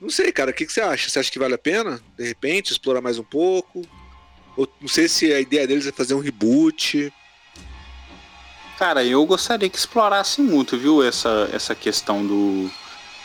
Não 0.00 0.10
sei, 0.10 0.30
cara, 0.30 0.50
o 0.50 0.54
que, 0.54 0.66
que 0.66 0.72
você 0.72 0.80
acha? 0.80 1.08
Você 1.08 1.18
acha 1.18 1.30
que 1.30 1.38
vale 1.38 1.54
a 1.54 1.58
pena, 1.58 2.00
de 2.16 2.24
repente, 2.24 2.70
explorar 2.70 3.00
mais 3.00 3.18
um 3.18 3.24
pouco? 3.24 3.82
Ou 4.56 4.68
não 4.80 4.88
sei 4.88 5.08
se 5.08 5.32
a 5.32 5.40
ideia 5.40 5.66
deles 5.66 5.86
é 5.86 5.92
fazer 5.92 6.14
um 6.14 6.20
reboot. 6.20 7.12
Cara, 8.78 9.04
eu 9.04 9.24
gostaria 9.26 9.68
que 9.68 9.78
explorasse 9.78 10.40
muito, 10.40 10.78
viu, 10.78 11.02
essa, 11.02 11.48
essa 11.52 11.74
questão 11.74 12.26
do, 12.26 12.70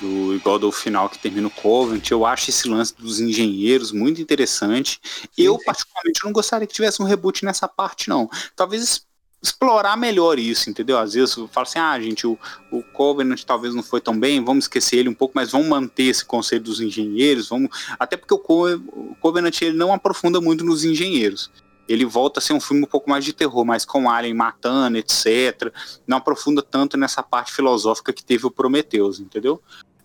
do 0.01 0.35
igual 0.35 0.59
do 0.59 0.71
final 0.71 1.09
que 1.09 1.19
termina 1.19 1.47
o 1.47 1.51
Covenant. 1.51 2.09
Eu 2.09 2.25
acho 2.25 2.49
esse 2.49 2.67
lance 2.67 2.93
dos 2.97 3.19
engenheiros 3.19 3.91
muito 3.91 4.21
interessante. 4.21 4.99
Eu, 5.37 5.57
particularmente, 5.63 6.25
não 6.25 6.31
gostaria 6.31 6.67
que 6.67 6.73
tivesse 6.73 7.01
um 7.01 7.05
reboot 7.05 7.45
nessa 7.45 7.67
parte, 7.67 8.09
não. 8.09 8.29
Talvez 8.55 9.05
explorar 9.41 9.97
melhor 9.97 10.37
isso, 10.37 10.69
entendeu? 10.69 10.99
Às 10.99 11.13
vezes 11.13 11.35
eu 11.35 11.47
falo 11.47 11.65
assim, 11.65 11.79
ah, 11.79 11.99
gente, 11.99 12.27
o, 12.27 12.37
o 12.71 12.83
Covenant 12.83 13.41
talvez 13.43 13.73
não 13.73 13.81
foi 13.81 13.99
tão 13.99 14.17
bem, 14.17 14.43
vamos 14.43 14.65
esquecer 14.65 14.97
ele 14.97 15.09
um 15.09 15.13
pouco, 15.13 15.33
mas 15.35 15.51
vamos 15.51 15.67
manter 15.67 16.03
esse 16.03 16.23
conceito 16.23 16.63
dos 16.63 16.79
engenheiros, 16.79 17.49
vamos. 17.49 17.69
Até 17.97 18.15
porque 18.15 18.33
o, 18.33 18.37
Co 18.37 18.69
o 18.69 19.15
Covenant 19.19 19.59
ele 19.61 19.75
não 19.75 19.91
aprofunda 19.91 20.39
muito 20.39 20.63
nos 20.63 20.83
engenheiros. 20.83 21.49
Ele 21.89 22.05
volta 22.05 22.39
a 22.39 22.41
ser 22.41 22.53
um 22.53 22.61
filme 22.61 22.83
um 22.83 22.87
pouco 22.87 23.09
mais 23.09 23.25
de 23.25 23.33
terror, 23.33 23.65
mas 23.65 23.83
com 23.83 24.09
Alien 24.09 24.35
matando, 24.35 24.97
etc. 24.97 25.73
Não 26.05 26.17
aprofunda 26.17 26.61
tanto 26.61 26.95
nessa 26.95 27.23
parte 27.23 27.51
filosófica 27.51 28.13
que 28.13 28.23
teve 28.23 28.45
o 28.45 28.51
Prometheus, 28.51 29.19
entendeu? 29.19 29.61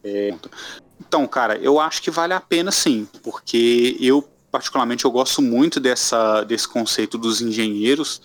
É... 0.06 0.34
Então, 1.00 1.26
cara, 1.26 1.56
eu 1.58 1.78
acho 1.78 2.02
que 2.02 2.10
vale 2.10 2.32
a 2.32 2.40
pena 2.40 2.70
sim, 2.70 3.06
porque 3.22 3.96
eu 4.00 4.26
particularmente 4.50 5.04
eu 5.04 5.10
gosto 5.10 5.42
muito 5.42 5.78
dessa, 5.78 6.42
desse 6.44 6.66
conceito 6.66 7.18
dos 7.18 7.42
engenheiros 7.42 8.22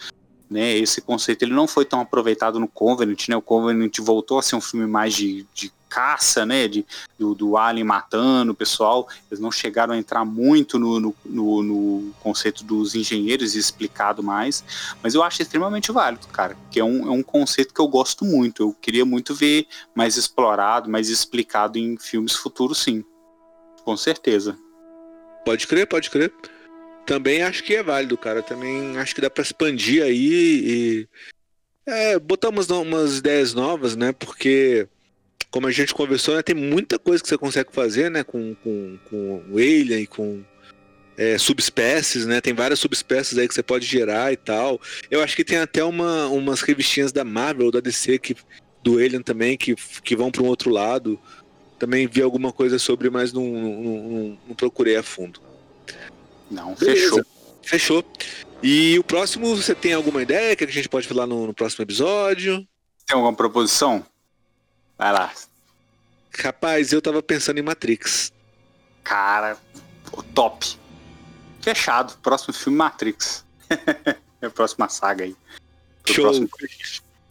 né? 0.52 0.76
Esse 0.76 1.00
conceito 1.00 1.44
ele 1.44 1.54
não 1.54 1.66
foi 1.66 1.86
tão 1.86 2.02
aproveitado 2.02 2.60
no 2.60 2.68
Covenant, 2.68 3.30
né? 3.30 3.38
O 3.38 3.42
Covenant 3.42 3.98
voltou 4.00 4.38
a 4.38 4.42
ser 4.42 4.58
um 4.58 4.62
filme 4.62 4.86
mais 4.86 5.14
de, 5.14 5.48
de 5.54 5.72
caça, 5.92 6.46
né? 6.46 6.68
De, 6.68 6.86
do, 7.20 7.36
do 7.36 7.58
Alien 7.58 7.84
matando 7.84 8.54
o 8.54 8.56
pessoal. 8.56 9.08
Eles 9.30 9.39
não 9.39 9.52
chegaram 9.52 9.94
a 9.94 9.98
entrar 9.98 10.24
muito 10.24 10.80
no, 10.80 11.00
no, 11.00 11.16
no, 11.26 11.64
no 11.64 12.14
conceito 12.22 12.64
dos 12.64 12.96
engenheiros 12.96 13.54
explicado 13.56 14.24
mais. 14.24 14.64
Mas 15.04 15.14
eu 15.14 15.22
acho 15.22 15.42
extremamente 15.42 15.92
válido, 15.92 16.28
cara. 16.28 16.56
Que 16.72 16.80
é 16.80 16.84
um, 16.84 17.08
é 17.08 17.12
um 17.12 17.22
conceito 17.22 17.74
que 17.74 17.82
eu 17.82 17.88
gosto 17.88 18.24
muito. 18.24 18.64
Eu 18.64 18.74
queria 18.82 19.04
muito 19.04 19.36
ver 19.36 19.68
mais 19.94 20.16
explorado, 20.16 20.89
mais 20.89 21.10
explicado 21.10 21.78
em 21.78 21.98
filmes 21.98 22.34
futuros, 22.34 22.80
sim. 22.80 23.04
Com 23.84 23.98
certeza. 23.98 24.58
Pode 25.44 25.68
crer, 25.68 25.88
pode 25.88 26.10
crer 26.10 26.32
também 27.06 27.42
acho 27.42 27.64
que 27.64 27.76
é 27.76 27.84
válido, 27.84 28.18
cara. 28.18 28.42
Também 28.42 28.98
acho 28.98 29.14
que 29.14 29.22
dá 29.22 29.30
para 29.30 29.44
expandir 29.44 30.04
aí 30.04 30.16
e 30.24 31.08
é, 31.86 32.20
botar 32.20 32.50
umas, 32.50 32.70
umas 32.70 33.18
ideias 33.18 33.54
novas, 33.54 33.96
né? 33.96 34.12
Porque, 34.12 34.88
como 35.52 35.68
a 35.68 35.72
gente 35.72 35.93
conversou, 35.93 36.36
né, 36.36 36.41
tem 36.41 36.56
muita 36.56 36.97
coisa 36.97 37.22
que 37.22 37.28
você 37.28 37.38
consegue 37.38 37.74
fazer, 37.74 38.10
né? 38.10 38.24
Com, 38.24 38.56
com, 38.56 38.97
com 39.10 39.43
o 39.52 39.58
Alien 39.58 40.04
e 40.04 40.08
com 40.08 40.41
é, 41.18 41.38
subespécies, 41.38 42.26
né? 42.26 42.39
Tem 42.39 42.54
várias 42.54 42.80
subespécies 42.80 43.38
aí 43.38 43.47
que 43.47 43.54
você 43.54 43.62
pode 43.62 43.86
gerar 43.86 44.32
e 44.32 44.38
tal. 44.38 44.80
Eu 45.10 45.22
acho 45.22 45.36
que 45.36 45.43
tem 45.43 45.58
até 45.58 45.84
uma, 45.84 46.28
umas 46.28 46.62
revistinhas 46.62 47.12
da 47.12 47.26
Marvel, 47.26 47.70
da 47.70 47.82
DC, 47.82 48.18
que, 48.18 48.36
do 48.82 48.97
Alien 48.97 49.22
também, 49.22 49.58
que, 49.58 49.76
que 49.76 50.16
vão 50.16 50.32
para 50.32 50.41
um 50.41 50.47
outro 50.47 50.72
lado. 50.72 51.20
Também 51.78 52.08
vi 52.08 52.22
alguma 52.22 52.54
coisa 52.54 52.80
sobre, 52.80 53.10
mas 53.10 53.34
não, 53.34 53.45
não, 53.45 53.82
não, 53.82 54.38
não 54.47 54.56
procurei 54.56 54.95
a 54.95 55.04
fundo. 55.04 55.41
Não, 56.49 56.76
Beleza. 56.76 57.02
fechou. 57.02 57.26
Fechou. 57.62 58.06
E 58.64 58.97
o 58.97 59.04
próximo, 59.04 59.54
você 59.56 59.76
tem 59.76 59.93
alguma 59.93 60.22
ideia 60.22 60.56
que 60.56 60.64
a 60.64 60.68
gente 60.68 60.88
pode 60.88 61.08
falar 61.08 61.28
no, 61.28 61.47
no 61.47 61.54
próximo 61.54 61.84
episódio? 61.84 62.66
Tem 63.06 63.16
alguma 63.16 63.34
proposição? 63.34 64.06
Vai 65.02 65.12
lá. 65.12 65.34
Rapaz, 66.43 66.93
eu 66.93 67.02
tava 67.02 67.24
pensando 67.24 67.58
em 67.58 67.64
Matrix. 67.64 68.32
Cara, 69.04 69.58
top. 70.36 70.78
Fechado. 71.60 72.16
Próximo 72.22 72.54
filme 72.54 72.78
Matrix. 72.78 73.43
é 74.39 74.45
a 74.45 74.49
próxima 74.52 74.88
saga 74.89 75.24
aí. 75.24 75.36
Show. 76.06 76.26
Próximo... 76.26 76.49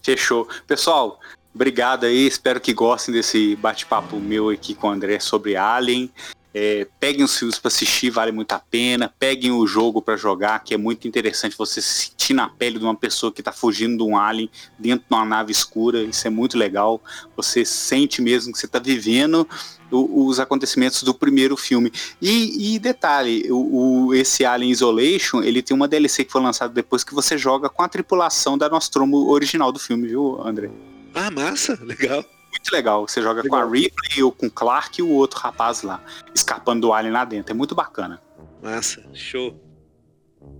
Fechou. 0.02 0.48
Pessoal, 0.66 1.20
obrigado 1.54 2.06
aí. 2.06 2.26
Espero 2.26 2.60
que 2.60 2.74
gostem 2.74 3.14
desse 3.14 3.54
bate-papo 3.54 4.16
meu 4.16 4.50
aqui 4.50 4.74
com 4.74 4.88
o 4.88 4.90
André 4.90 5.20
sobre 5.20 5.54
Alien. 5.54 6.12
É, 6.52 6.86
peguem 6.98 7.24
os 7.24 7.38
filmes 7.38 7.58
para 7.58 7.68
assistir, 7.68 8.10
vale 8.10 8.32
muito 8.32 8.52
a 8.52 8.58
pena. 8.58 9.12
Peguem 9.18 9.52
o 9.52 9.66
jogo 9.66 10.02
para 10.02 10.16
jogar, 10.16 10.58
que 10.64 10.74
é 10.74 10.76
muito 10.76 11.06
interessante 11.06 11.56
você 11.56 11.80
se 11.80 12.10
sentir 12.10 12.34
na 12.34 12.48
pele 12.48 12.78
de 12.78 12.84
uma 12.84 12.94
pessoa 12.94 13.32
que 13.32 13.40
está 13.40 13.52
fugindo 13.52 13.96
de 13.98 14.02
um 14.02 14.16
alien 14.16 14.50
dentro 14.78 15.06
de 15.08 15.14
uma 15.14 15.24
nave 15.24 15.52
escura. 15.52 16.02
Isso 16.02 16.26
é 16.26 16.30
muito 16.30 16.58
legal. 16.58 17.00
Você 17.36 17.64
sente 17.64 18.20
mesmo 18.20 18.52
que 18.52 18.58
você 18.58 18.66
está 18.66 18.80
vivendo 18.80 19.48
o, 19.90 20.26
os 20.26 20.40
acontecimentos 20.40 21.02
do 21.02 21.14
primeiro 21.14 21.56
filme. 21.56 21.92
E, 22.20 22.74
e 22.74 22.78
detalhe, 22.78 23.50
o, 23.50 24.06
o, 24.06 24.14
esse 24.14 24.44
Alien 24.44 24.72
Isolation, 24.72 25.42
ele 25.42 25.62
tem 25.62 25.76
uma 25.76 25.86
DLC 25.86 26.24
que 26.24 26.32
foi 26.32 26.42
lançada 26.42 26.72
depois 26.72 27.04
que 27.04 27.14
você 27.14 27.38
joga 27.38 27.68
com 27.68 27.82
a 27.82 27.88
tripulação 27.88 28.58
da 28.58 28.68
Nostromo 28.68 29.30
original 29.30 29.70
do 29.70 29.78
filme, 29.78 30.08
viu, 30.08 30.40
André? 30.44 30.70
Ah, 31.14 31.30
massa, 31.30 31.78
legal 31.82 32.24
muito 32.60 32.72
legal. 32.72 33.08
Você 33.08 33.22
joga 33.22 33.42
legal. 33.42 33.60
com 33.60 33.66
a 33.66 33.70
Ripley 33.70 34.22
ou 34.22 34.30
com 34.30 34.46
o 34.46 34.50
Clark 34.50 35.00
e 35.00 35.02
o 35.02 35.08
outro 35.08 35.40
rapaz 35.40 35.82
lá, 35.82 36.02
escapando 36.34 36.82
do 36.82 36.92
alien 36.92 37.12
lá 37.12 37.24
dentro. 37.24 37.52
É 37.52 37.54
muito 37.54 37.74
bacana. 37.74 38.20
Massa, 38.62 39.02
show. 39.14 39.58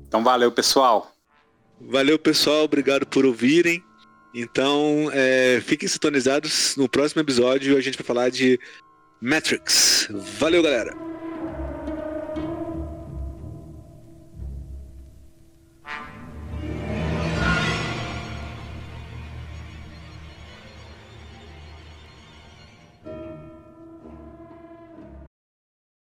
Então 0.09 0.24
valeu, 0.24 0.51
pessoal. 0.51 1.12
Valeu, 1.80 2.18
pessoal. 2.18 2.64
Obrigado 2.64 3.07
por 3.07 3.24
ouvirem. 3.24 3.82
Então, 4.34 5.11
é, 5.12 5.61
fiquem 5.64 5.88
sintonizados. 5.88 6.76
No 6.76 6.88
próximo 6.88 7.20
episódio 7.20 7.76
a 7.76 7.80
gente 7.80 7.96
vai 7.96 8.07
falar 8.07 8.30
de 8.30 8.59
Matrix. 9.20 10.09
Valeu, 10.38 10.62
galera. 10.62 11.09